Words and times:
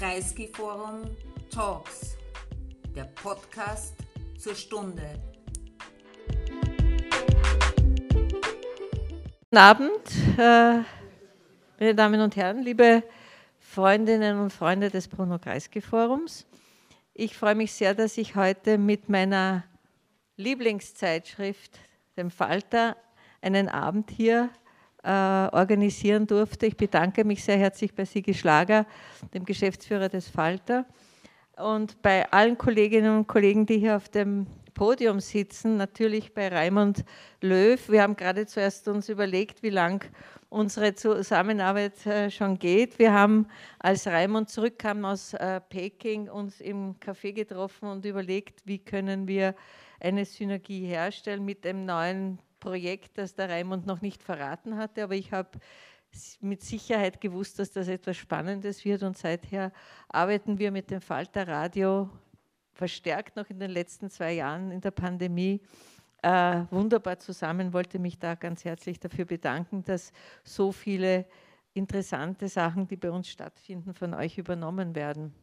Kreisky 0.00 0.48
Forum 0.48 1.14
Talks, 1.50 2.16
der 2.96 3.04
Podcast 3.04 3.94
zur 4.38 4.54
Stunde. 4.54 5.02
Guten 9.42 9.56
Abend, 9.58 9.90
äh, 10.38 10.78
meine 11.78 11.94
Damen 11.94 12.22
und 12.22 12.34
Herren, 12.34 12.62
liebe 12.62 13.02
Freundinnen 13.58 14.40
und 14.40 14.54
Freunde 14.54 14.88
des 14.88 15.06
Bruno 15.06 15.38
Kreisky 15.38 15.82
Forums. 15.82 16.46
Ich 17.12 17.36
freue 17.36 17.54
mich 17.54 17.72
sehr, 17.74 17.94
dass 17.94 18.16
ich 18.16 18.36
heute 18.36 18.78
mit 18.78 19.10
meiner 19.10 19.64
Lieblingszeitschrift, 20.36 21.78
dem 22.16 22.30
Falter, 22.30 22.96
einen 23.42 23.68
Abend 23.68 24.10
hier 24.10 24.48
organisieren 25.02 26.26
durfte. 26.26 26.66
Ich 26.66 26.76
bedanke 26.76 27.24
mich 27.24 27.42
sehr 27.42 27.56
herzlich 27.56 27.94
bei 27.94 28.04
Sigi 28.04 28.34
Schlager, 28.34 28.86
dem 29.32 29.44
Geschäftsführer 29.44 30.08
des 30.08 30.28
Falter, 30.28 30.84
und 31.56 32.00
bei 32.02 32.30
allen 32.32 32.56
Kolleginnen 32.56 33.18
und 33.18 33.26
Kollegen, 33.26 33.66
die 33.66 33.78
hier 33.78 33.96
auf 33.96 34.08
dem 34.08 34.46
Podium 34.74 35.20
sitzen, 35.20 35.76
natürlich 35.76 36.32
bei 36.32 36.48
Raimund 36.48 37.04
Löw. 37.42 37.78
Wir 37.88 38.02
haben 38.02 38.16
gerade 38.16 38.46
zuerst 38.46 38.88
uns 38.88 39.08
überlegt, 39.08 39.62
wie 39.62 39.70
lang 39.70 40.04
unsere 40.48 40.94
Zusammenarbeit 40.94 42.06
äh, 42.06 42.30
schon 42.30 42.58
geht. 42.58 42.98
Wir 42.98 43.12
haben, 43.12 43.46
als 43.78 44.06
Raimund 44.06 44.48
zurückkam 44.48 45.04
aus 45.04 45.34
äh, 45.34 45.60
Peking, 45.60 46.28
uns 46.28 46.60
im 46.60 46.98
Café 46.98 47.32
getroffen 47.32 47.88
und 47.88 48.04
überlegt, 48.04 48.62
wie 48.64 48.78
können 48.78 49.28
wir 49.28 49.54
eine 50.00 50.24
Synergie 50.24 50.86
herstellen 50.86 51.44
mit 51.44 51.64
dem 51.64 51.84
neuen 51.84 52.38
Projekt, 52.60 53.18
das 53.18 53.34
der 53.34 53.48
Raimund 53.48 53.86
noch 53.86 54.00
nicht 54.00 54.22
verraten 54.22 54.76
hatte, 54.76 55.02
aber 55.02 55.14
ich 55.14 55.32
habe 55.32 55.58
mit 56.40 56.62
Sicherheit 56.62 57.20
gewusst, 57.20 57.58
dass 57.58 57.70
das 57.70 57.88
etwas 57.88 58.16
Spannendes 58.16 58.84
wird 58.84 59.02
und 59.02 59.16
seither 59.16 59.72
arbeiten 60.08 60.58
wir 60.58 60.70
mit 60.70 60.90
dem 60.90 61.00
Falter 61.00 61.46
Radio 61.48 62.10
verstärkt 62.72 63.36
noch 63.36 63.48
in 63.50 63.60
den 63.60 63.70
letzten 63.70 64.10
zwei 64.10 64.32
Jahren 64.32 64.70
in 64.70 64.80
der 64.80 64.90
Pandemie 64.90 65.60
äh, 66.22 66.62
wunderbar 66.70 67.18
zusammen. 67.18 67.72
Wollte 67.72 67.98
mich 67.98 68.18
da 68.18 68.34
ganz 68.34 68.64
herzlich 68.64 69.00
dafür 69.00 69.24
bedanken, 69.24 69.84
dass 69.84 70.12
so 70.44 70.72
viele 70.72 71.26
interessante 71.74 72.48
Sachen, 72.48 72.86
die 72.88 72.96
bei 72.96 73.10
uns 73.10 73.28
stattfinden, 73.28 73.94
von 73.94 74.14
euch 74.14 74.38
übernommen 74.38 74.94
werden. 74.94 75.34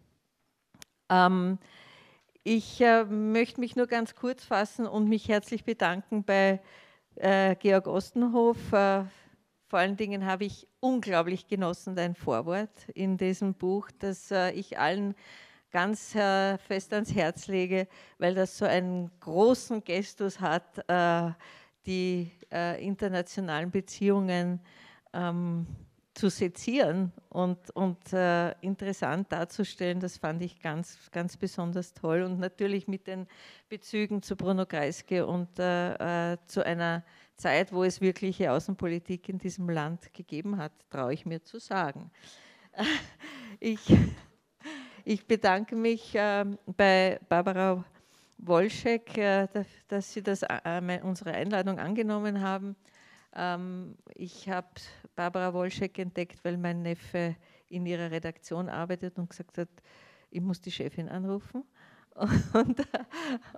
Ähm, 1.09 1.58
ich 2.44 2.81
äh, 2.81 3.05
möchte 3.05 3.59
mich 3.59 3.75
nur 3.75 3.88
ganz 3.88 4.16
kurz 4.16 4.44
fassen 4.44 4.88
und 4.88 5.08
mich 5.08 5.27
herzlich 5.27 5.64
bedanken 5.64 6.23
bei 6.23 6.61
äh, 7.18 7.56
Georg 7.56 7.88
Ostenhof. 7.88 8.58
Äh, 8.72 9.04
vor 9.68 9.80
allen 9.80 9.98
Dingen 9.98 10.26
habe 10.26 10.46
ich 10.46 10.68
unglaublich 10.80 11.48
genossen 11.48 11.96
dein 11.96 12.16
Vorwort 12.16 12.70
in 12.94 13.18
diesem 13.18 13.54
Buch, 13.54 13.90
das 14.00 14.32
äh, 14.32 14.52
ich 14.52 14.80
allen 14.80 15.14
ganz 15.72 16.16
äh, 16.16 16.58
fest 16.58 16.94
ans 16.94 17.14
Herz 17.14 17.48
lege, 17.48 17.88
weil 18.18 18.34
das 18.34 18.58
so 18.58 18.66
einen 18.66 19.12
großen 19.20 19.84
Gestus 19.84 20.40
hat, 20.40 20.90
äh, 20.90 21.32
die 21.86 22.32
internationalen 22.50 23.72
Beziehungen 23.72 24.62
ähm, 25.14 25.68
zu 26.18 26.30
sezieren 26.30 27.12
und, 27.30 27.70
und 27.76 28.12
äh, 28.12 28.52
interessant 28.62 29.32
darzustellen, 29.32 30.00
das 30.00 30.18
fand 30.18 30.42
ich 30.42 30.60
ganz, 30.60 30.98
ganz 31.12 31.38
besonders 31.38 31.94
toll. 31.94 32.23
Und 32.23 32.40
natürlich 32.40 32.88
mit 32.88 33.06
den 33.06 33.28
Bezügen 33.70 34.23
zu 34.23 34.36
Bruno 34.36 34.66
Kreisky 34.66 35.22
und 35.22 35.60
äh, 35.60 36.34
äh, 36.34 36.38
zu 36.48 36.66
einer 36.66 37.04
Zeit, 37.36 37.72
wo 37.72 37.84
es 37.84 38.02
wirkliche 38.02 38.52
Außenpolitik 38.52 39.30
in 39.30 39.38
diesem 39.38 39.70
Land 39.70 40.12
gegeben 40.12 40.58
hat, 40.58 40.72
traue 40.90 41.14
ich 41.14 41.26
mir 41.26 41.44
zu 41.44 41.60
sagen. 41.60 42.12
Ich, 43.60 43.92
ich 45.04 45.26
bedanke 45.26 45.76
mich 45.76 46.14
äh, 46.14 46.45
bei 46.68 47.20
Barbara 47.28 47.84
Wolschek, 48.38 49.18
äh, 49.18 49.48
dass 49.88 50.14
Sie 50.14 50.22
das, 50.22 50.44
äh, 50.44 51.00
unsere 51.02 51.32
Einladung 51.32 51.80
angenommen 51.80 52.42
haben. 52.42 52.76
Ähm, 53.37 53.95
ich 54.15 54.49
habe 54.49 54.67
Barbara 55.15 55.53
Wolschek 55.53 55.99
entdeckt, 55.99 56.43
weil 56.43 56.58
mein 56.58 56.81
Neffe 56.81 57.36
in 57.70 57.86
ihrer 57.86 58.09
Redaktion 58.09 58.67
arbeitet 58.67 59.17
und 59.20 59.30
gesagt 59.30 59.59
hat, 59.59 59.70
ich 60.31 60.42
muss 60.42 60.59
die 60.59 60.71
Chefin 60.71 61.08
anrufen. 61.08 61.64
Und, 62.53 62.81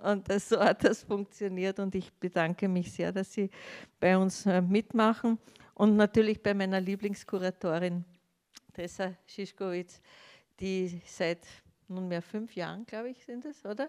und 0.02 0.28
das, 0.28 0.50
so 0.50 0.60
hat 0.60 0.84
das 0.84 1.02
funktioniert 1.02 1.78
und 1.78 1.94
ich 1.94 2.12
bedanke 2.12 2.68
mich 2.68 2.92
sehr, 2.92 3.10
dass 3.10 3.32
Sie 3.32 3.48
bei 3.98 4.18
uns 4.18 4.44
äh, 4.44 4.60
mitmachen 4.60 5.38
und 5.72 5.96
natürlich 5.96 6.42
bei 6.42 6.52
meiner 6.52 6.78
Lieblingskuratorin 6.78 8.04
Tessa 8.74 9.14
Schischkowitz, 9.24 10.02
die 10.60 11.00
seit 11.06 11.46
nunmehr 11.88 12.20
fünf 12.20 12.54
Jahren, 12.54 12.84
glaube 12.84 13.08
ich, 13.08 13.24
sind 13.24 13.46
es, 13.46 13.64
oder? 13.64 13.88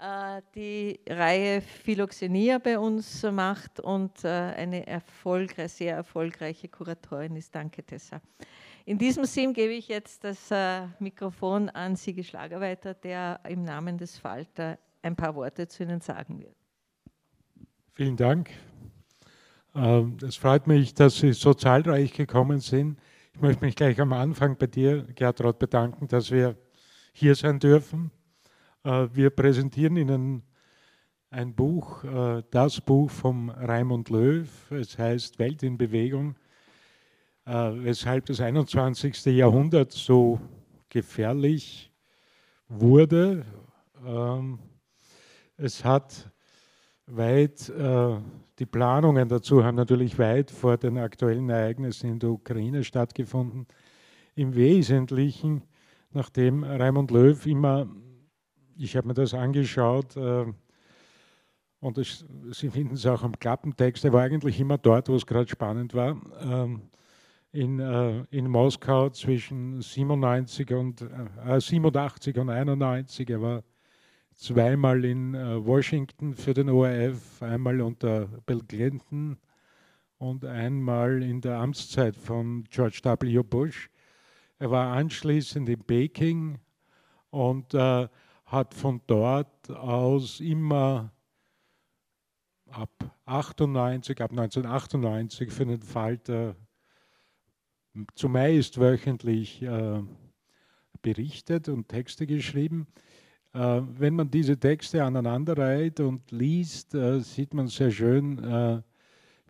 Äh, 0.00 0.42
die 0.54 1.00
Reihe 1.08 1.60
Philoxenia 1.60 2.58
bei 2.58 2.78
uns 2.78 3.24
macht 3.24 3.80
und 3.80 4.24
äh, 4.24 4.28
eine 4.28 4.86
erfolgreich, 4.86 5.72
sehr 5.72 5.96
erfolgreiche 5.96 6.68
Kuratorin 6.68 7.34
ist. 7.34 7.52
Danke, 7.52 7.82
Tessa. 7.82 8.20
In 8.84 8.96
diesem 8.96 9.24
Sinn 9.24 9.52
gebe 9.52 9.72
ich 9.72 9.88
jetzt 9.88 10.22
das 10.22 10.52
äh, 10.52 10.86
Mikrofon 11.00 11.68
an 11.70 11.96
Sigi 11.96 12.22
Schlager 12.22 12.60
weiter, 12.60 12.94
der 12.94 13.40
im 13.48 13.64
Namen 13.64 13.98
des 13.98 14.16
Falter 14.16 14.78
ein 15.02 15.16
paar 15.16 15.34
Worte 15.34 15.66
zu 15.66 15.82
Ihnen 15.82 16.00
sagen 16.00 16.38
wird. 16.38 16.54
Vielen 17.94 18.16
Dank. 18.16 18.50
Ähm, 19.74 20.16
es 20.22 20.36
freut 20.36 20.68
mich, 20.68 20.94
dass 20.94 21.18
Sie 21.18 21.32
so 21.32 21.54
zahlreich 21.54 22.12
gekommen 22.12 22.60
sind. 22.60 23.00
Ich 23.34 23.40
möchte 23.40 23.64
mich 23.64 23.74
gleich 23.74 24.00
am 24.00 24.12
Anfang 24.12 24.56
bei 24.56 24.68
dir, 24.68 25.02
Gertrud, 25.16 25.58
bedanken, 25.58 26.06
dass 26.06 26.30
wir 26.30 26.56
hier 27.12 27.34
sein 27.34 27.58
dürfen. 27.58 28.12
Äh, 28.88 29.14
wir 29.14 29.30
präsentieren 29.30 29.96
Ihnen 29.96 30.42
ein 31.30 31.54
Buch, 31.54 32.04
äh, 32.04 32.42
das 32.50 32.80
Buch 32.80 33.10
vom 33.10 33.50
Raimund 33.50 34.08
Löw. 34.08 34.48
Es 34.70 34.98
heißt 34.98 35.38
Welt 35.38 35.62
in 35.62 35.76
Bewegung, 35.76 36.36
äh, 37.44 37.52
weshalb 37.52 38.24
das 38.26 38.40
21. 38.40 39.26
Jahrhundert 39.26 39.92
so 39.92 40.40
gefährlich 40.88 41.92
wurde. 42.66 43.44
Ähm, 44.06 44.58
es 45.58 45.84
hat 45.84 46.30
weit, 47.06 47.72
die 48.58 48.66
Planungen 48.66 49.28
dazu 49.28 49.64
haben 49.64 49.76
natürlich 49.76 50.18
weit 50.18 50.50
vor 50.50 50.76
den 50.76 50.98
aktuellen 50.98 51.48
Ereignissen 51.48 52.10
in 52.10 52.18
der 52.18 52.28
Ukraine 52.28 52.84
stattgefunden. 52.84 53.66
Im 54.34 54.54
Wesentlichen, 54.54 55.62
nachdem 56.12 56.62
Raimund 56.62 57.10
Löw 57.10 57.44
immer 57.46 57.88
ich 58.78 58.96
habe 58.96 59.08
mir 59.08 59.14
das 59.14 59.34
angeschaut 59.34 60.16
äh, 60.16 60.46
und 61.80 61.98
es, 61.98 62.24
Sie 62.50 62.70
finden 62.70 62.94
es 62.94 63.06
auch 63.06 63.22
am 63.22 63.38
Klappentext. 63.38 64.04
Er 64.04 64.12
war 64.12 64.22
eigentlich 64.22 64.58
immer 64.58 64.78
dort, 64.78 65.08
wo 65.08 65.14
es 65.14 65.26
gerade 65.26 65.48
spannend 65.48 65.94
war. 65.94 66.20
Ähm, 66.40 66.82
in, 67.52 67.78
äh, 67.78 68.24
in 68.30 68.48
Moskau 68.48 69.10
zwischen 69.10 69.80
97 69.80 70.70
und, 70.72 71.02
äh, 71.02 71.60
87 71.60 72.36
und 72.38 72.50
91. 72.50 73.30
Er 73.30 73.42
war 73.42 73.64
zweimal 74.34 75.04
in 75.04 75.34
äh, 75.34 75.64
Washington 75.64 76.34
für 76.34 76.54
den 76.54 76.68
ORF, 76.68 77.42
einmal 77.42 77.80
unter 77.80 78.26
Bill 78.46 78.62
Clinton 78.66 79.38
und 80.18 80.44
einmal 80.44 81.22
in 81.22 81.40
der 81.40 81.58
Amtszeit 81.58 82.16
von 82.16 82.64
George 82.70 83.00
W. 83.02 83.42
Bush. 83.42 83.88
Er 84.58 84.70
war 84.70 84.92
anschließend 84.96 85.68
in 85.68 85.84
Peking 85.84 86.58
und 87.30 87.74
äh, 87.74 88.08
hat 88.48 88.74
von 88.74 89.00
dort 89.06 89.70
aus 89.70 90.40
immer 90.40 91.12
ab 92.70 92.90
98, 93.26 94.20
ab 94.20 94.30
1998 94.30 95.52
für 95.52 95.66
den 95.66 95.82
Falter 95.82 96.56
zumeist 98.14 98.78
wöchentlich 98.80 99.62
äh, 99.62 100.02
berichtet 101.02 101.68
und 101.68 101.88
Texte 101.88 102.26
geschrieben. 102.26 102.86
Äh, 103.52 103.82
wenn 103.98 104.14
man 104.14 104.30
diese 104.30 104.58
Texte 104.58 105.04
aneinanderreiht 105.04 106.00
und 106.00 106.30
liest, 106.30 106.94
äh, 106.94 107.20
sieht 107.20 107.52
man 107.54 107.68
sehr 107.68 107.90
schön, 107.90 108.42
äh, 108.42 108.82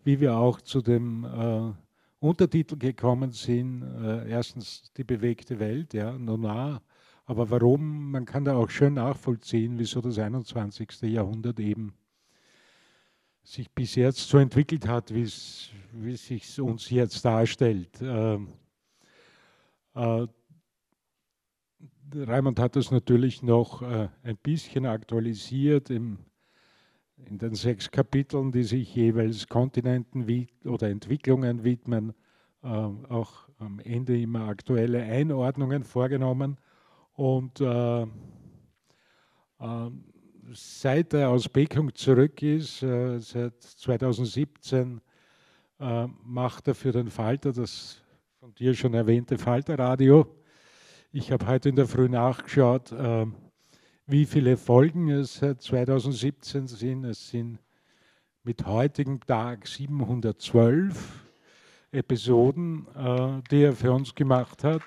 wie 0.03 0.19
wir 0.19 0.35
auch 0.35 0.59
zu 0.61 0.81
dem 0.81 1.23
äh, 1.23 1.71
Untertitel 2.19 2.77
gekommen 2.77 3.31
sind. 3.31 3.83
Äh, 3.83 4.29
erstens 4.29 4.91
die 4.97 5.03
bewegte 5.05 5.59
Welt, 5.59 5.93
ja, 5.93 6.17
Nona, 6.17 6.81
aber 7.29 7.51
warum, 7.51 8.09
man 8.09 8.25
kann 8.25 8.43
da 8.43 8.55
auch 8.55 8.71
schön 8.71 8.95
nachvollziehen, 8.95 9.77
wieso 9.77 10.01
das 10.01 10.17
21. 10.17 11.03
Jahrhundert 11.03 11.59
eben 11.59 11.93
sich 13.43 13.69
bis 13.69 13.93
jetzt 13.93 14.27
so 14.27 14.39
entwickelt 14.39 14.87
hat, 14.87 15.13
wie 15.13 15.21
es 15.21 15.69
sich 16.25 16.59
uns 16.59 16.89
jetzt 16.89 17.23
darstellt. 17.23 18.01
Äh, 18.01 18.39
äh, 19.93 20.27
Raimund 22.15 22.59
hat 22.59 22.75
das 22.75 22.89
natürlich 22.89 23.43
noch 23.43 23.83
äh, 23.83 24.09
ein 24.23 24.37
bisschen 24.37 24.87
aktualisiert 24.87 25.91
im, 25.91 26.17
in 27.15 27.37
den 27.37 27.53
sechs 27.53 27.91
Kapiteln, 27.91 28.51
die 28.51 28.63
sich 28.63 28.95
jeweils 28.95 29.47
Kontinenten 29.47 30.47
oder 30.65 30.89
Entwicklungen 30.89 31.63
widmen, 31.63 32.15
äh, 32.63 32.67
auch 32.67 33.49
am 33.59 33.77
Ende 33.81 34.19
immer 34.19 34.47
aktuelle 34.47 35.03
Einordnungen 35.03 35.83
vorgenommen 35.83 36.57
Und 37.19 37.59
äh, 37.59 38.03
äh, 38.03 38.07
seit 40.53 41.13
er 41.13 41.31
aus 41.31 41.49
Beckung 41.49 41.93
zurück 41.93 42.41
ist, 42.41 42.81
äh, 42.81 43.19
seit 43.19 43.61
2017, 43.61 45.01
äh, 45.81 46.07
macht 46.23 46.69
er 46.69 46.75
für 46.75 46.93
den 46.93 47.09
Falter 47.09 47.51
das 47.51 48.01
von 48.39 48.53
dir 48.53 48.73
schon 48.73 48.93
erwähnte 48.93 49.37
Falterradio. 49.37 50.33
Ich 51.11 51.33
habe 51.33 51.45
heute 51.45 51.67
in 51.67 51.75
der 51.75 51.87
Früh 51.87 52.07
nachgeschaut, 52.07 52.93
äh, 52.93 53.25
wie 54.05 54.25
viele 54.25 54.55
Folgen 54.55 55.09
es 55.09 55.39
seit 55.39 55.61
2017 55.61 56.67
sind. 56.67 57.03
Es 57.03 57.31
sind 57.31 57.59
mit 58.43 58.65
heutigem 58.65 59.19
Tag 59.19 59.67
712 59.67 61.25
Episoden, 61.91 62.87
äh, 62.95 63.41
die 63.51 63.63
er 63.63 63.73
für 63.73 63.91
uns 63.91 64.15
gemacht 64.15 64.63
hat. 64.63 64.83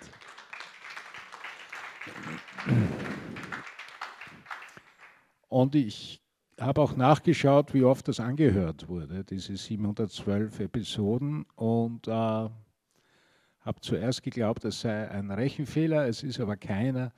Und 5.49 5.75
ich 5.75 6.23
habe 6.61 6.81
auch 6.81 6.97
nachgeschaut, 6.97 7.75
wie 7.75 7.85
oft 7.85 8.09
das 8.09 8.21
angehört 8.21 8.89
wurde, 8.89 9.25
diese 9.25 9.57
712 9.57 10.61
Episoden. 10.61 11.45
Und 11.57 12.09
äh, 12.09 12.11
habe 12.11 13.81
zuerst 13.81 14.23
geglaubt, 14.23 14.65
es 14.65 14.81
sei 14.81 15.11
ein 15.11 15.31
Rechenfehler, 15.31 16.07
es 16.07 16.23
ist 16.23 16.41
aber 16.41 16.57
keiner, 16.57 17.13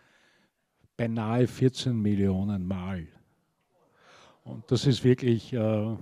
beinahe 0.97 1.47
14 1.47 2.01
Millionen 2.01 2.67
Mal. 2.67 3.07
Und 4.45 4.71
das 4.71 4.87
ist 4.87 5.05
wirklich, 5.05 5.53
äh, 5.53 5.97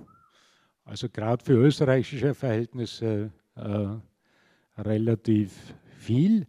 also 0.85 1.09
gerade 1.09 1.45
für 1.45 1.55
österreichische 1.55 2.35
Verhältnisse, 2.35 3.31
äh, 3.55 4.81
relativ 4.81 5.75
viel. 5.99 6.47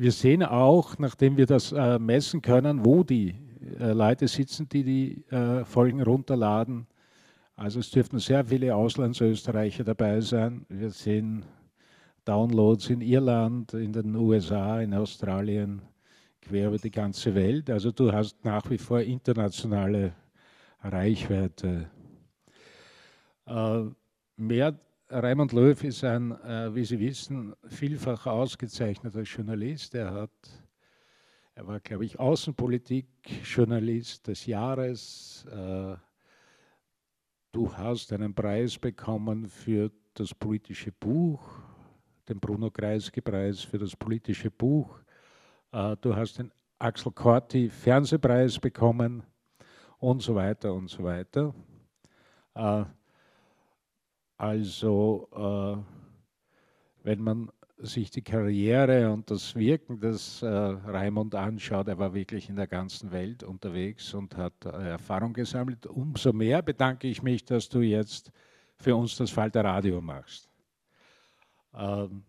Wir 0.00 0.12
sehen 0.12 0.44
auch, 0.44 0.96
nachdem 0.98 1.36
wir 1.36 1.46
das 1.46 1.72
äh, 1.72 1.98
messen 1.98 2.40
können, 2.40 2.84
wo 2.84 3.02
die 3.02 3.34
äh, 3.80 3.90
Leute 3.90 4.28
sitzen, 4.28 4.68
die 4.68 4.84
die 4.84 5.24
äh, 5.34 5.64
Folgen 5.64 6.00
runterladen. 6.00 6.86
Also 7.56 7.80
es 7.80 7.90
dürften 7.90 8.20
sehr 8.20 8.44
viele 8.44 8.76
Auslandsösterreicher 8.76 9.82
dabei 9.82 10.20
sein. 10.20 10.64
Wir 10.68 10.90
sehen 10.90 11.44
Downloads 12.24 12.90
in 12.90 13.00
Irland, 13.00 13.74
in 13.74 13.92
den 13.92 14.14
USA, 14.14 14.80
in 14.80 14.94
Australien, 14.94 15.82
quer 16.42 16.68
über 16.68 16.78
die 16.78 16.92
ganze 16.92 17.34
Welt. 17.34 17.68
Also 17.68 17.90
du 17.90 18.12
hast 18.12 18.44
nach 18.44 18.70
wie 18.70 18.78
vor 18.78 19.00
internationale 19.00 20.12
Reichweite. 20.80 21.90
Äh, 23.46 23.80
mehr 24.36 24.78
Raimund 25.10 25.52
Löw 25.52 25.82
ist 25.84 26.04
ein, 26.04 26.32
äh, 26.42 26.74
wie 26.74 26.84
Sie 26.84 27.00
wissen, 27.00 27.54
vielfach 27.66 28.26
ausgezeichneter 28.26 29.22
Journalist. 29.22 29.94
Er, 29.94 30.12
hat, 30.12 30.30
er 31.54 31.66
war, 31.66 31.80
glaube 31.80 32.04
ich, 32.04 32.20
Außenpolitik-Journalist 32.20 34.28
des 34.28 34.44
Jahres. 34.44 35.46
Äh, 35.50 35.96
du 37.52 37.74
hast 37.74 38.12
einen 38.12 38.34
Preis 38.34 38.78
bekommen 38.78 39.48
für 39.48 39.90
das 40.12 40.34
politische 40.34 40.92
Buch, 40.92 41.40
den 42.28 42.38
Bruno 42.38 42.70
Kreisky-Preis 42.70 43.62
für 43.62 43.78
das 43.78 43.96
politische 43.96 44.50
Buch. 44.50 45.00
Äh, 45.72 45.96
du 46.02 46.14
hast 46.14 46.38
den 46.38 46.52
Axel 46.78 47.12
Corti 47.12 47.70
Fernsehpreis 47.70 48.58
bekommen 48.58 49.22
und 50.00 50.20
so 50.20 50.34
weiter 50.34 50.74
und 50.74 50.90
so 50.90 51.02
weiter. 51.02 51.54
Also, 54.38 55.28
äh, 55.34 57.04
wenn 57.04 57.20
man 57.20 57.50
sich 57.78 58.10
die 58.10 58.22
Karriere 58.22 59.12
und 59.12 59.30
das 59.30 59.54
Wirken 59.56 60.00
des 60.00 60.42
äh, 60.42 60.46
Raimund 60.46 61.34
anschaut, 61.34 61.88
er 61.88 61.98
war 61.98 62.14
wirklich 62.14 62.48
in 62.48 62.54
der 62.54 62.68
ganzen 62.68 63.10
Welt 63.10 63.42
unterwegs 63.42 64.14
und 64.14 64.36
hat 64.36 64.64
äh, 64.64 64.90
Erfahrung 64.90 65.32
gesammelt. 65.32 65.86
Umso 65.86 66.32
mehr 66.32 66.62
bedanke 66.62 67.08
ich 67.08 67.22
mich, 67.22 67.44
dass 67.44 67.68
du 67.68 67.80
jetzt 67.80 68.30
für 68.76 68.94
uns 68.94 69.16
das 69.16 69.30
Falter 69.30 69.64
Radio 69.64 70.00
machst. 70.00 70.48
Ähm, 71.74 72.22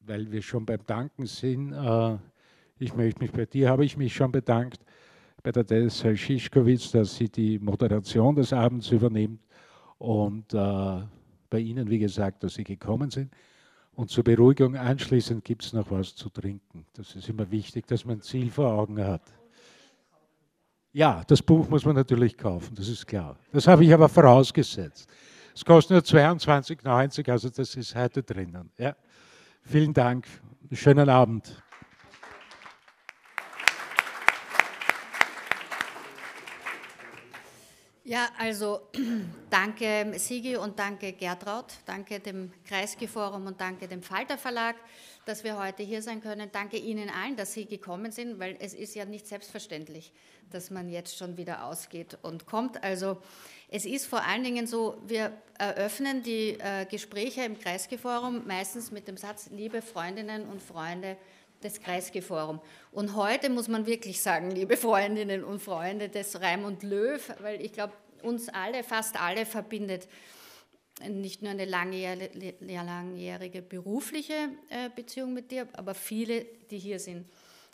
weil 0.00 0.30
wir 0.30 0.42
schon 0.42 0.64
beim 0.64 0.84
Danken 0.86 1.26
sind, 1.26 1.72
äh, 1.72 2.18
ich 2.78 2.94
möchte 2.94 3.20
mich 3.20 3.32
bei 3.32 3.46
dir, 3.46 3.68
habe 3.68 3.84
ich 3.84 3.96
mich 3.96 4.14
schon 4.14 4.30
bedankt, 4.30 4.84
bei 5.42 5.50
der 5.50 5.66
Tessa 5.66 6.14
Schischkowitz, 6.14 6.92
dass 6.92 7.16
sie 7.16 7.28
die 7.28 7.58
Moderation 7.58 8.36
des 8.36 8.52
Abends 8.52 8.90
übernimmt 8.92 9.40
und 9.98 10.54
äh, 10.54 11.02
bei 11.50 11.58
Ihnen, 11.58 11.90
wie 11.90 11.98
gesagt, 11.98 12.44
dass 12.44 12.54
Sie 12.54 12.64
gekommen 12.64 13.10
sind. 13.10 13.32
Und 13.92 14.10
zur 14.10 14.22
Beruhigung 14.22 14.76
anschließend 14.76 15.44
gibt 15.44 15.64
es 15.64 15.72
noch 15.72 15.90
was 15.90 16.14
zu 16.14 16.28
trinken. 16.28 16.86
Das 16.94 17.16
ist 17.16 17.28
immer 17.28 17.50
wichtig, 17.50 17.86
dass 17.86 18.04
man 18.04 18.18
ein 18.18 18.22
Ziel 18.22 18.50
vor 18.50 18.72
Augen 18.72 19.04
hat. 19.04 19.22
Ja, 20.92 21.22
das 21.26 21.42
Buch 21.42 21.68
muss 21.68 21.84
man 21.84 21.96
natürlich 21.96 22.36
kaufen, 22.36 22.74
das 22.74 22.88
ist 22.88 23.06
klar. 23.06 23.36
Das 23.52 23.66
habe 23.66 23.84
ich 23.84 23.92
aber 23.92 24.08
vorausgesetzt. 24.08 25.08
Es 25.54 25.64
kostet 25.64 25.90
nur 25.90 26.00
22,90, 26.00 27.30
also 27.30 27.50
das 27.50 27.74
ist 27.74 27.94
heute 27.94 28.22
drinnen. 28.22 28.70
Ja. 28.78 28.96
Vielen 29.62 29.92
Dank, 29.92 30.26
schönen 30.72 31.08
Abend. 31.08 31.62
Ja, 38.08 38.30
also 38.38 38.80
danke 39.50 40.14
Sigi 40.18 40.56
und 40.56 40.78
danke 40.78 41.12
Gertraud, 41.12 41.66
danke 41.84 42.20
dem 42.20 42.50
Kreisky-Forum 42.64 43.46
und 43.46 43.60
danke 43.60 43.86
dem 43.86 44.02
Falter 44.02 44.38
Verlag, 44.38 44.76
dass 45.26 45.44
wir 45.44 45.58
heute 45.58 45.82
hier 45.82 46.00
sein 46.00 46.22
können. 46.22 46.48
Danke 46.50 46.78
Ihnen 46.78 47.10
allen, 47.10 47.36
dass 47.36 47.52
Sie 47.52 47.66
gekommen 47.66 48.10
sind, 48.10 48.38
weil 48.38 48.56
es 48.60 48.72
ist 48.72 48.94
ja 48.94 49.04
nicht 49.04 49.26
selbstverständlich, 49.26 50.10
dass 50.50 50.70
man 50.70 50.88
jetzt 50.88 51.18
schon 51.18 51.36
wieder 51.36 51.66
ausgeht 51.66 52.16
und 52.22 52.46
kommt. 52.46 52.82
Also 52.82 53.18
es 53.68 53.84
ist 53.84 54.06
vor 54.06 54.24
allen 54.24 54.42
Dingen 54.42 54.66
so, 54.66 54.96
wir 55.06 55.30
eröffnen 55.58 56.22
die 56.22 56.58
äh, 56.60 56.86
Gespräche 56.86 57.42
im 57.42 57.58
Kreisky-Forum 57.58 58.46
meistens 58.46 58.90
mit 58.90 59.06
dem 59.06 59.18
Satz, 59.18 59.50
liebe 59.50 59.82
Freundinnen 59.82 60.48
und 60.48 60.62
Freunde, 60.62 61.18
des 61.62 61.80
Kreisky-Forum. 61.80 62.60
Und 62.92 63.16
heute 63.16 63.50
muss 63.50 63.68
man 63.68 63.86
wirklich 63.86 64.20
sagen, 64.20 64.50
liebe 64.50 64.76
Freundinnen 64.76 65.44
und 65.44 65.60
Freunde 65.60 66.08
des 66.08 66.40
Raimund 66.40 66.82
Löw, 66.82 67.20
weil 67.40 67.60
ich 67.60 67.72
glaube, 67.72 67.92
uns 68.22 68.48
alle, 68.48 68.82
fast 68.82 69.20
alle 69.20 69.46
verbindet 69.46 70.08
nicht 71.06 71.42
nur 71.42 71.52
eine 71.52 71.64
langjährige 71.64 73.62
berufliche 73.62 74.50
äh, 74.68 74.90
Beziehung 74.94 75.32
mit 75.32 75.50
dir, 75.50 75.68
aber 75.74 75.94
viele, 75.94 76.44
die 76.70 76.78
hier 76.78 76.98
sind, 76.98 77.26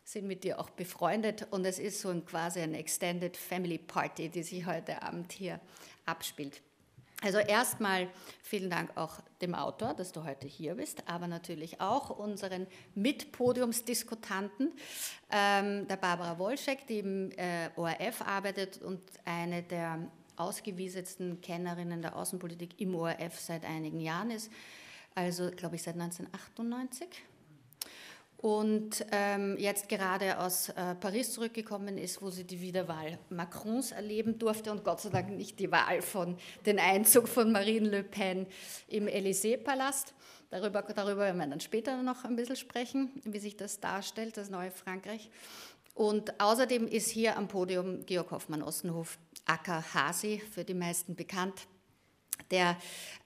sind 0.05 0.27
mit 0.27 0.45
dir 0.45 0.61
auch 0.61 0.71
befreundet 0.71 1.47
und 1.51 1.65
es 1.65 1.79
ist 1.79 2.01
so 2.01 2.11
ein, 2.11 2.27
quasi 2.27 2.61
eine 2.61 2.79
Extended 2.79 3.37
Family 3.37 3.79
Party, 3.79 4.29
die 4.29 4.43
sich 4.43 4.67
heute 4.67 5.03
Abend 5.03 5.33
hier 5.33 5.61
abspielt. 6.05 6.61
Also 7.23 7.39
erstmal 7.39 8.09
vielen 8.43 8.69
Dank 8.69 8.97
auch 8.97 9.21
dem 9.41 9.55
Autor, 9.55 9.95
dass 9.95 10.13
du 10.13 10.25
heute 10.25 10.47
hier 10.47 10.75
bist, 10.75 11.09
aber 11.09 11.27
natürlich 11.27 11.81
auch 11.81 12.11
unseren 12.11 12.67
Mitpodiumsdiskutanten, 12.95 14.73
ähm, 15.31 15.89
der 15.89 15.97
Barbara 15.97 16.39
Wolschek, 16.39 16.87
die 16.87 16.99
im 16.99 17.31
äh, 17.33 17.71
ORF 17.77 18.23
arbeitet 18.23 18.83
und 18.83 19.01
eine 19.25 19.63
der 19.63 20.01
ausgewiesensten 20.37 21.41
Kennerinnen 21.41 22.03
der 22.03 22.17
Außenpolitik 22.17 22.81
im 22.81 22.95
ORF 22.95 23.39
seit 23.39 23.65
einigen 23.65 24.01
Jahren 24.01 24.31
ist, 24.31 24.51
also 25.15 25.51
glaube 25.51 25.77
ich 25.77 25.83
seit 25.83 25.95
1998 25.95 27.09
und 28.45 29.07
ähm, 29.11 29.57
jetzt 29.57 29.89
gerade 29.89 30.39
aus 30.39 30.69
äh, 30.69 30.95
Paris 30.97 31.33
zurückgekommen 31.33 31.97
ist, 31.97 32.21
wo 32.21 32.29
sie 32.29 32.45
die 32.45 32.61
Wiederwahl 32.61 33.19
Macrons 33.31 33.91
erleben 33.91 34.39
durfte 34.39 34.71
und 34.71 34.85
Gott 34.85 35.01
sei 35.01 35.09
Dank 35.09 35.31
nicht 35.31 35.59
die 35.61 35.73
Wahl 35.73 36.03
von 36.03 36.37
den 36.67 36.79
Einzug 36.79 37.27
von 37.27 37.51
Marine 37.51 37.89
Le 37.89 38.03
Pen 38.03 38.47
im 38.89 39.07
Élysée-Palast. 39.07 40.13
Darüber, 40.51 40.83
darüber 40.83 41.23
werden 41.23 41.39
wir 41.39 41.47
dann 41.47 41.61
später 41.61 42.03
noch 42.03 42.25
ein 42.25 42.37
bisschen 42.37 42.57
sprechen, 42.57 43.13
wie 43.25 43.39
sich 43.39 43.57
das 43.57 43.81
darstellt, 43.81 44.37
das 44.37 44.51
neue 44.51 44.71
Frankreich. 44.71 45.31
Und 45.95 46.39
außerdem 46.39 46.87
ist 46.87 47.09
hier 47.09 47.39
am 47.39 47.49
Podium 47.49 48.05
Georg 48.05 48.31
Hoffmann-Ossenhof, 48.31 49.17
Acker 49.47 49.83
Hasi, 49.95 50.43
für 50.53 50.65
die 50.65 50.75
meisten 50.75 51.17
bekannt, 51.17 51.67
der 52.51 52.77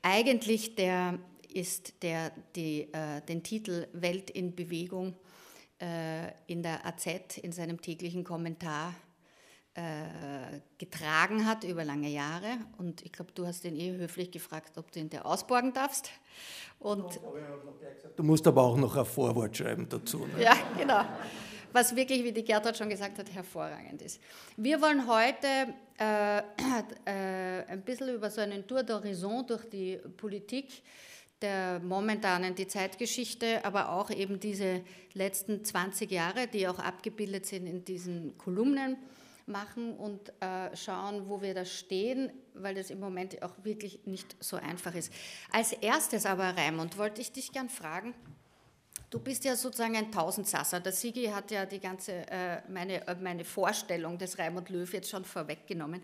eigentlich 0.00 0.76
der 0.76 1.18
ist, 1.52 2.02
der 2.02 2.32
die, 2.56 2.92
äh, 2.92 3.20
den 3.22 3.42
Titel 3.42 3.86
Welt 3.92 4.30
in 4.30 4.54
Bewegung 4.54 5.14
äh, 5.80 6.28
in 6.46 6.62
der 6.62 6.84
AZ 6.86 7.06
in 7.42 7.52
seinem 7.52 7.80
täglichen 7.80 8.24
Kommentar 8.24 8.94
äh, 9.74 10.60
getragen 10.76 11.46
hat 11.46 11.62
über 11.62 11.84
lange 11.84 12.08
Jahre. 12.08 12.58
Und 12.78 13.02
ich 13.02 13.12
glaube, 13.12 13.30
du 13.32 13.46
hast 13.46 13.64
ihn 13.64 13.76
eh 13.76 13.96
höflich 13.96 14.30
gefragt, 14.32 14.76
ob 14.76 14.90
du 14.90 14.98
ihn 14.98 15.08
dir 15.08 15.24
ausborgen 15.24 15.72
darfst. 15.72 16.10
Und 16.80 17.20
du 18.16 18.22
musst 18.24 18.46
aber 18.48 18.62
auch 18.62 18.76
noch 18.76 18.96
ein 18.96 19.04
Vorwort 19.04 19.56
schreiben 19.56 19.88
dazu. 19.88 20.26
Ne? 20.26 20.42
Ja, 20.42 20.56
genau. 20.76 21.04
Was 21.72 21.94
wirklich, 21.94 22.24
wie 22.24 22.32
die 22.32 22.44
Gertrud 22.44 22.76
schon 22.76 22.88
gesagt 22.88 23.18
hat, 23.18 23.32
hervorragend 23.32 24.02
ist. 24.02 24.20
Wir 24.56 24.80
wollen 24.80 25.06
heute 25.06 25.46
äh, 26.00 26.38
äh, 26.38 27.64
ein 27.68 27.82
bisschen 27.82 28.08
über 28.08 28.30
so 28.30 28.40
einen 28.40 28.66
Tour 28.66 28.80
d'Horizon 28.80 29.46
durch 29.46 29.68
die 29.68 29.98
Politik 30.16 30.82
der 31.42 31.80
momentanen, 31.80 32.54
die 32.54 32.66
Zeitgeschichte, 32.66 33.64
aber 33.64 33.92
auch 33.92 34.10
eben 34.10 34.40
diese 34.40 34.82
letzten 35.14 35.64
20 35.64 36.10
Jahre, 36.10 36.46
die 36.48 36.66
auch 36.66 36.78
abgebildet 36.78 37.46
sind 37.46 37.66
in 37.66 37.84
diesen 37.84 38.36
Kolumnen 38.38 38.96
machen 39.46 39.94
und 39.96 40.32
äh, 40.40 40.76
schauen, 40.76 41.28
wo 41.28 41.40
wir 41.40 41.54
da 41.54 41.64
stehen, 41.64 42.30
weil 42.54 42.74
das 42.74 42.90
im 42.90 43.00
Moment 43.00 43.42
auch 43.42 43.54
wirklich 43.62 44.00
nicht 44.04 44.36
so 44.40 44.56
einfach 44.56 44.94
ist. 44.94 45.12
Als 45.50 45.72
erstes 45.72 46.26
aber, 46.26 46.56
Raimund, 46.56 46.98
wollte 46.98 47.20
ich 47.20 47.32
dich 47.32 47.52
gern 47.52 47.68
fragen, 47.68 48.14
Du 49.10 49.18
bist 49.18 49.42
ja 49.46 49.56
sozusagen 49.56 49.96
ein 49.96 50.12
Tausendsasser. 50.12 50.80
Der 50.80 50.92
Sigi 50.92 51.24
hat 51.24 51.50
ja 51.50 51.64
die 51.64 51.80
ganze, 51.80 52.12
äh, 52.30 52.60
meine, 52.68 53.06
äh, 53.06 53.14
meine 53.14 53.42
Vorstellung 53.42 54.18
des 54.18 54.38
Raimund 54.38 54.68
Löw 54.68 54.92
jetzt 54.92 55.08
schon 55.08 55.24
vorweggenommen. 55.24 56.02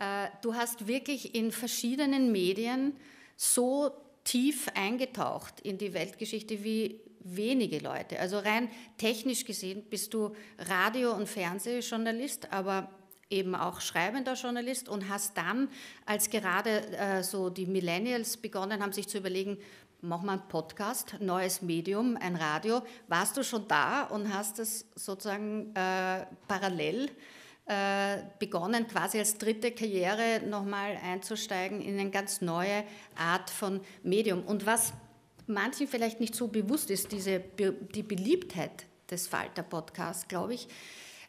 Äh, 0.00 0.28
du 0.42 0.52
hast 0.52 0.88
wirklich 0.88 1.36
in 1.36 1.52
verschiedenen 1.52 2.32
Medien 2.32 2.96
so 3.36 3.92
tief 4.24 4.68
eingetaucht 4.74 5.60
in 5.60 5.78
die 5.78 5.94
Weltgeschichte 5.94 6.62
wie 6.62 7.00
wenige 7.20 7.78
Leute. 7.78 8.18
Also 8.18 8.38
rein 8.38 8.70
technisch 8.96 9.44
gesehen 9.44 9.84
bist 9.88 10.14
du 10.14 10.34
Radio- 10.58 11.14
und 11.14 11.28
Fernsehjournalist, 11.28 12.52
aber 12.52 12.90
eben 13.28 13.54
auch 13.54 13.80
schreibender 13.80 14.34
Journalist 14.34 14.88
und 14.88 15.08
hast 15.08 15.36
dann, 15.36 15.68
als 16.06 16.30
gerade 16.30 16.86
äh, 16.96 17.22
so 17.22 17.50
die 17.50 17.66
Millennials 17.66 18.36
begonnen 18.36 18.82
haben, 18.82 18.92
sich 18.92 19.08
zu 19.08 19.18
überlegen, 19.18 19.58
machen 20.00 20.26
wir 20.26 20.32
einen 20.32 20.48
Podcast, 20.48 21.16
neues 21.20 21.62
Medium, 21.62 22.16
ein 22.16 22.36
Radio. 22.36 22.82
Warst 23.08 23.36
du 23.36 23.44
schon 23.44 23.68
da 23.68 24.04
und 24.04 24.32
hast 24.34 24.58
es 24.58 24.86
sozusagen 24.96 25.74
äh, 25.74 26.26
parallel 26.48 27.04
äh, 27.06 27.10
begonnen, 28.40 28.88
quasi 28.88 29.18
als 29.18 29.38
dritte 29.38 29.70
Karriere 29.70 30.40
nochmal 30.44 30.98
einzusteigen 31.04 31.80
in 31.80 32.00
eine 32.00 32.10
ganz 32.10 32.40
neue 32.40 32.82
Art 33.16 33.48
von 33.48 33.80
Medium. 34.02 34.42
Und 34.42 34.66
was 34.66 34.92
manchen 35.46 35.86
vielleicht 35.86 36.18
nicht 36.18 36.34
so 36.34 36.48
bewusst 36.48 36.90
ist, 36.90 37.12
diese, 37.12 37.38
die 37.38 38.02
Beliebtheit 38.02 38.86
des 39.10 39.28
Falter-Podcasts, 39.28 40.26
glaube 40.26 40.54
ich, 40.54 40.68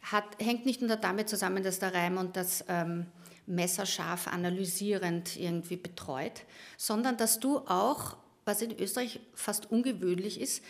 hat, 0.01 0.25
hängt 0.39 0.65
nicht 0.65 0.81
nur 0.81 0.95
damit 0.95 1.29
zusammen, 1.29 1.63
dass 1.63 1.79
der 1.79 1.93
Raimund 1.93 2.35
das 2.35 2.65
ähm, 2.67 3.05
messerscharf 3.45 4.27
analysierend 4.27 5.37
irgendwie 5.37 5.75
betreut, 5.75 6.43
sondern 6.77 7.17
dass 7.17 7.39
du 7.39 7.59
auch 7.59 8.17
was 8.45 8.61
in 8.61 8.77
Österreich 8.79 9.19
fast 9.35 9.69
ungewöhnlich 9.69 10.41
ist, 10.41 10.63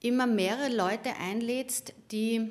immer 0.00 0.26
mehrere 0.26 0.74
Leute 0.74 1.10
einlädst, 1.20 1.92
die 2.10 2.50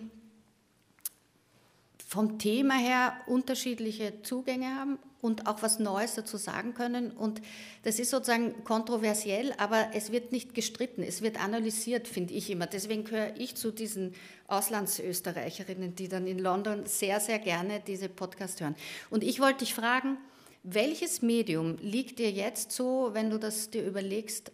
vom 2.09 2.39
Thema 2.39 2.75
her 2.75 3.17
unterschiedliche 3.25 4.21
Zugänge 4.23 4.73
haben 4.73 4.97
und 5.19 5.45
auch 5.45 5.61
was 5.61 5.77
Neues 5.77 6.15
dazu 6.15 6.37
sagen 6.37 6.73
können. 6.73 7.11
Und 7.11 7.41
das 7.83 7.99
ist 7.99 8.11
sozusagen 8.11 8.63
kontroversiell, 8.63 9.53
aber 9.57 9.89
es 9.93 10.09
wird 10.09 10.31
nicht 10.31 10.53
gestritten, 10.53 11.03
es 11.03 11.21
wird 11.21 11.43
analysiert, 11.43 12.07
finde 12.07 12.33
ich 12.33 12.49
immer. 12.49 12.65
Deswegen 12.65 13.03
gehöre 13.03 13.35
ich 13.37 13.55
zu 13.55 13.71
diesen 13.71 14.13
Auslandsösterreicherinnen, 14.47 15.95
die 15.95 16.07
dann 16.07 16.27
in 16.27 16.39
London 16.39 16.85
sehr, 16.85 17.19
sehr 17.19 17.39
gerne 17.39 17.81
diese 17.85 18.07
Podcast 18.07 18.61
hören. 18.61 18.75
Und 19.09 19.21
ich 19.21 19.41
wollte 19.41 19.65
dich 19.65 19.73
fragen, 19.73 20.17
welches 20.63 21.21
Medium 21.21 21.75
liegt 21.81 22.19
dir 22.19 22.31
jetzt 22.31 22.71
so, 22.71 23.09
wenn 23.11 23.29
du 23.29 23.37
das 23.37 23.69
dir 23.69 23.85
überlegst, 23.85 24.53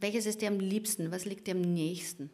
welches 0.00 0.24
ist 0.24 0.40
dir 0.40 0.48
am 0.48 0.60
liebsten, 0.60 1.10
was 1.10 1.26
liegt 1.26 1.48
dir 1.48 1.54
am 1.54 1.60
nächsten? 1.60 2.30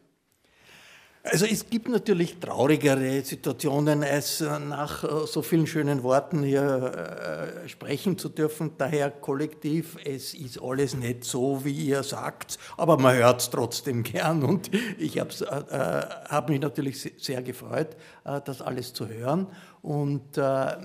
Also 1.24 1.46
es 1.46 1.70
gibt 1.70 1.88
natürlich 1.88 2.40
traurigere 2.40 3.22
Situationen, 3.22 4.02
als 4.02 4.40
äh, 4.40 4.58
nach 4.58 5.04
äh, 5.04 5.24
so 5.28 5.40
vielen 5.40 5.68
schönen 5.68 6.02
Worten 6.02 6.42
hier 6.42 7.62
äh, 7.64 7.68
sprechen 7.68 8.18
zu 8.18 8.28
dürfen. 8.28 8.72
Daher 8.76 9.12
kollektiv, 9.12 9.96
es 10.04 10.34
ist 10.34 10.60
alles 10.60 10.96
nicht 10.96 11.22
so, 11.22 11.64
wie 11.64 11.70
ihr 11.70 12.02
sagt, 12.02 12.58
aber 12.76 12.98
man 12.98 13.14
hört 13.14 13.40
es 13.40 13.50
trotzdem 13.50 14.02
gern. 14.02 14.42
Und 14.42 14.72
ich 14.98 15.20
habe 15.20 15.30
äh, 15.70 16.28
hab 16.28 16.48
mich 16.48 16.60
natürlich 16.60 17.00
sehr 17.16 17.42
gefreut, 17.42 17.96
das 18.24 18.60
alles 18.60 18.92
zu 18.92 19.06
hören. 19.06 19.46
Und 19.80 20.36
äh, 20.38 20.76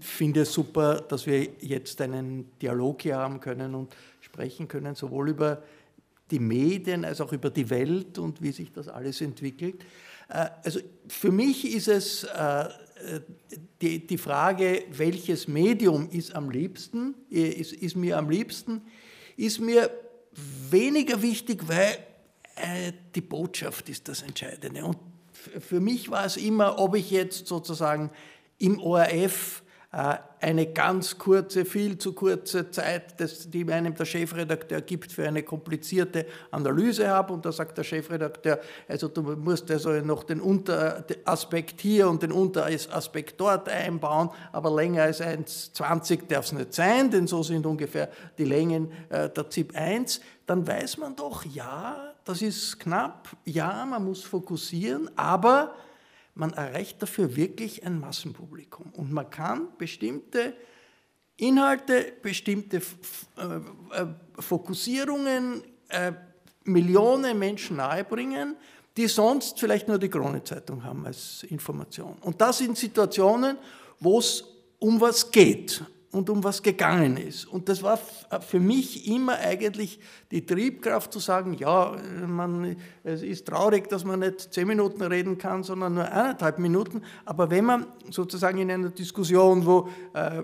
finde 0.00 0.42
es 0.42 0.52
super, 0.52 1.00
dass 1.00 1.26
wir 1.26 1.48
jetzt 1.60 2.00
einen 2.00 2.56
Dialog 2.60 3.02
hier 3.02 3.16
haben 3.16 3.40
können 3.40 3.74
und 3.74 3.96
sprechen 4.20 4.68
können, 4.68 4.94
sowohl 4.94 5.30
über 5.30 5.62
die 6.30 6.38
Medien 6.38 7.04
als 7.04 7.20
auch 7.20 7.32
über 7.32 7.50
die 7.50 7.68
Welt 7.70 8.18
und 8.18 8.42
wie 8.42 8.52
sich 8.52 8.72
das 8.72 8.88
alles 8.88 9.20
entwickelt. 9.20 9.84
Äh, 10.28 10.48
also 10.64 10.80
für 11.08 11.32
mich 11.32 11.74
ist 11.74 11.88
es 11.88 12.24
äh, 12.24 12.68
die, 13.80 14.06
die 14.06 14.18
Frage, 14.18 14.84
welches 14.90 15.48
Medium 15.48 16.08
ist 16.10 16.34
am 16.34 16.50
liebsten, 16.50 17.14
äh, 17.30 17.48
ist, 17.48 17.72
ist 17.72 17.96
mir 17.96 18.18
am 18.18 18.28
liebsten, 18.30 18.82
ist 19.36 19.60
mir 19.60 19.90
weniger 20.70 21.20
wichtig, 21.22 21.66
weil 21.66 21.98
die 23.14 23.22
Botschaft 23.22 23.88
ist 23.88 24.06
das 24.06 24.20
Entscheidende. 24.20 24.84
Und 24.84 24.98
für 25.32 25.80
mich 25.80 26.10
war 26.10 26.26
es 26.26 26.36
immer, 26.36 26.78
ob 26.78 26.94
ich 26.94 27.10
jetzt 27.10 27.46
sozusagen 27.46 28.10
im 28.58 28.78
ORF 28.78 29.62
äh, 29.62 29.69
eine 29.92 30.66
ganz 30.66 31.18
kurze, 31.18 31.64
viel 31.64 31.98
zu 31.98 32.12
kurze 32.12 32.70
Zeit, 32.70 33.14
die 33.52 33.70
einem 33.72 33.92
der 33.96 34.04
Chefredakteur 34.04 34.82
gibt 34.82 35.10
für 35.10 35.26
eine 35.26 35.42
komplizierte 35.42 36.26
Analyse 36.52 37.08
habe. 37.08 37.32
Und 37.32 37.44
da 37.44 37.50
sagt 37.50 37.76
der 37.76 37.82
Chefredakteur, 37.82 38.60
also 38.86 39.08
du 39.08 39.22
musst 39.22 39.68
also 39.68 39.90
noch 40.00 40.22
den 40.22 40.40
Unteraspekt 40.40 41.80
hier 41.80 42.08
und 42.08 42.22
den 42.22 42.30
Unteraspekt 42.30 43.40
dort 43.40 43.68
einbauen, 43.68 44.30
aber 44.52 44.70
länger 44.70 45.02
als 45.02 45.20
1,20 45.20 46.28
darf 46.28 46.44
es 46.44 46.52
nicht 46.52 46.72
sein, 46.72 47.10
denn 47.10 47.26
so 47.26 47.42
sind 47.42 47.66
ungefähr 47.66 48.10
die 48.38 48.44
Längen 48.44 48.92
äh, 49.08 49.28
der 49.28 49.50
ZIP 49.50 49.74
1. 49.74 50.20
Dann 50.46 50.64
weiß 50.64 50.98
man 50.98 51.16
doch, 51.16 51.44
ja, 51.44 52.14
das 52.24 52.42
ist 52.42 52.78
knapp, 52.78 53.28
ja, 53.44 53.84
man 53.86 54.04
muss 54.04 54.22
fokussieren, 54.22 55.10
aber 55.16 55.74
man 56.40 56.54
erreicht 56.54 57.02
dafür 57.02 57.36
wirklich 57.36 57.84
ein 57.84 58.00
Massenpublikum. 58.00 58.86
Und 58.94 59.12
man 59.12 59.28
kann 59.28 59.68
bestimmte 59.76 60.54
Inhalte, 61.36 62.14
bestimmte 62.22 62.78
äh, 62.78 63.42
äh, 64.00 64.06
Fokussierungen 64.38 65.62
äh, 65.88 66.12
Millionen 66.64 67.38
Menschen 67.38 67.76
nahebringen, 67.76 68.56
die 68.96 69.06
sonst 69.06 69.60
vielleicht 69.60 69.86
nur 69.86 69.98
die 69.98 70.08
Krone-Zeitung 70.08 70.82
haben 70.82 71.04
als 71.04 71.42
Information. 71.44 72.16
Und 72.22 72.40
das 72.40 72.58
sind 72.58 72.76
Situationen, 72.76 73.58
wo 73.98 74.18
es 74.18 74.42
um 74.78 74.98
was 75.00 75.30
geht 75.30 75.82
und 76.12 76.28
um 76.28 76.42
was 76.42 76.62
gegangen 76.62 77.16
ist. 77.16 77.46
Und 77.46 77.68
das 77.68 77.82
war 77.82 77.96
für 77.96 78.58
mich 78.58 79.06
immer 79.08 79.34
eigentlich 79.38 80.00
die 80.30 80.44
Triebkraft 80.44 81.12
zu 81.12 81.20
sagen, 81.20 81.54
ja, 81.54 81.96
man, 82.26 82.76
es 83.04 83.22
ist 83.22 83.46
traurig, 83.46 83.88
dass 83.88 84.04
man 84.04 84.20
nicht 84.20 84.52
zehn 84.52 84.66
Minuten 84.66 85.02
reden 85.02 85.38
kann, 85.38 85.62
sondern 85.62 85.94
nur 85.94 86.04
eineinhalb 86.04 86.58
Minuten. 86.58 87.02
Aber 87.24 87.50
wenn 87.50 87.64
man 87.64 87.86
sozusagen 88.10 88.58
in 88.58 88.70
einer 88.70 88.90
Diskussion, 88.90 89.64
wo 89.64 89.88
äh, 90.14 90.42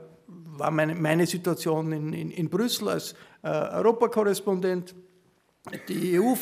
war 0.58 0.70
meine, 0.70 0.94
meine 0.94 1.26
Situation 1.26 1.92
in, 1.92 2.12
in, 2.12 2.30
in 2.30 2.48
Brüssel 2.48 2.88
als 2.88 3.14
äh, 3.42 3.48
Europakorrespondent, 3.48 4.94
die 5.88 6.20
EU 6.20 6.34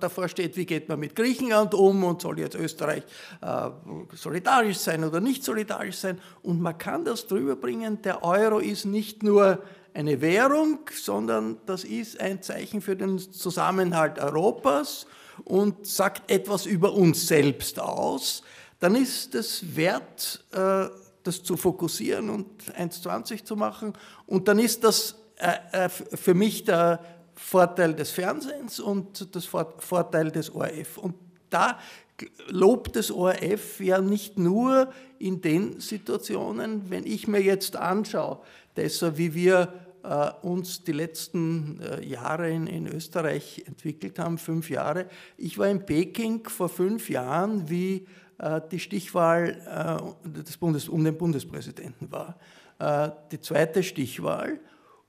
davor 0.00 0.28
steht, 0.28 0.56
wie 0.56 0.66
geht 0.66 0.88
man 0.88 0.98
mit 0.98 1.14
Griechenland 1.14 1.74
um 1.74 2.02
und 2.04 2.22
soll 2.22 2.38
jetzt 2.38 2.56
Österreich 2.56 3.04
äh, 3.40 3.70
solidarisch 4.14 4.78
sein 4.78 5.04
oder 5.04 5.20
nicht 5.20 5.44
solidarisch 5.44 5.96
sein. 5.96 6.20
Und 6.42 6.60
man 6.60 6.76
kann 6.76 7.04
das 7.04 7.26
drüber 7.26 7.56
bringen, 7.56 8.02
der 8.02 8.24
Euro 8.24 8.58
ist 8.58 8.84
nicht 8.84 9.22
nur 9.22 9.62
eine 9.94 10.20
Währung, 10.20 10.80
sondern 10.92 11.58
das 11.66 11.84
ist 11.84 12.20
ein 12.20 12.42
Zeichen 12.42 12.80
für 12.80 12.96
den 12.96 13.18
Zusammenhalt 13.18 14.18
Europas 14.18 15.06
und 15.44 15.86
sagt 15.86 16.30
etwas 16.30 16.66
über 16.66 16.92
uns 16.92 17.26
selbst 17.26 17.78
aus. 17.80 18.42
Dann 18.80 18.94
ist 18.94 19.34
es 19.34 19.76
wert, 19.76 20.44
äh, 20.52 20.86
das 21.22 21.42
zu 21.42 21.56
fokussieren 21.56 22.30
und 22.30 22.46
1,20 22.78 23.44
zu 23.44 23.56
machen. 23.56 23.94
Und 24.26 24.48
dann 24.48 24.58
ist 24.58 24.84
das 24.84 25.16
äh, 25.36 25.88
für 25.88 26.34
mich 26.34 26.64
der 26.64 27.00
Vorteil 27.36 27.94
des 27.94 28.10
Fernsehens 28.10 28.80
und 28.80 29.34
das 29.36 29.44
Vorteil 29.44 30.30
des 30.30 30.54
ORF. 30.54 30.98
Und 30.98 31.14
da 31.50 31.78
lobt 32.48 32.96
das 32.96 33.10
ORF 33.10 33.80
ja 33.80 34.00
nicht 34.00 34.38
nur 34.38 34.90
in 35.18 35.40
den 35.42 35.80
Situationen, 35.80 36.90
wenn 36.90 37.06
ich 37.06 37.28
mir 37.28 37.42
jetzt 37.42 37.76
anschaue, 37.76 38.40
deshalb 38.76 39.18
wie 39.18 39.34
wir 39.34 39.72
äh, 40.06 40.30
uns 40.42 40.84
die 40.84 40.92
letzten 40.92 41.80
äh, 41.80 42.04
Jahre 42.06 42.48
in, 42.48 42.86
Österreich 42.86 43.64
entwickelt 43.66 44.20
haben, 44.20 44.38
fünf 44.38 44.70
Jahre. 44.70 45.06
Ich 45.36 45.58
war 45.58 45.68
in 45.68 45.84
Peking 45.84 46.48
vor 46.48 46.68
fünf 46.68 47.10
Jahren, 47.10 47.68
wie 47.68 48.06
äh, 48.38 48.60
die 48.70 48.78
Stichwahl 48.78 50.04
des 50.24 50.56
Bundes, 50.58 50.88
um 50.88 51.02
den 51.02 51.16
Bundespräsidenten 51.16 52.10
war. 52.12 52.38
Die 53.32 53.40
zweite 53.40 53.82
Stichwahl. 53.82 54.60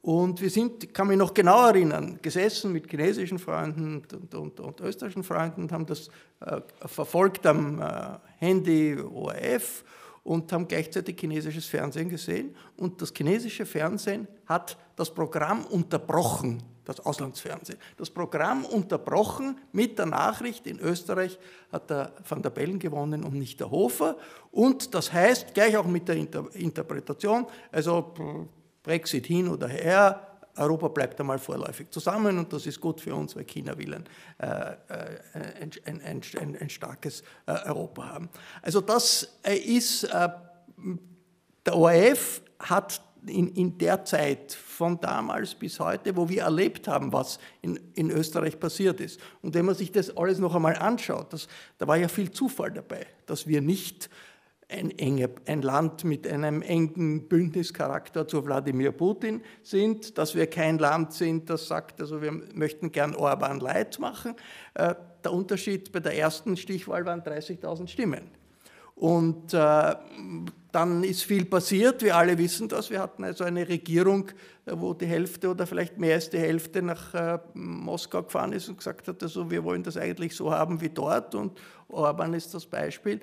Und 0.07 0.39
wir 0.39 0.49
sind, 0.49 0.93
kann 0.93 1.09
mich 1.09 1.17
noch 1.17 1.33
genau 1.33 1.67
erinnern, 1.67 2.17
gesessen 2.21 2.71
mit 2.71 2.89
chinesischen 2.89 3.37
Freunden 3.37 4.05
und, 4.13 4.33
und, 4.35 4.57
und 4.61 4.79
österreichischen 4.79 5.25
Freunden 5.25 5.63
und 5.63 5.71
haben 5.73 5.85
das 5.85 6.07
äh, 6.39 6.61
verfolgt 6.85 7.45
am 7.45 7.81
äh, 7.81 8.17
Handy 8.37 8.97
ORF 8.97 9.83
und 10.23 10.49
haben 10.53 10.65
gleichzeitig 10.65 11.19
chinesisches 11.19 11.65
Fernsehen 11.65 12.07
gesehen. 12.07 12.55
Und 12.77 13.01
das 13.01 13.11
chinesische 13.13 13.65
Fernsehen 13.65 14.29
hat 14.45 14.77
das 14.95 15.13
Programm 15.13 15.65
unterbrochen, 15.65 16.63
das 16.85 17.01
Auslandsfernsehen. 17.01 17.77
Das 17.97 18.09
Programm 18.09 18.63
unterbrochen 18.63 19.59
mit 19.73 19.99
der 19.99 20.05
Nachricht, 20.05 20.67
in 20.67 20.79
Österreich 20.79 21.37
hat 21.69 21.89
der 21.89 22.13
Van 22.25 22.41
der 22.41 22.51
Bellen 22.51 22.79
gewonnen 22.79 23.25
und 23.25 23.33
nicht 23.33 23.59
der 23.59 23.69
Hofer. 23.71 24.15
Und 24.51 24.93
das 24.93 25.11
heißt, 25.11 25.53
gleich 25.53 25.75
auch 25.75 25.85
mit 25.85 26.07
der 26.07 26.15
Inter 26.15 26.45
Interpretation, 26.55 27.45
also 27.73 28.47
Brexit 28.87 29.25
hin 29.27 29.49
oder 29.49 29.67
her, 29.67 30.21
Europa 30.55 30.87
bleibt 30.87 31.19
einmal 31.19 31.39
vorläufig 31.39 31.91
zusammen 31.91 32.39
und 32.39 32.51
das 32.51 32.65
ist 32.65 32.79
gut 32.79 33.01
für 33.01 33.13
uns, 33.13 33.35
weil 33.35 33.43
China 33.43 33.77
will 33.77 33.93
ein, 33.93 34.05
äh, 34.39 34.75
ein, 35.61 36.01
ein, 36.03 36.21
ein, 36.39 36.57
ein 36.59 36.69
starkes 36.69 37.21
äh, 37.45 37.51
Europa 37.65 38.05
haben. 38.07 38.29
Also 38.61 38.81
das 38.81 39.39
äh, 39.43 39.57
ist, 39.57 40.05
äh, 40.05 40.29
der 41.65 41.75
ORF 41.75 42.41
hat 42.59 43.01
in, 43.27 43.49
in 43.49 43.77
der 43.77 44.05
Zeit 44.05 44.53
von 44.53 44.99
damals 45.01 45.53
bis 45.53 45.79
heute, 45.79 46.15
wo 46.15 46.29
wir 46.29 46.43
erlebt 46.43 46.87
haben, 46.87 47.11
was 47.11 47.39
in, 47.61 47.77
in 47.93 48.09
Österreich 48.09 48.57
passiert 48.57 49.01
ist. 49.01 49.19
Und 49.41 49.53
wenn 49.53 49.65
man 49.65 49.75
sich 49.75 49.91
das 49.91 50.15
alles 50.15 50.39
noch 50.39 50.55
einmal 50.55 50.77
anschaut, 50.77 51.33
das, 51.33 51.47
da 51.77 51.87
war 51.87 51.97
ja 51.97 52.07
viel 52.07 52.31
Zufall 52.31 52.71
dabei, 52.71 53.05
dass 53.25 53.47
wir 53.47 53.61
nicht 53.61 54.09
ein, 54.69 54.91
enge, 54.97 55.29
ein 55.45 55.61
Land 55.61 56.03
mit 56.03 56.27
einem 56.27 56.61
engen 56.61 57.27
Bündnischarakter 57.27 58.27
zu 58.27 58.45
Wladimir 58.45 58.91
Putin 58.91 59.41
sind, 59.63 60.17
dass 60.17 60.35
wir 60.35 60.47
kein 60.47 60.77
Land 60.77 61.13
sind, 61.13 61.49
das 61.49 61.67
sagt, 61.67 62.01
also 62.01 62.21
wir 62.21 62.31
möchten 62.31 62.91
gern 62.91 63.15
Orban 63.15 63.59
leid 63.59 63.97
machen. 63.99 64.35
Äh, 64.73 64.95
der 65.23 65.31
Unterschied 65.31 65.91
bei 65.91 65.99
der 65.99 66.17
ersten 66.17 66.57
Stichwahl 66.57 67.05
waren 67.05 67.21
30.000 67.21 67.87
Stimmen. 67.87 68.29
Und 68.95 69.53
äh, 69.53 69.95
dann 70.71 71.03
ist 71.03 71.23
viel 71.23 71.45
passiert, 71.45 72.01
wir 72.01 72.15
alle 72.15 72.37
wissen 72.37 72.67
das. 72.67 72.89
Wir 72.89 72.99
hatten 72.99 73.23
also 73.23 73.43
eine 73.43 73.69
Regierung, 73.69 74.29
äh, 74.65 74.73
wo 74.75 74.93
die 74.93 75.05
Hälfte 75.05 75.49
oder 75.49 75.67
vielleicht 75.67 75.97
mehr 75.97 76.15
als 76.15 76.29
die 76.29 76.39
Hälfte 76.39 76.81
nach 76.81 77.13
äh, 77.13 77.39
Moskau 77.53 78.23
gefahren 78.23 78.53
ist 78.53 78.67
und 78.67 78.77
gesagt 78.77 79.07
hat, 79.07 79.21
also 79.21 79.49
wir 79.49 79.63
wollen 79.63 79.83
das 79.83 79.97
eigentlich 79.97 80.35
so 80.35 80.51
haben 80.51 80.81
wie 80.81 80.89
dort 80.89 81.35
und 81.35 81.59
Orban 81.87 82.33
ist 82.33 82.53
das 82.53 82.65
Beispiel. 82.65 83.21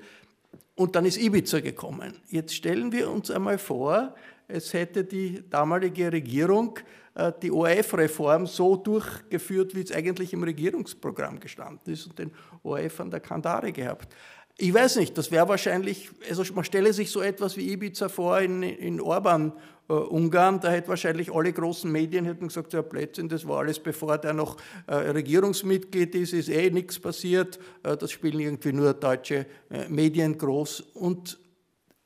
Und 0.75 0.95
dann 0.95 1.05
ist 1.05 1.17
Ibiza 1.17 1.59
gekommen. 1.59 2.21
Jetzt 2.27 2.55
stellen 2.55 2.91
wir 2.91 3.09
uns 3.09 3.31
einmal 3.31 3.57
vor, 3.57 4.15
es 4.47 4.73
hätte 4.73 5.03
die 5.03 5.43
damalige 5.49 6.11
Regierung 6.11 6.77
äh, 7.15 7.31
die 7.41 7.51
ORF-Reform 7.51 8.45
so 8.45 8.75
durchgeführt, 8.75 9.73
wie 9.75 9.81
es 9.81 9.91
eigentlich 9.91 10.33
im 10.33 10.43
Regierungsprogramm 10.43 11.39
gestanden 11.39 11.93
ist 11.93 12.07
und 12.07 12.19
den 12.19 12.31
ORF 12.61 12.99
an 12.99 13.09
der 13.09 13.21
Kandare 13.21 13.71
gehabt. 13.71 14.13
Ich 14.57 14.73
weiß 14.73 14.95
nicht, 14.97 15.17
das 15.17 15.31
wäre 15.31 15.49
wahrscheinlich, 15.49 16.09
also 16.29 16.43
man 16.53 16.63
stelle 16.63 16.93
sich 16.93 17.11
so 17.11 17.21
etwas 17.21 17.57
wie 17.57 17.73
Ibiza 17.73 18.07
vor 18.07 18.39
in, 18.39 18.63
in 18.63 19.01
Orban, 19.01 19.51
äh, 19.89 19.93
Ungarn, 19.93 20.61
da 20.61 20.69
hätte 20.69 20.87
wahrscheinlich 20.87 21.33
alle 21.33 21.51
großen 21.51 21.91
Medien 21.91 22.23
hätten 22.23 22.47
gesagt, 22.47 22.71
ja 22.71 22.81
Plätzchen, 22.81 23.27
das 23.27 23.45
war 23.45 23.59
alles 23.59 23.79
bevor 23.79 24.17
der 24.17 24.31
noch 24.31 24.55
äh, 24.87 24.95
Regierungsmitglied 24.95 26.15
ist, 26.15 26.31
ist 26.31 26.47
eh 26.47 26.69
nichts 26.69 26.97
passiert, 26.97 27.59
äh, 27.83 27.97
das 27.97 28.11
spielen 28.11 28.39
irgendwie 28.39 28.71
nur 28.71 28.93
deutsche 28.93 29.45
äh, 29.69 29.89
Medien 29.89 30.37
groß. 30.37 30.79
Und 30.93 31.37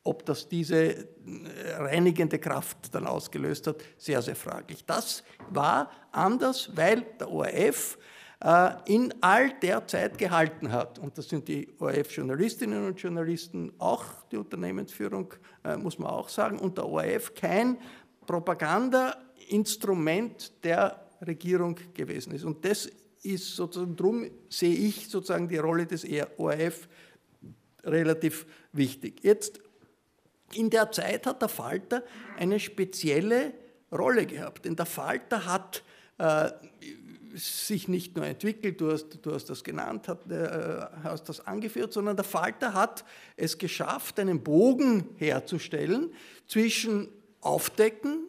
ob 0.03 0.25
das 0.25 0.49
diese 0.49 0.75
äh, 0.95 1.05
reinigende 1.77 2.39
Kraft 2.39 2.95
dann 2.95 3.05
ausgelöst 3.05 3.67
hat, 3.67 3.75
sehr, 3.97 4.23
sehr 4.23 4.35
fraglich. 4.35 4.85
Das 4.85 5.23
war 5.51 5.91
anders, 6.11 6.71
weil 6.75 7.05
der 7.19 7.29
ORF 7.31 7.99
in 8.85 9.13
all 9.19 9.51
der 9.59 9.85
Zeit 9.85 10.17
gehalten 10.17 10.71
hat. 10.71 10.97
Und 10.97 11.17
das 11.17 11.27
sind 11.27 11.49
die 11.49 11.67
ORF-Journalistinnen 11.77 12.85
und 12.85 13.01
Journalisten, 13.01 13.73
auch 13.79 14.05
die 14.31 14.37
Unternehmensführung, 14.37 15.33
äh, 15.65 15.75
muss 15.75 15.99
man 15.99 16.09
auch 16.09 16.29
sagen, 16.29 16.57
und 16.57 16.77
der 16.77 16.87
ORF 16.87 17.33
kein 17.33 17.77
Propagandainstrument 18.25 20.63
der 20.63 21.05
Regierung 21.25 21.75
gewesen 21.93 22.33
ist. 22.33 22.45
Und 22.45 22.63
das 22.63 22.89
ist 23.23 23.57
sozusagen, 23.57 23.97
darum 23.97 24.31
sehe 24.47 24.73
ich 24.73 25.09
sozusagen 25.09 25.49
die 25.49 25.57
Rolle 25.57 25.85
des 25.85 26.07
ORF 26.37 26.87
relativ 27.83 28.45
wichtig. 28.71 29.21
Jetzt, 29.21 29.59
in 30.53 30.69
der 30.69 30.91
Zeit 30.91 31.25
hat 31.25 31.41
der 31.41 31.49
Falter 31.49 32.03
eine 32.37 32.57
spezielle 32.59 33.53
Rolle 33.91 34.25
gehabt, 34.25 34.63
denn 34.65 34.77
der 34.77 34.85
Falter 34.85 35.45
hat 35.45 35.83
äh, 36.19 36.51
sich 37.35 37.87
nicht 37.87 38.15
nur 38.15 38.25
entwickelt, 38.25 38.81
du 38.81 38.91
hast, 38.91 39.19
du 39.21 39.33
hast 39.33 39.49
das 39.49 39.63
genannt, 39.63 40.07
äh, 40.07 40.85
hast 41.03 41.29
das 41.29 41.45
angeführt, 41.45 41.93
sondern 41.93 42.15
der 42.15 42.25
Falter 42.25 42.73
hat 42.73 43.05
es 43.35 43.57
geschafft, 43.57 44.19
einen 44.19 44.43
Bogen 44.43 45.09
herzustellen 45.15 46.13
zwischen 46.47 47.09
Aufdecken, 47.41 48.27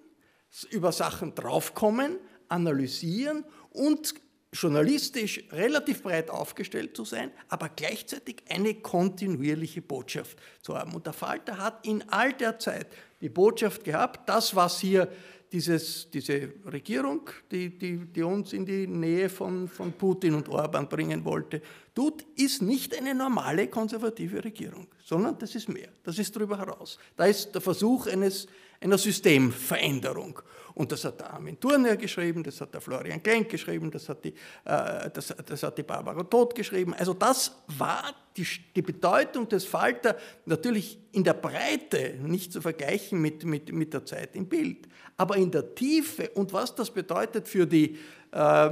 über 0.71 0.93
Sachen 0.93 1.35
draufkommen, 1.35 2.19
analysieren 2.49 3.45
und 3.71 4.15
journalistisch 4.53 5.45
relativ 5.53 6.03
breit 6.03 6.29
aufgestellt 6.29 6.97
zu 6.97 7.05
sein, 7.05 7.31
aber 7.49 7.69
gleichzeitig 7.69 8.43
eine 8.49 8.75
kontinuierliche 8.75 9.81
Botschaft 9.81 10.39
zu 10.63 10.77
haben. 10.77 10.93
Und 10.95 11.07
der 11.07 11.13
Falter 11.13 11.59
hat 11.59 11.87
in 11.87 12.09
all 12.09 12.33
der 12.33 12.59
Zeit 12.59 12.89
die 13.21 13.29
Botschaft 13.29 13.85
gehabt, 13.85 14.29
das, 14.29 14.57
was 14.57 14.81
hier 14.81 15.09
dieses, 15.53 16.09
diese 16.11 16.53
Regierung, 16.71 17.29
die, 17.51 17.77
die, 17.77 17.97
die, 17.97 18.23
uns 18.23 18.53
in 18.53 18.65
die 18.65 18.87
Nähe 18.87 19.29
von, 19.29 19.69
von 19.69 19.93
Putin 19.93 20.35
und 20.35 20.49
Orban 20.49 20.89
bringen 20.89 21.25
wollte, 21.25 21.61
tut, 21.95 22.25
ist 22.37 22.63
nicht 22.63 22.97
eine 22.97 23.15
normale 23.15 23.67
konservative 23.69 24.45
Regierung, 24.45 24.87
sondern 25.05 25.39
das 25.39 25.55
ist 25.55 25.69
mehr, 25.69 25.89
das 26.05 26.19
ist 26.19 26.35
darüber 26.37 26.59
heraus. 26.59 26.99
Da 27.17 27.25
ist 27.27 27.53
der 27.53 27.61
Versuch 27.61 28.07
eines, 28.07 28.47
einer 28.81 28.99
Systemveränderung. 28.99 30.41
Und 30.75 30.93
das 30.93 31.05
hat 31.05 31.21
der 31.21 31.33
Armin 31.33 31.59
Thurner 31.59 31.97
geschrieben, 31.97 32.45
das 32.45 32.61
hat 32.61 32.73
der 32.73 32.81
Florian 32.81 33.23
Klenk 33.23 33.49
geschrieben, 33.49 33.91
das 33.91 34.09
hat 34.09 34.25
die, 34.25 34.33
äh, 34.65 35.11
das, 35.13 35.35
das 35.45 35.63
hat 35.65 35.77
die 35.77 35.83
Barbara 35.83 36.23
Todt 36.23 36.55
geschrieben. 36.55 36.95
Also 36.95 37.13
das 37.13 37.57
war 37.67 38.15
die, 38.37 38.47
die 38.75 38.83
Bedeutung 38.83 39.49
des 39.49 39.65
Falter 39.65 40.17
natürlich 40.47 40.99
in 41.13 41.25
der 41.25 41.35
Breite 41.35 42.15
nicht 42.23 42.53
zu 42.53 42.63
vergleichen 42.63 43.21
mit, 43.21 43.45
mit, 43.45 43.73
mit 43.73 43.93
der 43.93 44.07
Zeit 44.07 44.37
im 44.37 44.49
Bild, 44.49 44.89
aber 45.21 45.37
in 45.37 45.51
der 45.51 45.75
Tiefe 45.75 46.31
und 46.31 46.51
was 46.55 46.75
das 46.75 46.91
bedeutet 46.91 47.47
für, 47.47 47.67
die, 47.67 47.99
äh, 48.33 48.71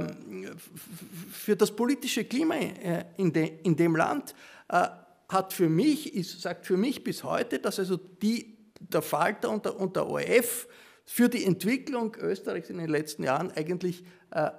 für 1.31 1.55
das 1.55 1.69
politische 1.69 2.25
Klima 2.25 2.55
äh, 2.55 3.05
in, 3.17 3.31
de, 3.31 3.59
in 3.61 3.75
dem 3.75 3.95
Land, 3.95 4.33
äh, 4.67 4.87
hat 5.27 5.53
für 5.53 5.69
mich, 5.69 6.15
ist, 6.15 6.41
sagt 6.41 6.65
für 6.65 6.75
mich 6.75 7.03
bis 7.03 7.23
heute, 7.23 7.59
dass 7.59 7.77
also 7.77 7.97
die, 7.97 8.57
der 8.79 9.03
Falter 9.03 9.51
und 9.51 9.63
der, 9.63 9.79
und 9.79 9.95
der 9.95 10.07
ORF 10.07 10.67
für 11.05 11.29
die 11.29 11.45
Entwicklung 11.45 12.15
Österreichs 12.15 12.71
in 12.71 12.79
den 12.79 12.89
letzten 12.89 13.21
Jahren 13.25 13.51
eigentlich 13.51 14.03
äh, 14.31 14.49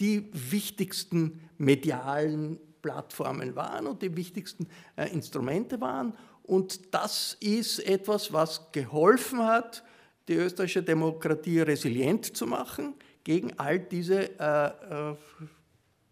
die 0.00 0.30
wichtigsten 0.32 1.40
medialen 1.58 2.60
Plattformen 2.80 3.56
waren 3.56 3.88
und 3.88 4.02
die 4.02 4.16
wichtigsten 4.16 4.68
Instrumente 5.12 5.80
waren. 5.80 6.16
Und 6.44 6.94
das 6.94 7.36
ist 7.40 7.80
etwas, 7.80 8.32
was 8.32 8.70
geholfen 8.70 9.42
hat, 9.42 9.82
die 10.28 10.34
österreichische 10.34 10.82
Demokratie 10.82 11.60
resilient 11.60 12.36
zu 12.36 12.46
machen 12.46 12.94
gegen 13.22 13.58
all 13.58 13.78
diese 13.78 14.38
äh, 14.38 14.66
äh 14.66 15.16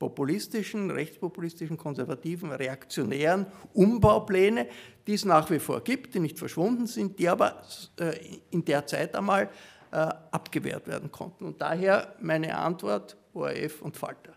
populistischen, 0.03 0.91
rechtspopulistischen, 0.91 1.77
konservativen, 1.77 2.51
reaktionären 2.51 3.47
Umbaupläne, 3.73 4.67
die 5.07 5.15
es 5.15 5.25
nach 5.25 5.49
wie 5.49 5.61
vor 5.61 5.81
gibt, 5.85 6.17
die 6.17 6.19
nicht 6.19 6.41
verschwunden 6.41 6.89
sind, 6.89 7.21
die 7.21 7.29
aber 7.29 7.63
äh, 8.01 8.17
in 8.51 8.65
der 8.65 8.85
Zeit 8.85 9.15
einmal 9.15 9.49
äh, 9.93 9.97
abgewehrt 9.97 10.89
werden 10.89 11.13
konnten. 11.13 11.45
Und 11.45 11.63
daher 11.63 12.17
meine 12.21 12.59
Antwort, 12.59 13.17
ORF 13.33 13.81
und 13.81 13.97
Falter. 13.97 14.33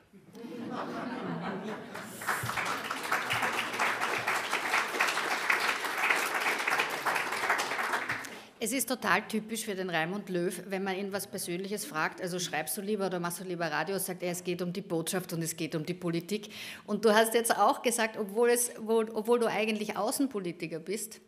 Es 8.66 8.72
ist 8.72 8.90
total 8.90 9.22
typisch 9.28 9.64
für 9.64 9.76
den 9.76 9.92
Raimund 9.92 10.28
Löw, 10.28 10.64
wenn 10.66 10.84
man 10.84 10.98
ihn 10.98 11.14
was 11.14 11.28
Persönliches 11.28 11.86
fragt, 11.86 12.20
also 12.20 12.40
schreibst 12.40 12.76
du 12.76 12.82
lieber 12.82 13.06
oder 13.06 13.20
machst 13.20 13.40
du 13.40 13.44
lieber 13.44 13.72
Radio, 13.72 14.00
sagt 14.00 14.24
er, 14.24 14.32
es 14.32 14.44
geht 14.44 14.60
um 14.64 14.74
die 14.74 14.82
Botschaft 14.82 15.34
und 15.34 15.44
es 15.44 15.56
geht 15.56 15.76
um 15.76 15.86
die 15.86 15.94
Politik. 15.94 16.50
Und 16.88 17.06
du 17.06 17.14
hast 17.14 17.36
jetzt 17.36 17.56
auch 17.56 17.84
gesagt, 17.84 18.18
obwohl, 18.18 18.50
es, 18.50 18.72
obwohl 18.80 19.38
du 19.38 19.46
eigentlich 19.46 19.96
Außenpolitiker 19.96 20.80
bist, 20.80 21.22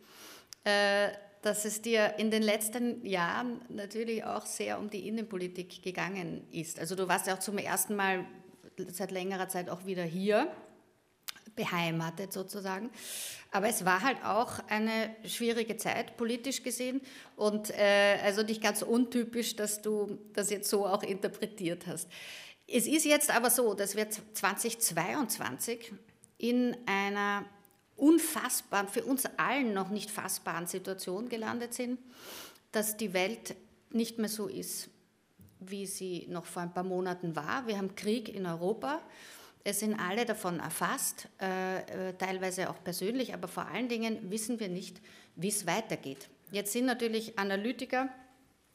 äh, 0.63 1.09
dass 1.43 1.63
es 1.65 1.83
dir 1.83 2.15
in 2.17 2.31
den 2.31 2.41
letzten 2.41 3.05
Jahren 3.05 3.61
natürlich 3.69 4.23
auch 4.23 4.47
sehr 4.47 4.79
um 4.79 4.89
die 4.89 5.07
Innenpolitik 5.07 5.83
gegangen 5.83 6.41
ist. 6.51 6.79
Also 6.79 6.95
du 6.95 7.07
warst 7.07 7.27
ja 7.27 7.35
auch 7.35 7.39
zum 7.39 7.59
ersten 7.59 7.95
Mal 7.95 8.25
seit 8.91 9.11
längerer 9.11 9.47
Zeit 9.47 9.69
auch 9.69 9.85
wieder 9.85 10.03
hier 10.03 10.51
beheimatet 11.57 12.31
sozusagen. 12.31 12.89
Aber 13.51 13.67
es 13.67 13.83
war 13.83 14.01
halt 14.01 14.23
auch 14.23 14.59
eine 14.69 15.13
schwierige 15.25 15.75
Zeit, 15.75 16.15
politisch 16.15 16.63
gesehen. 16.63 17.01
Und 17.35 17.71
äh, 17.71 18.19
also 18.23 18.43
nicht 18.43 18.61
ganz 18.61 18.81
untypisch, 18.81 19.57
dass 19.57 19.81
du 19.81 20.17
das 20.33 20.49
jetzt 20.49 20.69
so 20.69 20.85
auch 20.85 21.03
interpretiert 21.03 21.85
hast. 21.87 22.07
Es 22.65 22.87
ist 22.87 23.05
jetzt 23.05 23.29
aber 23.29 23.49
so, 23.49 23.73
dass 23.73 23.95
wir 23.95 24.09
2022 24.09 25.91
in 26.37 26.77
einer 26.85 27.45
unfassbaren, 27.95 28.87
für 28.87 29.03
uns 29.03 29.25
allen 29.37 29.73
noch 29.73 29.89
nicht 29.89 30.11
fassbaren 30.11 30.67
Situation 30.67 31.29
gelandet 31.29 31.73
sind, 31.73 31.99
dass 32.71 32.95
die 32.95 33.13
Welt 33.13 33.55
nicht 33.89 34.19
mehr 34.19 34.29
so 34.29 34.47
ist, 34.47 34.89
wie 35.59 35.85
sie 35.85 36.27
noch 36.29 36.45
vor 36.45 36.61
ein 36.61 36.73
paar 36.73 36.83
Monaten 36.83 37.35
war. 37.35 37.65
Wir 37.65 37.77
haben 37.77 37.95
Krieg 37.95 38.29
in 38.29 38.45
Europa. 38.45 39.01
Es 39.69 39.81
sind 39.81 39.99
alle 39.99 40.23
davon 40.23 40.61
erfasst, 40.61 41.27
äh, 41.41 41.79
äh, 42.09 42.13
teilweise 42.13 42.69
auch 42.69 42.81
persönlich, 42.85 43.33
aber 43.33 43.49
vor 43.49 43.65
allen 43.67 43.89
Dingen 43.89 44.31
wissen 44.31 44.61
wir 44.61 44.69
nicht, 44.69 45.01
wie 45.35 45.49
es 45.49 45.67
weitergeht. 45.67 46.29
Jetzt 46.53 46.71
sind 46.71 46.85
natürlich 46.85 47.37
Analytiker, 47.37 48.07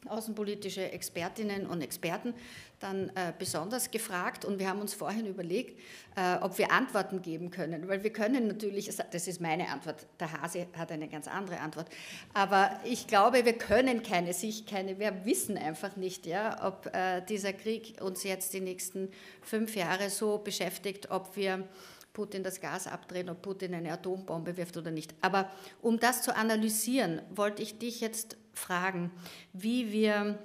außenpolitische 0.04 0.92
Expertinnen 0.92 1.66
und 1.66 1.80
Experten 1.80 2.34
dann 2.82 3.10
äh, 3.10 3.32
besonders 3.38 3.90
gefragt 3.90 4.44
und 4.44 4.58
wir 4.58 4.68
haben 4.68 4.80
uns 4.80 4.94
vorhin 4.94 5.26
überlegt, 5.26 5.78
äh, 6.16 6.36
ob 6.40 6.58
wir 6.58 6.72
Antworten 6.72 7.22
geben 7.22 7.50
können, 7.50 7.88
weil 7.88 8.02
wir 8.02 8.12
können 8.12 8.48
natürlich, 8.48 8.90
das 9.10 9.28
ist 9.28 9.40
meine 9.40 9.68
Antwort, 9.68 10.06
der 10.20 10.32
Hase 10.32 10.66
hat 10.76 10.90
eine 10.92 11.08
ganz 11.08 11.28
andere 11.28 11.60
Antwort, 11.60 11.88
aber 12.34 12.80
ich 12.84 13.06
glaube, 13.06 13.44
wir 13.44 13.54
können 13.54 14.02
keine, 14.02 14.32
sich 14.32 14.66
keine, 14.66 14.98
wir 14.98 15.24
wissen 15.24 15.56
einfach 15.56 15.96
nicht, 15.96 16.26
ja, 16.26 16.66
ob 16.66 16.94
äh, 16.94 17.22
dieser 17.22 17.52
Krieg 17.52 18.00
uns 18.00 18.24
jetzt 18.24 18.52
die 18.52 18.60
nächsten 18.60 19.10
fünf 19.40 19.76
Jahre 19.76 20.10
so 20.10 20.38
beschäftigt, 20.38 21.10
ob 21.10 21.36
wir 21.36 21.66
Putin 22.12 22.42
das 22.42 22.60
Gas 22.60 22.86
abdrehen, 22.86 23.30
ob 23.30 23.42
Putin 23.42 23.74
eine 23.74 23.92
Atombombe 23.92 24.56
wirft 24.56 24.76
oder 24.76 24.90
nicht. 24.90 25.14
Aber 25.20 25.50
um 25.80 25.98
das 25.98 26.22
zu 26.22 26.34
analysieren, 26.36 27.22
wollte 27.30 27.62
ich 27.62 27.78
dich 27.78 28.00
jetzt 28.00 28.36
fragen, 28.52 29.10
wie 29.52 29.92
wir, 29.92 30.38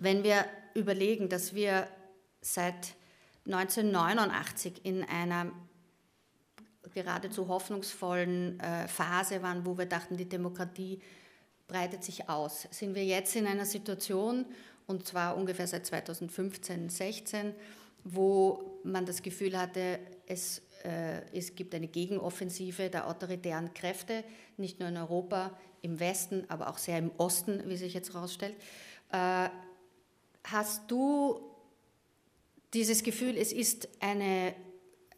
wenn 0.00 0.24
wir 0.24 0.44
überlegen, 0.74 1.28
dass 1.28 1.54
wir 1.54 1.86
seit 2.40 2.94
1989 3.46 4.84
in 4.84 5.04
einer 5.04 5.52
geradezu 6.94 7.48
hoffnungsvollen 7.48 8.58
äh, 8.58 8.88
Phase 8.88 9.42
waren, 9.42 9.64
wo 9.64 9.78
wir 9.78 9.86
dachten, 9.86 10.16
die 10.16 10.28
Demokratie 10.28 11.00
breitet 11.68 12.02
sich 12.02 12.28
aus. 12.28 12.66
Sind 12.70 12.94
wir 12.94 13.04
jetzt 13.04 13.36
in 13.36 13.46
einer 13.46 13.66
Situation, 13.66 14.44
und 14.86 15.06
zwar 15.06 15.36
ungefähr 15.36 15.68
seit 15.68 15.86
2015, 15.86 16.88
16, 16.88 17.54
wo 18.02 18.80
man 18.82 19.06
das 19.06 19.22
Gefühl 19.22 19.56
hatte, 19.56 20.00
es, 20.26 20.62
äh, 20.84 21.20
es 21.32 21.54
gibt 21.54 21.74
eine 21.74 21.86
Gegenoffensive 21.86 22.90
der 22.90 23.06
autoritären 23.06 23.72
Kräfte, 23.74 24.24
nicht 24.56 24.80
nur 24.80 24.88
in 24.88 24.96
Europa, 24.96 25.56
im 25.82 26.00
Westen, 26.00 26.44
aber 26.48 26.68
auch 26.68 26.78
sehr 26.78 26.98
im 26.98 27.10
Osten, 27.18 27.62
wie 27.66 27.76
sich 27.76 27.94
jetzt 27.94 28.12
herausstellt. 28.12 28.56
Äh, 29.12 29.48
hast 30.44 30.90
du 30.90 31.40
dieses 32.74 33.02
Gefühl, 33.02 33.36
es 33.36 33.52
ist 33.52 33.88
eine, 34.00 34.54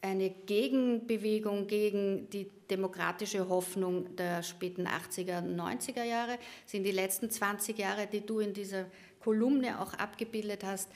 eine 0.01 0.31
Gegenbewegung 0.31 1.67
gegen 1.67 2.29
die 2.31 2.51
demokratische 2.71 3.49
Hoffnung 3.49 4.17
der 4.17 4.43
späten 4.43 4.87
80er, 4.87 5.43
90er 5.43 6.05
Jahre? 6.05 6.39
Sind 6.67 6.85
die 6.85 6.93
letzten 6.93 7.31
20 7.31 7.79
Jahre, 7.79 8.07
die 8.07 8.25
du 8.25 8.41
in 8.41 8.55
dieser 8.55 8.87
Kolumne 9.21 9.81
auch 9.81 9.95
abgebildet 9.95 10.65
hast, 10.65 10.89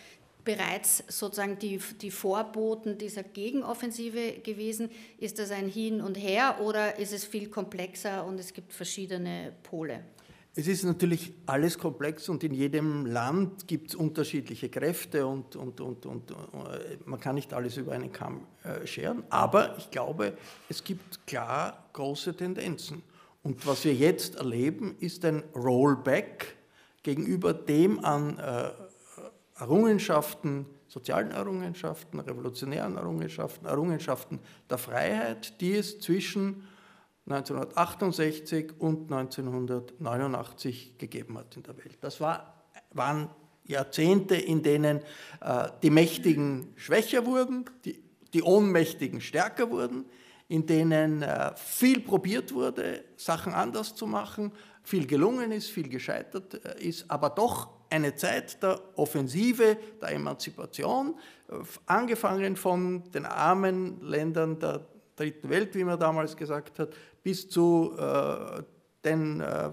bereits 0.45 1.05
sozusagen 1.09 1.59
die, 1.59 1.79
die 2.01 2.11
Vorboten 2.11 2.97
dieser 2.97 3.23
Gegenoffensive 3.23 4.41
gewesen? 4.43 4.91
Ist 5.19 5.39
das 5.39 5.51
ein 5.51 5.69
Hin 5.69 6.01
und 6.01 6.17
Her 6.17 6.61
oder 6.62 6.99
ist 6.99 7.12
es 7.12 7.25
viel 7.25 7.51
komplexer 7.51 8.25
und 8.25 8.41
es 8.41 8.55
gibt 8.55 8.73
verschiedene 8.73 9.53
Pole? 9.62 10.03
Es 10.59 10.66
ist 10.69 10.85
natürlich 10.85 11.35
alles 11.45 11.79
komplex 11.79 12.31
und 12.31 12.42
in 12.42 12.55
jedem 12.55 13.05
Land 13.05 13.69
gibt 13.69 13.90
es 13.90 13.95
unterschiedliche 13.95 14.71
Kräfte 14.71 15.27
und, 15.27 15.55
und, 15.55 15.83
und, 15.83 16.07
und, 16.07 16.31
äh, 16.31 16.35
man 17.05 17.21
kann 17.21 17.35
nicht 17.35 17.53
alles 17.53 17.77
über 17.77 17.92
einen 17.92 18.11
Kamm 18.11 18.47
äh, 18.64 18.87
scheren. 18.87 19.23
Aber 19.29 19.77
ich 19.77 19.90
glaube, 19.90 20.33
es 20.71 20.83
gibt 20.83 21.27
klar 21.27 21.87
große 21.92 22.35
Tendenzen. 22.35 23.03
Und 23.42 23.66
was 23.66 23.85
wir 23.85 23.92
jetzt 23.92 24.37
erleben, 24.37 24.97
ist 24.99 25.27
ein 25.27 25.42
Rollback 25.55 26.57
gegenüber 27.03 27.53
dem 27.53 28.03
an 28.03 28.38
äh, 28.38 28.71
Errungenschaften, 29.61 30.64
sozialen 30.88 31.33
Errungenschaften, 31.33 32.19
revolutionären 32.19 32.97
Errungenschaften, 32.97 33.66
Errungenschaften 33.66 34.40
der 34.71 34.79
Freiheit, 34.79 35.61
die 35.61 35.75
es 35.75 36.01
zwischen 36.01 36.66
1968 37.29 38.75
und 38.79 39.12
1989 39.12 40.97
gegeben 40.97 41.39
hat 41.39 41.57
in 41.57 41.62
der 41.65 41.77
Welt. 41.77 41.99
Das 42.01 42.21
war, 42.21 42.55
waren 42.93 43.31
Jahrzehnte, 43.65 44.37
in 44.37 44.62
denen 44.62 45.01
äh, 45.41 45.69
die 45.83 45.91
Mächtigen 45.91 46.73
schwächer 46.77 47.27
wurden, 47.27 47.65
die, 47.85 48.01
die 48.33 48.43
Ohnmächtigen 48.43 49.21
stärker 49.21 49.71
wurden, 49.71 50.05
in 50.49 50.67
denen 50.67 51.23
äh, 51.23 51.53
viel 51.57 52.01
probiert 52.01 52.55
wurde, 52.55 53.05
Sachen 53.17 53.53
anders 53.53 53.97
zu 53.97 54.07
machen, 54.07 54.53
viel 54.85 55.07
gelungen 55.07 55.51
ist, 55.51 55.71
viel 55.71 55.89
gescheitert 55.89 56.65
äh, 56.65 56.81
ist, 56.81 57.11
aber 57.11 57.31
doch 57.31 57.71
eine 57.91 58.15
Zeit 58.15 58.62
der 58.62 58.81
Offensive, 58.97 59.77
der 60.01 60.11
Emanzipation, 60.12 61.17
äh, 61.49 61.55
angefangen 61.87 62.55
von 62.55 63.03
den 63.11 63.27
armen 63.27 64.01
Ländern 64.01 64.61
der 64.61 64.87
dritten 65.16 65.48
Welt, 65.48 65.74
wie 65.74 65.85
man 65.85 65.98
damals 65.98 66.37
gesagt 66.37 66.79
hat, 66.79 66.90
bis 67.22 67.48
zu 67.48 67.96
äh, 67.98 68.62
den, 69.05 69.40
äh, 69.40 69.70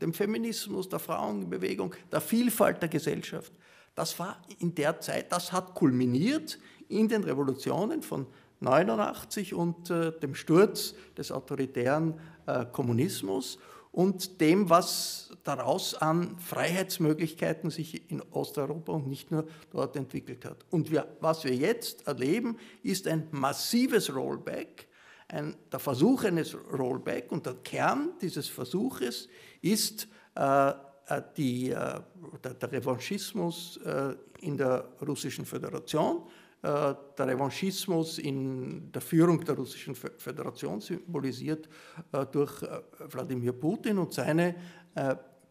dem 0.00 0.12
Feminismus, 0.12 0.88
der 0.88 0.98
Frauenbewegung, 0.98 1.94
der 2.10 2.20
Vielfalt 2.20 2.82
der 2.82 2.88
Gesellschaft. 2.88 3.52
Das 3.94 4.18
war 4.18 4.40
in 4.58 4.74
der 4.74 5.00
Zeit, 5.00 5.32
das 5.32 5.52
hat 5.52 5.74
kulminiert 5.74 6.58
in 6.88 7.08
den 7.08 7.24
Revolutionen 7.24 8.02
von 8.02 8.26
89 8.60 9.54
und 9.54 9.90
äh, 9.90 10.12
dem 10.18 10.34
Sturz 10.34 10.94
des 11.16 11.30
autoritären 11.30 12.18
äh, 12.46 12.64
Kommunismus 12.66 13.58
und 13.92 14.40
dem, 14.40 14.70
was 14.70 15.30
daraus 15.44 15.94
an 15.94 16.38
Freiheitsmöglichkeiten 16.38 17.70
sich 17.70 18.10
in 18.10 18.22
Osteuropa 18.30 18.92
und 18.92 19.08
nicht 19.08 19.30
nur 19.30 19.46
dort 19.70 19.96
entwickelt 19.96 20.44
hat. 20.44 20.64
Und 20.70 20.90
wir, 20.90 21.16
was 21.20 21.44
wir 21.44 21.54
jetzt 21.54 22.06
erleben, 22.06 22.58
ist 22.82 23.06
ein 23.06 23.28
massives 23.30 24.14
Rollback 24.14 24.88
ein, 25.28 25.56
der 25.70 25.78
Versuch 25.78 26.24
eines 26.24 26.56
Rollback 26.72 27.30
und 27.30 27.44
der 27.46 27.54
Kern 27.54 28.12
dieses 28.20 28.48
Versuches 28.48 29.28
ist 29.60 30.08
äh, 30.34 30.70
äh, 30.70 31.22
die, 31.36 31.70
äh, 31.70 32.00
der, 32.42 32.54
der, 32.54 32.72
Revanchismus 32.72 33.78
äh, 33.84 34.14
in 34.40 34.56
der 34.56 34.88
Russischen 35.06 35.44
Föderation, 35.44 36.22
der 36.62 36.96
Revanchismus 37.18 38.18
in 38.18 38.90
der 38.90 39.00
Führung 39.00 39.44
der 39.44 39.54
Russischen 39.54 39.94
Föderation 39.94 40.80
symbolisiert 40.80 41.68
äh, 42.12 42.26
durch 42.26 42.62
Wladimir 43.10 43.52
Putin 43.52 43.98
und 43.98 44.12
seine 44.12 44.54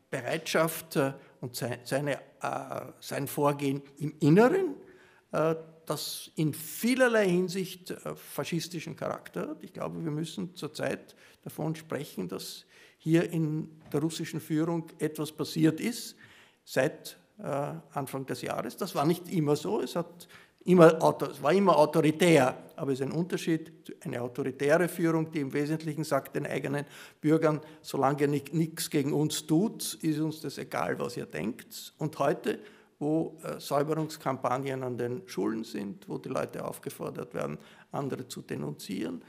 Bereitschaft 0.09 0.99
und 1.39 1.55
seine, 1.55 2.19
sein 2.99 3.27
Vorgehen 3.27 3.81
im 3.99 4.13
Inneren 4.19 4.75
das 5.87 6.29
in 6.35 6.53
vielerlei 6.53 7.27
Hinsicht 7.29 7.91
äh, 7.91 8.15
faschistischen 8.15 8.95
Charakter 8.95 9.49
hat. 9.49 9.63
Ich 9.63 9.73
glaube, 9.73 10.03
wir 10.03 10.11
müssen 10.11 10.53
zurzeit 10.53 11.15
davon 11.43 11.75
sprechen, 11.75 12.27
dass 12.27 12.65
hier 12.97 13.31
in 13.31 13.69
der 13.91 14.01
russischen 14.01 14.41
Führung 14.41 14.91
etwas 14.99 15.31
passiert 15.31 15.79
ist 15.79 16.15
seit 16.65 17.17
äh, 17.39 17.73
Anfang 17.93 18.25
des 18.25 18.41
Jahres. 18.41 18.75
Das 18.75 18.95
war 18.95 19.05
nicht 19.05 19.29
immer 19.29 19.55
so. 19.55 19.79
Es, 19.79 19.95
hat 19.95 20.27
immer, 20.67 20.93
es 21.31 21.41
war 21.41 21.53
immer 21.53 21.77
autoritär, 21.77 22.55
aber 22.75 22.91
es 22.91 22.99
ist 22.99 23.05
ein 23.05 23.11
Unterschied. 23.11 23.95
Eine 24.03 24.21
autoritäre 24.21 24.87
Führung, 24.87 25.31
die 25.31 25.39
im 25.39 25.53
Wesentlichen 25.53 26.03
sagt 26.03 26.35
den 26.35 26.45
eigenen 26.45 26.85
Bürgern, 27.21 27.61
solange 27.81 28.21
ihr 28.21 28.27
nichts 28.27 28.89
gegen 28.89 29.13
uns 29.13 29.45
tut, 29.45 29.95
ist 29.95 30.19
uns 30.19 30.41
das 30.41 30.57
egal, 30.57 30.99
was 30.99 31.17
ihr 31.17 31.25
denkt. 31.25 31.93
Und 31.97 32.19
heute 32.19 32.59
wo 32.99 33.37
äh, 33.43 33.59
Säuberungskampagnen 33.59 34.83
an 34.83 34.97
den 34.97 35.21
Schulen 35.27 35.63
sind, 35.63 36.09
wo 36.09 36.17
die 36.17 36.29
Leute 36.29 36.65
aufgefordert 36.65 37.33
werden, 37.33 37.57
andere 37.91 38.27
zu 38.27 38.41
denunzieren, 38.41 39.23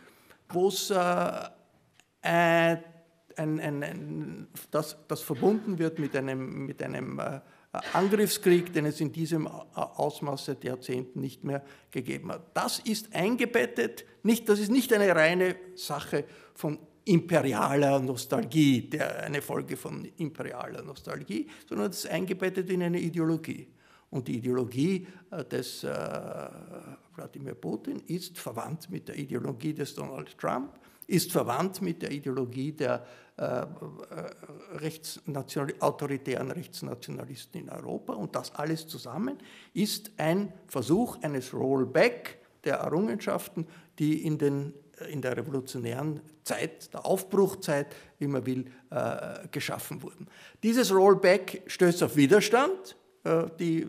wo 0.49 0.69
es 0.69 0.91
äh, 0.91 0.97
ein, 2.23 2.81
ein, 3.37 3.83
ein, 3.83 4.49
das, 4.71 4.97
das, 5.07 5.21
verbunden 5.21 5.79
wird 5.79 5.99
mit 5.99 6.17
einem, 6.17 6.65
mit 6.65 6.83
einem 6.83 7.19
äh, 7.19 7.41
Angriffskrieg, 7.93 8.73
den 8.73 8.87
es 8.87 9.01
in 9.01 9.13
diesem 9.13 9.47
Ausmaß 9.47 10.47
seit 10.47 10.65
Jahrzehnten 10.65 11.21
nicht 11.21 11.45
mehr 11.45 11.63
gegeben 11.91 12.33
hat. 12.33 12.43
Das 12.55 12.79
ist 12.79 13.15
eingebettet, 13.15 14.05
nicht, 14.23 14.49
das 14.49 14.59
ist 14.59 14.71
nicht 14.71 14.93
eine 14.93 15.15
reine 15.15 15.57
Sache 15.75 16.25
von 16.55 16.79
imperialer 17.05 18.01
Nostalgie, 18.01 18.83
der, 18.89 19.25
eine 19.25 19.43
Folge 19.43 19.77
von 19.77 20.05
imperialer 20.17 20.83
Nostalgie, 20.83 21.49
sondern 21.67 21.91
es 21.91 22.05
ist 22.05 22.11
eingebettet 22.11 22.71
in 22.71 22.83
eine 22.83 23.01
Ideologie. 23.01 23.67
Und 24.11 24.29
die 24.29 24.39
Ideologie 24.39 25.07
äh, 25.31 25.45
des 25.45 25.85
äh, 25.85 25.89
Wladimir 27.15 27.55
Putin 27.55 28.03
ist 28.07 28.39
verwandt 28.39 28.91
mit 28.91 29.09
der 29.09 29.19
Ideologie 29.19 29.75
des 29.75 29.95
Donald 29.95 30.37
Trump, 30.39 30.79
ist 31.07 31.33
verwandt 31.33 31.83
mit 31.83 32.03
der 32.03 32.13
Ideologie 32.13 32.73
der 32.73 33.07
rechtsnational 34.73 35.75
autoritären 35.81 36.51
Rechtsnationalisten 36.51 37.61
in 37.63 37.71
Europa. 37.71 38.15
Und 38.15 38.35
das 38.35 38.55
alles 38.55 38.87
zusammen 38.87 39.39
ist 39.75 40.11
ein 40.17 40.53
Versuch 40.67 41.23
eines 41.23 41.55
Rollback 41.55 42.39
der 42.65 42.77
Errungenschaften, 42.77 43.67
die 43.99 44.25
in 44.25 44.39
den 44.39 44.75
in 45.11 45.23
der 45.23 45.37
revolutionären 45.37 46.21
Zeit, 46.43 46.93
der 46.93 47.07
Aufbruchzeit, 47.07 47.87
wie 48.19 48.27
man 48.27 48.45
will, 48.45 48.65
äh, 48.91 49.47
geschaffen 49.53 50.03
wurden. 50.03 50.27
Dieses 50.61 50.93
Rollback 50.93 51.63
stößt 51.69 52.03
auf 52.03 52.17
Widerstand, 52.17 52.97
Die 53.59 53.87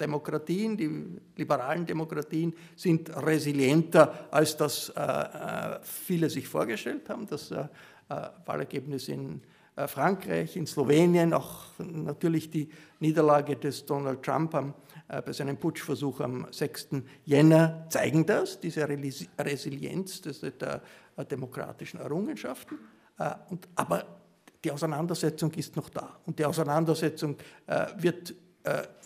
Demokratien, 0.00 0.76
die 0.76 0.90
liberalen 1.36 1.86
Demokratien 1.86 2.54
sind 2.74 3.14
resilienter, 3.16 4.28
als 4.30 4.56
das 4.56 4.92
viele 5.82 6.28
sich 6.28 6.48
vorgestellt 6.48 7.08
haben. 7.08 7.26
Das 7.26 7.52
Wahlergebnis 8.08 9.08
in 9.08 9.42
Frankreich, 9.86 10.56
in 10.56 10.66
Slowenien, 10.66 11.32
auch 11.32 11.66
natürlich 11.78 12.50
die 12.50 12.68
Niederlage 12.98 13.54
des 13.54 13.86
Donald 13.86 14.22
Trump 14.24 14.54
am, 14.54 14.74
bei 15.06 15.32
seinem 15.32 15.56
Putschversuch 15.56 16.20
am 16.20 16.48
6. 16.50 16.88
Jänner 17.24 17.86
zeigen 17.88 18.26
das, 18.26 18.58
diese 18.58 18.88
Resilienz 18.88 20.20
der 20.20 20.82
demokratischen 21.30 22.00
Errungenschaften. 22.00 22.76
Und, 23.50 23.68
aber 23.76 24.04
die 24.64 24.72
Auseinandersetzung 24.72 25.52
ist 25.52 25.76
noch 25.76 25.88
da. 25.88 26.18
Und 26.26 26.38
die 26.38 26.44
Auseinandersetzung 26.44 27.36
äh, 27.66 27.86
wird 27.96 28.30
äh, 28.30 28.34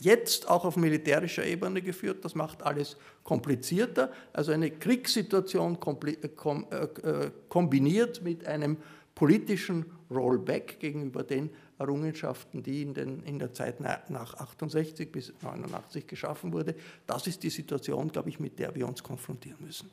jetzt 0.01 0.49
auch 0.49 0.65
auf 0.65 0.77
militärischer 0.77 1.45
Ebene 1.45 1.83
geführt. 1.83 2.25
Das 2.25 2.35
macht 2.35 2.63
alles 2.63 2.97
komplizierter. 3.25 4.11
Also 4.33 4.53
eine 4.53 4.71
Kriegssituation 4.71 5.79
äh, 5.81 6.77
äh, 6.77 7.31
kombiniert 7.49 8.23
mit 8.23 8.47
einem 8.47 8.77
politischen 9.15 9.87
Rollback 10.11 10.81
gegenüber 10.81 11.23
den 11.23 11.51
Errungenschaften, 11.79 12.63
die 12.63 12.83
in, 12.83 12.95
den, 12.95 13.23
in 13.25 13.39
der 13.39 13.53
Zeit 13.53 13.81
nach 13.81 14.35
68 14.35 15.11
bis 15.11 15.33
89 15.43 16.07
geschaffen 16.07 16.53
wurde. 16.53 16.75
Das 17.07 17.27
ist 17.27 17.43
die 17.43 17.51
Situation, 17.51 18.11
glaube 18.11 18.29
ich, 18.29 18.39
mit 18.39 18.59
der 18.59 18.75
wir 18.75 18.87
uns 18.87 19.03
konfrontieren 19.03 19.59
müssen. 19.61 19.91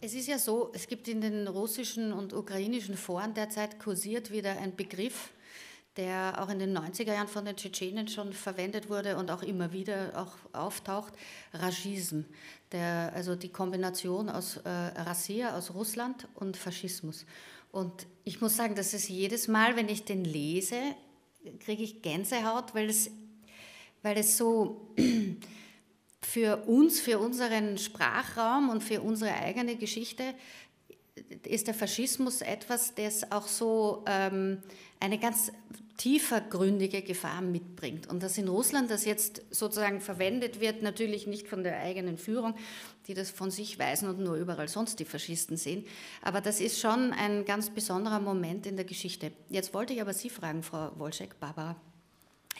Es 0.00 0.14
ist 0.14 0.26
ja 0.26 0.38
so, 0.38 0.70
es 0.74 0.88
gibt 0.88 1.06
in 1.06 1.20
den 1.20 1.46
russischen 1.46 2.12
und 2.12 2.32
ukrainischen 2.32 2.96
Foren 2.96 3.34
derzeit 3.34 3.78
kursiert 3.78 4.32
wieder 4.32 4.58
ein 4.58 4.74
Begriff, 4.74 5.30
der 5.96 6.42
auch 6.42 6.48
in 6.48 6.58
den 6.58 6.76
90er 6.76 7.12
Jahren 7.12 7.28
von 7.28 7.44
den 7.44 7.56
Tschetschenen 7.56 8.08
schon 8.08 8.32
verwendet 8.32 8.88
wurde 8.88 9.16
und 9.16 9.30
auch 9.30 9.42
immer 9.42 9.72
wieder 9.72 10.12
auch 10.16 10.32
auftaucht, 10.54 11.12
Rajism, 11.52 12.22
der, 12.72 13.12
also 13.14 13.36
die 13.36 13.50
Kombination 13.50 14.30
aus 14.30 14.56
äh, 14.58 14.68
Rassia, 14.68 15.56
aus 15.56 15.74
Russland 15.74 16.28
und 16.34 16.56
Faschismus. 16.56 17.26
Und 17.70 18.06
ich 18.24 18.40
muss 18.40 18.56
sagen, 18.56 18.74
dass 18.74 18.94
es 18.94 19.08
jedes 19.08 19.48
Mal, 19.48 19.76
wenn 19.76 19.88
ich 19.88 20.04
den 20.04 20.24
lese, 20.24 20.76
kriege 21.60 21.82
ich 21.82 22.02
Gänsehaut, 22.02 22.74
weil 22.74 22.88
es, 22.88 23.10
weil 24.02 24.16
es 24.16 24.38
so 24.38 24.94
für 26.22 26.64
uns, 26.68 27.00
für 27.00 27.18
unseren 27.18 27.76
Sprachraum 27.76 28.70
und 28.70 28.82
für 28.82 29.02
unsere 29.02 29.34
eigene 29.34 29.76
Geschichte 29.76 30.22
ist 31.44 31.66
der 31.66 31.74
Faschismus 31.74 32.40
etwas, 32.40 32.94
das 32.94 33.30
auch 33.30 33.46
so 33.46 34.04
ähm, 34.06 34.62
eine 35.02 35.18
ganz 35.18 35.50
tiefergründige 35.96 37.02
Gefahr 37.02 37.42
mitbringt. 37.42 38.08
Und 38.08 38.22
dass 38.22 38.38
in 38.38 38.48
Russland 38.48 38.90
das 38.90 39.04
jetzt 39.04 39.42
sozusagen 39.50 40.00
verwendet 40.00 40.60
wird, 40.60 40.82
natürlich 40.82 41.26
nicht 41.26 41.48
von 41.48 41.64
der 41.64 41.80
eigenen 41.80 42.18
Führung, 42.18 42.54
die 43.08 43.14
das 43.14 43.30
von 43.30 43.50
sich 43.50 43.78
weisen 43.78 44.08
und 44.08 44.20
nur 44.20 44.36
überall 44.36 44.68
sonst 44.68 45.00
die 45.00 45.04
Faschisten 45.04 45.56
sehen, 45.56 45.84
aber 46.22 46.40
das 46.40 46.60
ist 46.60 46.80
schon 46.80 47.12
ein 47.12 47.44
ganz 47.44 47.70
besonderer 47.70 48.20
Moment 48.20 48.64
in 48.66 48.76
der 48.76 48.84
Geschichte. 48.84 49.32
Jetzt 49.48 49.74
wollte 49.74 49.92
ich 49.92 50.00
aber 50.00 50.14
Sie 50.14 50.30
fragen, 50.30 50.62
Frau 50.62 50.92
Wolschek, 50.96 51.38
Barbara 51.40 51.76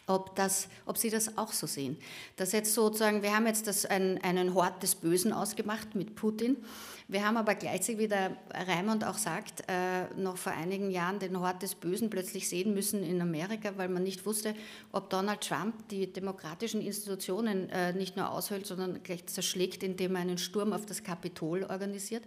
ob, 0.07 0.35
das, 0.35 0.69
ob 0.85 0.99
Sie 0.99 1.11
das 1.11 1.39
auch 1.39 1.53
so 1.53 1.67
sehen. 1.67 1.97
Dass 2.37 2.53
jetzt 2.53 2.75
sozusagen, 2.75 3.23
wir 3.23 3.35
haben 3.35 3.47
jetzt 3.47 3.67
das, 3.67 3.87
ein, 3.87 4.19
einen 4.23 4.55
Hort 4.55 4.83
des 4.83 4.97
Bösen 4.97 5.33
ausgemacht 5.33 5.95
mit 5.95 6.17
Putin. 6.17 6.57
Wir 7.09 7.27
haben 7.27 7.37
aber 7.37 7.55
gleichzeitig, 7.55 7.99
wie 7.99 8.09
der 8.09 8.37
Raimund 8.51 9.05
auch 9.05 9.19
sagt, 9.19 9.65
äh, 9.69 10.05
noch 10.17 10.37
vor 10.37 10.53
einigen 10.53 10.91
Jahren 10.91 11.19
den 11.19 11.39
Hort 11.41 11.63
des 11.63 11.75
Bösen 11.75 12.11
plötzlich 12.11 12.49
sehen 12.49 12.75
müssen 12.75 13.03
in 13.03 13.21
Amerika, 13.21 13.73
weil 13.77 13.89
man 13.89 14.03
nicht 14.03 14.25
wusste, 14.25 14.55
ob 14.93 15.11
Donald 15.11 15.41
Trump 15.41 15.89
die 15.89 16.13
demokratischen 16.13 16.81
Institutionen 16.81 17.69
äh, 17.71 17.93
nicht 17.93 18.17
nur 18.17 18.31
aushöhlt, 18.31 18.67
sondern 18.67 19.03
gleich 19.03 19.27
zerschlägt, 19.27 19.83
indem 19.83 20.15
er 20.15 20.23
einen 20.23 20.39
Sturm 20.39 20.73
auf 20.73 20.87
das 20.87 21.03
Kapitol 21.03 21.65
organisiert. 21.65 22.23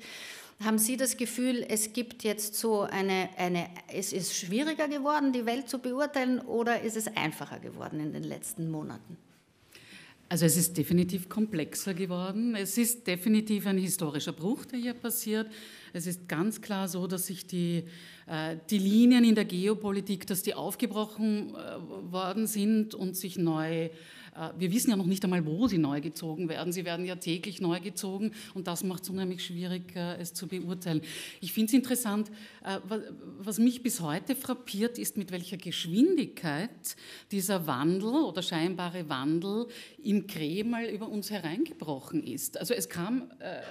Haben 0.63 0.77
Sie 0.77 0.95
das 0.95 1.17
Gefühl, 1.17 1.65
es 1.67 1.91
gibt 1.91 2.23
jetzt 2.23 2.55
so 2.55 2.81
eine, 2.81 3.29
eine, 3.37 3.67
es 3.91 4.13
ist 4.13 4.35
schwieriger 4.35 4.87
geworden, 4.87 5.33
die 5.33 5.45
Welt 5.45 5.67
zu 5.67 5.79
beurteilen, 5.79 6.39
oder 6.39 6.81
ist 6.81 6.95
es 6.95 7.07
einfacher 7.15 7.59
geworden 7.59 7.99
in 7.99 8.13
den 8.13 8.23
letzten 8.23 8.71
Monaten? 8.71 9.17
Also 10.35 10.47
es 10.47 10.57
ist 10.57 10.75
definitiv 10.75 11.29
komplexer 11.29 11.93
geworden. 11.93 12.55
Es 12.55 12.77
ist 12.77 13.07
definitiv 13.07 13.67
ein 13.67 13.77
historischer 13.77 14.33
Bruch, 14.33 14.65
der 14.65 14.79
hier 14.79 14.93
passiert. 14.93 15.47
Es 15.93 16.07
ist 16.07 16.27
ganz 16.27 16.59
klar 16.59 16.89
so, 16.89 17.07
dass 17.07 17.27
sich 17.27 17.47
die, 17.47 17.85
äh, 18.27 18.57
die 18.69 18.79
Linien 18.79 19.23
in 19.23 19.35
der 19.35 19.45
Geopolitik, 19.45 20.27
dass 20.27 20.43
die 20.43 20.53
aufgebrochen 20.53 21.55
äh, 21.55 22.11
worden 22.11 22.47
sind 22.47 22.93
und 22.95 23.15
sich 23.15 23.37
neu 23.37 23.89
wir 24.57 24.71
wissen 24.71 24.89
ja 24.89 24.95
noch 24.95 25.05
nicht 25.05 25.23
einmal, 25.23 25.45
wo 25.45 25.67
sie 25.67 25.77
neu 25.77 26.01
gezogen 26.01 26.49
werden. 26.49 26.73
Sie 26.73 26.83
werden 26.83 27.05
ja 27.05 27.15
täglich 27.15 27.61
neu 27.61 27.79
gezogen 27.79 28.31
und 28.53 28.67
das 28.67 28.83
macht 28.83 29.03
es 29.03 29.09
unheimlich 29.09 29.45
schwierig, 29.45 29.95
äh, 29.95 30.17
es 30.17 30.33
zu 30.33 30.47
beurteilen. 30.47 31.01
Ich 31.39 31.53
finde 31.53 31.69
es 31.69 31.73
interessant, 31.73 32.29
äh, 32.63 32.79
was 33.39 33.59
mich 33.59 33.81
bis 33.81 34.01
heute 34.01 34.35
frappiert, 34.35 34.97
ist, 34.97 35.15
mit 35.15 35.31
welcher 35.31 35.57
Geschwindigkeit 35.57 36.95
dieser 37.31 37.65
Wandel 37.65 38.09
oder 38.09 38.41
scheinbare 38.41 39.07
Wandel 39.07 39.67
im 40.03 40.27
Kreml 40.27 40.85
über 40.85 41.07
uns 41.07 41.31
hereingebrochen 41.31 42.21
ist. 42.21 42.57
Also 42.57 42.73
es 42.73 42.89
kam 42.89 43.31
äh, 43.39 43.61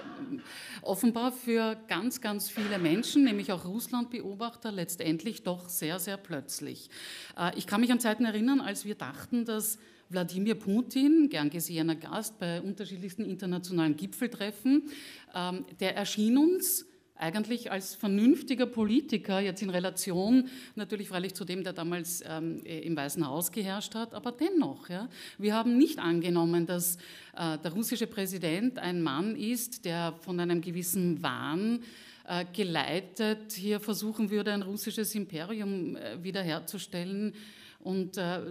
offenbar 0.81 1.31
für 1.31 1.77
ganz, 1.87 2.21
ganz 2.21 2.49
viele 2.49 2.79
Menschen, 2.79 3.23
nämlich 3.23 3.51
auch 3.51 3.65
Russlandbeobachter, 3.65 4.71
letztendlich 4.71 5.43
doch 5.43 5.69
sehr, 5.69 5.99
sehr 5.99 6.17
plötzlich. 6.17 6.89
Äh, 7.37 7.55
ich 7.55 7.67
kann 7.67 7.81
mich 7.81 7.91
an 7.91 7.99
Zeiten 7.99 8.25
erinnern, 8.25 8.61
als 8.61 8.85
wir 8.85 8.95
dachten, 8.95 9.45
dass 9.45 9.77
Wladimir 10.09 10.55
Putin, 10.55 11.29
gern 11.29 11.49
gesehener 11.49 11.95
Gast 11.95 12.39
bei 12.39 12.61
unterschiedlichsten 12.61 13.25
internationalen 13.25 13.95
Gipfeltreffen, 13.95 14.83
ähm, 15.33 15.65
der 15.79 15.95
erschien 15.95 16.37
uns 16.37 16.85
eigentlich 17.17 17.71
als 17.71 17.95
vernünftiger 17.95 18.65
Politiker, 18.65 19.39
jetzt 19.39 19.61
in 19.61 19.69
Relation 19.69 20.49
natürlich 20.75 21.07
freilich 21.07 21.33
zu 21.33 21.45
dem, 21.45 21.63
der 21.63 21.73
damals 21.73 22.23
ähm, 22.27 22.59
im 22.65 22.95
Weißen 22.95 23.25
Haus 23.25 23.51
geherrscht 23.51 23.95
hat, 23.95 24.13
aber 24.13 24.31
dennoch, 24.31 24.89
ja, 24.89 25.07
wir 25.37 25.53
haben 25.53 25.77
nicht 25.77 25.99
angenommen, 25.99 26.65
dass 26.65 26.97
äh, 27.37 27.57
der 27.57 27.71
russische 27.71 28.07
Präsident 28.07 28.79
ein 28.79 29.01
Mann 29.01 29.35
ist, 29.35 29.85
der 29.85 30.13
von 30.21 30.39
einem 30.39 30.61
gewissen 30.61 31.23
Wahn 31.23 31.83
äh, 32.27 32.45
geleitet 32.51 33.53
hier 33.53 33.79
versuchen 33.79 34.29
würde, 34.29 34.51
ein 34.51 34.63
russisches 34.63 35.15
Imperium 35.15 35.95
äh, 35.95 36.21
wiederherzustellen, 36.21 37.33
und 37.85 38.17
äh, 38.17 38.41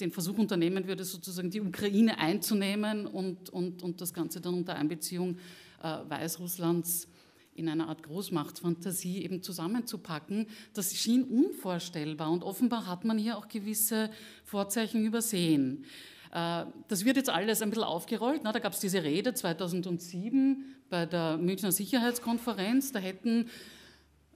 den 0.00 0.10
Versuch 0.10 0.38
unternehmen 0.38 0.86
würde, 0.86 1.04
sozusagen 1.04 1.50
die 1.50 1.60
Ukraine 1.60 2.18
einzunehmen 2.18 3.06
und, 3.06 3.50
und, 3.50 3.82
und 3.82 4.00
das 4.00 4.14
Ganze 4.14 4.40
dann 4.40 4.54
unter 4.54 4.74
Einbeziehung 4.74 5.36
äh, 5.82 5.98
Weißrusslands 6.08 7.06
in 7.54 7.68
einer 7.68 7.88
Art 7.88 8.02
Großmachtsfantasie 8.02 9.22
eben 9.22 9.42
zusammenzupacken, 9.42 10.46
das 10.72 10.96
schien 10.96 11.24
unvorstellbar 11.24 12.30
und 12.30 12.42
offenbar 12.42 12.86
hat 12.86 13.04
man 13.04 13.18
hier 13.18 13.36
auch 13.36 13.48
gewisse 13.48 14.10
Vorzeichen 14.44 15.04
übersehen. 15.04 15.84
Äh, 16.32 16.64
das 16.88 17.04
wird 17.04 17.18
jetzt 17.18 17.28
alles 17.28 17.60
ein 17.60 17.68
bisschen 17.68 17.84
aufgerollt. 17.84 18.40
Da 18.44 18.52
gab 18.52 18.72
es 18.72 18.80
diese 18.80 19.02
Rede 19.02 19.34
2007 19.34 20.64
bei 20.88 21.04
der 21.04 21.36
Münchner 21.36 21.70
Sicherheitskonferenz. 21.70 22.92
Da 22.92 22.98
hätten 22.98 23.50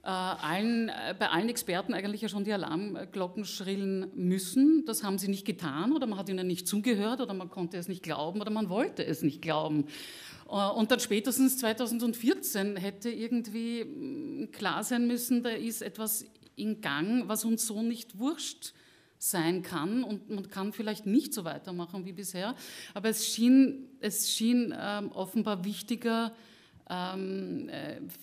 allen, 0.07 0.89
äh, 0.89 1.15
bei 1.17 1.29
allen 1.29 1.49
Experten 1.49 1.93
eigentlich 1.93 2.21
ja 2.21 2.29
schon 2.29 2.43
die 2.43 2.53
Alarmglocken 2.53 3.45
schrillen 3.45 4.11
müssen. 4.15 4.85
Das 4.85 5.03
haben 5.03 5.17
sie 5.17 5.27
nicht 5.27 5.45
getan 5.45 5.91
oder 5.91 6.07
man 6.07 6.17
hat 6.17 6.29
ihnen 6.29 6.47
nicht 6.47 6.67
zugehört 6.67 7.21
oder 7.21 7.33
man 7.33 7.49
konnte 7.49 7.77
es 7.77 7.87
nicht 7.87 8.03
glauben 8.03 8.39
oder 8.39 8.51
man 8.51 8.69
wollte 8.69 9.05
es 9.05 9.21
nicht 9.21 9.41
glauben. 9.41 9.85
Äh, 10.49 10.69
und 10.69 10.91
dann 10.91 10.99
spätestens 10.99 11.57
2014 11.57 12.77
hätte 12.77 13.09
irgendwie 13.09 13.83
mm, 13.83 14.51
klar 14.51 14.83
sein 14.83 15.07
müssen, 15.07 15.43
da 15.43 15.49
ist 15.49 15.81
etwas 15.81 16.25
in 16.55 16.81
Gang, 16.81 17.27
was 17.27 17.45
uns 17.45 17.65
so 17.65 17.81
nicht 17.81 18.19
wurscht 18.19 18.73
sein 19.17 19.63
kann 19.63 20.03
und 20.03 20.29
man 20.29 20.49
kann 20.49 20.71
vielleicht 20.71 21.05
nicht 21.05 21.33
so 21.33 21.43
weitermachen 21.43 22.05
wie 22.05 22.13
bisher. 22.13 22.55
Aber 22.93 23.09
es 23.09 23.27
schien, 23.27 23.89
es 23.99 24.31
schien 24.31 24.73
ähm, 24.77 25.11
offenbar 25.11 25.65
wichtiger 25.65 26.33
ähm, 26.89 27.69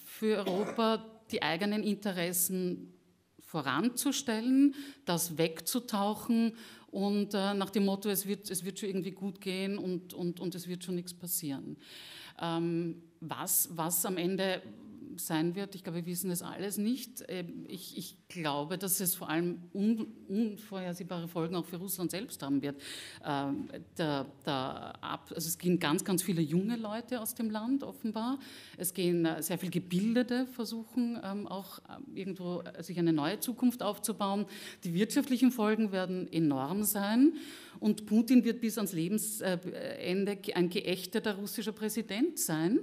für 0.06 0.38
Europa, 0.38 1.04
die 1.32 1.42
eigenen 1.42 1.82
Interessen 1.82 2.92
voranzustellen, 3.40 4.74
das 5.04 5.38
wegzutauchen 5.38 6.54
und 6.90 7.34
äh, 7.34 7.54
nach 7.54 7.70
dem 7.70 7.84
Motto, 7.84 8.08
es 8.08 8.26
wird, 8.26 8.50
es 8.50 8.64
wird 8.64 8.78
schon 8.78 8.88
irgendwie 8.88 9.10
gut 9.10 9.40
gehen 9.40 9.78
und, 9.78 10.14
und, 10.14 10.40
und 10.40 10.54
es 10.54 10.66
wird 10.66 10.82
schon 10.82 10.94
nichts 10.94 11.14
passieren. 11.14 11.76
Ähm, 12.40 13.02
was, 13.20 13.68
was 13.72 14.04
am 14.04 14.16
Ende 14.16 14.62
sein 15.20 15.54
wird. 15.54 15.74
Ich 15.74 15.82
glaube, 15.82 15.98
wir 15.98 16.06
wissen 16.06 16.30
es 16.30 16.42
alles 16.42 16.78
nicht. 16.78 17.24
Ähm, 17.28 17.64
ich, 17.68 17.96
ich 17.96 18.16
glaube, 18.28 18.78
dass 18.78 19.00
es 19.00 19.14
vor 19.14 19.28
allem 19.28 19.62
un, 19.74 20.06
unvorhersehbare 20.28 21.28
Folgen 21.28 21.54
auch 21.56 21.64
für 21.64 21.76
Russland 21.76 22.10
selbst 22.10 22.42
haben 22.42 22.62
wird. 22.62 22.80
Ähm, 23.24 23.68
der, 23.98 24.26
der 24.44 25.02
Ab, 25.02 25.32
also 25.34 25.48
es 25.48 25.58
gehen 25.58 25.78
ganz, 25.78 26.04
ganz 26.04 26.22
viele 26.22 26.42
junge 26.42 26.76
Leute 26.76 27.20
aus 27.20 27.34
dem 27.34 27.50
Land 27.50 27.82
offenbar. 27.82 28.38
Es 28.76 28.94
gehen 28.94 29.24
äh, 29.24 29.42
sehr 29.42 29.58
viele 29.58 29.72
Gebildete 29.72 30.46
versuchen 30.46 31.18
ähm, 31.22 31.46
auch 31.46 31.80
irgendwo 32.14 32.60
äh, 32.60 32.82
sich 32.82 32.98
eine 32.98 33.12
neue 33.12 33.40
Zukunft 33.40 33.82
aufzubauen. 33.82 34.46
Die 34.84 34.94
wirtschaftlichen 34.94 35.50
Folgen 35.50 35.92
werden 35.92 36.30
enorm 36.32 36.84
sein. 36.84 37.34
Und 37.78 38.06
Putin 38.06 38.44
wird 38.44 38.60
bis 38.60 38.78
ans 38.78 38.92
Lebensende 38.92 40.38
ein 40.54 40.70
geächteter 40.70 41.36
russischer 41.36 41.72
Präsident 41.72 42.38
sein. 42.38 42.80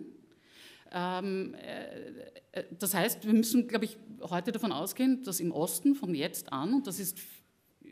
Ähm, 0.93 1.55
äh, 1.55 2.59
äh, 2.59 2.63
das 2.79 2.93
heißt, 2.93 3.25
wir 3.25 3.33
müssen, 3.33 3.67
glaube 3.67 3.85
ich, 3.85 3.97
heute 4.21 4.51
davon 4.51 4.71
ausgehen, 4.71 5.23
dass 5.23 5.39
im 5.39 5.51
Osten 5.51 5.95
von 5.95 6.15
jetzt 6.15 6.53
an, 6.53 6.73
und 6.73 6.87
das 6.87 6.99
ist, 6.99 7.17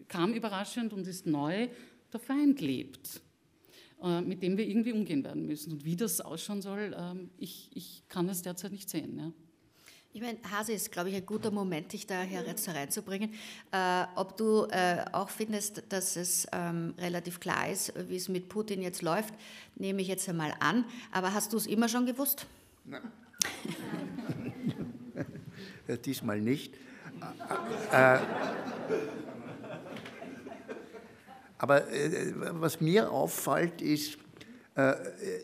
kam 0.08 0.34
überraschend 0.34 0.94
und 0.94 1.08
ist 1.08 1.26
neu, 1.26 1.68
der 2.14 2.20
Feind 2.20 2.62
lebt, 2.62 3.22
äh, 4.04 4.22
mit 4.22 4.44
dem 4.44 4.58
wir 4.58 4.68
irgendwie 4.68 4.94
umgehen 4.94 5.24
werden 5.24 5.48
müssen. 5.48 5.74
Und 5.74 5.86
wie 5.86 5.96
das 5.96 6.22
ausschauen 6.22 6.62
soll, 6.62 6.96
ähm, 6.98 7.32
ich, 7.38 7.72
ich 7.74 8.04
kann 8.08 8.30
es 8.30 8.42
derzeit 8.42 8.72
nicht 8.72 8.90
sehen. 8.90 9.18
Ja. 9.18 9.32
Ich 10.14 10.22
meine, 10.22 10.38
Hase 10.52 10.74
ist, 10.74 10.92
glaube 10.92 11.10
ich, 11.10 11.16
ein 11.16 11.26
guter 11.26 11.52
Moment, 11.52 11.94
dich 11.94 12.06
da 12.06 12.24
jetzt 12.24 12.68
reinzubringen. 12.68 13.34
Äh, 13.72 14.04
ob 14.16 14.36
du 14.36 14.66
äh, 14.66 15.06
auch 15.14 15.30
findest, 15.30 15.84
dass 15.88 16.18
es 16.18 16.46
ähm, 16.52 16.94
relativ 16.98 17.40
klar 17.40 17.70
ist, 17.70 17.94
wie 18.10 18.18
es 18.18 18.28
mit 18.28 18.50
Putin 18.50 18.82
jetzt 18.82 19.02
läuft, 19.02 19.34
nehme 19.76 20.02
ich 20.02 20.10
jetzt 20.10 20.28
einmal 20.28 20.54
an. 20.60 20.84
Aber 21.14 21.34
hast 21.34 21.54
du 21.54 21.58
es 21.58 21.66
immer 21.66 21.88
schon 21.88 22.06
gewusst? 22.06 22.46
Nein. 22.86 23.02
Diesmal 26.06 26.39
nicht. 26.39 26.74
Aber 31.58 31.91
äh, 31.91 32.34
was 32.36 32.82
mir 32.82 33.12
auffällt, 33.12 33.82
ist, 33.82 34.17
äh, 34.76 34.94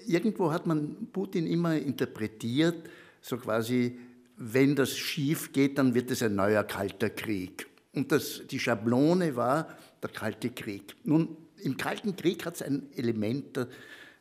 irgendwo 0.08 0.52
hat 0.52 0.65
man 0.65 1.08
Putin 1.12 1.45
immer 1.45 1.76
interpretiert, 1.76 2.89
so 3.21 3.38
quasi, 3.38 4.00
wenn 4.38 4.76
das 4.76 4.97
schief 4.97 5.52
geht, 5.52 5.78
dann 5.78 5.93
wird 5.93 6.10
es 6.12 6.23
ein 6.23 6.36
neuer 6.36 6.63
kalter 6.63 7.10
Krieg. 7.10 7.67
Und 7.93 8.12
das, 8.12 8.41
die 8.50 8.60
Schablone 8.60 9.36
war 9.36 9.78
der 10.02 10.10
Kalte 10.10 10.50
Krieg. 10.50 10.95
Nun, 11.04 11.36
im 11.58 11.78
Kalten 11.78 12.15
Krieg 12.15 12.45
hat 12.45 12.56
es 12.56 12.62
ein 12.62 12.88
Element 12.95 13.58
der 13.58 13.67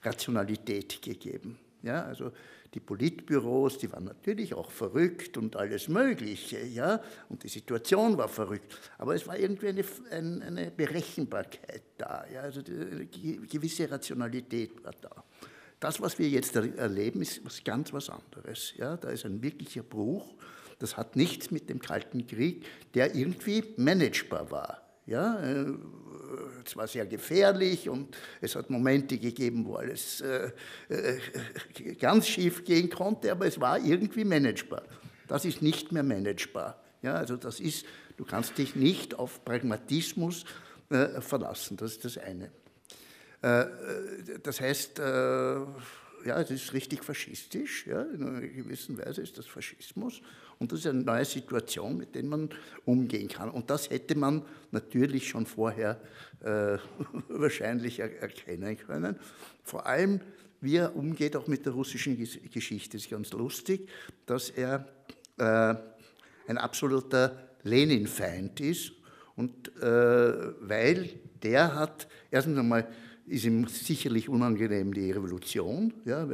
Rationalität 0.02 1.00
gegeben. 1.02 1.59
Ja, 1.83 2.05
also 2.05 2.33
die 2.76 2.80
Politbüros, 2.80 3.78
die 3.78 3.90
waren 3.90 4.04
natürlich 4.04 4.52
auch 4.52 4.70
verrückt 4.70 5.38
und 5.38 5.56
alles 5.56 5.88
Mögliche, 5.88 6.62
ja, 6.62 7.00
und 7.30 7.42
die 7.42 7.48
Situation 7.48 8.18
war 8.18 8.28
verrückt. 8.28 8.78
Aber 8.98 9.14
es 9.14 9.26
war 9.26 9.38
irgendwie 9.38 9.68
eine, 9.68 9.82
eine, 10.44 10.70
Berechenbarkeit 10.70 11.82
da, 11.96 12.26
ja, 12.30 12.42
also 12.42 12.60
eine 12.60 13.06
gewisse 13.06 13.90
Rationalität 13.90 14.84
war 14.84 14.92
da. 15.00 15.24
Das, 15.80 16.02
was 16.02 16.18
wir 16.18 16.28
jetzt 16.28 16.54
erleben, 16.54 17.22
ist 17.22 17.42
was 17.46 17.64
ganz 17.64 17.94
was 17.94 18.10
anderes. 18.10 18.74
Ja, 18.76 18.98
da 18.98 19.08
ist 19.08 19.24
ein 19.24 19.42
wirklicher 19.42 19.82
Bruch. 19.82 20.34
Das 20.78 20.98
hat 20.98 21.16
nichts 21.16 21.50
mit 21.50 21.70
dem 21.70 21.78
Kalten 21.78 22.26
Krieg, 22.26 22.66
der 22.92 23.14
irgendwie 23.14 23.64
managebar 23.78 24.50
war. 24.50 24.86
Ja, 25.06 25.38
äh, 25.40 25.66
es 26.64 26.76
war 26.76 26.88
sehr 26.88 27.06
gefährlich 27.06 27.88
und 27.88 28.16
es 28.40 28.56
hat 28.56 28.70
Momente 28.70 29.18
gegeben, 29.18 29.64
wo 29.64 29.76
alles 29.76 30.20
äh, 30.20 30.50
äh, 30.88 31.94
ganz 31.94 32.26
schief 32.26 32.64
gehen 32.64 32.90
konnte, 32.90 33.30
aber 33.30 33.46
es 33.46 33.60
war 33.60 33.78
irgendwie 33.78 34.24
managebar. 34.24 34.82
Das 35.28 35.44
ist 35.44 35.62
nicht 35.62 35.92
mehr 35.92 36.02
managebar. 36.02 36.82
Ja, 37.02 37.14
also 37.14 37.36
das 37.36 37.60
ist, 37.60 37.86
du 38.16 38.24
kannst 38.24 38.58
dich 38.58 38.74
nicht 38.74 39.16
auf 39.16 39.44
Pragmatismus 39.44 40.44
verlassen, 40.88 41.76
das 41.76 41.92
ist 41.92 42.04
das 42.04 42.18
eine. 42.18 42.52
Das 43.42 44.60
heißt, 44.60 45.00
ja, 46.26 46.40
es 46.40 46.50
ist 46.50 46.72
richtig 46.72 47.04
faschistisch, 47.04 47.86
ja, 47.86 48.02
in 48.02 48.22
einer 48.22 48.40
gewissen 48.40 48.98
Weise 48.98 49.22
ist 49.22 49.38
das 49.38 49.46
Faschismus 49.46 50.20
und 50.58 50.72
das 50.72 50.80
ist 50.80 50.86
eine 50.86 51.02
neue 51.02 51.24
Situation, 51.24 51.96
mit 51.96 52.14
der 52.14 52.24
man 52.24 52.50
umgehen 52.84 53.28
kann. 53.28 53.50
Und 53.50 53.70
das 53.70 53.90
hätte 53.90 54.16
man 54.16 54.42
natürlich 54.72 55.28
schon 55.28 55.46
vorher 55.46 56.00
äh, 56.40 56.78
wahrscheinlich 57.28 58.00
er 58.00 58.20
erkennen 58.20 58.76
können. 58.76 59.16
Vor 59.62 59.86
allem, 59.86 60.20
wie 60.60 60.76
er 60.76 60.96
umgeht 60.96 61.36
auch 61.36 61.46
mit 61.46 61.64
der 61.64 61.72
russischen 61.74 62.16
Geschichte, 62.16 62.96
ist 62.96 63.10
ganz 63.10 63.32
lustig, 63.32 63.88
dass 64.24 64.50
er 64.50 64.86
äh, 65.38 65.74
ein 66.48 66.58
absoluter 66.58 67.48
Lenin-Feind 67.62 68.60
ist 68.60 68.92
und 69.36 69.76
äh, 69.76 69.82
weil 69.82 71.10
der 71.42 71.74
hat 71.74 72.08
erstens 72.30 72.58
einmal 72.58 72.88
ist 73.26 73.44
ihm 73.44 73.66
sicherlich 73.66 74.28
unangenehm 74.28 74.92
die 74.94 75.10
Revolution. 75.10 75.92
Ja, 76.04 76.26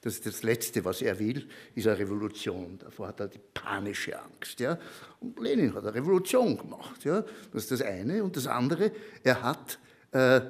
das 0.00 0.20
das 0.20 0.42
Letzte, 0.42 0.84
was 0.84 1.02
er 1.02 1.18
will, 1.18 1.46
ist 1.74 1.86
eine 1.86 1.98
Revolution. 1.98 2.78
Davor 2.78 3.08
hat 3.08 3.20
er 3.20 3.28
die 3.28 3.40
panische 3.52 4.20
Angst. 4.20 4.60
Ja. 4.60 4.78
Und 5.20 5.38
Lenin 5.40 5.74
hat 5.74 5.84
eine 5.84 5.94
Revolution 5.94 6.58
gemacht. 6.58 7.04
Ja. 7.04 7.24
Das 7.52 7.64
ist 7.64 7.70
das 7.70 7.82
eine. 7.82 8.22
Und 8.22 8.36
das 8.36 8.46
andere, 8.46 8.92
er 9.22 9.42
hat 9.42 9.78
äh, 10.12 10.40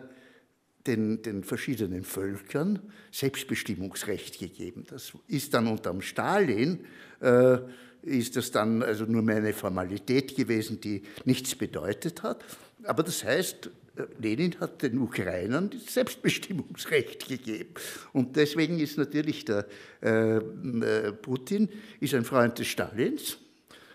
den, 0.86 1.22
den 1.22 1.44
verschiedenen 1.44 2.04
Völkern 2.04 2.80
Selbstbestimmungsrecht 3.10 4.38
gegeben. 4.38 4.84
Das 4.88 5.12
ist 5.28 5.54
dann 5.54 5.66
unterm 5.66 6.02
Stalin, 6.02 6.84
äh, 7.20 7.58
ist 8.02 8.36
das 8.36 8.50
dann 8.50 8.82
also 8.82 9.04
nur 9.04 9.22
mehr 9.22 9.36
eine 9.36 9.54
Formalität 9.54 10.36
gewesen, 10.36 10.80
die 10.80 11.02
nichts 11.24 11.54
bedeutet 11.54 12.22
hat. 12.22 12.44
Aber 12.84 13.02
das 13.02 13.24
heißt, 13.24 13.70
Lenin 14.18 14.58
hat 14.60 14.82
den 14.82 14.98
Ukrainern 14.98 15.70
das 15.70 15.94
Selbstbestimmungsrecht 15.94 17.28
gegeben. 17.28 17.74
Und 18.12 18.36
deswegen 18.36 18.80
ist 18.80 18.98
natürlich 18.98 19.44
der 19.44 19.66
äh, 20.02 20.36
äh, 20.36 21.12
Putin 21.12 21.68
ist 22.00 22.14
ein 22.14 22.24
Freund 22.24 22.58
des 22.58 22.66
Stalins, 22.66 23.38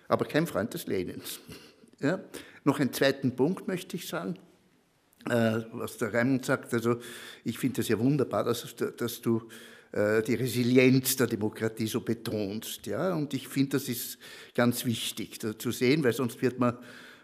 aber 0.07 0.25
kein 0.25 0.47
Freund 0.47 0.73
des 0.73 0.87
Lenins. 0.87 1.39
Ja? 1.99 2.19
Noch 2.63 2.79
einen 2.79 2.93
zweiten 2.93 3.35
Punkt 3.35 3.67
möchte 3.67 3.97
ich 3.97 4.07
sagen, 4.07 4.37
äh, 5.29 5.61
was 5.73 5.97
der 5.97 6.13
Raimund 6.13 6.45
sagt. 6.45 6.73
Also 6.73 6.99
ich 7.43 7.59
finde 7.59 7.81
es 7.81 7.89
ja 7.89 7.99
wunderbar, 7.99 8.45
dass, 8.45 8.73
dass 8.97 9.21
du 9.21 9.49
äh, 9.91 10.21
die 10.21 10.35
Resilienz 10.35 11.17
der 11.17 11.27
Demokratie 11.27 11.87
so 11.87 11.99
betonst. 12.01 12.85
Ja? 12.87 13.13
Und 13.15 13.33
ich 13.33 13.49
finde, 13.49 13.71
das 13.71 13.89
ist 13.89 14.17
ganz 14.55 14.85
wichtig 14.85 15.39
zu 15.41 15.71
sehen, 15.71 16.03
weil 16.05 16.13
sonst 16.13 16.41
wird 16.41 16.57
man 16.57 16.77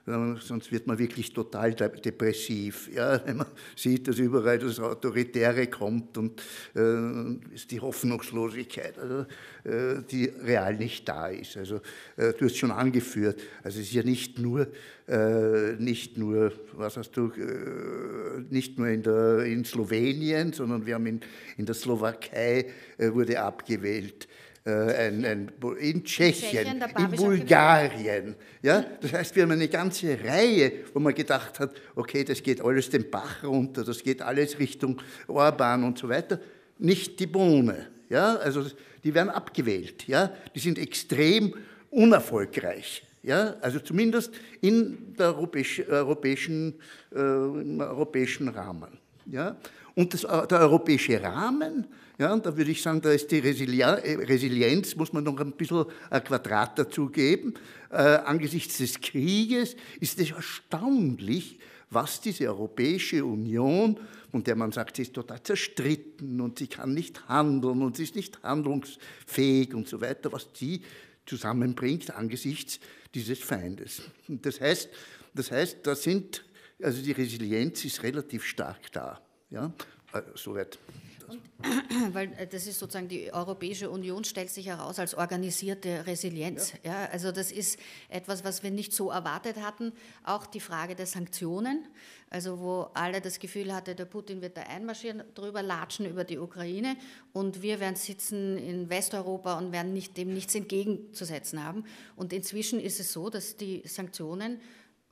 sonst 0.05 0.71
wird 0.71 0.85
man 0.85 0.99
wirklich 0.99 1.33
total 1.33 1.73
depressiv. 1.73 2.89
Ja, 2.93 3.19
wenn 3.25 3.37
man 3.37 3.47
sieht, 3.75 4.07
dass 4.07 4.19
überall 4.19 4.59
das 4.59 4.79
Autoritäre 4.79 5.67
kommt 5.67 6.17
und 6.17 6.41
äh, 6.75 7.53
ist 7.53 7.71
die 7.71 7.79
Hoffnungslosigkeit, 7.79 8.99
also, 8.99 9.25
äh, 9.63 10.03
die 10.09 10.25
real 10.25 10.75
nicht 10.75 11.07
da 11.09 11.27
ist. 11.27 11.57
Also 11.57 11.81
äh, 12.17 12.33
du 12.33 12.45
hast 12.45 12.57
schon 12.57 12.71
angeführt, 12.71 13.41
also 13.63 13.79
es 13.79 13.87
ist 13.87 13.93
ja 13.93 14.03
nicht 14.03 14.37
nur, 14.37 14.67
äh, 15.07 15.73
nicht 15.79 16.17
nur, 16.17 16.51
was 16.73 16.97
hast 16.97 17.11
du, 17.17 17.31
äh, 17.31 18.43
nicht 18.49 18.77
nur 18.77 18.87
in, 18.87 19.01
der, 19.01 19.39
in 19.39 19.65
Slowenien, 19.65 20.53
sondern 20.53 20.85
wir 20.85 20.95
haben 20.95 21.07
in, 21.07 21.21
in 21.57 21.65
der 21.65 21.75
Slowakei 21.75 22.71
äh, 22.97 23.11
wurde 23.11 23.41
abgewählt. 23.41 24.27
Äh, 24.67 25.09
in 25.09 26.03
Tschechien, 26.03 26.03
Tschechien 26.03 26.83
in 26.97 27.11
Bulgarien. 27.11 28.35
Ja? 28.63 28.83
Das 28.99 29.13
heißt, 29.13 29.35
wir 29.35 29.43
haben 29.43 29.51
eine 29.51 29.67
ganze 29.67 30.17
Reihe, 30.23 30.71
wo 30.91 30.99
man 30.99 31.13
gedacht 31.13 31.59
hat, 31.59 31.75
okay, 31.95 32.23
das 32.23 32.41
geht 32.41 32.61
alles 32.61 32.89
den 32.89 33.11
Bach 33.11 33.43
runter, 33.43 33.83
das 33.83 34.01
geht 34.01 34.23
alles 34.23 34.57
Richtung 34.57 34.99
Orban 35.27 35.83
und 35.83 35.99
so 35.99 36.09
weiter. 36.09 36.39
Nicht 36.79 37.19
die 37.19 37.27
Bohne. 37.27 37.91
Ja? 38.09 38.37
Also 38.37 38.65
die 39.03 39.13
werden 39.13 39.29
abgewählt. 39.29 40.07
Ja? 40.07 40.31
Die 40.55 40.59
sind 40.59 40.79
extrem 40.79 41.53
unerfolgreich. 41.91 43.05
Ja? 43.21 43.57
Also 43.61 43.79
zumindest 43.79 44.33
in 44.61 45.13
der 45.13 45.27
europäisch, 45.27 45.87
europäischen, 45.87 46.73
äh, 47.13 47.19
im 47.19 47.81
europäischen 47.81 48.47
Rahmen. 48.47 48.97
Ja? 49.27 49.57
Und 49.93 50.15
das, 50.15 50.23
äh, 50.23 50.47
der 50.47 50.61
europäische 50.61 51.21
Rahmen 51.21 51.85
ja, 52.17 52.33
und 52.33 52.45
da 52.45 52.55
würde 52.55 52.71
ich 52.71 52.81
sagen, 52.81 53.01
da 53.01 53.11
ist 53.11 53.29
die 53.29 53.39
Resilienz, 53.39 54.95
muss 54.95 55.11
man 55.11 55.23
noch 55.23 55.37
ein 55.39 55.51
bisschen 55.51 55.85
ein 56.09 56.23
Quadrat 56.23 56.79
dazugeben. 56.79 57.55
Äh, 57.89 57.97
angesichts 57.97 58.77
des 58.77 59.01
Krieges 59.01 59.75
ist 59.99 60.19
es 60.19 60.31
erstaunlich, 60.31 61.59
was 61.89 62.21
diese 62.21 62.47
Europäische 62.47 63.23
Union, 63.25 63.99
von 64.31 64.43
der 64.43 64.55
man 64.55 64.71
sagt, 64.71 64.95
sie 64.95 65.03
ist 65.03 65.13
total 65.13 65.43
zerstritten 65.43 66.39
und 66.39 66.59
sie 66.59 66.67
kann 66.67 66.93
nicht 66.93 67.27
handeln 67.27 67.81
und 67.81 67.97
sie 67.97 68.03
ist 68.03 68.15
nicht 68.15 68.41
handlungsfähig 68.43 69.73
und 69.73 69.87
so 69.87 69.99
weiter, 69.99 70.31
was 70.31 70.51
die 70.53 70.81
zusammenbringt 71.25 72.11
angesichts 72.11 72.79
dieses 73.13 73.39
Feindes. 73.39 74.03
Und 74.27 74.45
das 74.45 74.61
heißt, 74.61 74.89
das 75.33 75.51
heißt, 75.51 75.79
da 75.83 75.95
sind, 75.95 76.45
also 76.81 77.01
die 77.01 77.11
Resilienz 77.11 77.83
ist 77.83 78.03
relativ 78.03 78.45
stark 78.45 78.91
da. 78.91 79.21
Ja, 79.49 79.73
äh, 80.13 80.21
soweit? 80.35 80.79
Und, 81.27 81.41
weil 82.13 82.33
äh, 82.33 82.47
das 82.47 82.67
ist 82.67 82.79
sozusagen 82.79 83.07
die 83.07 83.33
Europäische 83.33 83.89
Union 83.89 84.23
stellt 84.23 84.49
sich 84.49 84.67
heraus 84.67 84.99
als 84.99 85.15
organisierte 85.15 86.05
Resilienz. 86.05 86.73
Ja. 86.83 86.91
ja. 86.91 87.09
also 87.11 87.31
das 87.31 87.51
ist 87.51 87.79
etwas, 88.09 88.43
was 88.43 88.63
wir 88.63 88.71
nicht 88.71 88.93
so 88.93 89.09
erwartet 89.09 89.57
hatten. 89.57 89.93
Auch 90.23 90.45
die 90.45 90.59
Frage 90.59 90.95
der 90.95 91.05
Sanktionen, 91.05 91.87
also 92.29 92.59
wo 92.59 92.89
alle 92.93 93.21
das 93.21 93.39
Gefühl 93.39 93.73
hatten, 93.73 93.95
der 93.95 94.05
Putin 94.05 94.41
wird 94.41 94.57
da 94.57 94.63
einmarschieren, 94.63 95.23
drüber 95.33 95.61
latschen 95.61 96.05
über 96.05 96.23
die 96.23 96.37
Ukraine 96.37 96.97
und 97.33 97.61
wir 97.61 97.79
werden 97.79 97.95
sitzen 97.95 98.57
in 98.57 98.89
Westeuropa 98.89 99.57
und 99.57 99.71
werden 99.71 99.93
nicht, 99.93 100.17
dem 100.17 100.33
nichts 100.33 100.55
entgegenzusetzen 100.55 101.63
haben. 101.63 101.85
Und 102.15 102.33
inzwischen 102.33 102.79
ist 102.79 102.99
es 102.99 103.13
so, 103.13 103.29
dass 103.29 103.57
die 103.57 103.83
Sanktionen 103.85 104.59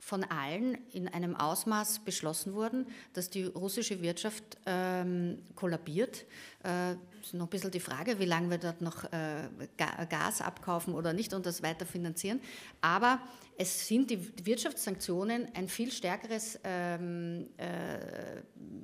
von 0.04 0.22
allen 0.24 0.76
in 0.92 1.08
einem 1.08 1.34
Ausmaß 1.34 2.00
beschlossen 2.00 2.52
wurden, 2.52 2.86
dass 3.14 3.30
die 3.30 3.44
russische 3.44 4.02
Wirtschaft 4.02 4.44
ähm, 4.66 5.38
kollabiert. 5.54 6.26
Äh, 6.62 6.96
ist 7.22 7.32
noch 7.32 7.46
ein 7.46 7.48
bisschen 7.48 7.70
die 7.70 7.80
Frage, 7.80 8.18
wie 8.18 8.26
lange 8.26 8.50
wir 8.50 8.58
dort 8.58 8.82
noch 8.82 9.04
äh, 9.04 9.48
Gas 10.10 10.42
abkaufen 10.42 10.92
oder 10.92 11.14
nicht 11.14 11.32
und 11.32 11.46
das 11.46 11.62
weiter 11.62 11.86
finanzieren. 11.86 12.42
Aber 12.82 13.18
es 13.56 13.88
sind 13.88 14.10
die 14.10 14.44
Wirtschaftssanktionen 14.44 15.48
ein 15.54 15.68
viel 15.68 15.90
stärkeres 15.90 16.60
ähm, 16.64 17.46
äh, 17.56 18.42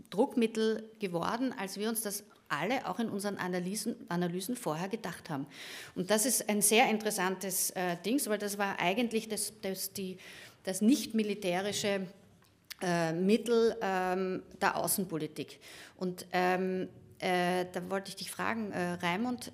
Druckmittel 0.08 0.90
geworden, 1.00 1.54
als 1.58 1.76
wir 1.76 1.90
uns 1.90 2.00
das 2.00 2.24
alle 2.48 2.88
auch 2.88 2.98
in 2.98 3.10
unseren 3.10 3.36
Analysen, 3.36 3.94
Analysen 4.08 4.56
vorher 4.56 4.88
gedacht 4.88 5.28
haben. 5.28 5.46
Und 5.94 6.10
das 6.10 6.24
ist 6.24 6.48
ein 6.48 6.62
sehr 6.62 6.88
interessantes 6.88 7.70
äh, 7.72 7.98
Ding, 8.04 8.18
weil 8.24 8.38
das 8.38 8.56
war 8.56 8.78
eigentlich 8.80 9.28
das, 9.28 9.52
das 9.60 9.92
die 9.92 10.16
das 10.64 10.80
nicht 10.80 11.14
militärische 11.14 12.06
äh, 12.82 13.12
Mittel 13.12 13.76
ähm, 13.80 14.42
der 14.60 14.76
Außenpolitik. 14.76 15.60
Und 15.96 16.26
ähm, 16.32 16.88
äh, 17.18 17.66
da 17.72 17.90
wollte 17.90 18.08
ich 18.08 18.16
dich 18.16 18.30
fragen, 18.30 18.72
äh, 18.72 18.92
Raimund, 18.94 19.52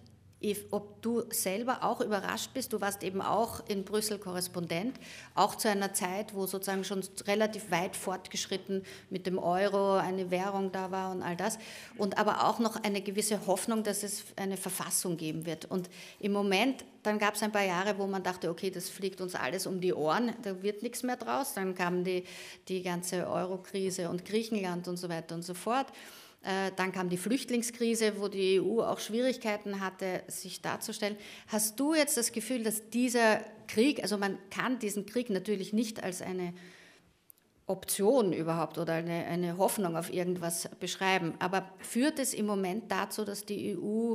ob 0.70 1.03
du 1.03 1.22
selber 1.30 1.82
auch 1.82 2.01
überrascht 2.01 2.51
bist. 2.55 2.72
Du 2.72 2.80
warst 2.80 3.03
eben 3.03 3.20
auch 3.20 3.66
in 3.68 3.84
Brüssel 3.84 4.18
Korrespondent, 4.18 4.99
auch 5.34 5.55
zu 5.55 5.68
einer 5.68 5.92
Zeit, 5.92 6.34
wo 6.34 6.47
sozusagen 6.47 6.84
schon 6.84 7.03
relativ 7.26 7.70
weit 7.70 7.97
fortgeschritten 7.97 8.84
mit 9.11 9.26
dem 9.26 9.38
Euro 9.38 9.94
eine 9.94 10.30
Währung 10.30 10.72
da 10.72 10.90
war 10.90 11.11
und 11.11 11.22
all 11.22 11.36
das. 11.36 11.59
Und 11.97 12.18
aber 12.18 12.44
auch 12.44 12.59
noch 12.59 12.82
eine 12.82 13.01
gewisse 13.01 13.47
Hoffnung, 13.47 13.82
dass 13.82 14.03
es 14.03 14.24
eine 14.36 14.57
Verfassung 14.57 15.16
geben 15.16 15.47
wird. 15.47 15.64
Und 15.64 15.88
im 16.20 16.32
Moment, 16.32 16.84
dann 17.03 17.18
gab 17.18 17.34
es 17.34 17.42
ein 17.42 17.53
paar 17.53 17.64
Jahre, 17.64 17.99
wo 17.99 18.07
man 18.07 18.22
dachte, 18.22 18.51
okay, 18.51 18.70
das 18.70 18.88
fliegt 18.88 19.20
uns 19.20 19.34
alles 19.34 19.66
um 19.66 19.80
die 19.80 19.94
Ohren, 19.94 20.32
da 20.42 20.62
wird 20.62 20.82
nichts 20.82 21.03
mehr 21.03 21.16
draus. 21.16 21.55
Dann 21.55 21.74
kam 21.74 22.05
die, 22.05 22.24
die 22.68 22.82
ganze 22.82 23.28
Euro-Krise 23.28 24.11
und 24.11 24.24
Griechenland 24.24 24.88
und 24.88 24.97
so 24.97 25.09
weiter 25.09 25.34
und 25.34 25.42
so 25.42 25.55
fort. 25.55 25.86
Äh, 26.47 26.70
dann 26.76 26.92
kam 26.92 27.09
die 27.09 27.16
Flüchtlingskrise, 27.16 28.20
wo 28.20 28.28
die 28.28 28.61
EU 28.61 28.80
auch 28.80 29.01
Schwierigkeiten 29.01 29.80
hatte, 29.80 30.22
sich 30.28 30.62
darzustellen. 30.62 31.16
Hast 31.49 31.80
du 31.80 31.92
jetzt 31.92 32.16
das 32.16 32.30
Gefühl, 32.30 32.62
dass 32.62 32.88
dieser 32.90 33.40
Krieg, 33.66 34.01
also 34.01 34.16
man 34.16 34.38
kann 34.51 34.78
diesen 34.78 35.07
Krieg 35.07 35.28
natürlich 35.28 35.72
nicht 35.72 36.05
als 36.05 36.22
eine 36.22 36.55
Option 37.66 38.32
überhaupt 38.32 38.78
oder 38.78 38.92
eine, 38.92 39.26
eine 39.26 39.59
Hoffnung 39.59 39.97
auf 39.97 40.12
irgendwas 40.12 40.68
beschreiben, 40.78 41.34
aber 41.40 41.68
führt 41.80 42.20
es 42.20 42.32
im 42.32 42.47
Moment 42.47 42.92
dazu, 42.92 43.24
dass 43.24 43.44
die 43.44 43.76
EU 43.76 44.14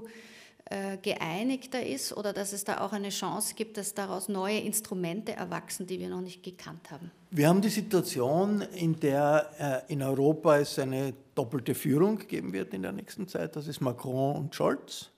geeinigter 1.01 1.85
ist 1.85 2.15
oder 2.15 2.33
dass 2.33 2.53
es 2.53 2.63
da 2.63 2.79
auch 2.79 2.93
eine 2.93 3.09
Chance 3.09 3.55
gibt, 3.55 3.77
dass 3.77 3.93
daraus 3.93 4.29
neue 4.29 4.59
Instrumente 4.59 5.33
erwachsen, 5.33 5.85
die 5.85 5.99
wir 5.99 6.09
noch 6.09 6.21
nicht 6.21 6.43
gekannt 6.43 6.91
haben? 6.91 7.11
Wir 7.29 7.47
haben 7.47 7.61
die 7.61 7.69
Situation, 7.69 8.61
in 8.61 8.99
der 8.99 9.83
äh, 9.87 9.93
in 9.93 10.01
Europa 10.01 10.57
es 10.57 10.79
eine 10.79 11.13
doppelte 11.35 11.75
Führung 11.75 12.19
geben 12.19 12.53
wird 12.53 12.73
in 12.73 12.81
der 12.81 12.91
nächsten 12.91 13.27
Zeit. 13.27 13.55
Das 13.55 13.67
ist 13.67 13.81
Macron 13.81 14.35
und 14.35 14.55
Scholz. 14.55 15.11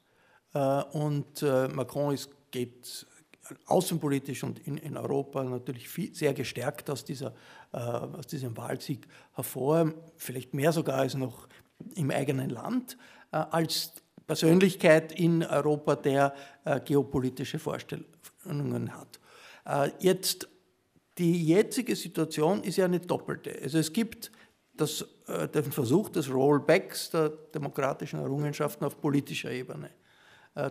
Äh, 0.54 0.60
und 0.60 1.42
Macron 1.42 2.14
ist, 2.14 2.30
geht 2.52 3.06
außenpolitisch 3.66 4.44
und 4.44 4.60
in, 4.60 4.78
in 4.78 4.98
Europa 4.98 5.44
natürlich 5.44 5.90
viel, 5.90 6.14
sehr 6.16 6.34
gestärkt 6.34 6.90
aus, 6.90 7.04
dieser, 7.04 7.34
aus 7.72 8.26
diesem 8.26 8.56
Wahlsieg 8.56 9.06
hervor, 9.34 9.92
vielleicht 10.16 10.54
mehr 10.54 10.72
sogar 10.72 11.00
als 11.00 11.16
noch 11.16 11.50
im 11.96 12.10
eigenen 12.10 12.50
Land, 12.50 12.98
als 13.32 14.03
Persönlichkeit 14.26 15.12
in 15.12 15.44
Europa, 15.44 15.96
der 15.96 16.34
äh, 16.66 16.80
geopolitische 16.80 17.60
Vorstellungen 17.60 18.92
hat. 18.96 19.20
Äh, 19.66 19.92
jetzt, 20.00 20.48
die 21.18 21.46
jetzige 21.46 21.96
Situation 21.96 22.64
ist 22.64 22.78
ja 22.78 22.86
eine 22.86 23.00
doppelte. 23.00 23.58
Also 23.62 23.78
es 23.78 23.92
gibt 23.92 24.32
das, 24.76 25.06
äh, 25.28 25.48
den 25.48 25.72
Versuch 25.72 26.10
des 26.10 26.30
Rollbacks 26.30 27.12
der 27.12 27.30
demokratischen 27.30 28.20
Errungenschaften 28.20 28.86
auf 28.86 29.00
politischer 29.00 29.52
Ebene. 29.52 29.90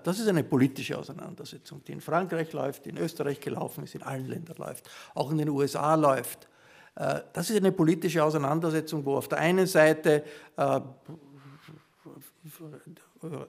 Das 0.04 0.20
ist 0.20 0.28
eine 0.28 0.44
politische 0.44 0.96
Auseinandersetzung, 0.96 1.82
die 1.82 1.90
in 1.90 2.00
Frankreich 2.00 2.52
läuft, 2.52 2.86
in 2.86 2.98
Österreich 2.98 3.40
gelaufen 3.40 3.82
ist, 3.82 3.96
in 3.96 4.04
allen 4.04 4.28
Ländern 4.28 4.56
läuft, 4.56 4.88
auch 5.12 5.32
in 5.32 5.38
den 5.38 5.48
USA 5.48 5.96
läuft. 5.96 6.48
Das 6.94 7.50
ist 7.50 7.56
eine 7.56 7.72
politische 7.72 8.22
Auseinandersetzung, 8.22 9.04
wo 9.04 9.16
auf 9.16 9.26
der 9.26 9.38
einen 9.38 9.66
Seite 9.66 10.22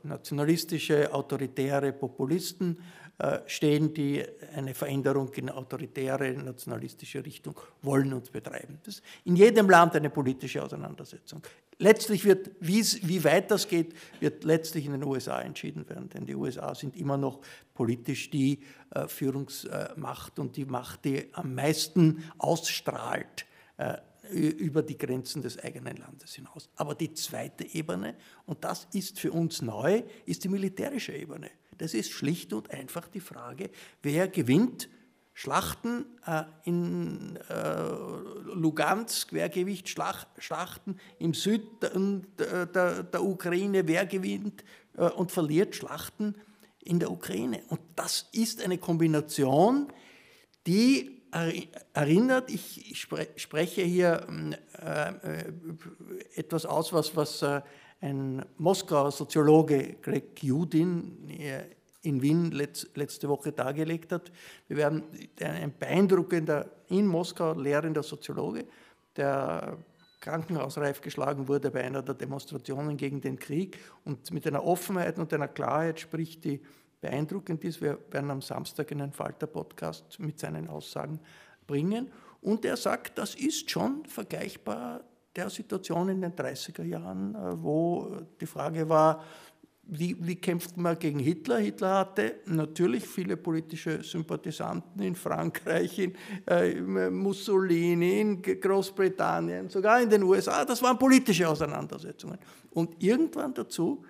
nationalistische, 0.04 1.14
autoritäre 1.14 1.94
Populisten 1.94 2.78
äh, 3.20 3.40
stehen, 3.46 3.94
die 3.94 4.24
eine 4.56 4.74
Veränderung 4.74 5.32
in 5.34 5.50
autoritäre, 5.50 6.32
nationalistische 6.34 7.24
Richtung 7.26 7.60
wollen 7.82 8.12
und 8.14 8.32
betreiben. 8.32 8.80
Das 8.84 8.96
ist 8.96 9.04
in 9.26 9.36
jedem 9.36 9.70
Land 9.70 9.96
eine 9.96 10.10
politische 10.10 10.64
Auseinandersetzung. 10.64 11.42
Letztlich 11.78 12.26
wird, 12.26 12.52
wie 12.60 13.24
weit 13.24 13.52
das 13.52 13.68
geht, 13.68 13.94
wird 14.20 14.44
letztlich 14.44 14.86
in 14.86 14.94
den 14.94 15.04
USA 15.04 15.42
entschieden 15.42 15.88
werden, 15.90 16.10
denn 16.10 16.26
die 16.26 16.36
USA 16.36 16.74
sind 16.76 16.96
immer 16.96 17.18
noch 17.18 17.42
politisch 17.74 18.30
die 18.30 18.60
äh, 18.92 19.08
Führungsmacht 19.08 20.40
und 20.40 20.56
die 20.56 20.66
Macht, 20.66 21.06
die 21.06 21.30
am 21.34 21.56
meisten 21.56 22.24
ausstrahlt 22.38 23.46
äh, 23.78 23.98
über 24.34 24.82
die 24.82 24.98
Grenzen 24.98 25.42
des 25.42 25.60
eigenen 25.60 25.98
Landes 25.98 26.34
hinaus. 26.34 26.70
Aber 26.76 26.96
die 26.96 27.14
zweite 27.14 27.64
Ebene, 27.64 28.16
und 28.46 28.64
das 28.64 28.88
ist 28.94 29.20
für 29.20 29.32
uns 29.32 29.62
neu, 29.62 30.04
ist 30.26 30.44
die 30.44 30.50
militärische 30.50 31.14
Ebene. 31.14 31.52
Das 31.78 31.94
ist 31.94 32.12
schlicht 32.12 32.54
und 32.54 32.72
einfach 32.72 33.08
die 33.08 33.20
Frage, 33.20 33.70
wer 34.02 34.28
gewinnt 34.28 34.90
Schlachten 35.36 36.06
äh, 36.28 36.44
in 36.64 37.40
äh, 37.50 37.90
Lugansk, 38.54 39.34
wer 39.34 39.50
gewinnt 39.50 39.90
Schlach, 39.90 40.28
Schlachten 40.38 41.00
im 41.18 41.34
Süden 41.34 42.28
der, 42.38 42.68
der, 42.68 43.04
der, 43.04 43.24
Ukraine, 43.24 43.88
wer 43.88 44.06
gewinnt 44.06 44.64
äh, 44.96 45.10
und 45.10 45.32
verliert 45.32 45.76
Schlachten 45.76 46.36
in 46.84 47.00
der 47.00 47.10
Ukraine. 47.10 47.64
Und 47.70 47.80
das 47.96 48.30
ist 48.32 48.62
eine 48.64 48.78
Kombination, 48.78 49.92
die 50.68 51.23
erinnert. 51.94 52.50
Ich 52.52 53.08
spreche 53.36 53.82
hier 53.82 54.28
äh, 54.80 55.10
äh, 55.10 55.54
etwas 56.36 56.66
aus, 56.66 56.94
was, 56.94 57.16
was 57.16 57.42
äh, 57.42 57.62
ein 58.02 58.46
Moskauer 58.58 59.12
Soziologe 59.12 59.96
Greg 60.02 60.44
Judin 60.44 61.30
in 62.02 62.22
Wien 62.22 62.52
letzte 62.52 63.30
Woche 63.30 63.54
dargelegt 63.54 64.12
hat. 64.12 64.32
Wir 64.68 64.78
werden 64.78 65.04
ein 65.40 65.74
beeindruckender, 65.78 66.70
in 66.90 67.08
Moskau 67.08 67.54
lehrender 67.54 68.04
Soziologe, 68.04 68.66
der 69.16 69.78
krankenhausreif 70.20 71.02
geschlagen 71.02 71.48
wurde 71.48 71.72
bei 71.72 71.84
einer 71.84 72.02
der 72.02 72.16
Demonstrationen 72.16 72.98
gegen 72.98 73.22
den 73.22 73.40
Krieg 73.40 73.80
und 74.04 74.32
mit 74.32 74.46
einer 74.48 74.66
Offenheit 74.66 75.18
und 75.18 75.34
einer 75.34 75.48
Klarheit 75.48 76.00
spricht, 76.00 76.44
die 76.44 76.62
beeindruckend 77.04 77.64
ist. 77.66 77.82
Wir 77.82 78.00
werden 78.12 78.32
am 78.32 78.42
Samstag 78.42 78.92
einen 78.94 79.12
Falter-Podcast 79.12 80.20
mit 80.20 80.40
seinen 80.40 80.70
Aussagen 80.70 81.20
bringen. 81.68 82.10
Und 82.42 82.64
er 82.64 82.78
sagt, 82.78 83.18
das 83.18 83.36
ist 83.36 83.70
schon 83.70 84.06
vergleichbar 84.06 85.04
der 85.36 85.50
Situation 85.50 86.10
in 86.10 86.22
den 86.22 86.32
30er 86.32 86.84
Jahren, 86.84 87.36
äh, 87.36 87.62
wo 87.62 88.18
die 88.40 88.46
Frage 88.46 88.88
war, 88.88 89.22
wie, 89.86 90.16
wie, 90.26 90.38
kämpft 90.38 90.78
man 90.78 90.98
gegen 90.98 91.20
Hitler? 91.20 91.58
Hitler 91.58 92.00
hatte 92.00 92.36
natürlich 92.46 93.06
viele 93.06 93.36
politische 93.36 94.02
Sympathisanten 94.02 95.02
in 95.02 95.14
Frankreich, 95.14 96.00
in 96.00 96.16
äh, 96.48 96.80
Mussolini, 97.10 98.22
in 98.22 98.42
Großbritannien, 98.42 99.68
sogar 99.68 100.02
in 100.02 100.10
den 100.10 100.24
USA. 100.24 100.64
Das 100.64 100.82
waren 100.82 100.98
politische 100.98 101.50
Auseinandersetzungen. 101.50 102.38
Und 102.72 103.04
irgendwann 103.04 103.54
dazu 103.54 104.06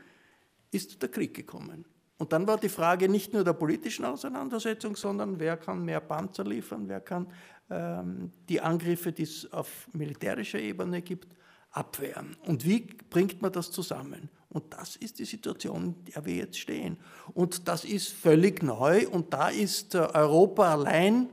ist 0.69 1.01
der 1.01 1.09
Krieg 1.09 1.33
gekommen. 1.33 1.85
Und 2.23 2.31
dann 2.31 2.47
war 2.47 2.55
die 2.55 2.69
Frage 2.69 3.09
nicht 3.09 3.33
nur 3.33 3.43
der 3.43 3.51
politischen 3.51 4.05
Auseinandersetzung, 4.05 4.95
sondern 4.95 5.41
wer 5.41 5.57
kann 5.57 5.83
mehr 5.83 5.99
Panzer 5.99 6.45
liefern, 6.45 6.87
wer 6.87 7.01
kann 7.01 7.27
ähm, 7.69 8.31
die 8.47 8.61
Angriffe, 8.61 9.11
die 9.11 9.23
es 9.23 9.51
auf 9.51 9.89
militärischer 9.91 10.57
Ebene 10.57 11.01
gibt, 11.01 11.35
abwehren. 11.71 12.37
Und 12.45 12.63
wie 12.63 12.87
bringt 13.09 13.41
man 13.41 13.51
das 13.51 13.71
zusammen? 13.71 14.29
Und 14.47 14.73
das 14.73 14.95
ist 14.95 15.19
die 15.19 15.25
Situation, 15.25 15.95
in 16.05 16.13
der 16.13 16.23
wir 16.23 16.35
jetzt 16.35 16.59
stehen. 16.59 16.95
Und 17.33 17.67
das 17.67 17.83
ist 17.83 18.07
völlig 18.07 18.63
neu 18.63 19.05
und 19.05 19.33
da 19.33 19.49
ist 19.49 19.93
äh, 19.93 19.97
Europa 19.97 20.71
allein 20.71 21.27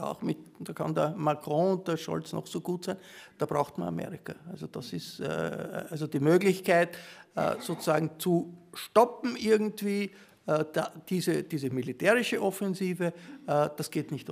auch 0.00 0.22
mit, 0.22 0.38
da 0.60 0.72
kann 0.72 0.94
der 0.94 1.10
Macron 1.10 1.78
und 1.78 1.88
der 1.88 1.96
Scholz 1.96 2.32
noch 2.32 2.46
so 2.46 2.60
gut 2.60 2.84
sein, 2.84 2.96
da 3.38 3.46
braucht 3.46 3.78
man 3.78 3.88
Amerika. 3.88 4.34
Also 4.50 4.66
das 4.66 4.92
ist 4.92 5.20
äh, 5.20 5.84
also 5.90 6.06
die 6.06 6.20
Möglichkeit, 6.20 6.96
äh, 7.34 7.56
sozusagen 7.60 8.12
zu 8.18 8.56
stoppen 8.72 9.36
irgendwie, 9.36 10.10
äh, 10.46 10.64
da, 10.72 10.92
diese, 11.08 11.42
diese 11.42 11.70
militärische 11.70 12.40
Offensive, 12.40 13.12
äh, 13.46 13.68
das 13.76 13.90
geht 13.90 14.10
nicht 14.10 14.28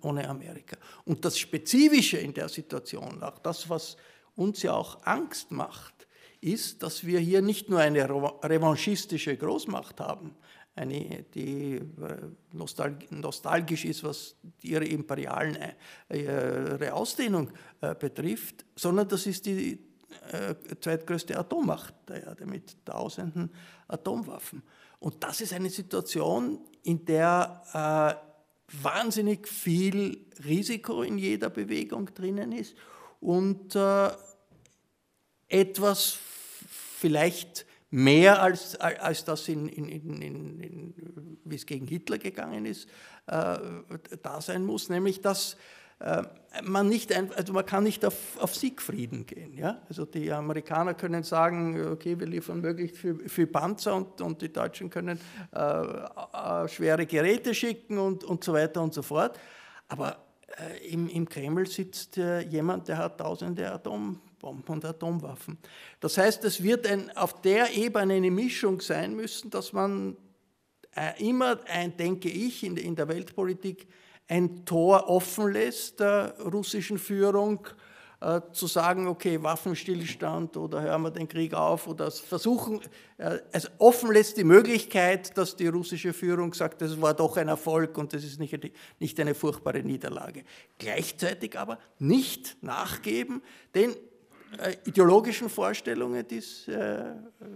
ohne 0.00 0.28
Amerika. 0.28 0.76
Und 1.04 1.24
das 1.24 1.38
Spezifische 1.38 2.18
in 2.18 2.32
der 2.32 2.48
Situation, 2.48 3.22
auch 3.22 3.38
das, 3.40 3.68
was 3.68 3.96
uns 4.36 4.62
ja 4.62 4.72
auch 4.72 5.04
Angst 5.04 5.50
macht, 5.50 6.06
ist, 6.40 6.82
dass 6.82 7.04
wir 7.04 7.18
hier 7.18 7.42
nicht 7.42 7.68
nur 7.68 7.80
eine 7.80 8.08
revanchistische 8.08 9.36
Großmacht 9.36 10.00
haben, 10.00 10.34
eine, 10.76 11.24
die 11.34 11.80
nostalgisch 12.52 13.84
ist, 13.84 14.04
was 14.04 14.36
ihre 14.62 14.84
imperialen 14.84 15.56
ihre 16.12 16.92
Ausdehnung 16.92 17.50
betrifft, 17.98 18.64
sondern 18.76 19.08
das 19.08 19.26
ist 19.26 19.46
die 19.46 19.78
zweitgrößte 20.80 21.36
Atommacht 21.38 21.94
der 22.08 22.24
Erde 22.24 22.46
mit 22.46 22.84
tausenden 22.84 23.50
Atomwaffen. 23.88 24.62
Und 24.98 25.22
das 25.22 25.40
ist 25.40 25.52
eine 25.52 25.70
Situation, 25.70 26.60
in 26.82 27.04
der 27.04 28.20
äh, 28.22 28.82
wahnsinnig 28.82 29.46
viel 29.46 30.26
Risiko 30.44 31.02
in 31.02 31.18
jeder 31.18 31.50
Bewegung 31.50 32.12
drinnen 32.14 32.52
ist 32.52 32.74
und 33.20 33.74
äh, 33.74 34.10
etwas 35.48 36.18
vielleicht 36.98 37.66
mehr 37.96 38.42
als, 38.42 38.76
als 38.76 39.24
das, 39.24 39.48
in, 39.48 39.68
in, 39.70 39.88
in, 39.88 40.94
wie 41.44 41.54
es 41.54 41.64
gegen 41.64 41.86
Hitler 41.86 42.18
gegangen 42.18 42.66
ist, 42.66 42.90
äh, 43.26 43.56
da 44.22 44.40
sein 44.42 44.66
muss, 44.66 44.90
nämlich 44.90 45.22
dass 45.22 45.56
äh, 46.00 46.24
man 46.62 46.90
nicht, 46.90 47.10
also 47.16 47.54
man 47.54 47.64
kann 47.64 47.84
nicht 47.84 48.04
auf, 48.04 48.14
auf 48.38 48.54
Siegfrieden 48.54 49.24
gehen. 49.24 49.56
Ja? 49.56 49.80
Also 49.88 50.04
die 50.04 50.30
Amerikaner 50.30 50.92
können 50.92 51.22
sagen, 51.22 51.88
okay, 51.90 52.20
wir 52.20 52.26
liefern 52.26 52.60
möglichst 52.60 52.98
viel, 52.98 53.26
viel 53.30 53.46
Panzer 53.46 53.96
und, 53.96 54.20
und, 54.20 54.42
die 54.42 54.52
Deutschen 54.52 54.90
können 54.90 55.18
äh, 55.54 55.58
äh, 55.58 56.68
schwere 56.68 57.06
Geräte 57.06 57.54
schicken 57.54 57.96
und, 57.96 58.24
und 58.24 58.44
so 58.44 58.52
weiter 58.52 58.82
und 58.82 58.92
so 58.92 59.00
fort. 59.00 59.38
Aber 59.88 60.18
äh, 60.58 60.88
im, 60.88 61.08
im, 61.08 61.28
Kreml 61.28 61.66
sitzt 61.66 62.16
äh, 62.18 62.40
jemand, 62.40 62.88
der 62.88 62.98
hat 62.98 63.18
tausende 63.18 63.70
Atombomben 63.70 64.74
und 64.74 64.84
Atomwaffen. 64.84 65.58
Das 66.00 66.16
heißt, 66.18 66.44
es 66.44 66.62
wird 66.62 66.86
ein, 66.86 67.14
auf 67.16 67.40
der 67.42 67.74
Ebene 67.74 68.14
eine 68.14 68.30
Mischung 68.30 68.80
sein 68.80 69.14
müssen, 69.14 69.50
dass 69.50 69.72
man 69.72 70.16
äh, 70.94 71.22
immer, 71.22 71.58
ein, 71.68 71.96
denke 71.96 72.28
ich, 72.28 72.64
in, 72.64 72.76
in 72.76 72.96
der 72.96 73.08
Weltpolitik 73.08 73.86
ein 74.28 74.64
Tor 74.64 75.08
offen 75.08 75.52
lässt 75.52 76.00
der 76.00 76.34
russischen 76.40 76.98
Führung, 76.98 77.66
äh, 78.18 78.40
zu 78.52 78.66
sagen, 78.66 79.06
okay, 79.08 79.42
Waffenstillstand 79.42 80.56
oder 80.56 80.80
hören 80.80 81.02
wir 81.02 81.10
den 81.10 81.28
Krieg 81.28 81.52
auf 81.52 81.86
oder 81.86 82.10
versuchen, 82.10 82.80
also 83.52 83.68
offen 83.76 84.10
lässt 84.10 84.38
die 84.38 84.44
Möglichkeit, 84.44 85.36
dass 85.36 85.54
die 85.54 85.66
russische 85.66 86.14
Führung 86.14 86.54
sagt, 86.54 86.80
das 86.80 86.98
war 86.98 87.12
doch 87.12 87.36
ein 87.36 87.48
Erfolg 87.48 87.98
und 87.98 88.14
das 88.14 88.24
ist 88.24 88.40
nicht, 88.40 88.58
nicht 89.00 89.20
eine 89.20 89.34
furchtbare 89.34 89.82
Niederlage. 89.82 90.44
Gleichzeitig 90.78 91.58
aber 91.58 91.78
nicht 91.98 92.56
nachgeben, 92.62 93.42
denn 93.74 93.94
äh, 94.60 94.76
ideologischen 94.86 95.50
Vorstellungen, 95.50 96.26
dies, 96.26 96.68
äh, 96.68 97.04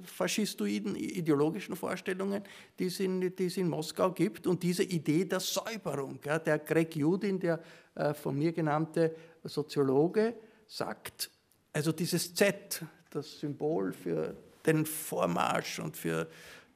faschistoiden 0.02 0.94
ideologischen 0.94 1.74
Vorstellungen, 1.74 2.42
die 2.78 2.84
es, 2.84 3.00
in, 3.00 3.34
die 3.34 3.46
es 3.46 3.56
in 3.56 3.66
Moskau 3.66 4.12
gibt 4.12 4.46
und 4.46 4.62
diese 4.62 4.82
Idee 4.82 5.24
der 5.24 5.40
Säuberung. 5.40 6.20
Der 6.20 6.58
Greg 6.58 6.94
Judin, 6.96 7.40
der 7.40 7.60
von 8.14 8.38
mir 8.38 8.52
genannte 8.52 9.14
Soziologe, 9.44 10.34
sagt, 10.70 11.30
also 11.72 11.92
dieses 11.92 12.34
Z, 12.34 12.82
das 13.10 13.40
Symbol 13.40 13.92
für 13.92 14.36
den 14.64 14.86
Vormarsch 14.86 15.80
und 15.80 15.96
für 15.96 16.28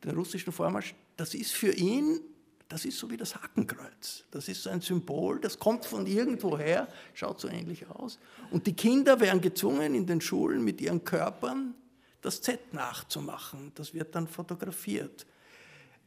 den 0.03 0.17
russischen 0.17 0.53
Vormarsch, 0.53 0.95
das 1.17 1.35
ist 1.35 1.53
für 1.53 1.73
ihn 1.73 2.21
das 2.69 2.85
ist 2.85 2.99
so 2.99 3.11
wie 3.11 3.17
das 3.17 3.37
Hakenkreuz. 3.37 4.25
Das 4.31 4.49
ist 4.49 4.63
so 4.63 4.71
ein 4.71 4.81
Symbol, 4.81 5.39
das 5.39 5.59
kommt 5.59 5.85
von 5.85 6.07
irgendwoher, 6.07 6.89
schaut 7.13 7.41
so 7.41 7.49
ähnlich 7.49 7.89
aus. 7.89 8.19
Und 8.51 8.67
die 8.67 8.73
Kinder 8.73 9.21
werden 9.21 9.41
gezwungen, 9.41 9.95
in 9.95 10.07
den 10.07 10.21
Schulen 10.21 10.65
mit 10.65 10.81
ihren 10.81 11.05
Körpern 11.05 11.75
das 12.21 12.41
Z 12.41 12.73
nachzumachen. 12.73 13.73
Das 13.75 13.93
wird 13.93 14.15
dann 14.15 14.27
fotografiert. 14.27 15.27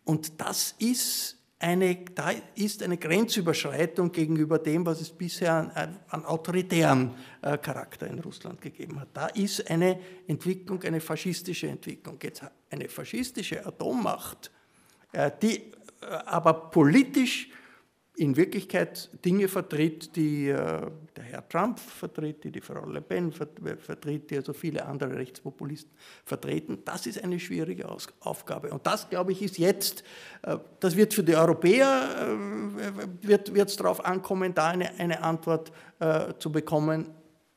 Und 0.04 0.42
das 0.42 0.76
ist 0.80 1.37
eine, 1.60 1.95
da 2.14 2.32
ist 2.55 2.84
eine 2.84 2.97
Grenzüberschreitung 2.97 4.12
gegenüber 4.12 4.60
dem, 4.60 4.86
was 4.86 5.01
es 5.01 5.10
bisher 5.10 5.53
an, 5.53 5.99
an 6.08 6.26
autoritären 6.26 7.16
äh, 7.41 7.58
Charakter 7.58 8.08
in 8.08 8.20
Russland 8.20 8.62
gegeben 8.62 8.99
hat. 8.99 9.10
Da 9.14 9.28
ist 9.28 9.70
eine 9.70 9.99
Entwicklung, 10.28 10.84
eine 10.84 11.01
faschistische 11.01 11.68
Entwicklung. 11.68 12.20
Jetzt 12.22 12.43
eine 12.70 12.88
faschistische 12.89 13.66
Atommacht, 13.66 14.51
äh, 15.14 15.32
die 15.41 15.72
aber 16.26 16.53
politisch 16.70 17.49
in 18.18 18.36
Wirklichkeit 18.36 19.09
Dinge 19.24 19.47
vertritt, 19.47 20.15
die 20.15 20.49
äh, 20.49 20.55
der 21.15 21.24
Herr 21.24 21.47
Trump 21.47 21.80
vertritt, 21.80 22.43
die 22.43 22.51
die 22.51 22.61
Frau 22.61 22.84
Le 22.88 22.99
Pen 22.99 23.32
vertritt, 23.32 24.32
die 24.32 24.38
also 24.38 24.53
viele 24.53 24.84
andere 24.86 25.15
Rechtspopulisten 25.15 25.91
vertreten. 26.26 26.80
Das 26.84 27.05
ist 27.05 27.24
eine 27.24 27.39
schwierige 27.39 27.88
Aufgabe. 28.22 28.72
Und 28.72 28.88
das, 28.88 29.07
glaube 29.07 29.34
ich, 29.34 29.43
ist 29.43 29.59
jetzt, 29.59 30.03
äh, 30.41 30.57
das 30.80 30.95
wird 30.95 31.13
für 31.13 31.24
die 31.24 31.36
Europäer, 31.36 32.38
äh, 32.82 33.28
wird 33.28 33.70
es 33.70 33.76
darauf 33.76 34.03
ankommen, 34.03 34.51
da 34.53 34.70
eine, 34.70 34.99
eine 34.99 35.22
Antwort 35.24 35.72
zu 36.38 36.51
bekommen, 36.51 37.09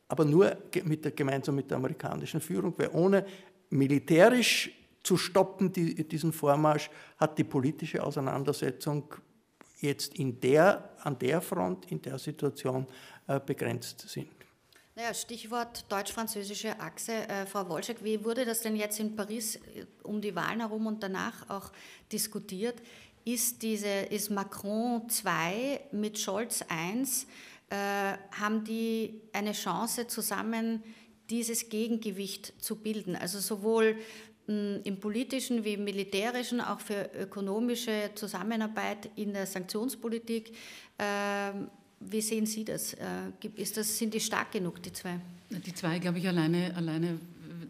aber 0.08 0.24
nur 0.24 0.56
mit 0.84 1.04
der, 1.04 1.12
gemeinsam 1.12 1.56
mit 1.56 1.70
der 1.70 1.76
amerikanischen 1.76 2.40
Führung, 2.40 2.72
weil 2.78 2.88
ohne 2.94 3.26
militärisch 3.68 4.70
zu 5.02 5.18
stoppen, 5.18 5.70
die, 5.70 6.08
diesen 6.08 6.32
Vormarsch, 6.32 6.90
hat 7.18 7.36
die 7.36 7.44
politische 7.44 8.02
Auseinandersetzung 8.02 9.04
jetzt 9.80 10.14
in 10.14 10.40
der, 10.40 10.90
an 11.02 11.18
der 11.18 11.40
Front, 11.40 11.90
in 11.90 12.00
der 12.02 12.18
Situation 12.18 12.86
äh, 13.26 13.40
begrenzt 13.40 14.08
sind. 14.08 14.28
Naja, 14.96 15.14
Stichwort 15.14 15.90
deutsch-französische 15.90 16.78
Achse. 16.78 17.12
Äh, 17.28 17.46
Frau 17.46 17.68
Wolczek, 17.68 18.04
wie 18.04 18.22
wurde 18.24 18.44
das 18.44 18.60
denn 18.60 18.76
jetzt 18.76 19.00
in 19.00 19.16
Paris 19.16 19.56
äh, 19.56 19.86
um 20.02 20.20
die 20.20 20.34
Wahlen 20.34 20.60
herum 20.60 20.86
und 20.86 21.02
danach 21.02 21.48
auch 21.48 21.72
diskutiert? 22.12 22.82
Ist, 23.24 23.62
diese, 23.62 23.88
ist 23.88 24.30
Macron 24.30 25.08
2 25.08 25.80
mit 25.92 26.18
Scholz 26.18 26.64
1, 26.68 27.26
äh, 27.70 27.76
haben 27.76 28.64
die 28.64 29.20
eine 29.32 29.52
Chance 29.52 30.06
zusammen 30.06 30.82
dieses 31.30 31.68
Gegengewicht 31.68 32.52
zu 32.62 32.76
bilden? 32.76 33.14
Also 33.16 33.38
sowohl 33.38 33.96
im 34.84 34.96
politischen 34.98 35.64
wie 35.64 35.74
im 35.74 35.84
militärischen, 35.84 36.60
auch 36.60 36.80
für 36.80 37.10
ökonomische 37.18 38.10
Zusammenarbeit 38.14 39.10
in 39.16 39.32
der 39.32 39.46
Sanktionspolitik. 39.46 40.52
Ähm, 40.98 41.68
wie 42.00 42.20
sehen 42.20 42.46
Sie 42.46 42.64
das? 42.64 42.94
Äh, 42.94 42.98
ist 43.56 43.76
das? 43.76 43.98
Sind 43.98 44.14
die 44.14 44.20
stark 44.20 44.52
genug, 44.52 44.82
die 44.82 44.92
zwei? 44.92 45.20
Die 45.50 45.74
zwei, 45.74 45.98
glaube 45.98 46.18
ich, 46.18 46.28
alleine, 46.28 46.74
alleine 46.74 47.18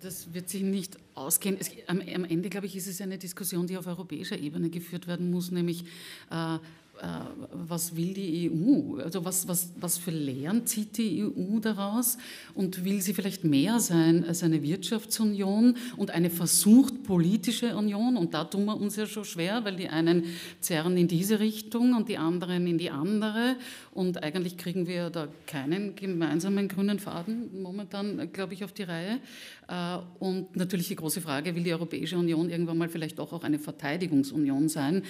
das 0.01 0.33
wird 0.33 0.49
sich 0.49 0.63
nicht 0.63 0.97
ausgehen. 1.15 1.57
Es, 1.59 1.71
am, 1.87 2.01
am, 2.01 2.25
Ende, 2.25 2.49
glaube 2.49 2.67
ich, 2.67 2.77
ist 2.77 2.87
es 2.87 3.01
eine 3.01 3.19
Diskussion, 3.19 3.67
die 3.67 3.77
auf 3.77 3.87
europäischer 3.87 4.39
Ebene 4.39 4.71
geführt 4.71 5.07
werden 5.07 5.31
muss, 5.31 5.51
nämlich 5.51 5.85
äh, 6.31 6.59
was 7.53 7.97
will 7.97 8.13
die 8.13 8.51
EU? 8.51 9.01
Also 9.01 9.25
was, 9.25 9.49
was, 9.49 9.73
was 9.81 9.97
für 9.99 10.11
Lehren 10.11 10.67
zieht 10.67 10.99
die 10.99 11.25
EU 11.25 11.59
daraus? 11.61 12.19
Und 12.55 12.85
will 12.85 13.01
sie 13.01 13.15
vielleicht 13.15 13.45
mehr 13.45 13.81
sein 13.81 14.25
als 14.25 14.43
eine 14.43 14.63
Wirtschaftsunion 14.63 15.77
und 15.97 16.11
eine 16.11 16.31
versucht 16.31 17.03
politische 17.05 17.77
Union? 17.77 18.17
Und 18.17 18.35
da 18.35 18.45
tun 18.45 18.67
wir 18.67 18.77
uns 18.77 18.97
ja 18.97 19.07
schon 19.07 19.25
schwer, 19.25 19.65
weil 19.65 19.77
die 19.77 19.89
einen 19.89 20.25
zerren 20.61 20.97
in 20.97 21.09
diese 21.09 21.41
Richtung 21.41 21.95
und 21.95 22.09
die 22.09 22.19
anderen 22.19 22.67
in 22.67 22.79
die 22.79 22.91
andere. 22.91 23.57
Und 23.93 24.23
eigentlich 24.23 24.57
kriegen 24.57 24.87
wir 24.87 25.11
da 25.11 25.29
keinen 25.47 25.95
gemeinsamen 25.97 26.69
grünen 26.69 26.99
Faden 26.99 27.63
momentan, 27.63 28.33
glaube 28.33 28.55
ich, 28.55 28.63
auf 28.65 28.73
die 28.73 28.85
Reihe. 28.85 29.21
Äh, 29.69 29.99
und 30.19 30.55
natürlich 30.57 30.89
die 30.89 30.97
große 30.97 31.21
Frage, 31.21 31.55
will 31.55 31.63
die 31.63 31.73
Europäische 31.73 32.19
Union 32.19 32.51
irgendwann 32.51 32.79
mal 32.79 32.89
vielleicht 32.89 33.19
doch 33.19 33.33
auch 33.33 33.45
eine 33.45 33.59
Verteidigungsunion 33.59 34.69
sein? 34.69 35.03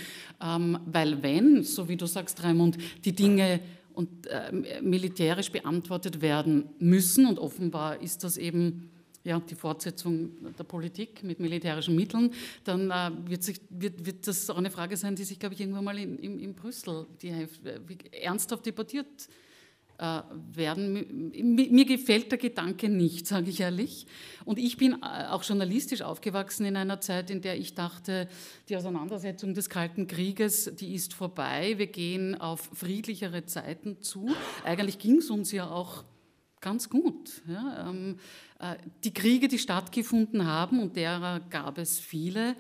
Ähm, 0.43 0.79
weil 0.87 1.23
wenn, 1.23 1.63
so 1.63 1.80
wie 1.89 1.97
du 1.97 2.07
sagst, 2.07 2.43
Raimund, 2.43 2.79
die 3.05 3.13
Dinge 3.13 3.61
und 3.95 4.27
äh, 4.27 4.81
militärisch 4.83 5.51
beantwortet 5.51 6.21
werden 6.21 6.71
müssen. 6.79 7.27
Und 7.27 7.39
offenbar 7.39 8.01
ist 8.01 8.25
das 8.25 8.37
eben 8.37 8.91
ja, 9.25 9.39
die 9.41 9.55
Fortsetzung 9.55 10.31
der 10.59 10.65
Politik 10.65 11.23
mit 11.23 11.41
militärischen 11.41 11.95
Mitteln, 11.95 12.33
dann 12.65 12.91
äh, 12.91 13.11
wird, 13.29 13.43
sich, 13.43 13.61
wird, 13.69 14.07
wird, 14.07 14.27
das 14.27 14.49
auch 14.49 14.57
eine 14.57 14.71
Frage 14.71 14.97
sein, 14.97 15.15
die 15.15 15.25
sich, 15.25 15.39
glaube 15.39 15.55
ich, 15.55 15.61
irgendwann 15.61 15.85
mal 15.85 15.99
in, 15.99 16.19
in, 16.19 16.39
in 16.39 16.55
Brüssel 16.55 17.07
die, 17.21 17.29
äh, 17.29 17.49
ernsthaft 18.23 18.65
debattiert 18.65 19.07
äh, 19.07 19.50
werden. 20.01 21.31
Mir 21.35 21.85
gefällt 21.85 22.31
der 22.31 22.39
Gedanke 22.39 22.89
nicht, 22.89 23.27
sage 23.27 23.51
ich 23.51 23.61
ehrlich. 23.61 24.07
Und 24.45 24.59
ich 24.59 24.77
bin 24.77 24.95
äh, 25.03 25.27
auch 25.29 25.43
journalistisch 25.43 26.03
aufgewachsen 26.03 26.65
in 26.65 26.77
einer 26.77 27.01
Zeit, 27.01 27.31
in 27.31 27.43
der 27.43 27.59
ich 27.59 27.75
dachte, 27.75 28.29
die 28.69 28.77
Auseinandersetzung 28.77 29.53
des 29.55 29.69
Kalten 29.69 30.07
Krieges, 30.07 30.73
die 30.77 30.95
ist 30.95 31.13
vorbei. 31.13 31.75
Wir 31.77 31.87
gehen 31.89 32.41
auf 32.41 32.71
friedlichere 32.73 33.45
Zeiten 33.45 34.01
zu. 34.01 34.31
Eigentlich 34.65 34.99
ging 34.99 35.19
es 35.19 35.31
uns 35.31 35.53
ja 35.53 35.71
auch 35.71 36.05
ganz 36.61 36.89
gut. 36.89 37.43
Ja, 37.47 37.89
ähm, 37.89 38.19
äh, 38.59 38.77
die 39.05 39.13
Kriege, 39.13 39.49
die 39.49 39.59
stattgefunden 39.59 40.47
haben, 40.47 40.81
und 40.81 40.97
derer 40.97 41.41
gab 41.51 41.79
es 41.79 41.99
viele, 41.99 42.57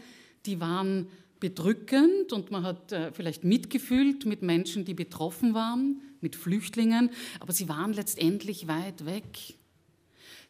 die 0.46 0.60
waren 0.60 1.08
bedrückend 1.38 2.32
und 2.32 2.50
man 2.50 2.64
hat 2.64 2.92
äh, 2.92 3.12
vielleicht 3.12 3.44
mitgefühlt 3.44 4.26
mit 4.26 4.42
Menschen, 4.42 4.84
die 4.84 4.94
betroffen 4.94 5.54
waren, 5.54 6.02
mit 6.20 6.36
Flüchtlingen, 6.36 7.10
aber 7.40 7.52
sie 7.52 7.68
waren 7.68 7.92
letztendlich 7.92 8.68
weit 8.68 9.06
weg. 9.06 9.56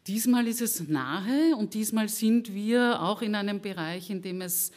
Diesmal 0.07 0.47
ist 0.47 0.63
es 0.63 0.89
nahe 0.89 1.55
und 1.57 1.75
diesmal 1.75 2.09
sind 2.09 2.55
wir 2.55 3.03
auch 3.03 3.23
in 3.23 3.35
einem 3.35 3.61
Bereich, 3.61 4.11
in 4.11 4.23
dem 4.23 4.41
es 4.41 4.73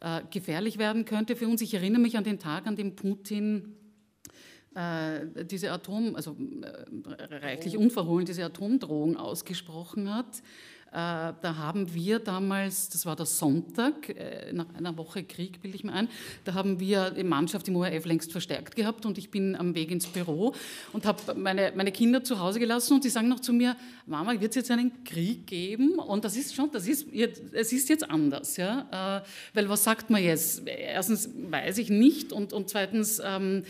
äh, 0.00 0.20
gefährlich 0.30 0.78
werden 0.78 1.04
könnte 1.04 1.36
für 1.36 1.48
uns. 1.48 1.62
Ich 1.62 1.74
erinnere 1.74 2.00
mich 2.00 2.16
an 2.16 2.24
den 2.24 2.38
Tag, 2.38 2.66
an 2.66 2.76
dem 2.76 2.94
Putin 2.94 3.74
äh, 4.74 5.44
diese 5.46 5.72
Atom, 5.72 6.14
also 6.14 6.36
reichlich 7.30 7.78
unverhohlen 7.78 8.26
diese 8.26 8.44
Atomdrohung 8.44 9.16
ausgesprochen 9.16 10.14
hat. 10.14 10.42
Äh, 10.92 11.34
da 11.42 11.56
haben 11.56 11.92
wir 11.92 12.20
damals, 12.20 12.88
das 12.88 13.04
war 13.04 13.16
der 13.16 13.26
Sonntag, 13.26 14.08
äh, 14.08 14.52
nach 14.52 14.72
einer 14.74 14.96
Woche 14.96 15.24
Krieg, 15.24 15.60
bilde 15.60 15.76
ich 15.76 15.84
mir 15.84 15.92
ein, 15.92 16.08
da 16.44 16.54
haben 16.54 16.78
wir 16.80 17.10
die 17.10 17.24
Mannschaft 17.24 17.66
im 17.68 17.76
ORF 17.76 18.06
längst 18.06 18.32
verstärkt 18.32 18.76
gehabt 18.76 19.04
und 19.04 19.18
ich 19.18 19.30
bin 19.30 19.56
am 19.56 19.74
Weg 19.74 19.90
ins 19.90 20.06
Büro 20.06 20.54
und 20.92 21.04
habe 21.04 21.34
meine, 21.34 21.72
meine 21.74 21.90
Kinder 21.90 22.22
zu 22.22 22.38
Hause 22.38 22.60
gelassen 22.60 22.94
und 22.94 23.04
die 23.04 23.10
sagen 23.10 23.28
noch 23.28 23.40
zu 23.40 23.52
mir, 23.52 23.76
Mama, 24.06 24.40
wird 24.40 24.50
es 24.50 24.56
jetzt 24.56 24.70
einen 24.70 25.04
Krieg 25.04 25.46
geben? 25.46 25.98
Und 25.98 26.24
das 26.24 26.36
ist 26.36 26.54
schon, 26.54 26.70
das 26.70 26.86
ist, 26.86 27.12
es 27.12 27.72
ist 27.72 27.88
jetzt 27.88 28.08
anders, 28.08 28.56
ja, 28.56 29.18
äh, 29.18 29.26
weil 29.54 29.68
was 29.68 29.82
sagt 29.82 30.08
man 30.08 30.22
jetzt? 30.22 30.66
Erstens 30.66 31.28
weiß 31.50 31.78
ich 31.78 31.90
nicht 31.90 32.32
und, 32.32 32.52
und 32.52 32.70
zweitens 32.70 33.20
ähm, 33.22 33.64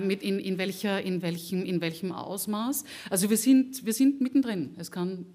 mit 0.00 0.22
in, 0.22 0.38
in, 0.38 0.58
welcher, 0.58 1.02
in, 1.02 1.22
welchem, 1.22 1.64
in 1.64 1.80
welchem 1.80 2.12
Ausmaß. 2.12 2.84
Also 3.10 3.30
wir 3.30 3.36
sind, 3.36 3.84
wir 3.84 3.92
sind 3.92 4.20
mittendrin. 4.20 4.74
Es 4.78 4.90
kann 4.90 5.26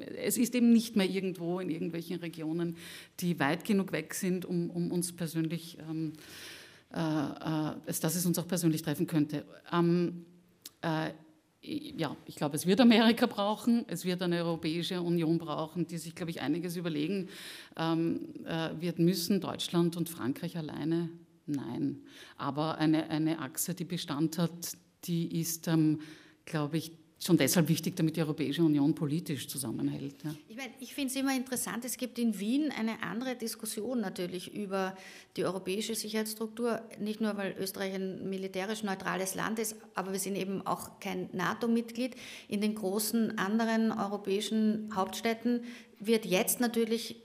es 0.00 0.36
ist 0.38 0.54
eben 0.54 0.72
nicht 0.72 0.96
mehr 0.96 1.08
irgendwo 1.08 1.60
in 1.60 1.70
irgendwelchen 1.70 2.18
Regionen, 2.18 2.76
die 3.20 3.38
weit 3.38 3.64
genug 3.64 3.92
weg 3.92 4.14
sind, 4.14 4.44
um, 4.44 4.70
um 4.70 4.90
uns 4.92 5.14
persönlich, 5.14 5.78
ähm, 5.88 6.12
äh, 6.92 6.98
äh, 6.98 7.74
dass 7.86 8.14
es 8.14 8.26
uns 8.26 8.38
auch 8.38 8.48
persönlich 8.48 8.82
treffen 8.82 9.06
könnte. 9.06 9.44
Ähm, 9.72 10.24
äh, 10.82 11.10
ja, 11.68 12.16
ich 12.26 12.36
glaube, 12.36 12.56
es 12.56 12.66
wird 12.66 12.80
Amerika 12.80 13.26
brauchen, 13.26 13.84
es 13.88 14.04
wird 14.04 14.22
eine 14.22 14.44
Europäische 14.44 15.02
Union 15.02 15.38
brauchen, 15.38 15.86
die 15.86 15.98
sich, 15.98 16.14
glaube 16.14 16.30
ich, 16.30 16.40
einiges 16.40 16.76
überlegen 16.76 17.28
ähm, 17.76 18.28
äh, 18.44 18.70
wird 18.80 18.98
müssen. 18.98 19.40
Deutschland 19.40 19.96
und 19.96 20.08
Frankreich 20.08 20.56
alleine, 20.56 21.10
nein. 21.46 22.02
Aber 22.36 22.78
eine, 22.78 23.10
eine 23.10 23.40
Achse, 23.40 23.74
die 23.74 23.84
Bestand 23.84 24.38
hat, 24.38 24.76
die 25.04 25.40
ist, 25.40 25.66
ähm, 25.66 26.00
glaube 26.44 26.76
ich, 26.76 26.92
schon 27.18 27.36
deshalb 27.36 27.68
wichtig, 27.68 27.96
damit 27.96 28.16
die 28.16 28.20
Europäische 28.20 28.62
Union 28.62 28.94
politisch 28.94 29.48
zusammenhält. 29.48 30.22
Ja. 30.22 30.34
Ich, 30.48 30.56
mein, 30.56 30.70
ich 30.80 30.94
finde 30.94 31.10
es 31.10 31.16
immer 31.16 31.34
interessant, 31.34 31.84
es 31.84 31.96
gibt 31.96 32.18
in 32.18 32.38
Wien 32.38 32.70
eine 32.76 33.02
andere 33.02 33.36
Diskussion 33.36 34.00
natürlich 34.00 34.54
über 34.54 34.96
die 35.36 35.44
europäische 35.44 35.94
Sicherheitsstruktur, 35.94 36.82
nicht 37.00 37.20
nur 37.20 37.36
weil 37.36 37.56
Österreich 37.58 37.94
ein 37.94 38.28
militärisch 38.28 38.82
neutrales 38.82 39.34
Land 39.34 39.58
ist, 39.58 39.76
aber 39.94 40.12
wir 40.12 40.18
sind 40.18 40.36
eben 40.36 40.66
auch 40.66 41.00
kein 41.00 41.28
NATO-Mitglied. 41.32 42.16
In 42.48 42.60
den 42.60 42.74
großen 42.74 43.38
anderen 43.38 43.92
europäischen 43.92 44.90
Hauptstädten 44.94 45.64
wird 45.98 46.26
jetzt 46.26 46.60
natürlich 46.60 47.16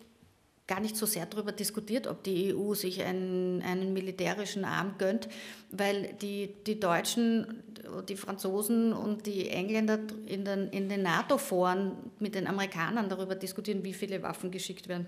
gar 0.67 0.79
nicht 0.79 0.95
so 0.95 1.05
sehr 1.05 1.25
darüber 1.25 1.51
diskutiert, 1.51 2.07
ob 2.07 2.23
die 2.23 2.55
EU 2.55 2.73
sich 2.73 3.03
einen, 3.03 3.61
einen 3.61 3.93
militärischen 3.93 4.63
Arm 4.63 4.95
gönnt, 4.97 5.27
weil 5.71 6.13
die, 6.21 6.53
die 6.65 6.79
Deutschen, 6.79 7.63
die 8.07 8.15
Franzosen 8.15 8.93
und 8.93 9.25
die 9.25 9.49
Engländer 9.49 9.99
in 10.25 10.45
den, 10.45 10.69
in 10.69 10.87
den 10.87 11.01
NATO-Foren 11.01 11.93
mit 12.19 12.35
den 12.35 12.47
Amerikanern 12.47 13.09
darüber 13.09 13.35
diskutieren, 13.35 13.83
wie 13.83 13.93
viele 13.93 14.23
Waffen 14.23 14.51
geschickt 14.51 14.87
werden. 14.87 15.07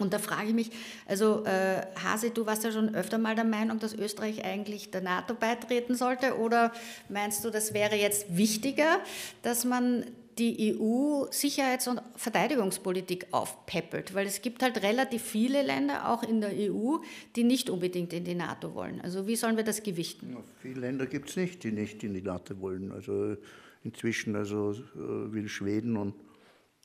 Und 0.00 0.12
da 0.12 0.18
frage 0.18 0.48
ich 0.48 0.54
mich, 0.54 0.70
also 1.06 1.44
äh, 1.44 1.82
Hase, 2.02 2.30
du 2.30 2.46
warst 2.46 2.64
ja 2.64 2.72
schon 2.72 2.96
öfter 2.96 3.16
mal 3.16 3.36
der 3.36 3.44
Meinung, 3.44 3.78
dass 3.78 3.94
Österreich 3.94 4.44
eigentlich 4.44 4.90
der 4.90 5.02
NATO 5.02 5.34
beitreten 5.34 5.94
sollte, 5.94 6.36
oder 6.38 6.72
meinst 7.08 7.44
du, 7.44 7.50
das 7.50 7.74
wäre 7.74 7.94
jetzt 7.94 8.36
wichtiger, 8.36 8.98
dass 9.42 9.64
man 9.64 10.04
die 10.38 10.74
EU-Sicherheits- 10.74 11.88
und 11.88 12.00
Verteidigungspolitik 12.16 13.28
aufpeppelt, 13.30 14.14
weil 14.14 14.26
es 14.26 14.42
gibt 14.42 14.62
halt 14.62 14.82
relativ 14.82 15.22
viele 15.22 15.62
Länder, 15.62 16.08
auch 16.08 16.22
in 16.22 16.40
der 16.40 16.50
EU, 16.52 16.98
die 17.36 17.44
nicht 17.44 17.70
unbedingt 17.70 18.12
in 18.12 18.24
die 18.24 18.34
NATO 18.34 18.74
wollen. 18.74 19.00
Also 19.00 19.26
wie 19.26 19.36
sollen 19.36 19.56
wir 19.56 19.64
das 19.64 19.82
gewichten? 19.82 20.32
Ja, 20.32 20.42
viele 20.60 20.80
Länder 20.80 21.06
gibt 21.06 21.30
es 21.30 21.36
nicht, 21.36 21.62
die 21.62 21.72
nicht 21.72 22.02
in 22.02 22.14
die 22.14 22.22
NATO 22.22 22.60
wollen. 22.60 22.92
Also 22.92 23.36
inzwischen 23.84 24.34
also, 24.34 24.72
äh, 24.72 25.32
will 25.32 25.48
Schweden 25.48 25.96
und 25.96 26.14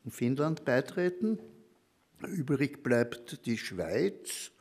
Finnland 0.09 0.65
beitreten. 0.65 1.39
Übrig 2.27 2.83
bleibt 2.83 3.45
die 3.45 3.57
Schweiz, 3.57 4.51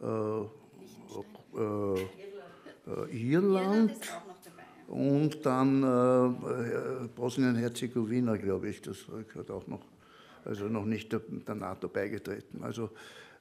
äh, 0.00 0.04
äh, 0.04 0.46
äh 1.56 2.06
Irland. 3.12 3.92
Irland 3.92 4.27
und 4.88 5.44
dann 5.44 5.82
äh, 5.82 7.08
Bosnien-Herzegowina, 7.14 8.36
glaube 8.36 8.70
ich, 8.70 8.80
das 8.80 9.04
gehört 9.28 9.50
auch 9.50 9.66
noch, 9.66 9.84
also 10.44 10.64
noch 10.64 10.86
nicht 10.86 11.12
der, 11.12 11.20
der 11.46 11.54
NATO 11.54 11.88
beigetreten. 11.88 12.64
Also 12.64 12.90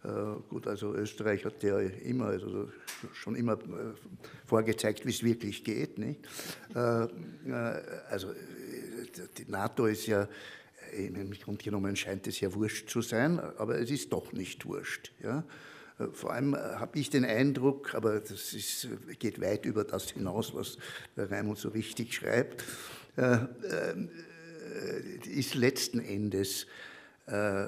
äh, 0.03 0.09
gut, 0.49 0.67
also 0.67 0.93
Österreich 0.93 1.45
hat 1.45 1.63
ja 1.63 1.79
immer, 1.79 2.25
also 2.25 2.69
schon 3.13 3.35
immer 3.35 3.53
äh, 3.53 3.93
vorgezeigt, 4.45 5.05
wie 5.05 5.09
es 5.09 5.23
wirklich 5.23 5.63
geht. 5.63 5.97
Nicht? 5.97 6.19
Äh, 6.75 7.03
äh, 7.03 7.07
also 8.09 8.33
die 9.37 9.49
NATO 9.49 9.85
ist 9.85 10.05
ja, 10.05 10.27
im 10.91 11.31
Grunde 11.31 11.63
genommen 11.63 11.95
scheint 11.95 12.27
es 12.27 12.39
ja 12.41 12.53
wurscht 12.53 12.89
zu 12.89 13.01
sein, 13.01 13.39
aber 13.39 13.79
es 13.79 13.89
ist 13.89 14.11
doch 14.11 14.33
nicht 14.33 14.65
wurscht. 14.65 15.13
Ja? 15.23 15.43
Vor 16.11 16.31
allem 16.31 16.53
äh, 16.53 16.57
habe 16.57 16.99
ich 16.99 17.09
den 17.09 17.25
Eindruck, 17.25 17.95
aber 17.95 18.19
das 18.19 18.53
ist, 18.53 18.87
geht 19.17 19.41
weit 19.41 19.65
über 19.65 19.83
das 19.83 20.11
hinaus, 20.11 20.53
was 20.53 20.77
der 21.15 21.31
Raimund 21.31 21.57
so 21.57 21.69
richtig 21.69 22.13
schreibt, 22.13 22.63
äh, 23.15 23.37
äh, 23.63 24.07
ist 25.27 25.55
letzten 25.55 25.99
Endes 25.99 26.67
äh, 27.25 27.67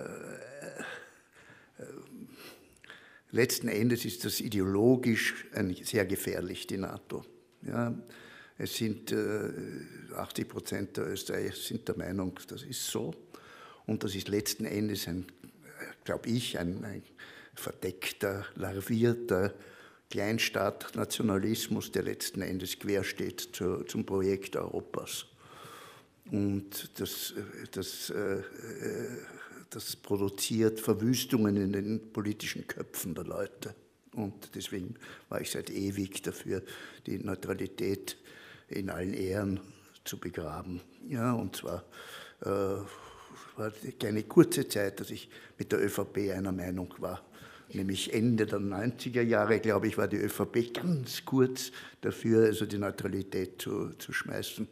letzten 3.31 3.67
Endes 3.67 4.05
ist 4.05 4.25
das 4.25 4.39
ideologisch 4.41 5.45
sehr 5.83 6.05
gefährlich, 6.05 6.65
die 6.67 6.77
NATO. 6.77 7.23
Ja, 7.61 7.93
es 8.57 8.75
sind 8.75 9.11
äh, 9.11 9.51
80 10.15 10.47
Prozent 10.47 10.97
der 10.97 11.07
Österreicher 11.07 11.55
sind 11.55 11.87
der 11.87 11.97
Meinung, 11.97 12.39
das 12.47 12.63
ist 12.63 12.87
so. 12.87 13.13
Und 13.85 14.03
das 14.03 14.15
ist 14.15 14.27
letzten 14.27 14.65
Endes 14.65 15.07
glaube 16.03 16.29
ich, 16.29 16.57
ein, 16.57 16.83
ein 16.83 17.03
verdeckter, 17.59 18.45
larvierter 18.55 19.53
Kleinstaat-Nationalismus, 20.09 21.91
der 21.91 22.03
letzten 22.03 22.41
Endes 22.41 22.79
quersteht 22.79 23.41
zu, 23.53 23.83
zum 23.83 24.05
Projekt 24.05 24.55
Europas. 24.55 25.25
Und 26.31 26.99
das, 26.99 27.33
das, 27.71 28.09
äh, 28.09 28.41
das 29.69 29.95
produziert 29.95 30.79
Verwüstungen 30.79 31.57
in 31.57 31.73
den 31.73 32.11
politischen 32.11 32.65
Köpfen 32.65 33.13
der 33.13 33.25
Leute. 33.25 33.75
Und 34.13 34.55
deswegen 34.55 34.95
war 35.29 35.41
ich 35.41 35.51
seit 35.51 35.69
ewig 35.69 36.23
dafür, 36.23 36.63
die 37.05 37.19
Neutralität 37.19 38.17
in 38.67 38.89
allen 38.89 39.13
Ehren 39.13 39.59
zu 40.03 40.17
begraben. 40.17 40.81
Ja, 41.07 41.33
und 41.33 41.55
zwar 41.55 41.83
äh, 42.41 42.47
war 42.47 43.71
eine 44.03 44.23
kurze 44.23 44.67
Zeit, 44.67 44.99
dass 44.99 45.11
ich 45.11 45.29
mit 45.57 45.71
der 45.71 45.83
ÖVP 45.83 46.31
einer 46.31 46.51
Meinung 46.51 46.93
war 46.97 47.28
nämlich 47.73 48.13
Ende 48.13 48.45
der 48.45 48.59
90er 48.59 49.21
Jahre, 49.21 49.59
glaube 49.59 49.87
ich, 49.87 49.97
war 49.97 50.07
die 50.07 50.17
ÖVP 50.17 50.73
ganz 50.73 51.23
kurz 51.25 51.71
dafür, 52.01 52.45
also 52.45 52.65
die 52.65 52.77
Neutralität 52.77 53.61
zu, 53.61 53.89
zu 53.97 54.13
schmeißen. 54.13 54.67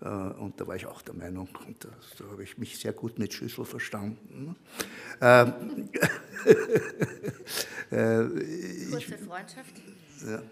Äh, 0.00 0.06
und 0.06 0.60
da 0.60 0.66
war 0.66 0.76
ich 0.76 0.86
auch 0.86 1.02
der 1.02 1.14
Meinung, 1.14 1.48
und 1.66 1.84
da, 1.84 1.88
da 2.18 2.24
habe 2.30 2.42
ich 2.42 2.58
mich 2.58 2.78
sehr 2.78 2.92
gut 2.92 3.18
mit 3.18 3.32
Schüssel 3.32 3.64
verstanden. 3.64 4.56
Ähm, 5.20 5.88
äh, 7.90 8.24
Kurze 8.90 9.18
Freundschaft. 9.18 9.74
Ja. 10.26 10.42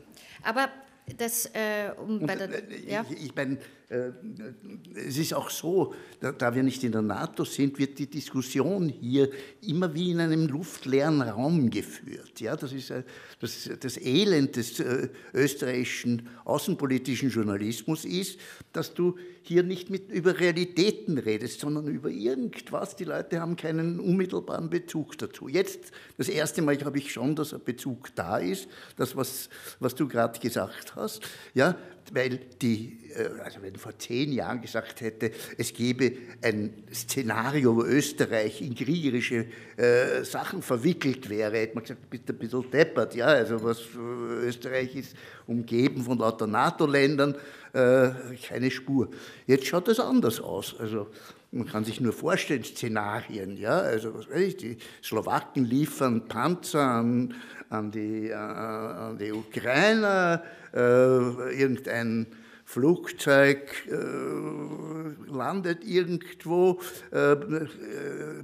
Aber 0.42 0.68
das, 1.16 1.46
äh, 1.46 1.92
um 1.96 2.20
bei 2.26 2.34
der, 2.34 2.50
ja? 2.84 3.04
Ich, 3.08 3.26
ich 3.26 3.34
meine, 3.34 3.54
äh, 3.85 3.85
es 3.88 5.16
ist 5.16 5.32
auch 5.32 5.48
so, 5.48 5.94
da 6.20 6.54
wir 6.54 6.64
nicht 6.64 6.82
in 6.82 6.90
der 6.90 7.02
NATO 7.02 7.44
sind, 7.44 7.78
wird 7.78 7.98
die 8.00 8.10
Diskussion 8.10 8.88
hier 8.88 9.30
immer 9.62 9.94
wie 9.94 10.10
in 10.10 10.18
einem 10.18 10.48
luftleeren 10.48 11.22
Raum 11.22 11.70
geführt. 11.70 12.40
Ja, 12.40 12.56
das 12.56 12.72
ist 12.72 12.92
das, 13.40 13.70
das 13.78 13.96
Elend 13.98 14.56
des 14.56 14.80
äh, 14.80 15.08
österreichischen 15.32 16.28
außenpolitischen 16.44 17.30
Journalismus 17.30 18.04
ist, 18.04 18.40
dass 18.72 18.92
du 18.92 19.16
hier 19.42 19.62
nicht 19.62 19.88
mit, 19.88 20.10
über 20.10 20.40
Realitäten 20.40 21.18
redest, 21.18 21.60
sondern 21.60 21.86
über 21.86 22.10
irgendwas. 22.10 22.96
Die 22.96 23.04
Leute 23.04 23.40
haben 23.40 23.54
keinen 23.54 24.00
unmittelbaren 24.00 24.68
Bezug 24.68 25.16
dazu. 25.18 25.48
Jetzt, 25.48 25.92
das 26.16 26.28
erste 26.28 26.60
Mal 26.62 26.76
glaube 26.76 26.98
ich 26.98 27.12
schon, 27.12 27.36
dass 27.36 27.54
ein 27.54 27.62
Bezug 27.62 28.12
da 28.16 28.38
ist, 28.38 28.68
das, 28.96 29.14
was, 29.14 29.48
was 29.78 29.94
du 29.94 30.08
gerade 30.08 30.40
gesagt 30.40 30.96
hast. 30.96 31.22
Ja, 31.54 31.76
weil 32.14 32.38
die, 32.60 32.98
äh, 33.14 33.40
also 33.42 33.62
wenn 33.62 33.76
vor 33.76 33.98
zehn 33.98 34.32
Jahren 34.32 34.60
gesagt 34.60 35.00
hätte, 35.00 35.30
es 35.58 35.72
gebe 35.72 36.12
ein 36.42 36.84
Szenario, 36.92 37.76
wo 37.76 37.82
Österreich 37.82 38.62
in 38.62 38.74
kriegerische 38.74 39.46
äh, 39.76 40.24
Sachen 40.24 40.62
verwickelt 40.62 41.28
wäre, 41.28 41.56
hätte 41.56 41.74
man 41.74 41.84
gesagt, 41.84 42.08
bist 42.10 42.28
ein 42.28 42.38
bisschen 42.38 42.70
deppert, 42.70 43.14
ja, 43.14 43.26
also 43.26 43.62
was 43.62 43.80
äh, 43.80 44.46
Österreich 44.46 44.94
ist 44.96 45.16
umgeben 45.46 46.02
von 46.02 46.18
lauter 46.18 46.46
NATO-Ländern, 46.46 47.34
äh, 47.72 48.10
keine 48.48 48.70
Spur. 48.70 49.08
Jetzt 49.46 49.66
schaut 49.66 49.88
es 49.88 50.00
anders 50.00 50.40
aus, 50.40 50.76
also 50.78 51.08
man 51.52 51.66
kann 51.66 51.84
sich 51.84 52.00
nur 52.00 52.12
vorstellen, 52.12 52.64
Szenarien, 52.64 53.56
ja, 53.56 53.78
also 53.78 54.14
was 54.14 54.28
weiß 54.28 54.42
ich, 54.42 54.56
die 54.56 54.76
Slowaken 55.02 55.64
liefern 55.64 56.28
Panzer 56.28 56.82
an, 56.82 57.34
an, 57.68 57.90
die, 57.90 58.28
äh, 58.28 58.34
an 58.34 59.18
die 59.18 59.32
Ukrainer, 59.32 60.42
äh, 60.74 60.78
irgendein 60.78 62.26
Flugzeug 62.66 63.70
äh, 63.86 65.32
landet 65.32 65.84
irgendwo. 65.84 66.80
Äh, 67.12 67.36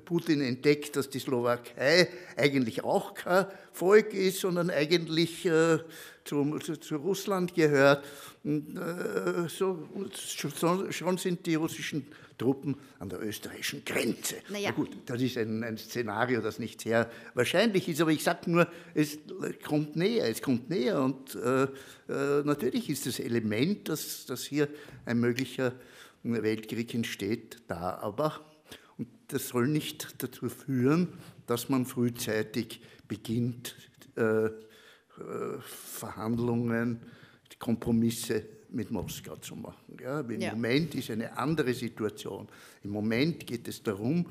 Putin 0.04 0.40
entdeckt, 0.40 0.94
dass 0.94 1.10
die 1.10 1.18
Slowakei 1.18 2.08
eigentlich 2.36 2.84
auch 2.84 3.14
kein 3.14 3.46
Volk 3.72 4.14
ist, 4.14 4.40
sondern 4.40 4.70
eigentlich 4.70 5.44
äh, 5.44 5.78
zu, 6.24 6.58
zu, 6.60 6.76
zu, 6.76 6.96
Russland 6.96 7.54
gehört. 7.54 8.04
Äh, 8.44 9.48
so, 9.48 9.88
schon, 10.16 10.92
schon 10.92 11.16
sind 11.16 11.46
die 11.46 11.54
russischen 11.54 12.06
Truppen 12.36 12.76
an 12.98 13.08
der 13.08 13.22
österreichischen 13.22 13.84
Grenze. 13.84 14.36
Naja. 14.48 14.70
Na 14.70 14.74
gut, 14.74 14.90
das 15.06 15.22
ist 15.22 15.38
ein, 15.38 15.62
ein, 15.62 15.78
Szenario, 15.78 16.40
das 16.40 16.58
nicht 16.58 16.80
sehr 16.80 17.08
wahrscheinlich 17.34 17.88
ist, 17.88 18.00
aber 18.00 18.10
ich 18.10 18.24
sage 18.24 18.50
nur, 18.50 18.66
es 18.94 19.18
kommt 19.64 19.94
näher, 19.94 20.28
es 20.28 20.42
kommt 20.42 20.68
näher 20.68 21.00
und 21.00 21.36
äh, 21.36 21.64
äh, 22.08 22.42
natürlich 22.42 22.90
ist 22.90 23.06
das 23.06 23.20
Element, 23.20 23.88
dass, 23.88 24.26
dass 24.26 24.42
hier 24.44 24.68
ein 25.06 25.20
möglicher 25.20 25.72
Weltkrieg 26.24 26.94
entsteht, 26.94 27.58
da, 27.68 27.98
aber 27.98 28.40
und 28.98 29.08
das 29.28 29.48
soll 29.48 29.68
nicht 29.68 30.20
dazu 30.20 30.48
führen, 30.48 31.08
dass 31.46 31.68
man 31.68 31.86
frühzeitig 31.86 32.80
beginnt, 33.06 33.76
äh, 34.16 34.46
äh 34.46 34.50
Verhandlungen, 35.60 37.00
Kompromisse 37.62 38.44
mit 38.70 38.90
Moskau 38.90 39.36
zu 39.36 39.54
machen. 39.54 39.96
Ja, 40.02 40.20
Im 40.20 40.40
ja. 40.40 40.50
Moment 40.50 40.96
ist 40.96 41.10
eine 41.10 41.38
andere 41.38 41.72
Situation. 41.74 42.48
Im 42.82 42.90
Moment 42.90 43.46
geht 43.46 43.68
es 43.68 43.84
darum, 43.84 44.26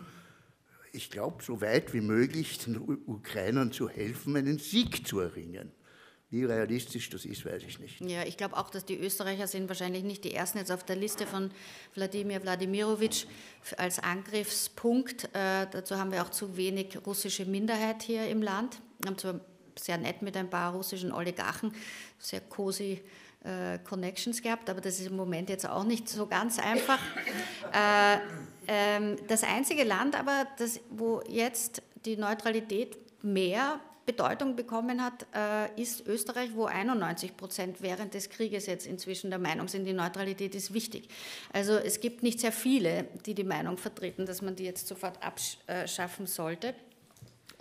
ich 0.91 1.09
glaube, 1.09 1.41
so 1.41 1.61
weit 1.61 1.93
wie 1.93 2.01
möglich 2.01 2.57
den 2.57 2.77
Ukrainern 3.05 3.71
zu 3.71 3.88
helfen, 3.88 4.36
einen 4.36 4.59
Sieg 4.59 5.07
zu 5.07 5.21
erringen. 5.21 5.71
Wie 6.29 6.43
realistisch 6.43 7.09
das 7.09 7.23
ist, 7.23 7.45
weiß 7.45 7.63
ich 7.63 7.79
nicht. 7.79 8.01
Ja, 8.01 8.23
ich 8.23 8.36
glaube 8.36 8.57
auch, 8.57 8.69
dass 8.69 8.84
die 8.84 8.97
Österreicher 8.97 9.47
sind 9.47 9.69
wahrscheinlich 9.69 10.03
nicht 10.03 10.25
die 10.25 10.34
ersten 10.34 10.57
jetzt 10.57 10.71
auf 10.71 10.84
der 10.84 10.97
Liste 10.97 11.25
von 11.25 11.51
Wladimir 11.93 12.41
Wladimirovich 12.43 13.27
als 13.77 13.99
Angriffspunkt. 13.99 15.25
Äh, 15.34 15.67
dazu 15.71 15.95
haben 15.95 16.11
wir 16.11 16.21
auch 16.21 16.29
zu 16.29 16.57
wenig 16.57 16.97
russische 17.05 17.45
Minderheit 17.45 18.03
hier 18.03 18.27
im 18.27 18.41
Land. 18.41 18.82
Wir 18.99 19.09
haben 19.09 19.17
zwar 19.17 19.39
sehr 19.80 19.97
nett 19.97 20.22
mit 20.22 20.36
ein 20.38 20.49
paar 20.49 20.74
russischen 20.74 21.11
Oligarchen, 21.11 21.74
sehr 22.19 22.41
cozy 22.41 23.01
äh, 23.43 23.80
Connections 23.80 24.41
gehabt, 24.41 24.69
aber 24.69 24.82
das 24.82 24.99
ist 24.99 25.07
im 25.07 25.15
Moment 25.15 25.49
jetzt 25.49 25.67
auch 25.67 25.84
nicht 25.84 26.07
so 26.09 26.28
ganz 26.28 26.59
einfach. 26.59 26.99
Äh, 27.74 28.17
ähm, 28.67 29.15
das 29.30 29.43
einzige 29.43 29.86
Land 29.86 30.19
aber, 30.19 30.45
das, 30.57 30.82
wo 30.89 31.22
jetzt 31.30 31.82
die 32.03 32.17
Neutralität 32.17 32.97
mehr 33.24 33.80
Bedeutung 34.05 34.57
bekommen 34.57 35.01
hat, 35.01 35.26
äh, 35.34 35.82
ist 35.82 36.05
Österreich, 36.05 36.49
wo 36.53 36.65
91 36.65 37.38
Prozent 37.38 37.82
während 37.82 38.13
des 38.13 38.30
Krieges 38.30 38.65
jetzt 38.65 38.86
inzwischen 38.88 39.30
der 39.30 39.39
Meinung 39.39 39.69
sind, 39.69 39.86
die 39.86 39.93
Neutralität 39.93 40.53
ist 40.53 40.74
wichtig. 40.74 41.07
Also 41.53 41.74
es 41.74 42.01
gibt 42.01 42.24
nicht 42.24 42.41
sehr 42.41 42.51
viele, 42.51 43.05
die 43.26 43.36
die 43.36 43.45
Meinung 43.45 43.78
vertreten, 43.78 44.26
dass 44.26 44.41
man 44.41 44.55
die 44.55 44.65
jetzt 44.65 44.88
sofort 44.88 45.19
abschaffen 45.24 46.28
sollte. 46.28 46.74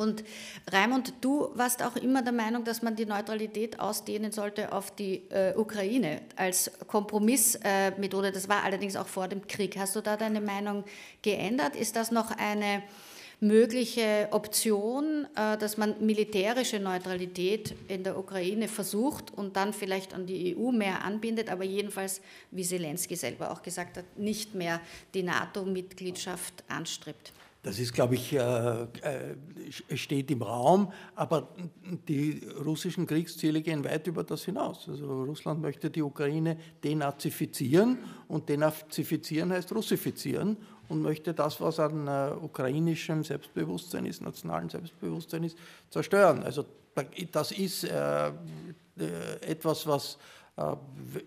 Und 0.01 0.25
Raimund, 0.73 1.13
du 1.21 1.51
warst 1.57 1.83
auch 1.83 1.95
immer 1.95 2.23
der 2.23 2.33
Meinung, 2.33 2.65
dass 2.65 2.81
man 2.81 2.97
die 2.97 3.05
Neutralität 3.05 3.79
ausdehnen 3.79 4.33
sollte 4.33 4.73
auf 4.73 4.91
die 4.91 5.25
äh, 5.29 5.53
Ukraine 5.55 6.23
als 6.37 6.71
Kompromissmethode. 6.87 8.29
Äh, 8.29 8.33
das 8.33 8.49
war 8.49 8.65
allerdings 8.65 8.97
auch 8.97 9.09
vor 9.09 9.29
dem 9.29 9.47
Krieg. 9.47 9.77
Hast 9.77 9.95
du 9.97 10.01
da 10.01 10.17
deine 10.17 10.41
Meinung 10.41 10.85
geändert? 11.21 11.77
Ist 11.77 11.97
das 11.97 12.11
noch 12.11 12.31
eine 12.31 12.83
mögliche 13.41 14.29
Option, 14.31 15.27
äh, 15.37 15.59
dass 15.59 15.77
man 15.77 15.95
militärische 16.01 16.81
Neutralität 16.81 17.75
in 17.89 18.03
der 18.03 18.19
Ukraine 18.19 18.69
versucht 18.69 19.31
und 19.37 19.57
dann 19.57 19.75
vielleicht 19.75 20.15
an 20.15 20.25
die 20.25 20.57
EU 20.57 20.73
mehr 20.73 21.05
anbindet, 21.05 21.51
aber 21.51 21.65
jedenfalls, 21.65 22.23
wie 22.51 22.65
Zelensky 22.65 23.17
selber 23.17 23.51
auch 23.51 23.61
gesagt 23.61 23.99
hat, 23.99 24.05
nicht 24.17 24.55
mehr 24.55 24.81
die 25.13 25.25
NATO-Mitgliedschaft 25.25 26.65
anstrebt? 26.69 27.35
Das 27.63 27.79
ist, 27.79 27.93
glaube 27.93 28.15
ich, 28.15 28.33
äh, 28.33 28.39
äh, 28.41 28.87
steht 29.95 30.31
im 30.31 30.41
Raum, 30.41 30.93
aber 31.15 31.49
die 32.09 32.41
russischen 32.65 33.07
Kriegsziele 33.07 33.61
gehen 33.61 33.85
weit 33.85 34.07
über 34.07 34.25
das 34.25 34.45
hinaus. 34.45 34.89
Also 34.89 35.25
Russland 35.25 35.61
möchte 35.61 35.91
die 35.91 36.01
Ukraine 36.01 36.57
denazifizieren 36.83 37.99
und 38.29 38.49
denazifizieren 38.49 39.53
heißt 39.53 39.75
russifizieren 39.75 40.57
und 40.89 41.03
möchte 41.03 41.35
das, 41.35 41.61
was 41.61 41.79
an 41.81 42.09
äh, 42.09 42.31
ukrainischem 42.43 43.25
Selbstbewusstsein 43.25 44.07
ist, 44.07 44.23
nationalen 44.23 44.71
Selbstbewusstsein 44.71 45.45
ist, 45.45 45.59
zerstören. 45.91 46.43
Also 46.43 46.65
das 47.31 47.53
ist 47.53 47.85
etwas, 47.85 49.87
was, 49.87 50.19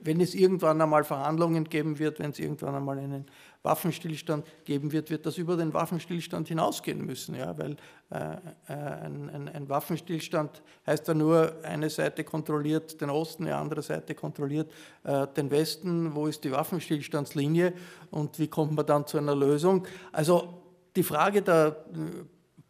wenn 0.03 0.19
es 0.19 0.35
irgendwann 0.35 0.81
einmal 0.81 1.05
Verhandlungen 1.05 1.63
geben 1.63 1.97
wird, 1.97 2.19
wenn 2.19 2.31
es 2.31 2.39
irgendwann 2.39 2.75
einmal 2.75 2.99
einen 2.99 3.25
Waffenstillstand 3.63 4.45
geben 4.65 4.91
wird, 4.91 5.09
wird 5.09 5.25
das 5.25 5.37
über 5.37 5.55
den 5.55 5.73
Waffenstillstand 5.73 6.49
hinausgehen 6.49 7.05
müssen. 7.05 7.33
Ja? 7.35 7.57
Weil 7.57 7.77
äh, 8.11 8.35
äh, 8.67 8.73
ein, 8.73 9.49
ein, 9.51 9.69
Waffenstillstand 9.69 10.61
heißt 10.85 11.07
ja 11.07 11.13
nur, 11.13 11.55
eine 11.63 11.89
Seite 11.89 12.23
kontrolliert 12.23 12.99
den 12.99 13.09
Osten, 13.09 13.45
eine 13.45 13.55
andere 13.55 13.81
Seite 13.81 14.15
kontrolliert 14.15 14.69
äh, 15.03 15.27
den 15.27 15.49
Westen. 15.49 16.13
Wo 16.13 16.27
ist 16.27 16.43
die 16.43 16.51
Waffenstillstandslinie 16.51 17.73
und 18.11 18.37
wie 18.37 18.47
kommt 18.47 18.73
man 18.73 18.85
dann 18.85 19.07
zu 19.07 19.17
einer 19.17 19.35
Lösung? 19.35 19.87
Also 20.11 20.61
die 20.95 21.03
Frage 21.03 21.41
der 21.41 21.85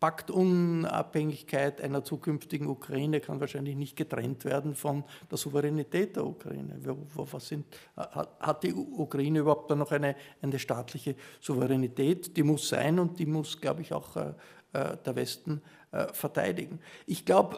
Paktunabhängigkeit 0.03 1.79
einer 1.79 2.03
zukünftigen 2.03 2.67
Ukraine 2.67 3.21
kann 3.21 3.39
wahrscheinlich 3.39 3.77
nicht 3.77 3.95
getrennt 3.95 4.43
werden 4.43 4.75
von 4.75 5.05
der 5.31 5.37
Souveränität 5.37 6.17
der 6.17 6.25
Ukraine. 6.25 6.77
Was 7.15 7.47
sind, 7.47 7.65
hat 7.95 8.63
die 8.63 8.73
Ukraine 8.73 9.39
überhaupt 9.39 9.69
noch 9.69 9.93
eine, 9.93 10.17
eine 10.41 10.59
staatliche 10.59 11.15
Souveränität? 11.39 12.35
Die 12.35 12.43
muss 12.43 12.67
sein 12.67 12.99
und 12.99 13.17
die 13.17 13.25
muss, 13.25 13.61
glaube 13.61 13.81
ich, 13.81 13.93
auch 13.93 14.17
äh, 14.17 14.33
äh, 14.73 14.97
der 15.05 15.15
Westen 15.15 15.61
äh, 15.93 16.07
verteidigen. 16.11 16.81
Ich 17.05 17.23
glaube, 17.23 17.57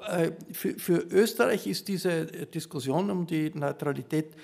für, 0.52 0.76
für 0.78 0.98
Österreich 1.00 1.66
ist 1.66 1.88
diese 1.88 2.28
Diskussion 2.28 3.10
um 3.10 3.26
die 3.26 3.50
Neutralität 3.56 4.36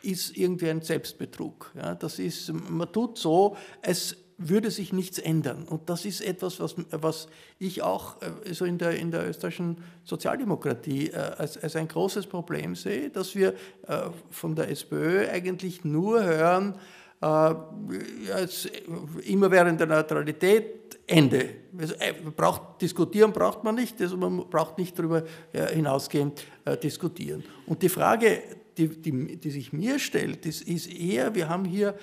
ist 0.00 0.34
irgendwie 0.38 0.70
ein 0.70 0.80
Selbstbetrug. 0.80 1.70
Ja, 1.76 1.94
das 1.94 2.18
ist, 2.18 2.50
man 2.50 2.90
tut 2.90 3.18
so, 3.18 3.58
es 3.82 4.16
würde 4.38 4.70
sich 4.70 4.92
nichts 4.92 5.18
ändern. 5.18 5.64
Und 5.64 5.88
das 5.88 6.04
ist 6.04 6.20
etwas, 6.20 6.60
was, 6.60 6.76
was 6.90 7.28
ich 7.58 7.82
auch 7.82 8.16
äh, 8.20 8.52
so 8.52 8.64
in 8.64 8.78
der, 8.78 8.96
in 8.96 9.10
der 9.10 9.28
österreichischen 9.28 9.78
Sozialdemokratie 10.04 11.08
äh, 11.08 11.16
als, 11.16 11.56
als 11.62 11.76
ein 11.76 11.88
großes 11.88 12.26
Problem 12.26 12.74
sehe, 12.74 13.08
dass 13.10 13.34
wir 13.34 13.54
äh, 13.86 14.10
von 14.30 14.54
der 14.54 14.70
SPÖ 14.70 15.28
eigentlich 15.28 15.84
nur 15.84 16.22
hören, 16.22 16.74
als 17.18 18.68
immerwährende 19.24 19.86
Neutralität, 19.86 20.98
Ende. 21.06 21.48
Also, 21.78 21.94
braucht, 22.36 22.82
diskutieren 22.82 23.32
braucht 23.32 23.64
man 23.64 23.74
nicht, 23.74 23.98
also 24.02 24.18
man 24.18 24.50
braucht 24.50 24.76
nicht 24.76 24.98
darüber 24.98 25.24
hinausgehend 25.50 26.44
diskutieren. 26.82 27.42
Und 27.66 27.82
die 27.82 27.88
Frage, 27.88 28.42
die, 28.76 28.88
die, 28.88 29.38
die 29.38 29.50
sich 29.50 29.72
mir 29.72 29.98
stellt, 29.98 30.44
ist, 30.44 30.60
ist 30.68 30.92
eher, 30.92 31.34
wir 31.34 31.48
haben 31.48 31.64
hier 31.64 31.94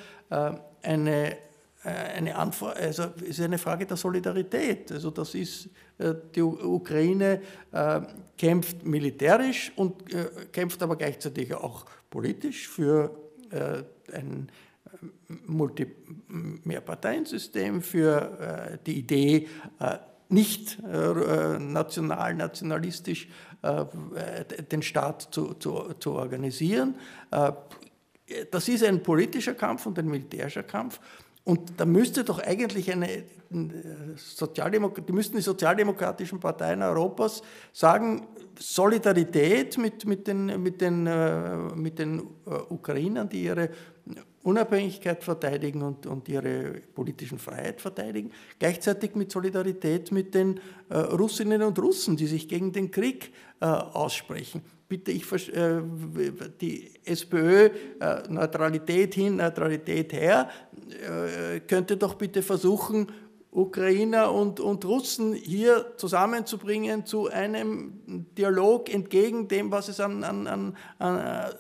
eine 0.82 1.38
eine 1.84 2.36
Antwort, 2.36 2.78
also 2.78 3.04
ist 3.26 3.42
eine 3.42 3.58
Frage 3.58 3.86
der 3.86 3.98
Solidarität. 3.98 4.92
Also 4.92 5.12
das 5.12 5.36
ist, 5.36 5.70
äh, 5.98 6.14
die 6.34 6.42
Ukraine 6.42 7.42
äh, 7.72 8.02
kämpft 8.38 8.86
militärisch 8.86 9.72
und 9.76 10.04
kämpft 10.52 10.82
aber 10.82 10.96
gleichzeitig 10.96 11.54
auch 11.54 11.86
politisch 12.10 12.68
für 12.68 13.18
ein, 14.12 14.50
Multi 15.46 15.88
Mehrparteiensystem, 16.28 17.82
für 17.82 18.80
die 18.86 19.00
Idee, 19.00 19.48
nicht 20.30 20.82
national, 20.82 22.36
nationalistisch 22.36 23.28
den 24.72 24.82
Staat 24.82 25.30
zu, 25.32 25.54
zu, 25.56 25.94
zu 26.00 26.14
organisieren. 26.14 26.96
Das 28.52 28.68
ist 28.68 28.84
ein 28.84 29.04
politischer 29.04 29.54
Kampf 29.54 29.86
und 29.86 30.00
ein 30.00 30.08
militärischer 30.08 30.64
Kampf. 30.64 31.00
Und 31.46 31.74
da 31.78 31.86
müsste 31.86 32.24
doch 32.24 32.40
eigentlich 32.40 32.92
eine 32.92 33.24
Sozialdemok 34.16 35.06
die 35.06 35.14
müssten 35.14 35.38
die 35.38 35.44
sozialdemokratischen 35.44 36.40
Parteien 36.40 36.82
Europas 36.82 37.42
sagen, 37.72 38.26
Solidarität 38.58 39.78
mit, 39.78 40.06
mit 40.06 40.28
den, 40.28 40.62
mit 40.62 40.82
den, 40.82 41.06
äh, 41.06 41.58
mit 41.76 42.00
den 42.00 42.20
äh, 42.20 42.52
Ukrainern, 42.70 43.30
die 43.30 43.44
ihre 43.44 43.70
Unabhängigkeit 44.44 45.24
verteidigen 45.24 45.82
und, 45.82 46.06
und 46.06 46.28
ihre 46.28 46.82
politischen 46.94 47.40
Freiheit 47.40 47.80
verteidigen, 47.80 48.32
gleichzeitig 48.60 49.16
mit 49.16 49.32
Solidarität 49.32 50.12
mit 50.12 50.36
den 50.36 50.60
äh, 50.90 50.98
Russinnen 50.98 51.62
und 51.62 51.80
Russen, 51.80 52.18
die 52.18 52.28
sich 52.28 52.48
gegen 52.50 52.74
den 52.74 52.92
Krieg 52.92 53.32
äh, 53.62 53.66
aussprechen. 53.66 54.62
Bitte, 54.90 55.12
ich, 55.12 55.26
äh, 55.56 55.82
die 56.60 56.92
SPÖ, 57.06 57.70
äh, 58.00 58.30
Neutralität 58.30 59.16
hin, 59.16 59.38
Neutralität 59.38 60.12
her, 60.12 60.50
äh, 60.92 61.60
könnte 61.62 61.98
doch 61.98 62.16
bitte 62.16 62.42
versuchen, 62.42 63.08
Ukrainer 63.54 64.32
und, 64.32 64.60
und 64.60 64.84
Russen 64.84 65.34
hier 65.34 65.94
zusammenzubringen 65.98 67.06
zu 67.06 67.30
einem 67.30 68.26
Dialog 68.36 68.92
entgegen 68.92 69.48
dem, 69.48 69.72
was 69.72 69.90
es 69.90 70.00
an, 70.00 70.24
an, 70.24 70.48
an, 70.48 70.76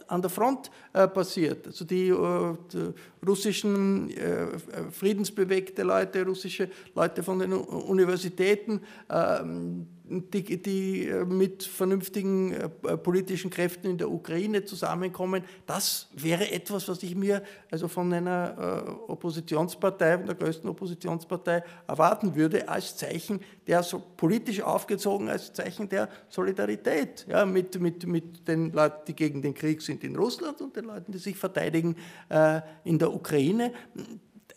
an 0.07 0.21
der 0.21 0.29
Front 0.31 0.71
äh, 0.93 1.07
passiert. 1.07 1.67
Also 1.67 1.85
die, 1.85 2.09
äh, 2.09 2.57
die 2.73 2.93
russischen 3.27 4.09
äh, 4.09 4.47
friedensbewegte 4.91 5.83
Leute, 5.83 6.25
russische 6.25 6.69
Leute 6.95 7.21
von 7.21 7.39
den 7.39 7.53
Universitäten, 7.53 8.81
ähm, 9.09 9.87
die, 10.05 10.61
die 10.61 11.07
äh, 11.07 11.25
mit 11.25 11.63
vernünftigen 11.63 12.51
äh, 12.51 12.69
politischen 12.97 13.49
Kräften 13.49 13.89
in 13.89 13.97
der 13.97 14.11
Ukraine 14.11 14.65
zusammenkommen. 14.65 15.43
Das 15.65 16.09
wäre 16.13 16.51
etwas, 16.51 16.87
was 16.87 17.01
ich 17.03 17.15
mir 17.15 17.41
also 17.71 17.87
von 17.87 18.11
einer 18.11 18.85
äh, 19.07 19.11
Oppositionspartei, 19.11 20.17
von 20.17 20.25
der 20.27 20.35
größten 20.35 20.69
Oppositionspartei 20.69 21.63
erwarten 21.87 22.35
würde, 22.35 22.67
als 22.67 22.97
Zeichen 22.97 23.39
der 23.65 23.81
so 23.81 23.99
politisch 24.17 24.61
aufgezogen, 24.61 25.29
als 25.29 25.53
Zeichen 25.53 25.87
der 25.87 26.09
Solidarität 26.27 27.25
ja, 27.29 27.45
mit, 27.45 27.79
mit, 27.79 28.05
mit 28.05 28.47
den 28.47 28.71
Leuten, 28.73 29.05
die 29.07 29.15
gegen 29.15 29.41
den 29.41 29.53
Krieg 29.53 29.81
sind 29.81 30.03
in 30.03 30.15
Russland 30.17 30.59
und 30.61 30.75
den 30.75 30.85
Leuten, 30.85 31.11
die 31.13 31.17
sich 31.17 31.37
verteidigen 31.37 31.95
äh, 32.29 32.61
in 32.83 32.99
der 32.99 33.13
Ukraine 33.13 33.71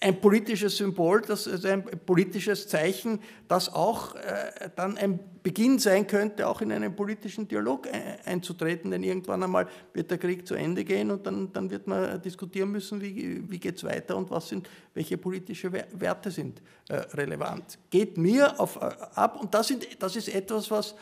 ein 0.00 0.20
politisches 0.20 0.76
Symbol, 0.76 1.22
das, 1.22 1.48
also 1.48 1.68
ein 1.68 1.84
politisches 1.84 2.68
Zeichen, 2.68 3.20
das 3.48 3.72
auch 3.72 4.14
äh, 4.14 4.70
dann 4.76 4.96
ein 4.98 5.18
Beginn 5.42 5.78
sein 5.78 6.06
könnte, 6.06 6.48
auch 6.48 6.60
in 6.60 6.72
einen 6.72 6.94
politischen 6.94 7.46
Dialog 7.46 7.88
einzutreten, 8.24 8.90
denn 8.90 9.02
irgendwann 9.02 9.42
einmal 9.42 9.68
wird 9.92 10.10
der 10.10 10.18
Krieg 10.18 10.46
zu 10.46 10.54
Ende 10.54 10.84
gehen 10.84 11.10
und 11.10 11.26
dann, 11.26 11.52
dann 11.52 11.70
wird 11.70 11.86
man 11.86 12.20
diskutieren 12.20 12.72
müssen, 12.72 13.00
wie, 13.00 13.42
wie 13.48 13.58
geht 13.58 13.76
es 13.76 13.84
weiter 13.84 14.16
und 14.16 14.30
was 14.30 14.48
sind, 14.48 14.68
welche 14.94 15.16
politische 15.16 15.72
Werte 15.72 16.30
sind 16.30 16.60
äh, 16.88 16.96
relevant. 17.14 17.78
Geht 17.90 18.18
mir 18.18 18.58
auf, 18.58 18.76
äh, 18.76 18.90
ab 19.14 19.40
und 19.40 19.54
das, 19.54 19.68
sind, 19.68 19.86
das 20.00 20.16
ist 20.16 20.34
etwas, 20.34 20.70
was 20.70 20.94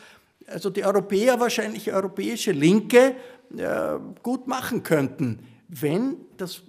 also 0.47 0.69
die 0.69 0.85
Europäer, 0.85 1.39
wahrscheinlich 1.39 1.91
europäische 1.91 2.51
Linke, 2.51 3.15
äh, 3.57 3.97
gut 4.21 4.47
machen 4.47 4.83
könnten, 4.83 5.39
wenn 5.67 6.17
das 6.37 6.61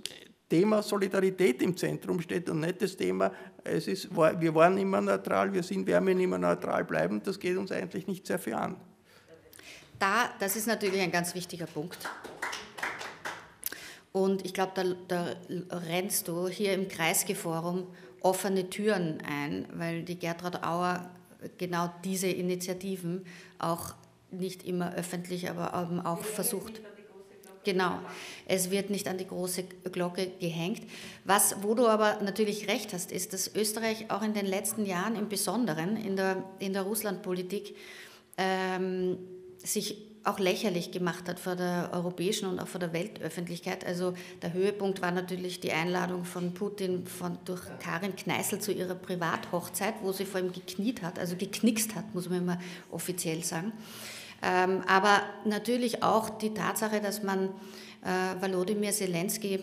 Thema 0.49 0.83
Solidarität 0.83 1.61
im 1.63 1.77
Zentrum 1.77 2.21
steht 2.21 2.49
und 2.49 2.61
nicht 2.61 2.81
das 2.81 2.97
Thema, 2.97 3.33
es 3.65 3.89
ist, 3.89 4.15
wir 4.15 4.55
waren 4.55 4.79
immer 4.79 5.01
neutral, 5.01 5.53
wir 5.53 5.63
sind, 5.63 5.87
werden 5.87 6.21
immer 6.21 6.39
neutral 6.39 6.85
bleiben, 6.85 7.21
das 7.23 7.39
geht 7.39 7.57
uns 7.57 7.73
eigentlich 7.73 8.07
nicht 8.07 8.27
sehr 8.27 8.39
viel 8.39 8.55
an. 8.55 8.77
Da, 9.99 10.31
das 10.39 10.57
ist 10.57 10.67
natürlich 10.67 11.01
ein 11.01 11.11
ganz 11.11 11.35
wichtiger 11.35 11.67
Punkt. 11.67 11.99
Und 14.13 14.45
ich 14.45 14.55
glaube, 14.55 14.73
da, 14.75 14.85
da 15.09 15.77
rennst 15.77 16.29
du 16.29 16.49
hier 16.49 16.75
im 16.75 16.89
Kreisgeforum 16.89 17.87
offene 18.21 18.71
Türen 18.71 19.19
ein, 19.27 19.67
weil 19.73 20.05
die 20.05 20.19
Gertrud 20.19 20.63
Auer 20.63 21.11
genau 21.59 21.93
diese 22.05 22.29
Initiativen 22.29 23.27
auch 23.59 23.95
nicht 24.31 24.65
immer 24.65 24.95
öffentlich, 24.95 25.51
aber 25.51 25.75
auch 26.05 26.25
versucht. 26.25 26.81
Genau, 27.67 27.99
es 28.47 28.71
wird 28.71 28.91
nicht 28.91 29.09
an 29.09 29.19
die 29.19 29.27
große 29.27 29.65
Glocke 29.91 30.31
gehängt. 30.39 30.83
Was, 31.25 31.57
wo 31.63 31.75
du 31.75 31.89
aber 31.89 32.23
natürlich 32.23 32.69
recht 32.69 32.93
hast, 32.93 33.11
ist, 33.11 33.33
dass 33.33 33.53
Österreich 33.57 34.09
auch 34.09 34.23
in 34.23 34.35
den 34.35 34.47
letzten 34.47 34.87
Jahren 34.87 35.17
im 35.17 35.29
Besonderen 35.29 35.97
in 35.97 36.15
der, 36.15 36.45
in 36.61 36.75
der 36.75 36.83
Russlandpolitik 36.83 37.75
ähm, 38.39 39.19
sich 39.59 39.97
auch 40.23 40.39
lächerlich 40.39 40.93
gemacht 40.93 41.29
hat 41.29 41.41
vor 41.41 41.57
der 41.57 41.91
europäischen 41.93 42.49
und 42.49 42.61
auch 42.61 42.69
vor 42.69 42.79
der 42.79 42.93
Weltöffentlichkeit. 42.93 43.85
Also 43.85 44.15
der 44.43 44.53
Höhepunkt 44.53 45.03
war 45.03 45.11
natürlich 45.11 45.59
die 45.59 45.73
Einladung 45.73 46.25
von 46.25 46.55
Putin 46.55 47.05
von, 47.05 47.37
durch 47.47 47.63
Karin 47.81 48.15
Kneißl 48.15 48.61
zu 48.61 48.71
ihrer 48.71 48.95
Privathochzeit, 48.95 49.95
wo 50.03 50.13
sie 50.13 50.25
vor 50.25 50.39
ihm 50.39 50.53
gekniet 50.53 51.03
hat, 51.03 51.19
also 51.19 51.35
geknickst 51.35 51.97
hat, 51.97 52.15
muss 52.15 52.29
man 52.29 52.43
immer 52.43 52.61
offiziell 52.93 53.43
sagen. 53.43 53.73
Ähm, 54.43 54.83
aber 54.87 55.23
natürlich 55.45 56.03
auch 56.03 56.31
die 56.31 56.55
Tatsache, 56.55 57.01
dass 57.01 57.23
man 57.23 57.49
äh, 58.05 58.41
Volodymyr 58.41 58.93
Zelensky 58.93 59.61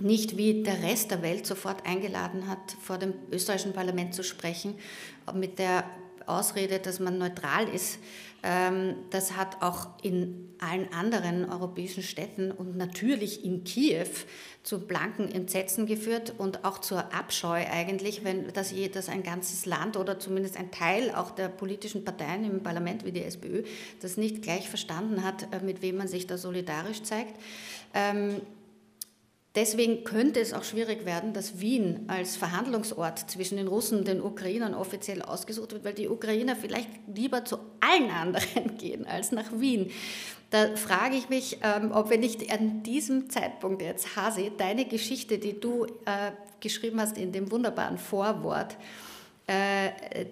nicht 0.00 0.36
wie 0.36 0.62
der 0.62 0.82
Rest 0.82 1.10
der 1.10 1.22
Welt 1.22 1.46
sofort 1.46 1.86
eingeladen 1.86 2.48
hat, 2.48 2.76
vor 2.80 2.98
dem 2.98 3.14
österreichischen 3.32 3.72
Parlament 3.72 4.14
zu 4.14 4.22
sprechen, 4.22 4.74
mit 5.34 5.58
der 5.58 5.84
Ausrede, 6.26 6.78
dass 6.78 7.00
man 7.00 7.18
neutral 7.18 7.68
ist, 7.68 7.98
ähm, 8.42 8.96
das 9.10 9.36
hat 9.36 9.62
auch 9.62 9.88
in 10.02 10.54
allen 10.58 10.92
anderen 10.92 11.50
europäischen 11.50 12.02
Städten 12.02 12.50
und 12.50 12.76
natürlich 12.76 13.44
in 13.44 13.64
Kiew 13.64 14.06
zu 14.66 14.80
blanken 14.80 15.30
Entsetzen 15.30 15.86
geführt 15.86 16.34
und 16.38 16.64
auch 16.64 16.78
zur 16.78 17.14
Abscheu 17.14 17.64
eigentlich, 17.70 18.24
wenn 18.24 18.52
das, 18.52 18.74
dass 18.92 19.08
ein 19.08 19.22
ganzes 19.22 19.64
Land 19.64 19.96
oder 19.96 20.18
zumindest 20.18 20.56
ein 20.56 20.72
Teil 20.72 21.12
auch 21.14 21.30
der 21.30 21.48
politischen 21.48 22.04
Parteien 22.04 22.44
im 22.44 22.64
Parlament 22.64 23.04
wie 23.04 23.12
die 23.12 23.22
SPÖ 23.22 23.62
das 24.02 24.16
nicht 24.16 24.42
gleich 24.42 24.68
verstanden 24.68 25.22
hat, 25.22 25.54
äh, 25.54 25.60
mit 25.64 25.82
wem 25.82 25.98
man 25.98 26.08
sich 26.08 26.26
da 26.26 26.36
solidarisch 26.36 27.04
zeigt. 27.04 27.40
Ähm, 27.94 28.40
Deswegen 29.56 30.04
könnte 30.04 30.38
es 30.38 30.52
auch 30.52 30.64
schwierig 30.64 31.06
werden, 31.06 31.32
dass 31.32 31.60
Wien 31.60 32.04
als 32.08 32.36
Verhandlungsort 32.36 33.30
zwischen 33.30 33.56
den 33.56 33.68
Russen 33.68 34.00
und 34.00 34.06
den 34.06 34.20
Ukrainern 34.20 34.74
offiziell 34.74 35.22
ausgesucht 35.22 35.72
wird, 35.72 35.82
weil 35.82 35.94
die 35.94 36.08
Ukrainer 36.08 36.54
vielleicht 36.54 36.90
lieber 37.06 37.42
zu 37.46 37.56
allen 37.80 38.10
anderen 38.10 38.76
gehen 38.78 39.06
als 39.06 39.32
nach 39.32 39.50
Wien. 39.58 39.90
Da 40.50 40.76
frage 40.76 41.16
ich 41.16 41.28
mich, 41.28 41.58
ähm, 41.62 41.90
ob 41.92 42.10
wir 42.10 42.18
nicht 42.18 42.52
an 42.52 42.82
diesem 42.82 43.28
Zeitpunkt 43.30 43.82
jetzt, 43.82 44.16
Hase, 44.16 44.52
deine 44.56 44.84
Geschichte, 44.84 45.38
die 45.38 45.58
du 45.58 45.86
äh, 46.04 46.30
geschrieben 46.60 47.00
hast 47.00 47.18
in 47.18 47.32
dem 47.32 47.50
wunderbaren 47.50 47.98
Vorwort, 47.98 48.76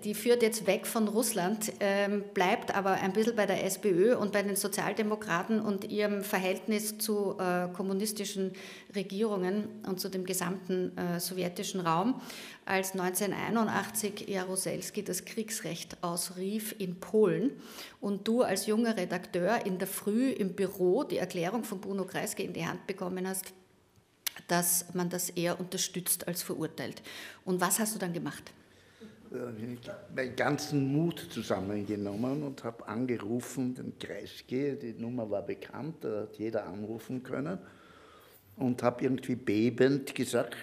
die 0.02 0.14
führt 0.14 0.42
jetzt 0.42 0.66
weg 0.66 0.88
von 0.88 1.06
Russland, 1.06 1.72
ähm, 1.78 2.24
bleibt 2.34 2.74
aber 2.74 2.94
ein 2.94 3.12
bisschen 3.12 3.36
bei 3.36 3.46
der 3.46 3.64
SPÖ 3.64 4.16
und 4.16 4.32
bei 4.32 4.42
den 4.42 4.56
Sozialdemokraten 4.56 5.60
und 5.60 5.84
ihrem 5.84 6.24
Verhältnis 6.24 6.98
zu 6.98 7.38
äh, 7.38 7.68
kommunistischen 7.72 8.54
Regierungen 8.92 9.68
und 9.86 10.00
zu 10.00 10.08
dem 10.08 10.24
gesamten 10.24 10.98
äh, 10.98 11.20
sowjetischen 11.20 11.80
Raum, 11.80 12.20
als 12.64 12.92
1981 12.92 14.28
Jaroselski 14.28 15.04
das 15.04 15.24
Kriegsrecht 15.24 16.02
ausrief 16.02 16.74
in 16.78 16.98
Polen 16.98 17.52
und 18.00 18.26
du 18.26 18.42
als 18.42 18.66
junger 18.66 18.96
Redakteur 18.96 19.64
in 19.64 19.78
der 19.78 19.86
Früh 19.86 20.30
im 20.30 20.54
Büro 20.54 21.04
die 21.04 21.18
Erklärung 21.18 21.62
von 21.62 21.80
Bruno 21.80 22.04
Kreisky 22.04 22.42
in 22.42 22.52
die 22.52 22.66
Hand 22.66 22.84
bekommen 22.88 23.28
hast, 23.28 23.52
dass 24.48 24.92
man 24.92 25.08
das 25.08 25.30
eher 25.30 25.60
unterstützt 25.60 26.26
als 26.26 26.42
verurteilt. 26.42 27.00
Und 27.44 27.60
was 27.60 27.78
hast 27.78 27.94
du 27.94 28.00
dann 28.00 28.12
gemacht? 28.12 28.52
Meinen 30.14 30.36
ganzen 30.36 30.92
Mut 30.92 31.26
zusammengenommen 31.30 32.42
und 32.42 32.64
habe 32.64 32.86
angerufen, 32.86 33.74
den 33.74 33.98
Kreisky, 33.98 34.76
die 34.76 34.94
Nummer 34.94 35.30
war 35.30 35.42
bekannt, 35.42 35.96
da 36.02 36.22
hat 36.22 36.36
jeder 36.36 36.66
anrufen 36.66 37.22
können 37.22 37.58
und 38.56 38.82
habe 38.82 39.04
irgendwie 39.04 39.36
bebend 39.36 40.14
gesagt, 40.14 40.56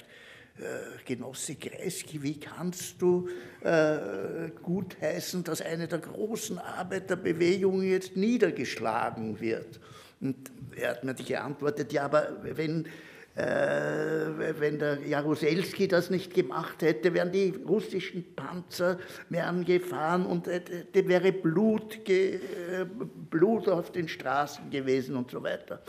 äh, 0.58 1.04
Genosse 1.06 1.56
Kreisky, 1.56 2.22
wie 2.22 2.40
kannst 2.40 3.02
du 3.02 3.30
äh, 3.62 4.50
gutheißen, 4.62 5.44
dass 5.44 5.62
eine 5.62 5.88
der 5.88 6.00
großen 6.00 6.60
Arbeiterbewegungen 6.60 7.90
jetzt 7.90 8.16
niedergeschlagen 8.16 9.40
wird? 9.40 9.80
Und 10.20 10.52
er 10.76 10.92
hat 10.92 11.04
mir 11.04 11.16
geantwortet, 11.16 11.92
ja, 11.94 12.04
aber 12.06 12.38
wenn 12.44 12.86
äh, 12.86 12.90
wenn 13.34 14.78
der 14.78 15.00
Jaruzelski 15.08 15.88
das 15.88 16.10
nicht 16.10 16.34
gemacht 16.34 16.82
hätte, 16.82 17.14
wären 17.14 17.32
die 17.32 17.54
russischen 17.66 18.36
Panzer 18.36 19.00
mehr 19.30 19.48
angefahren 19.48 20.26
und 20.26 20.48
äh, 20.48 20.62
da 20.92 21.08
wäre 21.08 21.32
Blut, 21.32 22.08
äh, 22.10 22.40
Blut 23.30 23.70
auf 23.70 23.92
den 23.92 24.10
Straßen 24.10 24.70
gewesen 24.70 25.16
und 25.16 25.32
so 25.32 25.42
weiter. 25.44 25.82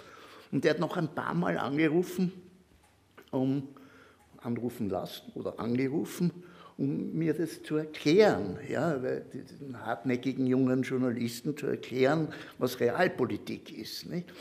Und 0.53 0.65
er 0.65 0.73
hat 0.75 0.79
noch 0.79 0.97
ein 0.97 1.09
paar 1.09 1.35
Mal 1.35 1.59
angerufen, 1.59 2.33
um 3.33 3.69
anrufen 4.39 4.89
lassen 4.89 5.33
oder 5.35 5.59
angerufen, 5.59 6.31
um 6.79 7.13
mir 7.13 7.35
das 7.35 7.63
zu 7.63 7.77
erklären, 7.77 8.59
ja, 8.69 8.95
den 8.95 9.85
hartnäckigen 9.85 10.47
jungen 10.47 10.83
Journalisten 10.83 11.57
zu 11.57 11.67
erklären, 11.67 12.29
was 12.59 12.81
Realpolitik 12.81 13.77
ist. 13.77 14.09
Nicht? 14.09 14.33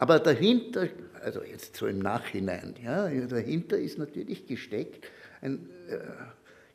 Aber 0.00 0.18
dahinter, 0.18 0.88
also 1.22 1.42
jetzt 1.42 1.76
so 1.76 1.86
im 1.86 1.98
Nachhinein, 1.98 2.74
ja, 2.82 3.06
dahinter 3.26 3.76
ist 3.76 3.98
natürlich 3.98 4.46
gesteckt, 4.46 5.04
äh, 5.42 5.58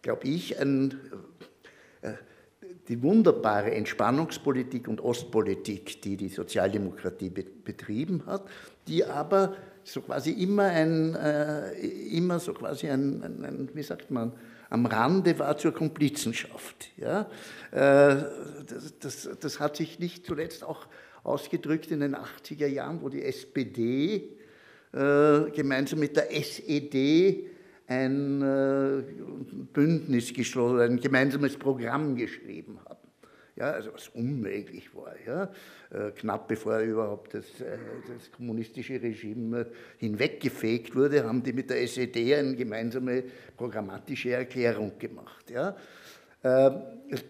glaube 0.04 0.28
ich, 0.28 0.60
ein, 0.60 0.94
äh, 2.04 2.14
die 2.88 3.02
wunderbare 3.02 3.72
Entspannungspolitik 3.72 4.88
und 4.88 5.02
Ostpolitik, 5.02 6.04
die 6.04 6.18
die 6.18 6.30
Sozialdemokratie 6.30 7.32
be 7.32 7.44
betrieben 7.44 8.28
hat, 8.28 8.48
die 8.88 9.04
aber 9.04 9.56
so 9.84 10.02
quasi 10.02 10.30
immer 10.30 10.66
ein, 10.66 11.16
äh, 11.16 11.72
immer 12.16 12.38
so 12.38 12.54
quasi 12.54 12.90
ein, 12.90 13.24
ein, 13.24 13.44
ein, 13.44 13.70
wie 13.74 13.82
sagt 13.82 14.12
man, 14.12 14.34
am 14.70 14.86
Rande 14.86 15.40
war 15.40 15.58
zur 15.58 15.74
Komplizenschaft. 15.74 16.92
Ja? 16.98 17.22
Äh, 17.72 18.26
das, 18.68 19.00
das, 19.00 19.30
das, 19.40 19.60
hat 19.60 19.78
sich 19.78 19.98
nicht 19.98 20.28
zuletzt 20.28 20.64
auch 20.64 20.86
ausgedrückt 21.26 21.92
in 21.92 22.00
den 22.00 22.16
80er 22.16 22.68
Jahren, 22.68 23.02
wo 23.02 23.10
die 23.10 23.24
SPD 23.24 24.38
äh, 24.94 25.52
gemeinsam 25.52 26.00
mit 26.00 26.16
der 26.16 26.32
SED 26.32 27.48
ein 27.88 28.42
äh, 28.42 29.04
Bündnis 29.74 30.34
geschlossen, 30.34 30.80
ein 30.80 31.00
gemeinsames 31.00 31.58
Programm 31.58 32.16
geschrieben 32.16 32.80
haben. 32.86 32.96
Ja, 33.56 33.72
also 33.72 33.94
was 33.94 34.10
unmöglich 34.10 34.94
war. 34.94 35.14
Ja. 35.26 35.50
Äh, 35.90 36.12
knapp 36.12 36.48
bevor 36.48 36.80
überhaupt 36.80 37.34
das, 37.34 37.46
äh, 37.62 37.78
das, 38.08 38.30
kommunistische 38.32 39.02
Regime 39.02 39.68
hinweggefegt 39.98 40.94
wurde, 40.94 41.24
haben 41.24 41.42
die 41.42 41.54
mit 41.54 41.70
der 41.70 41.82
SED 41.82 42.36
eine 42.36 42.56
gemeinsame 42.56 43.24
programmatische 43.56 44.32
Erklärung 44.32 45.00
gemacht. 45.00 45.50
Ja. 45.50 45.76
Ähm, 46.44 46.82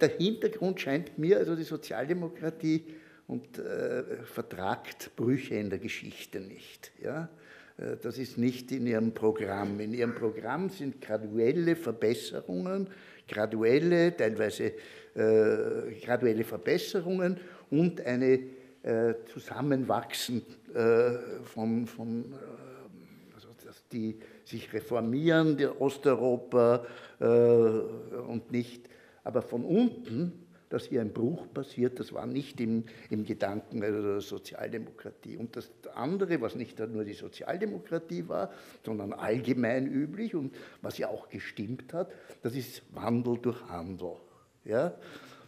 der 0.02 0.10
Hintergrund 0.18 0.82
scheint 0.82 1.18
mir, 1.18 1.38
also 1.38 1.56
die 1.56 1.64
Sozialdemokratie 1.64 2.86
und 3.28 3.58
äh, 3.58 4.24
vertragt 4.24 5.12
Brüche 5.16 5.56
in 5.56 5.70
der 5.70 5.80
Geschichte 5.80 6.40
nicht. 6.40 6.92
Ja. 7.02 7.30
Äh, 7.78 7.98
das 8.02 8.18
ist 8.18 8.38
nicht 8.38 8.72
in 8.72 8.88
ihrem 8.88 9.14
Programm. 9.14 9.80
In 9.80 9.94
ihrem 9.94 10.16
Programm 10.16 10.70
sind 10.70 11.02
graduelle 11.02 11.76
Verbesserungen, 11.76 12.88
graduelle, 13.28 14.16
teilweise 14.16 14.74
äh, 15.16 16.00
graduelle 16.04 16.44
Verbesserungen 16.44 17.40
und 17.72 18.02
eine 18.02 18.40
äh, 18.86 19.16
Zusammenwachsen 19.34 20.44
äh, 20.76 21.44
von, 21.44 21.88
von 21.88 22.32
äh, 22.34 23.34
also 23.34 23.48
die 23.92 24.20
sich 24.44 24.72
reformieren, 24.72 25.58
die 25.58 25.66
Osteuropa 25.66 26.86
und 27.18 28.52
nicht, 28.52 28.88
aber 29.24 29.42
von 29.42 29.64
unten 29.64 30.45
dass 30.70 30.86
hier 30.86 31.02
ein 31.02 31.14
Bruch 31.14 31.46
passiert, 31.54 32.00
das 32.00 32.14
war 32.14 32.26
nicht 32.26 32.60
im, 32.60 32.86
im 33.10 33.24
Gedanken 33.24 33.82
der 33.82 34.22
Sozialdemokratie. 34.22 35.38
Und 35.38 35.56
das 35.56 35.70
andere, 35.94 36.42
was 36.42 36.56
nicht 36.56 36.80
nur 36.80 37.04
die 37.04 37.14
Sozialdemokratie 37.14 38.28
war, 38.28 38.52
sondern 38.84 39.14
allgemein 39.14 39.88
üblich 39.88 40.36
und 40.36 40.56
was 40.82 40.98
ja 40.98 41.10
auch 41.10 41.30
gestimmt 41.30 41.94
hat, 41.94 42.12
das 42.42 42.56
ist 42.56 42.82
Wandel 42.94 43.38
durch 43.38 43.62
Handel. 43.70 44.16
Ja? 44.64 44.96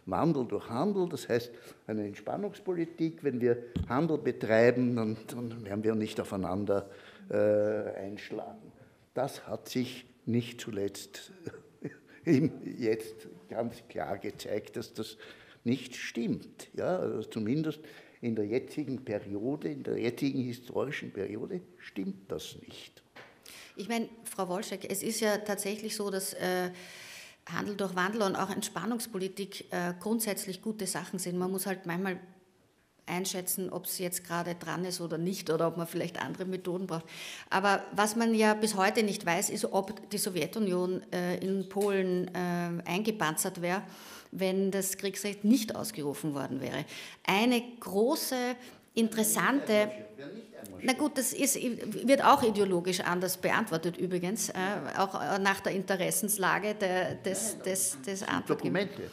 Wandel 0.06 0.46
durch 0.46 0.68
Handel, 0.68 1.08
das 1.08 1.28
heißt 1.28 1.52
eine 1.86 2.06
Entspannungspolitik. 2.06 3.22
Wenn 3.24 3.40
wir 3.40 3.64
Handel 3.88 4.18
betreiben, 4.18 4.96
dann, 4.96 5.16
dann 5.28 5.64
werden 5.64 5.84
wir 5.84 5.94
nicht 5.94 6.20
aufeinander 6.20 6.88
äh, 7.28 7.34
einschlagen. 7.34 8.72
Das 9.14 9.46
hat 9.46 9.68
sich 9.68 10.06
nicht 10.24 10.60
zuletzt 10.60 11.32
jetzt 12.24 13.28
ganz 13.48 13.82
klar 13.88 14.18
gezeigt, 14.18 14.76
dass 14.76 14.92
das 14.92 15.16
nicht 15.64 15.96
stimmt. 15.96 16.68
Ja, 16.74 16.98
also 16.98 17.28
zumindest 17.28 17.80
in 18.20 18.34
der 18.34 18.46
jetzigen 18.46 19.04
Periode, 19.04 19.68
in 19.68 19.82
der 19.82 19.98
jetzigen 19.98 20.42
historischen 20.42 21.12
Periode 21.12 21.60
stimmt 21.78 22.30
das 22.30 22.56
nicht. 22.66 23.02
Ich 23.76 23.88
meine, 23.88 24.08
Frau 24.24 24.48
Wolschek, 24.48 24.90
es 24.90 25.02
ist 25.02 25.20
ja 25.20 25.38
tatsächlich 25.38 25.94
so, 25.94 26.10
dass 26.10 26.34
äh, 26.34 26.70
Handel 27.48 27.76
durch 27.76 27.94
Wandel 27.94 28.22
und 28.22 28.34
auch 28.34 28.50
Entspannungspolitik 28.50 29.72
äh, 29.72 29.94
grundsätzlich 30.00 30.62
gute 30.62 30.86
Sachen 30.86 31.18
sind. 31.18 31.38
Man 31.38 31.50
muss 31.50 31.66
halt 31.66 31.86
manchmal 31.86 32.18
einschätzen, 33.08 33.70
ob 33.70 33.86
es 33.86 33.98
jetzt 33.98 34.24
gerade 34.26 34.54
dran 34.54 34.84
ist 34.84 35.00
oder 35.00 35.18
nicht 35.18 35.50
oder 35.50 35.68
ob 35.68 35.76
man 35.76 35.86
vielleicht 35.86 36.20
andere 36.20 36.44
Methoden 36.44 36.86
braucht. 36.86 37.04
Aber 37.50 37.82
was 37.92 38.16
man 38.16 38.34
ja 38.34 38.54
bis 38.54 38.76
heute 38.76 39.02
nicht 39.02 39.24
weiß, 39.24 39.50
ist, 39.50 39.64
ob 39.72 40.10
die 40.10 40.18
Sowjetunion 40.18 41.02
äh, 41.12 41.36
in 41.38 41.68
Polen 41.68 42.28
äh, 42.34 42.88
eingepanzert 42.88 43.62
wäre, 43.62 43.82
wenn 44.30 44.70
das 44.70 44.96
Kriegsrecht 44.98 45.44
nicht 45.44 45.74
ausgerufen 45.74 46.34
worden 46.34 46.60
wäre. 46.60 46.84
Eine 47.26 47.62
große, 47.80 48.56
interessante... 48.94 49.90
Na 50.82 50.92
gut, 50.92 51.18
das 51.18 51.32
ist, 51.32 51.56
wird 52.06 52.22
auch 52.22 52.42
ideologisch 52.42 53.00
anders 53.00 53.36
beantwortet 53.36 53.96
übrigens, 53.96 54.50
äh, 54.50 54.54
auch 54.96 55.14
nach 55.38 55.60
der 55.60 55.72
Interessenslage 55.72 56.74
der, 56.74 57.14
des, 57.16 57.58
des, 57.62 58.00
des 58.02 58.22
Antwortgebers. 58.22 58.84
Dokumente. 58.84 59.10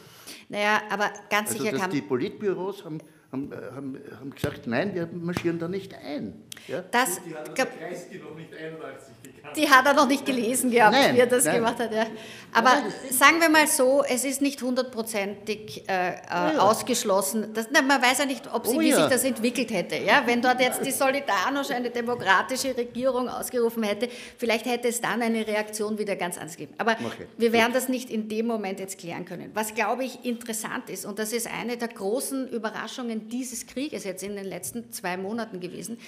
Naja, 0.48 0.82
aber 0.90 1.10
ganz 1.30 1.50
also, 1.50 1.64
sicher 1.64 1.76
kann... 1.76 1.90
Die 1.90 2.02
Politbüros 2.02 2.84
haben 2.84 2.98
haben, 3.36 3.50
haben, 3.74 3.98
haben 4.20 4.30
gesagt, 4.30 4.66
nein, 4.66 4.94
wir 4.94 5.08
marschieren 5.12 5.58
da 5.58 5.68
nicht 5.68 5.94
ein. 5.94 6.34
Ja? 6.68 6.82
Das, 6.90 7.20
die 7.22 7.34
hat 7.34 7.56
der 7.56 7.66
Kreisky 7.66 8.18
noch 8.18 8.34
nicht 8.34 8.52
81 8.52 9.14
gekannt. 9.22 9.56
Die 9.56 9.68
hat 9.68 9.86
er 9.86 9.94
noch 9.94 10.08
nicht 10.08 10.24
gelesen 10.24 10.70
gehabt, 10.70 10.92
nein, 10.92 11.14
wie 11.14 11.20
er 11.20 11.26
das 11.26 11.44
nein. 11.44 11.56
gemacht 11.56 11.78
hat. 11.78 11.92
Ja. 11.92 12.06
Aber 12.52 12.70
nein, 12.70 12.92
sagen 13.10 13.40
wir 13.40 13.48
mal 13.48 13.66
so, 13.66 14.02
es 14.08 14.24
ist 14.24 14.40
nicht 14.40 14.60
hundertprozentig 14.62 15.88
äh, 15.88 16.08
äh, 16.08 16.14
ja. 16.28 16.58
ausgeschlossen. 16.58 17.52
Das, 17.54 17.68
na, 17.70 17.82
man 17.82 18.00
weiß 18.02 18.18
ja 18.18 18.26
nicht, 18.26 18.52
ob 18.52 18.66
sie, 18.66 18.76
oh, 18.76 18.80
wie 18.80 18.88
ja. 18.90 18.96
sich 18.96 19.06
das 19.06 19.24
entwickelt 19.24 19.70
hätte. 19.70 19.96
Ja? 19.96 20.22
Wenn 20.24 20.40
dort 20.40 20.60
jetzt 20.60 20.84
die 20.84 20.92
Solidarność 20.92 21.70
eine 21.72 21.90
demokratische 21.90 22.76
Regierung 22.76 23.28
ausgerufen 23.28 23.82
hätte, 23.82 24.08
vielleicht 24.38 24.66
hätte 24.66 24.88
es 24.88 25.00
dann 25.00 25.22
eine 25.22 25.46
Reaktion 25.46 25.98
wieder 25.98 26.16
ganz 26.16 26.38
anders 26.38 26.56
gegeben. 26.56 26.74
Aber 26.78 26.92
okay. 26.92 27.26
wir 27.36 27.52
werden 27.52 27.72
das 27.72 27.88
nicht 27.88 28.10
in 28.10 28.28
dem 28.28 28.46
Moment 28.46 28.80
jetzt 28.80 28.98
klären 28.98 29.24
können. 29.24 29.50
Was, 29.54 29.74
glaube 29.74 30.04
ich, 30.04 30.24
interessant 30.24 30.90
ist, 30.90 31.04
und 31.06 31.18
das 31.18 31.32
ist 31.32 31.46
eine 31.46 31.76
der 31.76 31.88
großen 31.88 32.48
Überraschungen 32.48 33.25
dieses 33.28 33.66
Krieges 33.66 34.04
jetzt 34.04 34.22
in 34.22 34.36
den 34.36 34.46
letzten 34.46 34.92
zwei 34.92 35.16
Monaten 35.16 35.60
gewesen, 35.60 35.98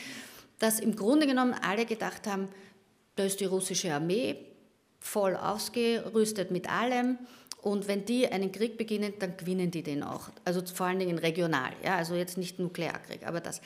dass 0.59 0.81
im 0.81 0.97
Grunde 0.97 1.27
genommen 1.27 1.55
alle 1.63 1.87
gedacht 1.87 2.27
haben, 2.27 2.49
da 3.17 3.25
ist 3.25 3.41
die 3.41 3.45
russische 3.45 3.93
Armee 3.93 4.37
voll 5.01 5.37
ausgerüstet 5.37 6.51
mit 6.51 6.71
allem. 6.71 7.19
Und 7.63 7.89
wenn 7.89 8.05
die 8.05 8.29
einen 8.29 8.53
Krieg 8.53 8.79
beginnen, 8.79 9.13
dann 9.19 9.37
gewinnen 9.37 9.71
die 9.71 9.83
den 9.83 10.03
auch. 10.03 10.31
Also 10.45 10.65
vor 10.65 10.87
allen 10.87 11.01
Dingen 11.01 11.19
regional, 11.19 11.73
ja, 11.85 11.97
also 11.97 12.15
jetzt 12.15 12.39
nicht 12.39 12.59
Nuklearkrieg, 12.59 13.27
aber 13.27 13.41
das. 13.41 13.61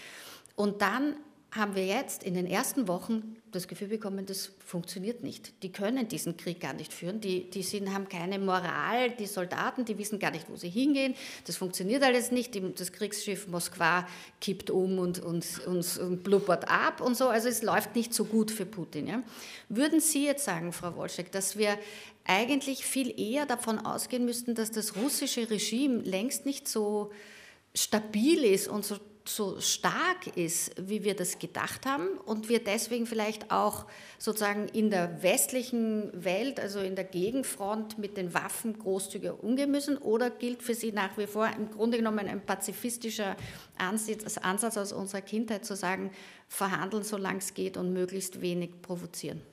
Und 0.56 0.80
dann 0.82 1.16
haben 1.52 1.74
wir 1.74 1.84
jetzt 1.84 2.22
in 2.22 2.32
den 2.32 2.46
ersten 2.46 2.88
Wochen 2.88 3.36
das 3.50 3.68
Gefühl 3.68 3.88
bekommen, 3.88 4.24
das 4.24 4.52
funktioniert 4.64 5.22
nicht. 5.22 5.62
Die 5.62 5.70
können 5.70 6.08
diesen 6.08 6.38
Krieg 6.38 6.60
gar 6.60 6.72
nicht 6.72 6.94
führen. 6.94 7.20
Die, 7.20 7.50
die 7.50 7.62
sind, 7.62 7.92
haben 7.92 8.08
keine 8.08 8.38
Moral, 8.38 9.10
die 9.10 9.26
Soldaten, 9.26 9.84
die 9.84 9.98
wissen 9.98 10.18
gar 10.18 10.30
nicht, 10.30 10.48
wo 10.48 10.56
sie 10.56 10.70
hingehen. 10.70 11.14
Das 11.46 11.58
funktioniert 11.58 12.02
alles 12.02 12.32
nicht. 12.32 12.58
Das 12.80 12.90
Kriegsschiff 12.92 13.48
Moskwa 13.48 14.08
kippt 14.40 14.70
um 14.70 14.98
und, 14.98 15.18
und, 15.18 15.66
und, 15.66 15.98
und 15.98 16.22
blubbert 16.24 16.70
ab 16.70 17.02
und 17.02 17.18
so. 17.18 17.28
Also 17.28 17.50
es 17.50 17.62
läuft 17.62 17.94
nicht 17.96 18.14
so 18.14 18.24
gut 18.24 18.50
für 18.50 18.64
Putin. 18.64 19.06
Ja. 19.06 19.22
Würden 19.68 20.00
Sie 20.00 20.24
jetzt 20.24 20.46
sagen, 20.46 20.72
Frau 20.72 20.96
Wolschek, 20.96 21.30
dass 21.32 21.58
wir 21.58 21.78
eigentlich 22.24 22.86
viel 22.86 23.20
eher 23.20 23.44
davon 23.44 23.78
ausgehen 23.78 24.24
müssten, 24.24 24.54
dass 24.54 24.70
das 24.70 24.96
russische 24.96 25.50
Regime 25.50 25.98
längst 25.98 26.46
nicht 26.46 26.66
so 26.66 27.10
stabil 27.74 28.42
ist 28.44 28.68
und 28.68 28.86
so 28.86 28.96
so 29.24 29.60
stark 29.60 30.36
ist, 30.36 30.72
wie 30.76 31.04
wir 31.04 31.14
das 31.14 31.38
gedacht 31.38 31.86
haben 31.86 32.08
und 32.26 32.48
wir 32.48 32.62
deswegen 32.62 33.06
vielleicht 33.06 33.50
auch 33.50 33.86
sozusagen 34.18 34.68
in 34.68 34.90
der 34.90 35.22
westlichen 35.22 36.10
Welt, 36.24 36.58
also 36.58 36.80
in 36.80 36.96
der 36.96 37.04
Gegenfront 37.04 37.98
mit 37.98 38.16
den 38.16 38.34
Waffen 38.34 38.78
großzügiger 38.78 39.42
umgehen 39.42 39.70
müssen 39.70 39.96
oder 39.98 40.30
gilt 40.30 40.62
für 40.62 40.74
Sie 40.74 40.92
nach 40.92 41.16
wie 41.18 41.26
vor 41.26 41.48
im 41.56 41.70
Grunde 41.70 41.98
genommen 41.98 42.26
ein 42.26 42.44
pazifistischer 42.44 43.36
Ansatz, 43.78 44.76
aus 44.76 44.92
unserer 44.92 45.22
Kindheit 45.22 45.64
zu 45.64 45.76
sagen, 45.76 46.10
verhandeln, 46.48 47.04
solange 47.04 47.38
es 47.38 47.54
geht 47.54 47.76
und 47.76 47.92
möglichst 47.92 48.40
wenig 48.40 48.82
provozieren? 48.82 49.51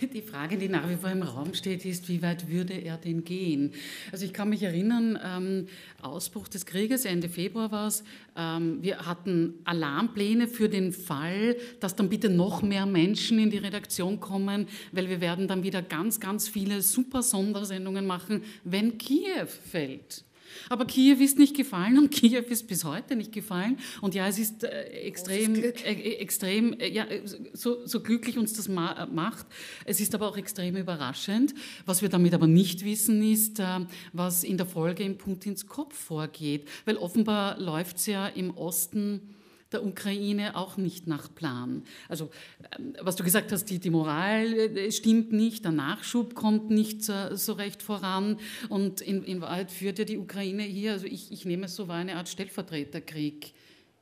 die 0.14 0.22
Frage, 0.22 0.56
die 0.56 0.68
nach 0.68 0.88
wie 0.88 0.96
vor 0.96 1.10
im 1.10 1.22
Raum 1.22 1.54
steht, 1.54 1.84
ist, 1.84 2.08
wie 2.08 2.22
weit 2.22 2.48
würde 2.48 2.74
er 2.74 2.96
denn 2.96 3.24
gehen? 3.24 3.72
Also 4.12 4.24
ich 4.24 4.32
kann 4.32 4.48
mich 4.48 4.62
erinnern, 4.62 5.18
ähm, 5.22 5.66
Ausbruch 6.02 6.48
des 6.48 6.66
Krieges, 6.66 7.04
Ende 7.04 7.28
Februar 7.28 7.70
war 7.70 7.88
es, 7.88 8.04
ähm, 8.36 8.82
wir 8.82 9.06
hatten 9.06 9.54
Alarmpläne 9.64 10.48
für 10.48 10.68
den 10.68 10.92
Fall, 10.92 11.56
dass 11.80 11.96
dann 11.96 12.08
bitte 12.08 12.28
noch 12.28 12.62
mehr 12.62 12.86
Menschen 12.86 13.38
in 13.38 13.50
die 13.50 13.58
Redaktion 13.58 14.20
kommen, 14.20 14.66
weil 14.92 15.08
wir 15.08 15.20
werden 15.20 15.48
dann 15.48 15.62
wieder 15.62 15.82
ganz, 15.82 16.20
ganz 16.20 16.48
viele 16.48 16.82
super 16.82 17.22
Sondersendungen 17.22 18.06
machen, 18.06 18.42
wenn 18.64 18.98
Kiew 18.98 19.46
fällt. 19.46 20.24
Aber 20.68 20.84
Kiew 20.84 21.18
ist 21.20 21.38
nicht 21.38 21.56
gefallen 21.56 21.98
und 21.98 22.10
Kiew 22.12 22.42
ist 22.48 22.66
bis 22.66 22.84
heute 22.84 23.16
nicht 23.16 23.32
gefallen. 23.32 23.78
Und 24.00 24.14
ja, 24.14 24.26
es 24.26 24.38
ist 24.38 24.64
äh, 24.64 24.82
extrem, 24.82 25.54
äh, 25.54 25.68
äh, 25.68 26.16
extrem 26.16 26.72
äh, 26.78 26.88
ja, 26.88 27.06
so, 27.52 27.86
so, 27.86 28.00
glücklich 28.00 28.38
uns 28.38 28.52
das 28.52 28.68
ma 28.68 29.06
macht. 29.12 29.46
Es 29.84 30.00
ist 30.00 30.14
aber 30.14 30.28
auch 30.28 30.36
extrem 30.36 30.76
überraschend. 30.76 31.54
Was 31.86 32.02
wir 32.02 32.08
damit 32.08 32.34
aber 32.34 32.46
nicht 32.46 32.84
wissen, 32.84 33.22
ist, 33.22 33.60
äh, 33.60 33.80
was 34.12 34.44
in 34.44 34.56
der 34.56 34.66
Folge 34.66 35.02
in 35.02 35.18
Putins 35.18 35.66
Kopf 35.66 35.96
vorgeht. 35.96 36.68
Weil 36.84 36.96
offenbar 36.96 37.58
läuft 37.58 37.96
es 37.98 38.06
ja 38.06 38.26
im 38.26 38.56
Osten 38.56 39.20
der 39.72 39.84
Ukraine 39.84 40.56
auch 40.56 40.76
nicht 40.76 41.06
nach 41.06 41.34
Plan. 41.34 41.82
Also, 42.08 42.30
ähm, 42.78 42.94
was 43.00 43.16
du 43.16 43.24
gesagt 43.24 43.52
hast, 43.52 43.66
die, 43.66 43.78
die 43.78 43.90
Moral 43.90 44.52
äh, 44.52 44.90
stimmt 44.90 45.32
nicht, 45.32 45.64
der 45.64 45.72
Nachschub 45.72 46.34
kommt 46.34 46.70
nicht 46.70 47.04
so, 47.04 47.34
so 47.34 47.52
recht 47.52 47.82
voran 47.82 48.38
und 48.68 49.00
in, 49.00 49.22
in, 49.24 49.40
Wahrheit 49.40 49.70
führt 49.70 49.98
ja 49.98 50.04
die 50.04 50.18
Ukraine 50.18 50.62
hier, 50.62 50.92
also 50.92 51.06
ich, 51.06 51.30
ich 51.30 51.44
nehme 51.44 51.66
es 51.66 51.76
so, 51.76 51.88
war 51.88 51.96
eine 51.96 52.16
Art 52.16 52.28
Stellvertreterkrieg 52.28 53.52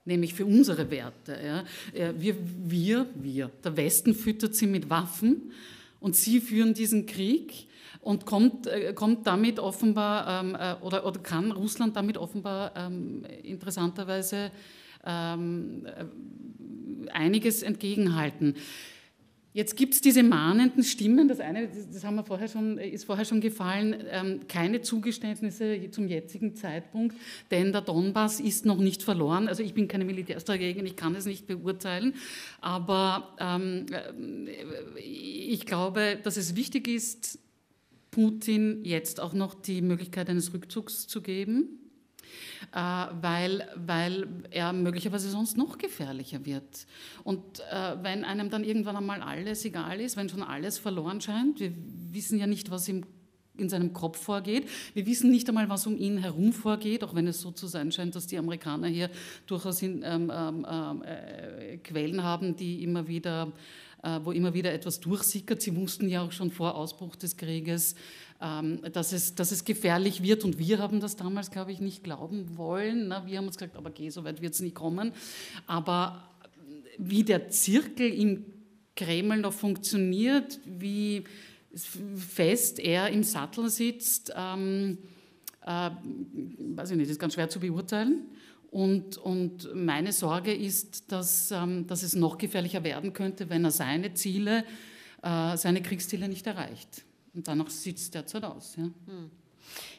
nämlich 0.09 0.33
für 0.35 0.47
unsere 0.47 0.91
Werte. 0.91 1.39
Ja. 1.45 1.65
Äh, 1.93 2.15
wir, 2.19 2.35
wir, 2.65 3.07
wir, 3.15 3.51
der 3.63 3.77
Westen 3.77 4.15
füttert 4.15 4.55
sie 4.55 4.67
mit 4.67 4.91
Waffen 4.91 5.53
und 6.01 6.17
sie 6.17 6.41
führen 6.41 6.75
diesen 6.75 7.07
Krieg 7.07 7.69
und 8.01 8.27
kommt, 8.27 8.67
äh, 8.67 8.95
kommt 8.95 9.27
damit 9.27 9.59
offenbar, 9.59 10.43
ähm, 10.43 10.57
oder, 10.81 11.07
oder 11.07 11.21
kann 11.21 11.53
Russland 11.53 11.95
damit 11.95 12.17
offenbar 12.17 12.73
ähm, 12.75 13.25
interessanterweise 13.43 14.51
ähm, 15.05 15.87
äh, 15.87 17.11
einiges 17.11 17.63
entgegenhalten. 17.63 18.55
Jetzt 19.55 19.77
gibt 19.77 19.95
es 19.95 20.01
diese 20.01 20.23
mahnenden 20.23 20.85
Stimmen. 20.85 21.27
Das 21.27 21.41
eine, 21.41 21.69
das 21.69 22.05
haben 22.05 22.15
wir 22.17 22.25
vorher 22.25 22.47
schon, 22.49 22.79
ist 22.79 23.07
vorher 23.07 23.25
schon 23.25 23.41
gefallen, 23.41 24.05
ähm, 24.11 24.41
keine 24.47 24.83
Zugeständnisse 24.83 25.91
zum 25.91 26.07
jetzigen 26.07 26.55
Zeitpunkt, 26.55 27.17
denn 27.51 27.73
der 27.73 27.81
Donbass 27.81 28.39
ist 28.41 28.67
noch 28.67 28.79
nicht 28.79 29.03
verloren. 29.03 29.49
Also 29.49 29.65
ich 29.65 29.75
bin 29.75 29.89
keine 29.89 30.05
Militärstrategin, 30.05 30.87
ich 30.87 30.95
kann 30.95 31.15
es 31.17 31.25
nicht 31.25 31.49
beurteilen, 31.49 32.15
aber 32.61 33.35
ähm, 33.41 33.87
äh, 33.91 35.01
ich 35.01 35.67
glaube, 35.67 36.19
dass 36.23 36.37
es 36.37 36.55
wichtig 36.55 36.87
ist, 36.87 37.41
Putin 38.11 38.85
jetzt 38.85 39.19
auch 39.19 39.33
noch 39.33 39.55
die 39.55 39.83
Möglichkeit 39.83 40.29
eines 40.31 40.53
Rückzugs 40.55 41.09
zu 41.09 41.21
geben 41.21 41.65
äh, 41.65 41.88
weil, 42.73 43.69
weil 43.77 44.29
er 44.51 44.73
möglicherweise 44.73 45.31
sonst 45.31 45.57
noch 45.57 45.79
gefährlicher 45.79 46.45
wird. 46.45 46.87
Und 47.25 47.61
äh, 47.71 47.97
wenn 48.03 48.25
einem 48.25 48.51
dann 48.51 48.65
irgendwann 48.65 48.97
einmal 48.97 49.23
alles 49.23 49.65
egal 49.65 50.01
ist, 50.01 50.17
wenn 50.17 50.29
schon 50.29 50.43
alles 50.43 50.79
verloren 50.79 51.21
scheint, 51.21 51.61
wir 51.61 51.73
wissen 52.13 52.39
ja 52.39 52.47
nicht, 52.47 52.71
was 52.71 52.89
im 52.89 53.05
in 53.59 53.69
seinem 53.69 53.93
Kopf 53.93 54.19
vorgeht. 54.19 54.69
Wir 54.95 55.07
wissen 55.07 55.31
nicht 55.31 55.49
einmal, 55.49 55.69
was 55.69 55.87
um 55.87 55.97
ihn 55.99 56.19
herum 56.19 56.53
vorgeht, 56.53 57.05
auch 57.05 57.15
wenn 57.15 57.27
es 57.27 57.41
so 57.41 57.51
zu 57.51 57.67
sein 57.67 57.93
scheint, 57.93 58.15
dass 58.15 58.27
die 58.27 58.39
Amerikaner 58.39 58.89
hier 58.89 59.11
durchaus 59.47 59.83
in, 59.83 60.03
ähm, 60.05 60.33
ähm, 60.35 61.03
äh, 61.03 61.79
Quellen 61.79 62.23
haben, 62.23 62.57
die 62.57 62.83
immer 62.83 63.09
wieder, 63.09 63.53
äh, 64.03 64.21
wo 64.23 64.33
immer 64.33 64.55
wieder 64.55 64.73
etwas 64.73 65.01
durchsickert. 65.01 65.61
Sie 65.61 65.75
wussten 65.77 66.09
ja 66.09 66.23
auch 66.23 66.33
schon 66.33 66.51
vor 66.51 66.77
Ausbruch 66.77 67.17
des 67.17 67.37
Krieges, 67.37 67.95
ähm, 67.95 67.97
dass, 68.39 69.13
es, 69.13 69.35
dass 69.35 69.51
es 69.51 69.65
gefährlich 69.65 70.23
wird. 70.23 70.45
Und 70.45 70.59
wir 70.59 70.79
haben 70.79 71.01
das 71.01 71.17
damals, 71.17 71.51
glaube 71.51 71.73
ich, 71.73 71.81
nicht 71.81 72.05
glauben 72.05 72.57
wollen. 72.57 73.13
Wir 73.27 73.39
haben 73.39 73.47
uns 73.47 73.59
gesagt, 73.59 73.77
aber 73.77 73.91
geh, 73.91 74.11
so 74.11 74.23
weit 74.25 74.41
wird 74.41 74.55
es 74.55 74.61
nie 74.61 74.71
kommen. 74.71 75.13
Aber 75.67 76.29
wie 76.99 77.25
der 77.25 77.49
Zirkel 77.49 78.13
im 78.13 78.45
Kreml 78.97 79.39
noch 79.39 79.53
funktioniert, 79.53 80.59
wie 80.67 81.25
fest 81.73 82.79
er 82.81 83.11
im 83.11 83.23
Sattel 83.23 83.71
sitzt, 83.71 84.33
ähm, 84.37 84.99
äh, 85.65 85.91
weiß 86.75 86.91
ich 86.91 86.97
nicht, 86.97 87.11
ist 87.11 87.21
ganz 87.21 87.35
schwer 87.35 87.49
zu 87.49 87.61
beurteilen. 87.61 88.27
Und, 88.71 89.17
und 89.17 89.75
meine 89.75 90.13
Sorge 90.13 90.53
ist, 90.53 91.11
dass, 91.13 91.51
ähm, 91.51 91.87
dass 91.87 92.03
es 92.03 92.15
noch 92.15 92.39
gefährlicher 92.39 92.85
werden 92.85 93.13
könnte, 93.13 93.49
wenn 93.49 93.65
er 93.65 93.71
seine 93.71 94.15
Ziele, 94.15 94.65
äh, 95.23 95.57
seine 95.57 95.83
Kriegsziele 95.83 96.29
nicht 96.29 96.47
erreicht. 96.47 97.05
Und 97.39 97.47
danach 97.47 97.71
sieht 97.71 97.99
es 97.99 98.11
derzeit 98.11 98.43
aus. 98.43 98.75
Ja. 98.77 98.83
Hm. 98.83 99.31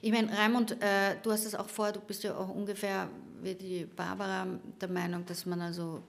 Ich 0.02 0.12
meine, 0.12 0.30
Raimund, 0.30 0.72
äh, 0.82 1.16
du 1.24 1.32
hast 1.32 1.46
es 1.46 1.56
auch 1.56 1.70
vor, 1.70 1.94
du 1.94 2.02
bist 2.02 2.22
ja 2.24 2.36
auch 2.36 2.50
ungefähr 2.50 3.10
wie 3.42 3.56
die 3.56 3.86
Barbara 3.86 4.46
der 4.82 4.90
Meinung, 4.90 5.26
dass 5.26 5.46
man 5.46 5.62
also 5.62 6.04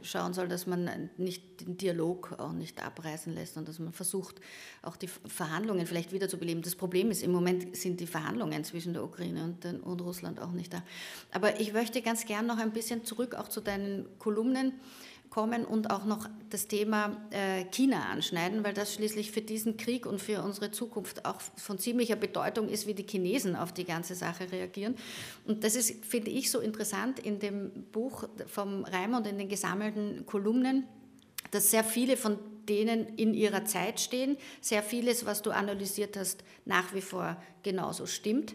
schauen 0.00 0.32
soll, 0.32 0.48
dass 0.48 0.66
man 0.66 1.10
nicht 1.18 1.60
den 1.60 1.76
Dialog 1.76 2.32
auch 2.38 2.52
nicht 2.52 2.82
abreißen 2.82 3.34
lässt 3.34 3.58
und 3.58 3.68
dass 3.68 3.78
man 3.78 3.92
versucht, 3.92 4.40
auch 4.80 4.96
die 4.96 5.08
Verhandlungen 5.08 5.86
vielleicht 5.86 6.12
wiederzubeleben. 6.12 6.62
Das 6.62 6.76
Problem 6.76 7.10
ist, 7.10 7.22
im 7.22 7.32
Moment 7.32 7.76
sind 7.76 8.00
die 8.00 8.06
Verhandlungen 8.06 8.64
zwischen 8.64 8.94
der 8.94 9.04
Ukraine 9.04 9.44
und, 9.44 9.64
den, 9.64 9.80
und 9.80 10.00
Russland 10.00 10.40
auch 10.40 10.52
nicht 10.52 10.72
da. 10.72 10.82
Aber 11.30 11.60
ich 11.60 11.74
möchte 11.74 12.00
ganz 12.00 12.24
gern 12.24 12.46
noch 12.46 12.56
ein 12.56 12.72
bisschen 12.72 13.04
zurück 13.04 13.34
auch 13.34 13.48
zu 13.48 13.60
deinen 13.60 14.06
Kolumnen 14.18 14.72
kommen 15.36 15.66
und 15.66 15.90
auch 15.90 16.06
noch 16.06 16.30
das 16.48 16.66
Thema 16.66 17.14
äh, 17.30 17.66
China 17.66 18.06
anschneiden, 18.10 18.64
weil 18.64 18.72
das 18.72 18.94
schließlich 18.94 19.32
für 19.32 19.42
diesen 19.42 19.76
Krieg 19.76 20.06
und 20.06 20.18
für 20.18 20.42
unsere 20.42 20.70
Zukunft 20.70 21.26
auch 21.26 21.42
von 21.56 21.78
ziemlicher 21.78 22.16
Bedeutung 22.16 22.70
ist, 22.70 22.86
wie 22.86 22.94
die 22.94 23.06
Chinesen 23.06 23.54
auf 23.54 23.70
die 23.70 23.84
ganze 23.84 24.14
Sache 24.14 24.50
reagieren. 24.50 24.96
Und 25.44 25.62
das 25.62 25.76
ist, 25.76 26.06
finde 26.06 26.30
ich, 26.30 26.50
so 26.50 26.60
interessant 26.60 27.18
in 27.18 27.38
dem 27.38 27.70
Buch 27.92 28.24
vom 28.46 28.84
Raimund, 28.84 29.26
in 29.26 29.36
den 29.36 29.50
gesammelten 29.50 30.24
Kolumnen, 30.24 30.84
dass 31.50 31.70
sehr 31.70 31.84
viele 31.84 32.16
von 32.16 32.38
denen 32.66 33.06
in 33.16 33.34
ihrer 33.34 33.66
Zeit 33.66 34.00
stehen, 34.00 34.38
sehr 34.62 34.82
vieles, 34.82 35.26
was 35.26 35.42
du 35.42 35.50
analysiert 35.50 36.16
hast, 36.16 36.44
nach 36.64 36.94
wie 36.94 37.02
vor 37.02 37.36
genauso 37.62 38.06
stimmt. 38.06 38.54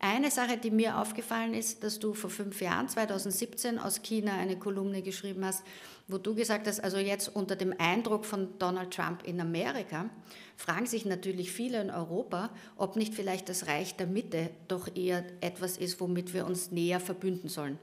Eine 0.00 0.30
Sache, 0.30 0.58
die 0.58 0.70
mir 0.70 0.98
aufgefallen 0.98 1.54
ist, 1.54 1.82
dass 1.82 1.98
du 1.98 2.14
vor 2.14 2.30
fünf 2.30 2.60
Jahren, 2.60 2.88
2017, 2.88 3.80
aus 3.80 4.02
China 4.02 4.36
eine 4.36 4.56
Kolumne 4.56 5.02
geschrieben 5.02 5.44
hast, 5.44 5.64
wo 6.08 6.16
du 6.16 6.34
gesagt 6.34 6.66
hast, 6.66 6.82
also 6.82 6.96
jetzt 6.96 7.28
unter 7.28 7.54
dem 7.54 7.74
Eindruck 7.78 8.24
von 8.24 8.58
Donald 8.58 8.92
Trump 8.92 9.22
in 9.24 9.40
Amerika, 9.40 10.08
fragen 10.56 10.86
sich 10.86 11.04
natürlich 11.04 11.52
viele 11.52 11.80
in 11.80 11.90
Europa, 11.90 12.50
ob 12.76 12.96
nicht 12.96 13.14
vielleicht 13.14 13.48
das 13.50 13.66
Reich 13.66 13.94
der 13.96 14.06
Mitte 14.06 14.50
doch 14.68 14.88
eher 14.96 15.22
etwas 15.42 15.76
ist, 15.76 16.00
womit 16.00 16.32
wir 16.32 16.46
uns 16.46 16.72
näher 16.72 16.98
verbünden 16.98 17.48
sollen. 17.48 17.78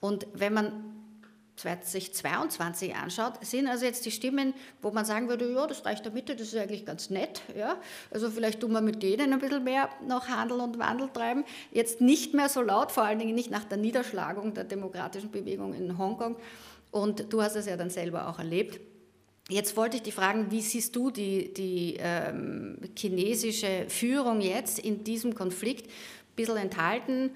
Und 0.00 0.26
wenn 0.34 0.52
man 0.52 0.96
2022 1.56 2.94
anschaut, 2.94 3.44
sind 3.44 3.66
also 3.66 3.86
jetzt 3.86 4.04
die 4.04 4.10
Stimmen, 4.10 4.52
wo 4.82 4.90
man 4.90 5.06
sagen 5.06 5.28
würde, 5.28 5.50
ja, 5.50 5.66
das 5.66 5.86
Reich 5.86 6.02
der 6.02 6.12
Mitte, 6.12 6.36
das 6.36 6.48
ist 6.48 6.56
eigentlich 6.56 6.84
ganz 6.84 7.08
nett, 7.08 7.40
ja, 7.56 7.78
also 8.10 8.30
vielleicht 8.30 8.60
tun 8.60 8.72
wir 8.72 8.82
mit 8.82 9.02
denen 9.02 9.32
ein 9.32 9.38
bisschen 9.38 9.64
mehr 9.64 9.88
noch 10.06 10.28
Handel 10.28 10.60
und 10.60 10.78
Wandel 10.78 11.08
treiben, 11.08 11.44
jetzt 11.72 12.02
nicht 12.02 12.34
mehr 12.34 12.50
so 12.50 12.60
laut, 12.60 12.92
vor 12.92 13.04
allen 13.04 13.18
Dingen 13.18 13.34
nicht 13.34 13.50
nach 13.50 13.64
der 13.64 13.78
Niederschlagung 13.78 14.52
der 14.52 14.64
demokratischen 14.64 15.30
Bewegung 15.30 15.72
in 15.72 15.96
Hongkong, 15.96 16.36
und 16.96 17.30
du 17.30 17.42
hast 17.42 17.56
es 17.56 17.66
ja 17.66 17.76
dann 17.76 17.90
selber 17.90 18.26
auch 18.26 18.38
erlebt. 18.38 18.80
Jetzt 19.50 19.76
wollte 19.76 19.98
ich 19.98 20.02
dich 20.02 20.14
fragen, 20.14 20.50
wie 20.50 20.62
siehst 20.62 20.96
du 20.96 21.10
die, 21.10 21.52
die 21.52 21.96
ähm, 22.00 22.78
chinesische 22.96 23.84
Führung 23.88 24.40
jetzt 24.40 24.78
in 24.78 25.04
diesem 25.04 25.34
Konflikt? 25.34 25.86
Ein 25.88 26.36
bisschen 26.36 26.56
enthalten, 26.56 27.30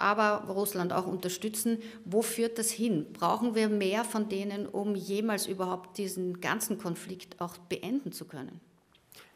aber 0.00 0.52
Russland 0.52 0.92
auch 0.92 1.06
unterstützen. 1.06 1.78
Wo 2.04 2.22
führt 2.22 2.58
das 2.58 2.70
hin? 2.70 3.06
Brauchen 3.12 3.54
wir 3.54 3.68
mehr 3.68 4.04
von 4.04 4.28
denen, 4.28 4.66
um 4.66 4.96
jemals 4.96 5.46
überhaupt 5.46 5.96
diesen 5.96 6.40
ganzen 6.40 6.76
Konflikt 6.76 7.40
auch 7.40 7.56
beenden 7.56 8.10
zu 8.10 8.24
können? 8.24 8.60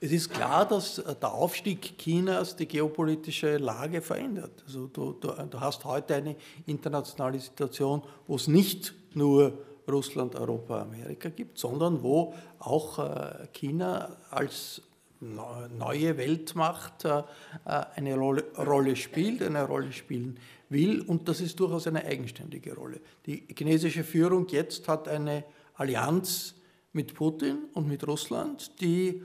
Es 0.00 0.10
ist 0.10 0.30
klar, 0.30 0.66
dass 0.66 0.96
der 0.96 1.32
Aufstieg 1.32 1.96
Chinas 1.98 2.56
die 2.56 2.66
geopolitische 2.66 3.58
Lage 3.58 4.02
verändert. 4.02 4.64
Also 4.66 4.88
du, 4.88 5.12
du, 5.12 5.28
du 5.28 5.60
hast 5.60 5.84
heute 5.84 6.16
eine 6.16 6.36
internationale 6.66 7.38
Situation, 7.38 8.02
wo 8.26 8.34
es 8.34 8.48
nicht 8.48 8.92
nur 9.14 9.67
Russland, 9.88 10.34
Europa, 10.34 10.82
Amerika 10.82 11.28
gibt, 11.28 11.58
sondern 11.58 12.02
wo 12.02 12.34
auch 12.58 12.98
äh, 12.98 13.48
China 13.52 14.16
als 14.30 14.82
neue 15.20 16.16
Weltmacht 16.16 17.04
äh, 17.04 17.22
eine 17.64 18.16
Rolle 18.16 18.96
spielt, 18.96 19.42
eine 19.42 19.64
Rolle 19.64 19.92
spielen 19.92 20.38
will 20.68 21.00
und 21.00 21.28
das 21.28 21.40
ist 21.40 21.58
durchaus 21.58 21.86
eine 21.86 22.04
eigenständige 22.04 22.74
Rolle. 22.74 23.00
Die 23.26 23.44
chinesische 23.56 24.04
Führung 24.04 24.46
jetzt 24.48 24.86
hat 24.86 25.08
eine 25.08 25.44
Allianz 25.74 26.54
mit 26.92 27.14
Putin 27.14 27.64
und 27.74 27.88
mit 27.88 28.06
Russland, 28.06 28.80
die 28.80 29.22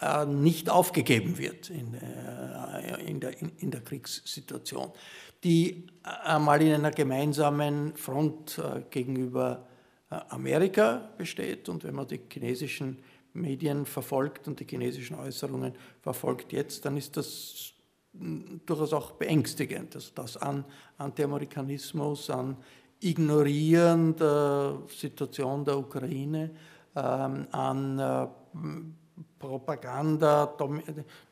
äh, 0.00 0.24
nicht 0.26 0.70
aufgegeben 0.70 1.38
wird 1.38 1.70
in, 1.70 1.94
in, 3.06 3.20
der, 3.20 3.40
in 3.40 3.70
der 3.70 3.80
Kriegssituation, 3.80 4.92
die 5.42 5.86
einmal 6.02 6.62
in 6.62 6.74
einer 6.74 6.90
gemeinsamen 6.90 7.96
Front 7.96 8.60
gegenüber 8.90 9.66
äh, 9.68 9.73
Amerika 10.28 11.10
besteht. 11.16 11.68
Und 11.68 11.84
wenn 11.84 11.94
man 11.94 12.06
die 12.06 12.20
chinesischen 12.30 12.98
Medien 13.32 13.84
verfolgt 13.84 14.46
und 14.48 14.60
die 14.60 14.66
chinesischen 14.68 15.16
Äußerungen 15.16 15.74
verfolgt 16.00 16.52
jetzt, 16.52 16.84
dann 16.84 16.96
ist 16.96 17.16
das 17.16 17.72
durchaus 18.12 18.92
auch 18.92 19.12
beängstigend, 19.12 19.94
dass 19.94 20.14
das 20.14 20.36
an 20.36 20.64
Anti-Amerikanismus, 20.98 22.30
an 22.30 22.56
Ignorieren 23.00 24.16
der 24.16 24.78
Situation 24.88 25.64
der 25.64 25.78
Ukraine, 25.78 26.50
ähm, 26.94 27.46
an 27.50 27.98
äh, 27.98 28.26
Propaganda, 29.38 30.56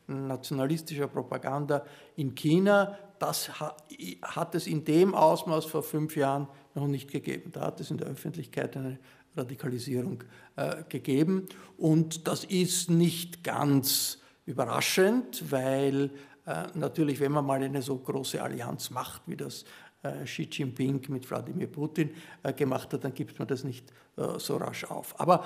nationalistischer 0.07 1.07
Propaganda 1.07 1.83
in 2.15 2.35
China, 2.35 2.97
das 3.23 3.51
hat 3.59 4.53
es 4.53 4.67
in 4.67 4.83
dem 4.83 5.15
Ausmaß 5.15 5.63
vor 5.65 5.81
fünf 5.81 6.17
Jahren 6.17 6.47
noch 6.75 6.87
nicht 6.87 7.09
gegeben. 7.09 7.51
Da 7.53 7.61
hat 7.61 7.79
es 7.79 7.89
in 7.89 7.97
der 7.97 8.07
Öffentlichkeit 8.07 8.75
eine 8.75 8.99
Radikalisierung 9.37 10.25
äh, 10.57 10.83
gegeben. 10.89 11.47
Und 11.77 12.27
das 12.27 12.43
ist 12.43 12.89
nicht 12.89 13.41
ganz 13.41 14.19
überraschend, 14.45 15.49
weil 15.51 16.11
äh, 16.45 16.65
natürlich, 16.73 17.21
wenn 17.21 17.31
man 17.31 17.45
mal 17.45 17.63
eine 17.63 17.81
so 17.81 17.97
große 17.97 18.43
Allianz 18.43 18.89
macht, 18.89 19.21
wie 19.25 19.37
das 19.37 19.63
äh, 20.01 20.25
Xi 20.25 20.49
Jinping 20.51 21.05
mit 21.07 21.29
Wladimir 21.29 21.67
Putin 21.67 22.09
äh, 22.43 22.51
gemacht 22.51 22.91
hat, 22.91 23.05
dann 23.05 23.13
gibt 23.13 23.39
man 23.39 23.47
das 23.47 23.63
nicht 23.63 23.89
äh, 24.17 24.37
so 24.37 24.57
rasch 24.57 24.83
auf. 24.83 25.17
Aber 25.17 25.45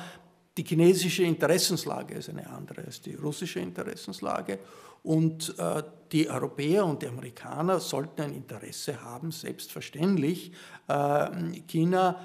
die 0.58 0.64
chinesische 0.64 1.22
Interessenslage 1.22 2.16
ist 2.16 2.30
eine 2.30 2.50
andere 2.50 2.86
als 2.86 3.02
die 3.02 3.14
russische 3.14 3.60
Interessenslage. 3.60 4.58
Und 5.04 5.56
äh, 5.58 5.84
die 6.12 6.30
Europäer 6.30 6.86
und 6.86 7.02
die 7.02 7.08
Amerikaner 7.08 7.80
sollten 7.80 8.22
ein 8.22 8.34
Interesse 8.34 9.02
haben, 9.02 9.32
selbstverständlich, 9.32 10.52
äh, 10.88 11.30
China 11.68 12.20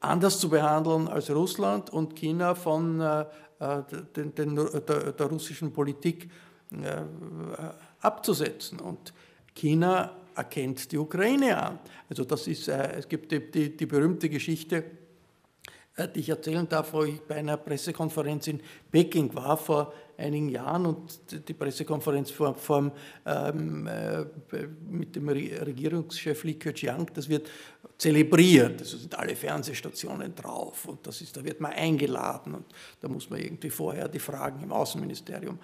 anders 0.00 0.38
zu 0.38 0.48
behandeln 0.48 1.08
als 1.08 1.30
Russland 1.30 1.90
und 1.90 2.16
China 2.16 2.54
von 2.54 3.00
äh, 3.00 3.24
äh 3.58 3.82
den, 4.14 4.34
den, 4.34 4.56
der, 4.56 5.12
der, 5.12 5.26
russischen 5.26 5.72
Politik 5.72 6.30
äh, 6.70 7.02
abzusetzen. 8.00 8.80
Und 8.80 9.12
China 9.54 10.12
erkennt 10.34 10.92
die 10.92 10.98
Ukraine 10.98 11.56
an. 11.60 11.78
Also 12.08 12.24
das 12.24 12.46
ist, 12.46 12.68
äh, 12.68 12.98
es 12.98 13.08
gibt 13.08 13.32
die, 13.32 13.50
die, 13.50 13.76
die 13.76 13.86
berühmte 13.86 14.28
Geschichte, 14.28 14.84
die 16.14 16.20
ich 16.20 16.28
erzählen 16.28 16.68
darf, 16.68 16.92
wo 16.92 17.04
ich 17.04 17.22
bei 17.22 17.36
einer 17.36 17.56
Pressekonferenz 17.56 18.48
in 18.48 18.60
Peking 18.92 19.34
war 19.34 19.56
vor 19.56 19.94
einigen 20.18 20.48
Jahren 20.48 20.86
und 20.86 21.48
die 21.48 21.54
Pressekonferenz 21.54 22.30
vor, 22.30 22.54
vor, 22.54 22.92
ähm, 23.24 23.86
äh, 23.86 24.24
mit 24.88 25.14
dem 25.14 25.28
Regierungschef 25.28 26.44
Li 26.44 26.54
Keqiang, 26.54 27.10
das 27.14 27.28
wird 27.28 27.50
zelebriert. 27.98 28.80
Also 28.80 28.98
sind 28.98 29.18
alle 29.18 29.34
Fernsehstationen 29.34 30.34
drauf 30.34 30.86
und 30.86 31.06
das 31.06 31.20
ist, 31.20 31.36
da 31.36 31.44
wird 31.44 31.60
man 31.60 31.72
eingeladen 31.72 32.54
und 32.54 32.66
da 33.00 33.08
muss 33.08 33.30
man 33.30 33.40
irgendwie 33.40 33.70
vorher 33.70 34.08
die 34.08 34.18
Fragen 34.18 34.62
im 34.62 34.72
Außenministerium 34.72 35.58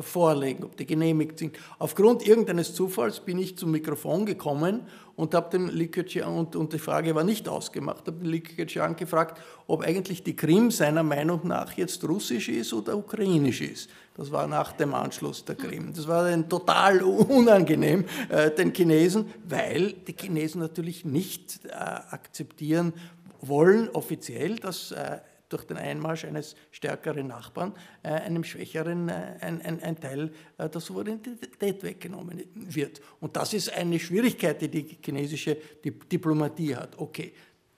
vorlegen, 0.00 0.64
ob 0.64 0.76
die 0.76 0.86
genehmigt 0.86 1.38
sind. 1.38 1.56
Aufgrund 1.78 2.26
irgendeines 2.26 2.74
Zufalls 2.74 3.20
bin 3.20 3.38
ich 3.38 3.56
zum 3.56 3.70
Mikrofon 3.70 4.26
gekommen 4.26 4.82
und 5.16 5.34
habe 5.34 5.50
dem 5.50 5.68
Li 5.68 5.88
Keqiang, 5.88 6.36
und, 6.36 6.56
und 6.56 6.72
die 6.72 6.78
Frage 6.78 7.14
war 7.14 7.24
nicht 7.24 7.48
ausgemacht, 7.48 8.06
habe 8.06 8.26
Li 8.26 8.40
Keqiang 8.40 8.96
gefragt, 8.96 9.40
ob 9.66 9.82
eigentlich 9.82 10.22
die 10.22 10.36
Krim 10.36 10.70
seiner 10.70 11.02
Meinung 11.02 11.40
nach 11.44 11.72
jetzt 11.72 12.06
russisch 12.06 12.48
ist 12.48 12.72
oder 12.72 12.96
ukrainisch 12.96 13.62
ist. 13.62 13.90
Das 14.16 14.30
war 14.30 14.46
nach 14.46 14.72
dem 14.72 14.94
Anschluss 14.94 15.44
der 15.44 15.56
Krim. 15.56 15.92
Das 15.94 16.06
war 16.06 16.28
dann 16.28 16.48
total 16.48 17.02
unangenehm 17.02 18.04
äh, 18.28 18.50
den 18.50 18.72
Chinesen, 18.72 19.26
weil 19.48 19.92
die 19.92 20.14
Chinesen 20.18 20.60
natürlich 20.60 21.04
nicht 21.04 21.64
äh, 21.64 21.70
akzeptieren 21.70 22.92
wollen, 23.40 23.88
offiziell, 23.90 24.56
dass 24.56 24.92
äh, 24.92 25.18
durch 25.48 25.64
den 25.64 25.76
Einmarsch 25.76 26.24
eines 26.24 26.56
stärkeren 26.70 27.28
Nachbarn 27.28 27.72
äh, 28.02 28.08
einem 28.08 28.44
schwächeren 28.44 29.08
äh, 29.08 29.36
ein, 29.40 29.62
ein, 29.62 29.82
ein, 29.82 30.00
Teil 30.00 30.32
äh, 30.58 30.68
der 30.68 30.80
Souveränität 30.80 31.82
weggenommen 31.82 32.42
wird. 32.54 33.00
Und 33.20 33.36
das 33.36 33.54
ist 33.54 33.72
eine 33.72 33.98
Schwierigkeit, 33.98 34.60
die 34.60 34.68
die 34.68 34.98
chinesische 35.02 35.56
Diplomatie 35.84 36.74
hat. 36.74 36.98
Okay, 36.98 37.32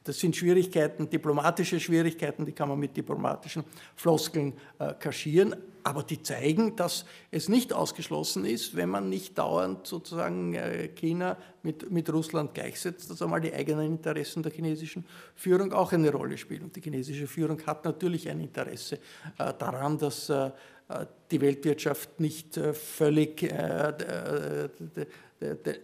das 0.08 0.18
sind 0.18 0.34
Schwierigkeiten, 0.34 1.10
diplomatische 1.10 1.78
Schwierigkeiten, 1.78 2.46
die 2.46 2.52
kann 2.52 2.70
man 2.70 2.78
mit 2.78 2.96
diplomatischen 2.96 3.62
Floskeln 3.94 4.54
äh, 4.78 4.94
kaschieren, 4.94 5.54
aber 5.88 6.02
die 6.02 6.22
zeigen, 6.22 6.76
dass 6.76 7.06
es 7.30 7.48
nicht 7.48 7.72
ausgeschlossen 7.72 8.44
ist, 8.44 8.76
wenn 8.76 8.90
man 8.90 9.08
nicht 9.08 9.38
dauernd 9.38 9.86
sozusagen 9.86 10.52
äh, 10.52 10.88
China 10.88 11.38
mit, 11.62 11.90
mit 11.90 12.12
Russland 12.12 12.52
gleichsetzt, 12.52 13.10
dass 13.10 13.22
einmal 13.22 13.40
die 13.40 13.54
eigenen 13.54 13.92
Interessen 13.92 14.42
der 14.42 14.52
chinesischen 14.52 15.06
Führung 15.34 15.72
auch 15.72 15.90
eine 15.92 16.12
Rolle 16.12 16.36
spielen. 16.36 16.64
Und 16.64 16.76
die 16.76 16.82
chinesische 16.82 17.26
Führung 17.26 17.64
hat 17.64 17.86
natürlich 17.86 18.28
ein 18.28 18.38
Interesse 18.40 18.96
äh, 19.38 19.54
daran, 19.58 19.96
dass 19.96 20.28
äh, 20.28 20.50
die 21.30 21.40
Weltwirtschaft 21.40 22.20
nicht 22.20 22.58
völlig 22.58 23.40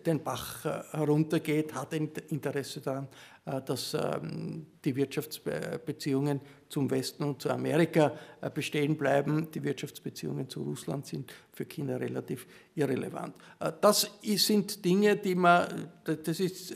den 0.07 0.25
Bach 0.25 0.65
heruntergeht, 0.65 1.75
hat 1.75 1.93
ein 1.93 2.11
Interesse 2.31 2.81
daran, 2.81 3.09
dass 3.45 3.93
ähm, 3.93 4.67
die 4.85 4.97
Wirtschaftsbeziehungen 4.97 6.41
zum 6.71 6.91
Westen 6.91 7.25
und 7.25 7.43
zu 7.43 7.51
Amerika 7.51 8.13
äh, 8.41 8.49
bestehen 8.49 8.97
bleiben. 8.97 9.51
Die 9.51 9.63
Wirtschaftsbeziehungen 9.63 10.49
zu 10.49 10.63
Russland 10.63 11.05
sind 11.05 11.31
für 11.53 11.67
China 11.67 11.97
relativ 11.97 12.47
irrelevant. 12.75 13.35
Äh, 13.61 13.73
das 13.83 14.11
sind 14.23 14.83
Dinge, 14.83 15.17
die 15.17 15.35
man, 15.35 15.91
das 16.05 16.41
ist, 16.41 16.75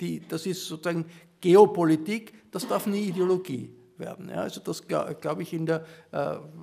die, 0.00 0.20
das 0.26 0.46
ist 0.46 0.66
sozusagen 0.66 1.06
Geopolitik, 1.40 2.50
das 2.50 2.66
darf 2.66 2.86
nie 2.86 3.08
Ideologie 3.08 3.70
werden. 3.96 4.30
Also 4.30 4.60
das 4.60 4.82
glaube 4.88 5.42
ich 5.42 5.52
in 5.52 5.66
der 5.66 5.84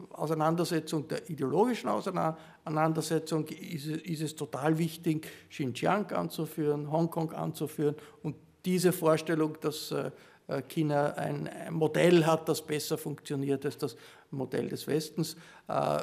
Auseinandersetzung, 0.10 1.08
der 1.08 1.30
ideologischen 1.30 1.90
Auseinandersetzung 1.90 3.48
ist 3.48 4.22
es 4.22 4.36
total 4.36 4.78
wichtig, 4.78 5.28
Xinjiang 5.50 6.12
anzuführen, 6.12 6.92
Hongkong 6.92 7.32
anzuführen 7.32 7.96
und 8.24 8.36
diese 8.66 8.92
Vorstellung, 8.92 9.58
dass 9.62 9.92
äh, 9.92 10.12
äh, 10.48 10.62
China 10.64 11.14
ein 11.14 11.50
Modell 11.72 12.26
hat, 12.26 12.50
das 12.50 12.62
besser 12.62 12.98
funktioniert 12.98 13.66
als 13.66 13.78
das 13.78 13.96
Modell 14.32 14.70
des 14.70 14.88
Westens, 14.88 15.36
äh, 15.68 15.98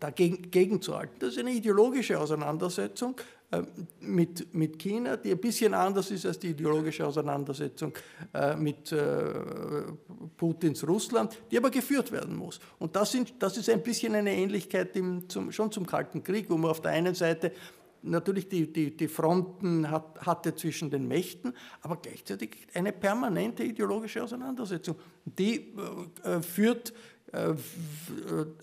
dagegen 0.00 0.50
gegenzuhalten. 0.50 1.16
Das 1.18 1.30
ist 1.30 1.38
eine 1.38 1.52
ideologische 1.52 2.18
Auseinandersetzung 2.18 3.16
mit, 4.00 4.52
mit 4.52 4.80
China, 4.80 5.16
die 5.16 5.30
ein 5.30 5.38
bisschen 5.38 5.74
anders 5.74 6.10
ist 6.10 6.26
als 6.26 6.40
die 6.40 6.48
ideologische 6.48 7.06
Auseinandersetzung 7.06 7.92
mit 8.58 8.92
Putins 10.36 10.84
Russland, 10.88 11.38
die 11.52 11.58
aber 11.58 11.70
geführt 11.70 12.10
werden 12.10 12.34
muss. 12.34 12.58
Und 12.80 12.96
das, 12.96 13.12
sind, 13.12 13.32
das 13.38 13.56
ist 13.56 13.70
ein 13.70 13.80
bisschen 13.80 14.16
eine 14.16 14.34
Ähnlichkeit 14.34 14.96
im, 14.96 15.28
zum, 15.28 15.52
schon 15.52 15.70
zum 15.70 15.86
Kalten 15.86 16.24
Krieg, 16.24 16.50
wo 16.50 16.56
man 16.56 16.72
auf 16.72 16.80
der 16.80 16.90
einen 16.90 17.14
Seite 17.14 17.52
natürlich 18.04 18.48
die, 18.48 18.72
die, 18.72 18.96
die 18.96 19.08
Fronten 19.08 19.90
hat, 19.90 20.20
hatte 20.20 20.54
zwischen 20.54 20.90
den 20.90 21.08
Mächten, 21.08 21.54
aber 21.80 21.96
gleichzeitig 21.96 22.66
eine 22.74 22.92
permanente 22.92 23.64
ideologische 23.64 24.22
Auseinandersetzung. 24.22 24.96
Die 25.24 25.74
äh, 26.22 26.40
führt 26.42 26.92
äh, 27.32 27.54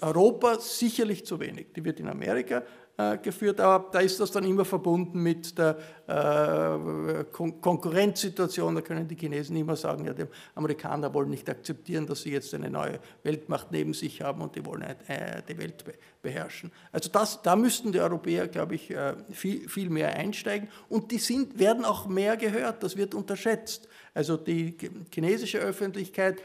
Europa 0.02 0.60
sicherlich 0.60 1.26
zu 1.26 1.40
wenig. 1.40 1.74
Die 1.76 1.84
wird 1.84 2.00
in 2.00 2.08
Amerika 2.08 2.64
äh, 2.98 3.18
geführt, 3.18 3.60
aber 3.60 3.90
da 3.92 4.00
ist 4.00 4.20
das 4.20 4.32
dann 4.32 4.44
immer 4.44 4.66
verbunden 4.66 5.22
mit 5.24 5.58
der 5.58 5.78
äh, 6.08 7.24
Kon 7.32 7.62
Konkurrenzsituation. 7.62 8.76
Da 8.76 8.82
können 8.82 9.08
die 9.08 9.16
Chinesen 9.16 9.56
immer 9.56 9.76
sagen, 9.76 10.06
ja, 10.06 10.14
die 10.14 10.26
Amerikaner 10.56 11.14
wollen 11.14 11.30
nicht 11.30 11.50
akzeptieren, 11.50 12.06
dass 12.06 12.22
sie 12.22 12.32
jetzt 12.32 12.54
eine 12.54 12.70
neue 12.70 13.00
Weltmacht 13.24 13.72
neben 13.72 13.94
sich 13.94 14.22
haben 14.22 14.42
und 14.42 14.56
die 14.56 14.66
wollen 14.66 14.84
äh, 14.84 15.42
die 15.48 15.58
Welt 15.58 15.84
be 15.86 15.94
beherrschen. 16.22 16.72
Also 16.92 17.10
das, 17.10 17.42
da 17.42 17.56
müssten 17.56 17.92
die 17.92 18.00
Europäer, 18.00 18.48
glaube 18.48 18.76
ich, 18.76 18.92
äh, 18.92 19.16
viel, 19.32 19.68
viel 19.68 19.90
mehr 19.90 20.16
einsteigen 20.16 20.70
und 20.88 21.12
die 21.12 21.18
sind, 21.18 21.58
werden 21.58 21.84
auch 21.84 22.06
mehr 22.08 22.38
gehört, 22.38 22.84
das 22.84 22.96
wird 22.96 23.16
unterschätzt. 23.16 23.88
Also 24.14 24.38
die 24.38 24.78
chinesische 25.12 25.58
Öffentlichkeit 25.58 26.42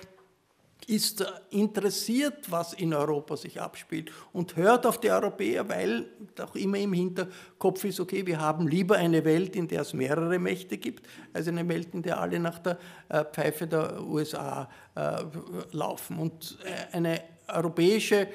ist 0.86 1.24
interessiert, 1.50 2.50
was 2.50 2.72
in 2.72 2.94
Europa 2.94 3.36
sich 3.36 3.60
abspielt 3.60 4.12
und 4.32 4.56
hört 4.56 4.86
auf 4.86 5.00
die 5.00 5.10
Europäer, 5.10 5.68
weil 5.68 6.08
auch 6.40 6.54
immer 6.54 6.78
im 6.78 6.92
Hinterkopf 6.92 7.84
ist, 7.84 7.98
okay, 7.98 8.24
wir 8.24 8.40
haben 8.40 8.68
lieber 8.68 8.96
eine 8.96 9.24
Welt, 9.24 9.56
in 9.56 9.66
der 9.66 9.80
es 9.80 9.94
mehrere 9.94 10.38
Mächte 10.38 10.78
gibt, 10.78 11.06
als 11.32 11.48
eine 11.48 11.66
Welt, 11.68 11.92
in 11.92 12.02
der 12.02 12.20
alle 12.20 12.38
nach 12.38 12.60
der 12.60 12.78
äh, 13.08 13.24
Pfeife 13.24 13.66
der 13.66 14.00
USA 14.00 14.68
äh, 14.94 15.24
laufen. 15.72 16.18
Und 16.18 16.58
äh, 16.64 16.94
eine 16.96 17.20
europäische 17.48 18.26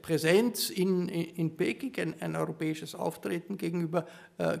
Präsenz 0.00 0.70
in, 0.70 1.10
in 1.10 1.54
Peking, 1.58 1.92
ein, 1.98 2.22
ein 2.22 2.36
europäisches 2.36 2.94
Auftreten 2.94 3.58
gegenüber 3.58 4.06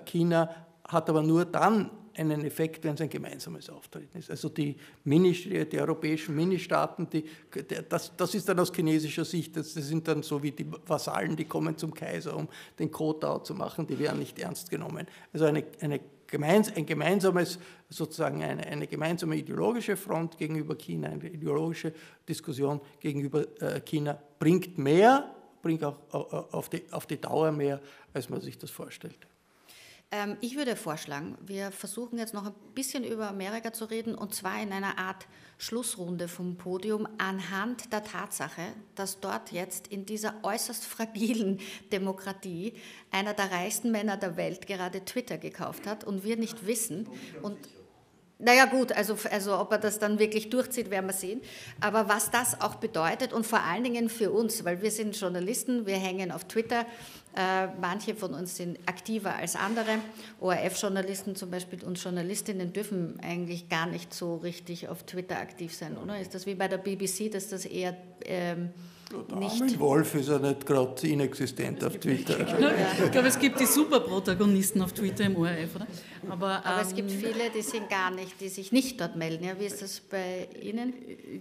China, 0.04 0.50
hat 0.86 1.08
aber 1.08 1.22
nur 1.22 1.46
dann 1.46 1.90
einen 2.16 2.44
Effekt, 2.44 2.84
wenn 2.84 2.94
es 2.94 3.00
ein 3.00 3.08
gemeinsames 3.08 3.70
Auftreten 3.70 4.18
ist. 4.18 4.30
Also 4.30 4.48
die, 4.48 4.76
Mini, 5.04 5.32
die 5.32 5.80
europäischen 5.80 6.34
Ministaaten, 6.34 7.08
die, 7.08 7.24
das, 7.88 8.12
das 8.16 8.34
ist 8.34 8.48
dann 8.48 8.58
aus 8.58 8.72
chinesischer 8.74 9.24
Sicht, 9.24 9.56
das, 9.56 9.74
das, 9.74 9.86
sind 9.86 10.06
dann 10.08 10.22
so 10.22 10.42
wie 10.42 10.52
die 10.52 10.66
Vasallen, 10.86 11.36
die 11.36 11.44
kommen 11.44 11.76
zum 11.76 11.92
Kaiser, 11.94 12.36
um 12.36 12.48
den 12.78 12.90
Kotau 12.90 13.38
zu 13.40 13.54
machen, 13.54 13.86
die 13.86 13.98
werden 13.98 14.18
nicht 14.18 14.38
ernst 14.38 14.70
genommen. 14.70 15.06
Also 15.32 15.46
eine, 15.46 15.64
eine 15.80 16.00
gemeins, 16.26 16.74
ein 16.74 16.86
gemeinsames, 16.86 17.58
sozusagen 17.88 18.42
eine, 18.42 18.66
eine, 18.66 18.86
gemeinsame 18.86 19.36
ideologische 19.36 19.96
Front 19.96 20.38
gegenüber 20.38 20.74
China, 20.74 21.08
eine 21.08 21.28
ideologische 21.28 21.92
Diskussion 22.28 22.80
gegenüber 23.00 23.44
äh, 23.60 23.80
China 23.80 24.18
bringt 24.38 24.78
mehr, 24.78 25.34
bringt 25.62 25.84
auch 25.84 25.96
auf 26.10 26.68
die, 26.68 26.82
auf 26.90 27.06
die 27.06 27.20
Dauer 27.20 27.52
mehr, 27.52 27.80
als 28.12 28.28
man 28.28 28.40
sich 28.40 28.58
das 28.58 28.70
vorstellt. 28.70 29.28
Ähm, 30.14 30.36
ich 30.42 30.56
würde 30.56 30.76
vorschlagen, 30.76 31.38
wir 31.40 31.72
versuchen 31.72 32.18
jetzt 32.18 32.34
noch 32.34 32.44
ein 32.44 32.52
bisschen 32.74 33.02
über 33.02 33.28
Amerika 33.28 33.72
zu 33.72 33.86
reden 33.86 34.14
und 34.14 34.34
zwar 34.34 34.62
in 34.62 34.70
einer 34.70 34.98
Art 34.98 35.26
Schlussrunde 35.56 36.28
vom 36.28 36.56
Podium 36.56 37.08
anhand 37.16 37.90
der 37.94 38.04
Tatsache, 38.04 38.62
dass 38.94 39.20
dort 39.20 39.52
jetzt 39.52 39.88
in 39.88 40.04
dieser 40.04 40.34
äußerst 40.42 40.84
fragilen 40.84 41.60
Demokratie 41.92 42.74
einer 43.10 43.32
der 43.32 43.50
reichsten 43.50 43.90
Männer 43.90 44.18
der 44.18 44.36
Welt 44.36 44.66
gerade 44.66 45.02
Twitter 45.02 45.38
gekauft 45.38 45.86
hat 45.86 46.04
und 46.04 46.24
wir 46.24 46.36
nicht 46.36 46.66
wissen 46.66 47.08
und 47.40 47.56
naja 48.38 48.64
gut, 48.64 48.90
also, 48.92 49.16
also 49.30 49.58
ob 49.58 49.70
er 49.70 49.78
das 49.78 50.00
dann 50.00 50.18
wirklich 50.18 50.50
durchzieht, 50.50 50.90
werden 50.90 51.06
wir 51.06 51.12
sehen. 51.12 51.40
Aber 51.80 52.08
was 52.08 52.30
das 52.30 52.60
auch 52.60 52.74
bedeutet 52.74 53.32
und 53.32 53.46
vor 53.46 53.62
allen 53.62 53.84
Dingen 53.84 54.08
für 54.08 54.32
uns, 54.32 54.64
weil 54.64 54.82
wir 54.82 54.90
sind 54.90 55.18
Journalisten, 55.18 55.86
wir 55.86 55.96
hängen 55.96 56.32
auf 56.32 56.44
Twitter, 56.44 56.84
äh, 57.36 57.68
manche 57.80 58.14
von 58.14 58.34
uns 58.34 58.56
sind 58.56 58.78
aktiver 58.86 59.36
als 59.36 59.54
andere. 59.54 59.98
ORF-Journalisten 60.40 61.36
zum 61.36 61.50
Beispiel 61.50 61.84
und 61.84 62.02
Journalistinnen 62.02 62.72
dürfen 62.72 63.20
eigentlich 63.22 63.68
gar 63.68 63.86
nicht 63.86 64.12
so 64.12 64.36
richtig 64.36 64.88
auf 64.88 65.04
Twitter 65.04 65.38
aktiv 65.38 65.74
sein, 65.74 65.96
oder? 65.96 66.18
Ist 66.20 66.34
das 66.34 66.44
wie 66.46 66.54
bei 66.54 66.68
der 66.68 66.78
BBC, 66.78 67.30
dass 67.30 67.48
das 67.48 67.64
eher... 67.64 67.96
Ähm, 68.24 68.70
nicht. 69.38 69.78
Wolf 69.78 70.14
ist 70.14 70.28
ja 70.28 70.38
nicht 70.38 70.66
gerade 70.66 71.06
inexistent 71.06 71.84
auf 71.84 71.98
Twitter. 71.98 72.36
Ich 73.04 73.10
glaube, 73.10 73.28
es 73.28 73.38
gibt 73.38 73.60
die 73.60 73.66
Superprotagonisten 73.66 74.80
auf 74.82 74.92
Twitter 74.92 75.24
im 75.24 75.36
ORF, 75.36 75.76
oder? 75.76 75.86
Aber, 76.28 76.64
Aber 76.64 76.80
ähm, 76.80 76.86
es 76.86 76.94
gibt 76.94 77.10
ähm, 77.10 77.18
viele, 77.18 77.50
die 77.54 77.62
sind 77.62 77.88
gar 77.88 78.10
nicht, 78.10 78.40
die 78.40 78.48
sich 78.48 78.72
nicht 78.72 79.00
dort 79.00 79.16
melden. 79.16 79.44
Ja, 79.44 79.58
wie 79.58 79.64
ist 79.64 79.82
das 79.82 80.00
bei 80.00 80.48
Ihnen? 80.60 80.92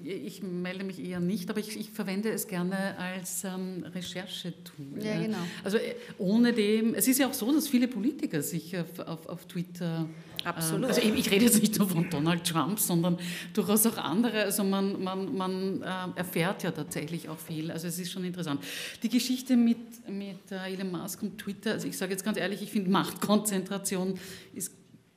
Ich 0.04 0.42
melde 0.44 0.84
mich 0.84 1.04
eher 1.04 1.20
nicht, 1.20 1.50
aber 1.50 1.60
ich, 1.60 1.78
ich 1.80 1.92
verwende 1.92 2.32
es 2.32 2.48
gerne 2.48 2.98
als 2.98 3.44
ähm, 3.44 3.86
Recherchetool. 3.94 5.04
Ja, 5.04 5.22
genau. 5.22 5.38
Also 5.64 5.78
äh, 5.78 5.96
ohne 6.18 6.54
dem, 6.54 6.96
es 6.96 7.08
ist 7.08 7.20
ja 7.20 7.28
auch 7.28 7.34
so, 7.34 7.52
dass 7.54 7.68
viele 7.68 7.88
Politiker 7.88 8.42
sich 8.42 8.78
auf, 8.78 9.00
auf, 9.00 9.26
auf 9.28 9.46
Twitter 9.46 10.08
Absolut. 10.44 10.90
Also 10.90 11.02
ich, 11.02 11.14
ich, 11.14 11.32
rede 11.32 11.46
jetzt 11.46 11.62
nicht 11.62 11.78
nur 11.78 11.88
von 11.88 12.10
Donald 12.10 12.44
Trump, 12.46 12.80
sondern 12.80 13.18
durchaus 13.54 13.86
auch 13.86 13.98
andere. 13.98 14.44
Also 14.44 14.64
man, 14.64 15.02
man, 15.04 15.36
man 15.36 15.82
äh, 15.82 15.86
erfährt 16.16 16.64
ja 16.64 16.72
tatsächlich 16.72 17.30
auch 17.30 17.38
viel. 17.38 17.72
Also 17.72 17.88
es 17.88 18.00
ist 18.00 18.12
schon 18.12 18.24
interessant. 18.24 18.64
Die 19.04 19.10
Geschichte 19.10 19.56
mit, 19.56 19.78
mit 20.10 20.52
äh, 20.52 20.74
Elon 20.74 20.92
Musk 20.92 21.22
und 21.24 21.38
Twitter, 21.38 21.74
also 21.74 21.88
ich 21.88 21.98
sage 21.98 22.12
jetzt 22.12 22.24
ganz 22.24 22.38
ehrlich, 22.38 22.62
ich 22.62 22.72
finde 22.72 22.90
Machtkonzentration 22.90 24.20
ist 24.54 24.72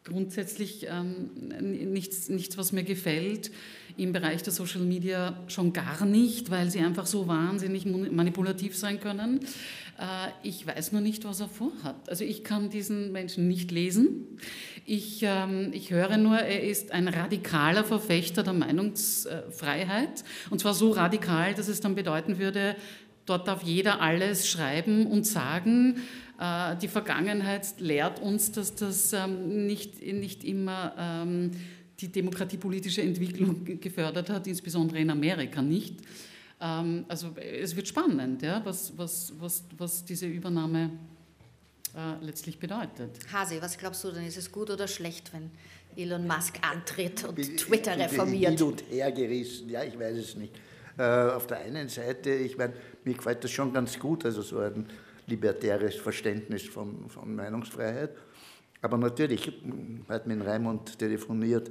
grundsätzlich 0.04 0.86
ähm, 0.88 1.30
nichts, 1.92 2.28
nichts, 2.28 2.58
was 2.58 2.72
mir 2.72 2.84
gefällt. 2.84 3.50
Im 3.96 4.12
Bereich 4.12 4.42
der 4.42 4.52
Social 4.52 4.82
Media 4.82 5.42
schon 5.46 5.72
gar 5.72 6.04
nicht, 6.04 6.50
weil 6.50 6.70
sie 6.70 6.80
einfach 6.80 7.06
so 7.06 7.26
wahnsinnig 7.26 7.86
manipulativ 7.86 8.76
sein 8.76 9.00
können. 9.00 9.40
Äh, 9.98 10.28
ich 10.42 10.66
weiß 10.66 10.92
nur 10.92 11.00
nicht, 11.00 11.24
was 11.24 11.40
er 11.40 11.48
vorhat. 11.48 12.08
Also 12.08 12.24
ich 12.24 12.44
kann 12.44 12.70
diesen 12.70 13.12
Menschen 13.12 13.48
nicht 13.48 13.70
lesen. 13.70 14.38
Ich, 14.86 15.20
ähm, 15.22 15.70
ich 15.72 15.90
höre 15.90 16.16
nur, 16.16 16.38
er 16.38 16.62
ist 16.62 16.92
ein 16.92 17.08
radikaler 17.08 17.84
Verfechter 17.84 18.42
der 18.42 18.52
Meinungsfreiheit. 18.52 20.24
Und 20.50 20.60
zwar 20.60 20.74
so 20.74 20.90
radikal, 20.90 21.54
dass 21.54 21.68
es 21.68 21.80
dann 21.80 21.94
bedeuten 21.94 22.38
würde, 22.38 22.76
dort 23.26 23.48
darf 23.48 23.62
jeder 23.62 24.00
alles 24.00 24.48
schreiben 24.48 25.06
und 25.06 25.26
sagen. 25.26 25.98
Äh, 26.38 26.76
die 26.76 26.88
Vergangenheit 26.88 27.78
lehrt 27.78 28.20
uns, 28.20 28.52
dass 28.52 28.74
das 28.74 29.12
ähm, 29.12 29.66
nicht, 29.66 30.02
nicht 30.02 30.44
immer 30.44 30.94
ähm, 30.98 31.52
die 32.00 32.10
demokratiepolitische 32.10 33.02
Entwicklung 33.02 33.64
gefördert 33.80 34.28
hat, 34.28 34.46
insbesondere 34.46 34.98
in 34.98 35.10
Amerika 35.10 35.62
nicht. 35.62 36.00
Ähm, 36.64 37.04
also 37.08 37.34
es 37.36 37.76
wird 37.76 37.86
spannend, 37.88 38.42
ja, 38.42 38.62
was, 38.64 38.96
was, 38.96 39.32
was, 39.38 39.64
was 39.76 40.04
diese 40.04 40.26
Übernahme 40.26 40.90
äh, 41.94 42.24
letztlich 42.24 42.58
bedeutet. 42.58 43.18
Hasi, 43.30 43.60
was 43.60 43.76
glaubst 43.76 44.02
du 44.04 44.10
denn? 44.10 44.24
Ist 44.26 44.38
es 44.38 44.50
gut 44.50 44.70
oder 44.70 44.88
schlecht, 44.88 45.32
wenn 45.34 45.50
Elon 45.96 46.26
Musk 46.26 46.54
antritt 46.62 47.24
und 47.24 47.36
Twitter 47.58 47.98
reformiert? 47.98 48.58
Hin 48.58 48.68
und 48.68 48.84
her 48.90 49.12
gerissen, 49.12 49.68
ja, 49.68 49.84
ich 49.84 49.98
weiß 49.98 50.16
es 50.16 50.36
nicht. 50.36 50.54
Äh, 50.96 51.02
auf 51.02 51.46
der 51.46 51.58
einen 51.58 51.88
Seite, 51.88 52.30
ich 52.30 52.56
meine, 52.56 52.72
mir 53.04 53.14
gefällt 53.14 53.44
das 53.44 53.50
schon 53.50 53.72
ganz 53.72 53.98
gut, 53.98 54.24
also 54.24 54.40
so 54.40 54.58
ein 54.60 54.86
libertäres 55.26 55.96
Verständnis 55.96 56.62
von, 56.62 57.10
von 57.10 57.34
Meinungsfreiheit. 57.34 58.10
Aber 58.80 58.96
natürlich, 58.98 59.50
hat 60.08 60.26
mit 60.26 60.44
Raimund 60.44 60.98
telefoniert, 60.98 61.70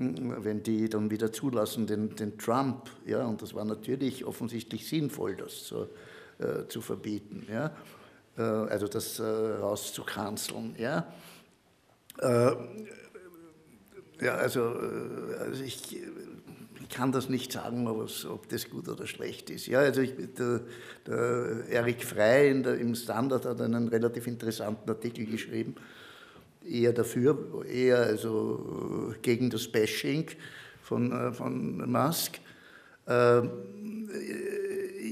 wenn 0.00 0.62
die 0.62 0.88
dann 0.88 1.10
wieder 1.10 1.30
zulassen, 1.30 1.86
den, 1.86 2.16
den 2.16 2.38
Trump, 2.38 2.88
ja, 3.04 3.24
und 3.26 3.42
das 3.42 3.54
war 3.54 3.66
natürlich 3.66 4.24
offensichtlich 4.24 4.88
sinnvoll, 4.88 5.36
das 5.36 5.66
so, 5.66 5.88
äh, 6.38 6.66
zu 6.68 6.80
verbieten, 6.80 7.46
ja, 7.52 7.76
äh, 8.38 8.42
also 8.42 8.88
das 8.88 9.18
äh, 9.18 9.24
rauszukanzeln, 9.24 10.74
ja. 10.78 11.06
Äh, 12.18 12.52
ja, 14.22 14.34
also, 14.36 14.60
äh, 14.60 15.34
also 15.38 15.62
ich, 15.62 15.96
ich, 15.96 16.88
kann 16.88 17.12
das 17.12 17.28
nicht 17.28 17.52
sagen, 17.52 17.86
ob 17.86 18.48
das 18.48 18.68
gut 18.68 18.88
oder 18.88 19.06
schlecht 19.06 19.48
ist. 19.50 19.66
Ja, 19.66 19.78
also 19.78 20.00
ich, 20.00 20.12
der, 20.36 20.62
der 21.06 21.68
Eric 21.68 22.02
Frey 22.02 22.62
der, 22.62 22.78
im 22.78 22.96
Standard 22.96 23.44
hat 23.44 23.60
einen 23.60 23.86
relativ 23.86 24.26
interessanten 24.26 24.90
Artikel 24.90 25.26
geschrieben, 25.26 25.76
eher 26.68 26.92
dafür, 26.92 27.64
eher 27.66 28.00
also 28.00 29.14
gegen 29.22 29.50
das 29.50 29.68
Bashing 29.68 30.26
von, 30.82 31.12
äh, 31.12 31.32
von 31.32 31.90
Musk. 31.90 32.38
Ähm, 33.06 33.50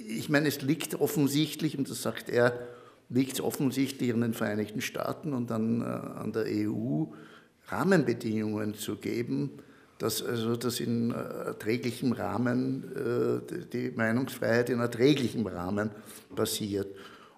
ich 0.08 0.28
meine, 0.28 0.48
es 0.48 0.62
liegt 0.62 1.00
offensichtlich, 1.00 1.78
und 1.78 1.88
das 1.88 2.02
sagt 2.02 2.28
er, 2.28 2.58
liegt 3.08 3.40
offensichtlich 3.40 4.12
an 4.12 4.20
den 4.20 4.34
Vereinigten 4.34 4.80
Staaten 4.80 5.32
und 5.32 5.50
an, 5.50 5.80
äh, 5.80 5.84
an 5.84 6.32
der 6.32 6.44
EU, 6.46 7.06
Rahmenbedingungen 7.68 8.74
zu 8.74 8.96
geben, 8.96 9.50
dass 9.98 10.22
also 10.22 10.56
das 10.56 10.80
in 10.80 11.10
erträglichem 11.10 12.12
Rahmen, 12.12 12.84
äh, 12.94 13.62
die 13.72 13.90
Meinungsfreiheit 13.90 14.70
in 14.70 14.80
erträglichem 14.80 15.46
Rahmen 15.46 15.90
passiert. 16.34 16.88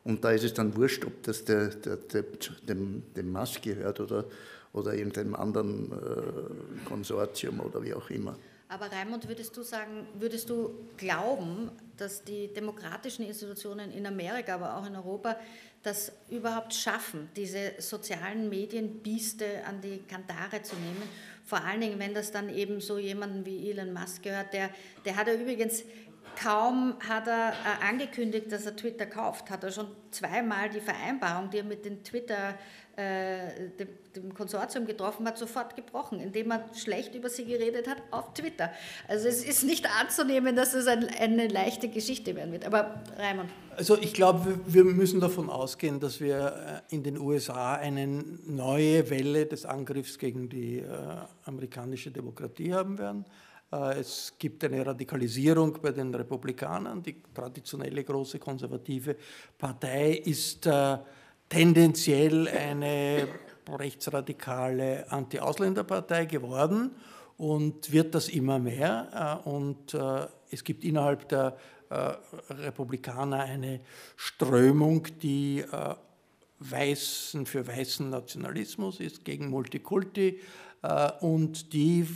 Und 0.04 0.24
da 0.24 0.30
ist 0.30 0.44
es 0.44 0.54
dann 0.54 0.74
wurscht, 0.76 1.04
ob 1.04 1.22
das 1.22 1.44
der, 1.44 1.68
der, 1.68 1.96
der, 1.96 2.24
dem, 2.62 3.02
dem 3.14 3.32
Mass 3.32 3.60
gehört 3.60 4.00
oder, 4.00 4.24
oder 4.72 4.94
irgendeinem 4.94 5.34
anderen 5.34 5.92
äh, 5.92 6.88
Konsortium 6.88 7.60
oder 7.60 7.82
wie 7.82 7.94
auch 7.94 8.08
immer. 8.10 8.36
Aber 8.70 8.86
Raimund, 8.86 9.26
würdest 9.26 9.56
du 9.56 9.64
sagen, 9.64 10.06
würdest 10.14 10.48
du 10.48 10.70
glauben, 10.96 11.72
dass 11.96 12.22
die 12.22 12.46
demokratischen 12.54 13.26
Institutionen 13.26 13.90
in 13.90 14.06
Amerika, 14.06 14.54
aber 14.54 14.76
auch 14.76 14.86
in 14.86 14.94
Europa, 14.94 15.36
das 15.82 16.12
überhaupt 16.28 16.72
schaffen, 16.72 17.28
diese 17.34 17.72
sozialen 17.78 18.48
Medienbieste 18.48 19.64
an 19.66 19.80
die 19.80 19.98
Kantare 20.06 20.62
zu 20.62 20.76
nehmen? 20.76 21.02
Vor 21.44 21.64
allen 21.64 21.80
Dingen, 21.80 21.98
wenn 21.98 22.14
das 22.14 22.30
dann 22.30 22.48
eben 22.48 22.80
so 22.80 22.98
jemanden 22.98 23.44
wie 23.44 23.70
Elon 23.70 23.92
Musk 23.92 24.22
gehört, 24.22 24.52
der, 24.52 24.70
der 25.04 25.16
hat 25.16 25.26
ja 25.26 25.34
übrigens 25.34 25.82
Kaum 26.42 26.94
hat 27.06 27.26
er 27.26 27.50
äh, 27.50 27.86
angekündigt, 27.86 28.50
dass 28.50 28.64
er 28.64 28.74
Twitter 28.74 29.04
kauft, 29.04 29.50
hat 29.50 29.62
er 29.62 29.70
schon 29.70 29.88
zweimal 30.10 30.70
die 30.70 30.80
Vereinbarung, 30.80 31.50
die 31.50 31.58
er 31.58 31.64
mit 31.64 31.84
dem 31.84 32.02
Twitter, 32.02 32.54
äh, 32.96 33.68
dem, 34.14 34.32
Konsortium 34.32 34.86
getroffen 34.86 35.26
hat, 35.26 35.36
sofort 35.36 35.76
gebrochen, 35.76 36.18
indem 36.18 36.50
er 36.50 36.64
schlecht 36.74 37.14
über 37.14 37.28
sie 37.28 37.44
geredet 37.44 37.86
hat 37.86 38.02
auf 38.10 38.32
Twitter. 38.32 38.70
Also 39.06 39.28
es 39.28 39.44
ist 39.44 39.64
nicht 39.64 39.86
anzunehmen, 40.00 40.56
dass 40.56 40.72
es 40.72 40.86
ein, 40.86 41.08
eine 41.08 41.46
leichte 41.46 41.88
Geschichte 41.88 42.34
werden 42.34 42.52
wird. 42.52 42.64
Aber 42.64 43.02
Raimund. 43.18 43.50
Also 43.76 43.98
ich 43.98 44.14
glaube, 44.14 44.58
wir 44.66 44.84
müssen 44.84 45.20
davon 45.20 45.50
ausgehen, 45.50 46.00
dass 46.00 46.20
wir 46.20 46.82
äh, 46.90 46.94
in 46.94 47.02
den 47.02 47.18
USA 47.18 47.74
eine 47.74 48.06
neue 48.46 49.10
Welle 49.10 49.44
des 49.44 49.66
Angriffs 49.66 50.18
gegen 50.18 50.48
die 50.48 50.82
amerikanische 51.44 52.10
Demokratie 52.10 52.72
haben 52.72 52.98
werden. 52.98 53.26
Äh, 53.72 54.00
es 54.00 54.32
gibt 54.38 54.64
eine 54.64 54.84
Radikalisierung 54.84 55.78
bei 55.80 55.92
den 55.92 56.14
Republikanern. 56.14 57.02
Die 57.02 57.22
traditionelle 57.34 58.04
große 58.04 58.38
konservative 58.38 59.16
Partei 59.58 60.12
ist 60.24 60.66
äh, 60.66 60.98
tendenziell 61.48 62.48
eine 62.48 63.28
rechtsradikale 63.68 65.10
Anti-Ausländerpartei 65.10 66.26
geworden 66.26 66.92
und 67.36 67.92
wird 67.92 68.14
das 68.14 68.28
immer 68.28 68.58
mehr. 68.58 69.40
Äh, 69.44 69.48
und 69.48 69.96
es 70.50 70.64
gibt 70.64 70.84
innerhalb 70.84 71.28
der 71.28 71.56
Republikaner 72.50 73.40
eine 73.40 73.80
Strömung, 74.16 75.08
die 75.22 75.64
weißen, 76.60 77.46
für 77.46 77.66
weißen 77.66 78.10
Nationalismus 78.10 79.00
ist, 79.00 79.24
gegen 79.24 79.48
Multikulti 79.48 80.40
und 81.20 81.72
die 81.72 82.06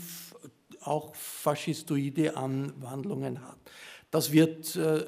auch 0.86 1.14
faschistoide 1.14 2.36
Anwandlungen 2.36 3.46
hat. 3.46 3.58
Das 4.10 4.32
wird 4.32 4.76
äh, 4.76 5.04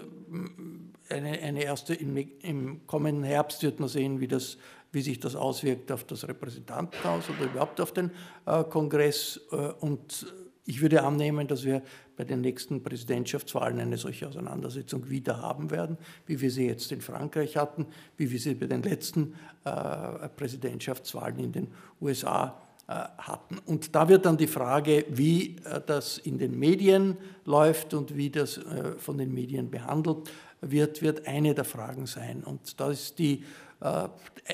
eine, 1.08 1.38
eine 1.38 1.62
erste, 1.62 1.94
im, 1.94 2.16
im, 2.16 2.86
kommenden 2.86 3.22
Herbst 3.22 3.62
wird 3.62 3.78
man 3.78 3.88
sehen, 3.88 4.20
wie, 4.20 4.26
das, 4.26 4.58
wie 4.90 5.00
sich 5.00 5.20
das 5.20 5.36
auswirkt 5.36 5.92
auf 5.92 6.04
das 6.04 6.26
Repräsentantenhaus 6.26 7.30
oder 7.30 7.48
überhaupt 7.48 7.80
auf 7.80 7.92
den 7.92 8.10
äh, 8.46 8.64
Kongress. 8.64 9.40
Äh, 9.52 9.56
und 9.80 10.26
Ich 10.68 10.80
würde 10.80 11.04
annehmen, 11.04 11.46
dass 11.46 11.64
wir 11.64 11.82
bei 12.16 12.24
den 12.24 12.40
nächsten 12.40 12.82
Präsidentschaftswahlen 12.82 13.78
eine 13.78 13.96
solche 13.96 14.26
Auseinandersetzung 14.26 15.08
wieder 15.08 15.40
haben 15.40 15.70
werden, 15.70 15.96
wie 16.26 16.40
wir 16.40 16.50
sie 16.50 16.66
jetzt 16.66 16.90
in 16.90 17.00
Frankreich 17.00 17.56
hatten, 17.56 17.86
wie 18.16 18.28
wir 18.28 18.40
sie 18.40 18.54
bei 18.54 18.66
den 18.66 18.82
letzten 18.82 19.34
äh, 19.64 20.28
Präsidentschaftswahlen 20.30 21.38
in 21.38 21.52
den 21.52 21.68
USA 22.00 22.60
äh, 22.60 22.65
hatten. 22.88 23.58
Und 23.66 23.94
da 23.94 24.08
wird 24.08 24.26
dann 24.26 24.36
die 24.36 24.46
Frage, 24.46 25.04
wie 25.08 25.56
äh, 25.64 25.80
das 25.84 26.18
in 26.18 26.38
den 26.38 26.58
Medien 26.58 27.16
läuft 27.44 27.94
und 27.94 28.16
wie 28.16 28.30
das 28.30 28.58
äh, 28.58 28.92
von 28.98 29.18
den 29.18 29.32
Medien 29.32 29.70
behandelt 29.70 30.30
wird, 30.60 31.02
wird 31.02 31.26
eine 31.26 31.54
der 31.54 31.64
Fragen 31.64 32.06
sein. 32.06 32.42
Und 32.42 32.80
da 32.80 32.92
die, 33.18 33.44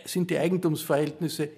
sind 0.05 0.31
die 0.31 0.39
Eigentumsverhältnisse 0.39 1.49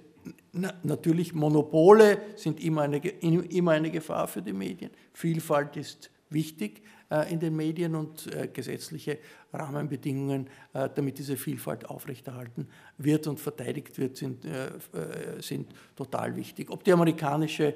natürlich 0.83 1.35
Monopole 1.35 2.19
sind 2.37 2.63
immer 2.63 2.83
eine, 2.83 2.99
immer 2.99 3.73
eine 3.73 3.91
Gefahr 3.91 4.29
für 4.29 4.43
die 4.43 4.53
Medien. 4.53 4.91
Vielfalt 5.13 5.77
ist 5.77 6.11
wichtig 6.35 6.83
in 7.31 7.39
den 7.39 7.55
Medien 7.55 7.95
und 7.95 8.29
gesetzliche 8.53 9.19
Rahmenbedingungen, 9.55 10.49
äh, 10.73 10.89
damit 10.95 11.19
diese 11.19 11.37
Vielfalt 11.37 11.89
aufrechterhalten 11.89 12.69
wird 12.99 13.27
und 13.27 13.41
verteidigt 13.41 13.99
wird, 13.99 14.17
sind, 14.17 14.45
äh, 14.45 14.67
äh, 14.67 15.41
sind 15.41 15.73
total 15.97 16.37
wichtig. 16.37 16.71
Ob 16.71 16.85
die 16.85 16.93
amerikanische 16.93 17.75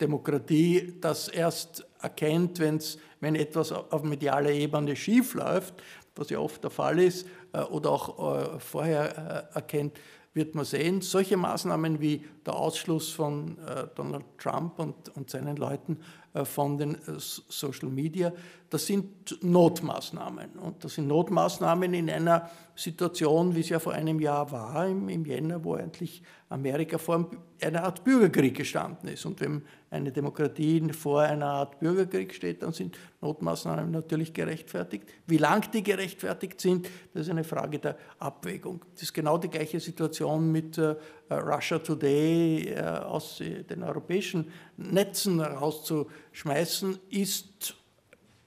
Demokratie 0.00 0.94
das 1.00 1.28
erst 1.28 1.86
erkennt, 2.00 2.58
wenn's, 2.58 2.98
wenn 3.20 3.36
etwas 3.36 3.72
auf 3.72 4.02
medialer 4.02 4.50
Ebene 4.50 4.96
schief 4.96 5.34
läuft, 5.34 5.74
was 6.16 6.30
ja 6.30 6.38
oft 6.38 6.62
der 6.62 6.70
Fall 6.70 6.98
ist, 6.98 7.26
oder 7.70 7.90
auch 7.90 8.60
vorher 8.60 9.48
erkennt, 9.54 9.98
wird 10.32 10.56
man 10.56 10.64
sehen. 10.64 11.00
Solche 11.00 11.36
Maßnahmen 11.36 12.00
wie 12.00 12.24
der 12.44 12.54
Ausschluss 12.54 13.10
von 13.10 13.56
Donald 13.94 14.24
Trump 14.38 14.80
und, 14.80 15.08
und 15.16 15.30
seinen 15.30 15.56
Leuten 15.56 15.98
von 16.42 16.78
den 16.78 16.96
Social 17.18 17.88
Media 17.88 18.32
das 18.74 18.86
sind 18.86 19.40
Notmaßnahmen. 19.40 20.58
Und 20.58 20.82
das 20.82 20.94
sind 20.94 21.06
Notmaßnahmen 21.06 21.94
in 21.94 22.10
einer 22.10 22.50
Situation, 22.74 23.54
wie 23.54 23.60
es 23.60 23.68
ja 23.68 23.78
vor 23.78 23.92
einem 23.92 24.18
Jahr 24.18 24.50
war, 24.50 24.88
im, 24.88 25.08
im 25.08 25.24
Jänner, 25.24 25.62
wo 25.62 25.74
eigentlich 25.74 26.24
Amerika 26.48 26.98
vor 26.98 27.30
einer 27.62 27.84
Art 27.84 28.02
Bürgerkrieg 28.02 28.56
gestanden 28.56 29.08
ist. 29.10 29.24
Und 29.26 29.40
wenn 29.40 29.62
eine 29.90 30.10
Demokratie 30.10 30.92
vor 30.92 31.20
einer 31.20 31.46
Art 31.46 31.78
Bürgerkrieg 31.78 32.34
steht, 32.34 32.64
dann 32.64 32.72
sind 32.72 32.98
Notmaßnahmen 33.20 33.92
natürlich 33.92 34.34
gerechtfertigt. 34.34 35.04
Wie 35.28 35.38
lang 35.38 35.70
die 35.70 35.84
gerechtfertigt 35.84 36.60
sind, 36.60 36.88
das 37.12 37.26
ist 37.26 37.30
eine 37.30 37.44
Frage 37.44 37.78
der 37.78 37.96
Abwägung. 38.18 38.84
Das 38.94 39.04
ist 39.04 39.14
genau 39.14 39.38
die 39.38 39.50
gleiche 39.50 39.78
Situation 39.78 40.50
mit 40.50 40.78
äh, 40.78 40.96
Russia 41.30 41.78
Today 41.78 42.68
äh, 42.68 42.80
aus 42.80 43.38
den 43.38 43.82
europäischen 43.82 44.52
Netzen 44.76 45.40
rauszuschmeißen, 45.40 46.98
ist 47.10 47.76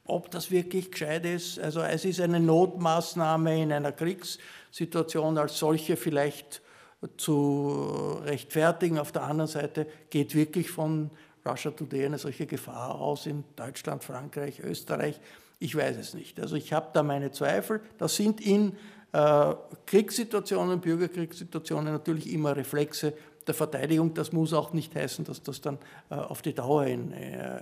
ob 0.08 0.32
das 0.32 0.52
wirklich 0.52 0.92
gescheit 0.92 1.26
ist. 1.26 1.60
Also 1.60 1.82
es 1.82 2.06
ist 2.06 2.22
eine 2.22 2.40
Notmaßnahme 2.40 3.62
in 3.62 3.72
einer 3.72 3.92
Kriegssituation 3.92 5.38
als 5.38 5.60
solche 5.60 5.98
vielleicht 5.98 6.62
zu 7.18 8.20
rechtfertigen. 8.24 9.00
Auf 9.00 9.12
der 9.12 9.24
anderen 9.24 9.50
Seite 9.50 9.86
geht 10.10 10.34
wirklich 10.34 10.72
von 10.72 11.12
Russia 11.46 11.72
Today 11.72 12.06
eine 12.06 12.18
solche 12.18 12.46
Gefahr 12.46 12.96
aus 12.96 13.26
in 13.26 13.44
Deutschland, 13.56 14.04
Frankreich, 14.04 14.60
Österreich. 14.60 15.20
Ich 15.60 15.76
weiß 15.76 15.98
es 15.98 16.14
nicht. 16.14 16.40
Also 16.40 16.56
ich 16.56 16.74
habe 16.74 16.90
da 16.94 17.04
meine 17.04 17.32
Zweifel. 17.32 17.82
Das 17.98 18.16
sind 18.16 18.42
in 18.42 18.74
äh, 18.74 18.76
Kriegssituationen, 19.86 20.82
Bürgerkriegssituationen 20.82 21.94
natürlich 21.94 22.32
immer 22.32 22.56
Reflexe 22.56 23.14
der 23.48 23.54
Verteidigung. 23.54 24.14
Das 24.14 24.32
muss 24.32 24.54
auch 24.54 24.74
nicht 24.74 24.94
heißen, 24.96 25.26
dass 25.26 25.42
das 25.42 25.62
dann 25.62 25.78
äh, 26.10 26.16
auf 26.16 26.42
die 26.42 26.54
Dauer 26.54 26.86
in 26.86 27.14
äh, 27.14 27.60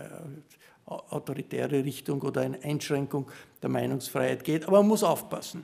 autoritäre 0.88 1.84
Richtung 1.84 2.22
oder 2.22 2.42
eine 2.42 2.64
Einschränkung 2.64 3.28
der 3.62 3.70
Meinungsfreiheit 3.70 4.44
geht. 4.44 4.68
Aber 4.68 4.78
man 4.78 4.90
muss 4.90 5.04
aufpassen. 5.04 5.64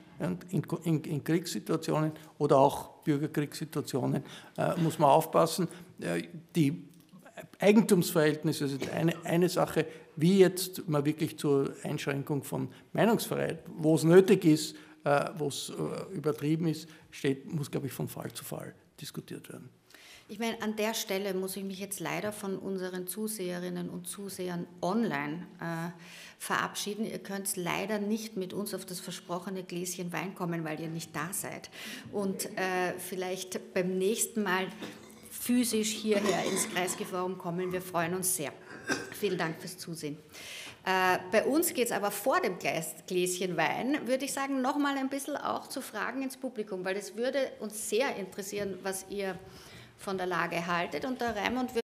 In, 0.50 0.64
in, 0.82 1.00
in 1.04 1.24
Kriegssituationen 1.24 2.12
oder 2.38 2.58
auch 2.58 3.02
Bürgerkriegssituationen 3.04 4.24
äh, 4.56 4.80
muss 4.80 4.98
man 4.98 5.10
aufpassen. 5.10 5.68
Äh, 6.00 6.22
die 6.56 6.84
Eigentumsverhältnisse 7.60 8.66
sind 8.66 8.90
eine, 8.90 9.14
eine 9.24 9.48
Sache, 9.48 9.86
wie 10.16 10.38
jetzt 10.38 10.88
man 10.88 11.04
wirklich 11.04 11.38
zur 11.38 11.72
Einschränkung 11.84 12.42
von 12.42 12.68
Meinungsfreiheit, 12.92 13.60
wo 13.76 13.94
es 13.94 14.02
nötig 14.02 14.44
ist, 14.44 14.74
äh, 14.74 14.76
wo 15.36 15.48
es 15.48 15.70
äh, 15.70 16.14
übertrieben 16.14 16.66
ist, 16.66 16.88
steht, 17.10 17.52
muss, 17.52 17.70
glaube 17.70 17.86
ich, 17.86 17.92
von 17.92 18.08
Fall 18.08 18.32
zu 18.32 18.44
Fall 18.44 18.74
diskutiert 19.00 19.48
werden. 19.48 19.68
Ich 20.28 20.38
meine, 20.38 20.62
an 20.62 20.76
der 20.76 20.94
Stelle 20.94 21.34
muss 21.34 21.56
ich 21.56 21.64
mich 21.64 21.78
jetzt 21.78 22.00
leider 22.00 22.32
von 22.32 22.56
unseren 22.56 23.06
Zuseherinnen 23.06 23.90
und 23.90 24.06
Zusehern 24.06 24.66
online 24.80 25.46
äh, 25.60 25.90
verabschieden. 26.38 27.04
Ihr 27.04 27.18
könnt 27.18 27.54
leider 27.56 27.98
nicht 27.98 28.36
mit 28.36 28.54
uns 28.54 28.72
auf 28.72 28.86
das 28.86 28.98
versprochene 28.98 29.62
Gläschen 29.62 30.10
Wein 30.12 30.34
kommen, 30.34 30.64
weil 30.64 30.80
ihr 30.80 30.88
nicht 30.88 31.14
da 31.14 31.32
seid. 31.32 31.68
Und 32.12 32.46
äh, 32.56 32.94
vielleicht 32.98 33.74
beim 33.74 33.98
nächsten 33.98 34.42
Mal 34.42 34.68
physisch 35.30 35.90
hierher 35.90 36.44
ins 36.50 36.68
Kreisgeforum 36.70 37.36
kommen. 37.36 37.72
Wir 37.72 37.82
freuen 37.82 38.14
uns 38.14 38.34
sehr. 38.34 38.52
Vielen 39.12 39.38
Dank 39.38 39.60
fürs 39.60 39.76
Zusehen. 39.76 40.16
Äh, 40.84 41.18
bei 41.30 41.44
uns 41.44 41.74
geht 41.74 41.86
es 41.86 41.92
aber 41.92 42.10
vor 42.10 42.40
dem 42.40 42.58
Gläschen 42.58 43.56
Wein, 43.56 44.06
würde 44.06 44.24
ich 44.24 44.32
sagen, 44.32 44.60
nochmal 44.60 44.96
ein 44.96 45.08
bisschen 45.08 45.36
auch 45.36 45.68
zu 45.68 45.80
Fragen 45.80 46.22
ins 46.22 46.36
Publikum, 46.36 46.84
weil 46.84 46.96
es 46.96 47.16
würde 47.16 47.52
uns 47.60 47.88
sehr 47.88 48.16
interessieren, 48.16 48.78
was 48.82 49.06
ihr 49.08 49.38
von 49.96 50.18
der 50.18 50.26
Lage 50.26 50.66
haltet. 50.66 51.04
Und 51.04 51.20
der 51.20 51.36
Raimund 51.36 51.74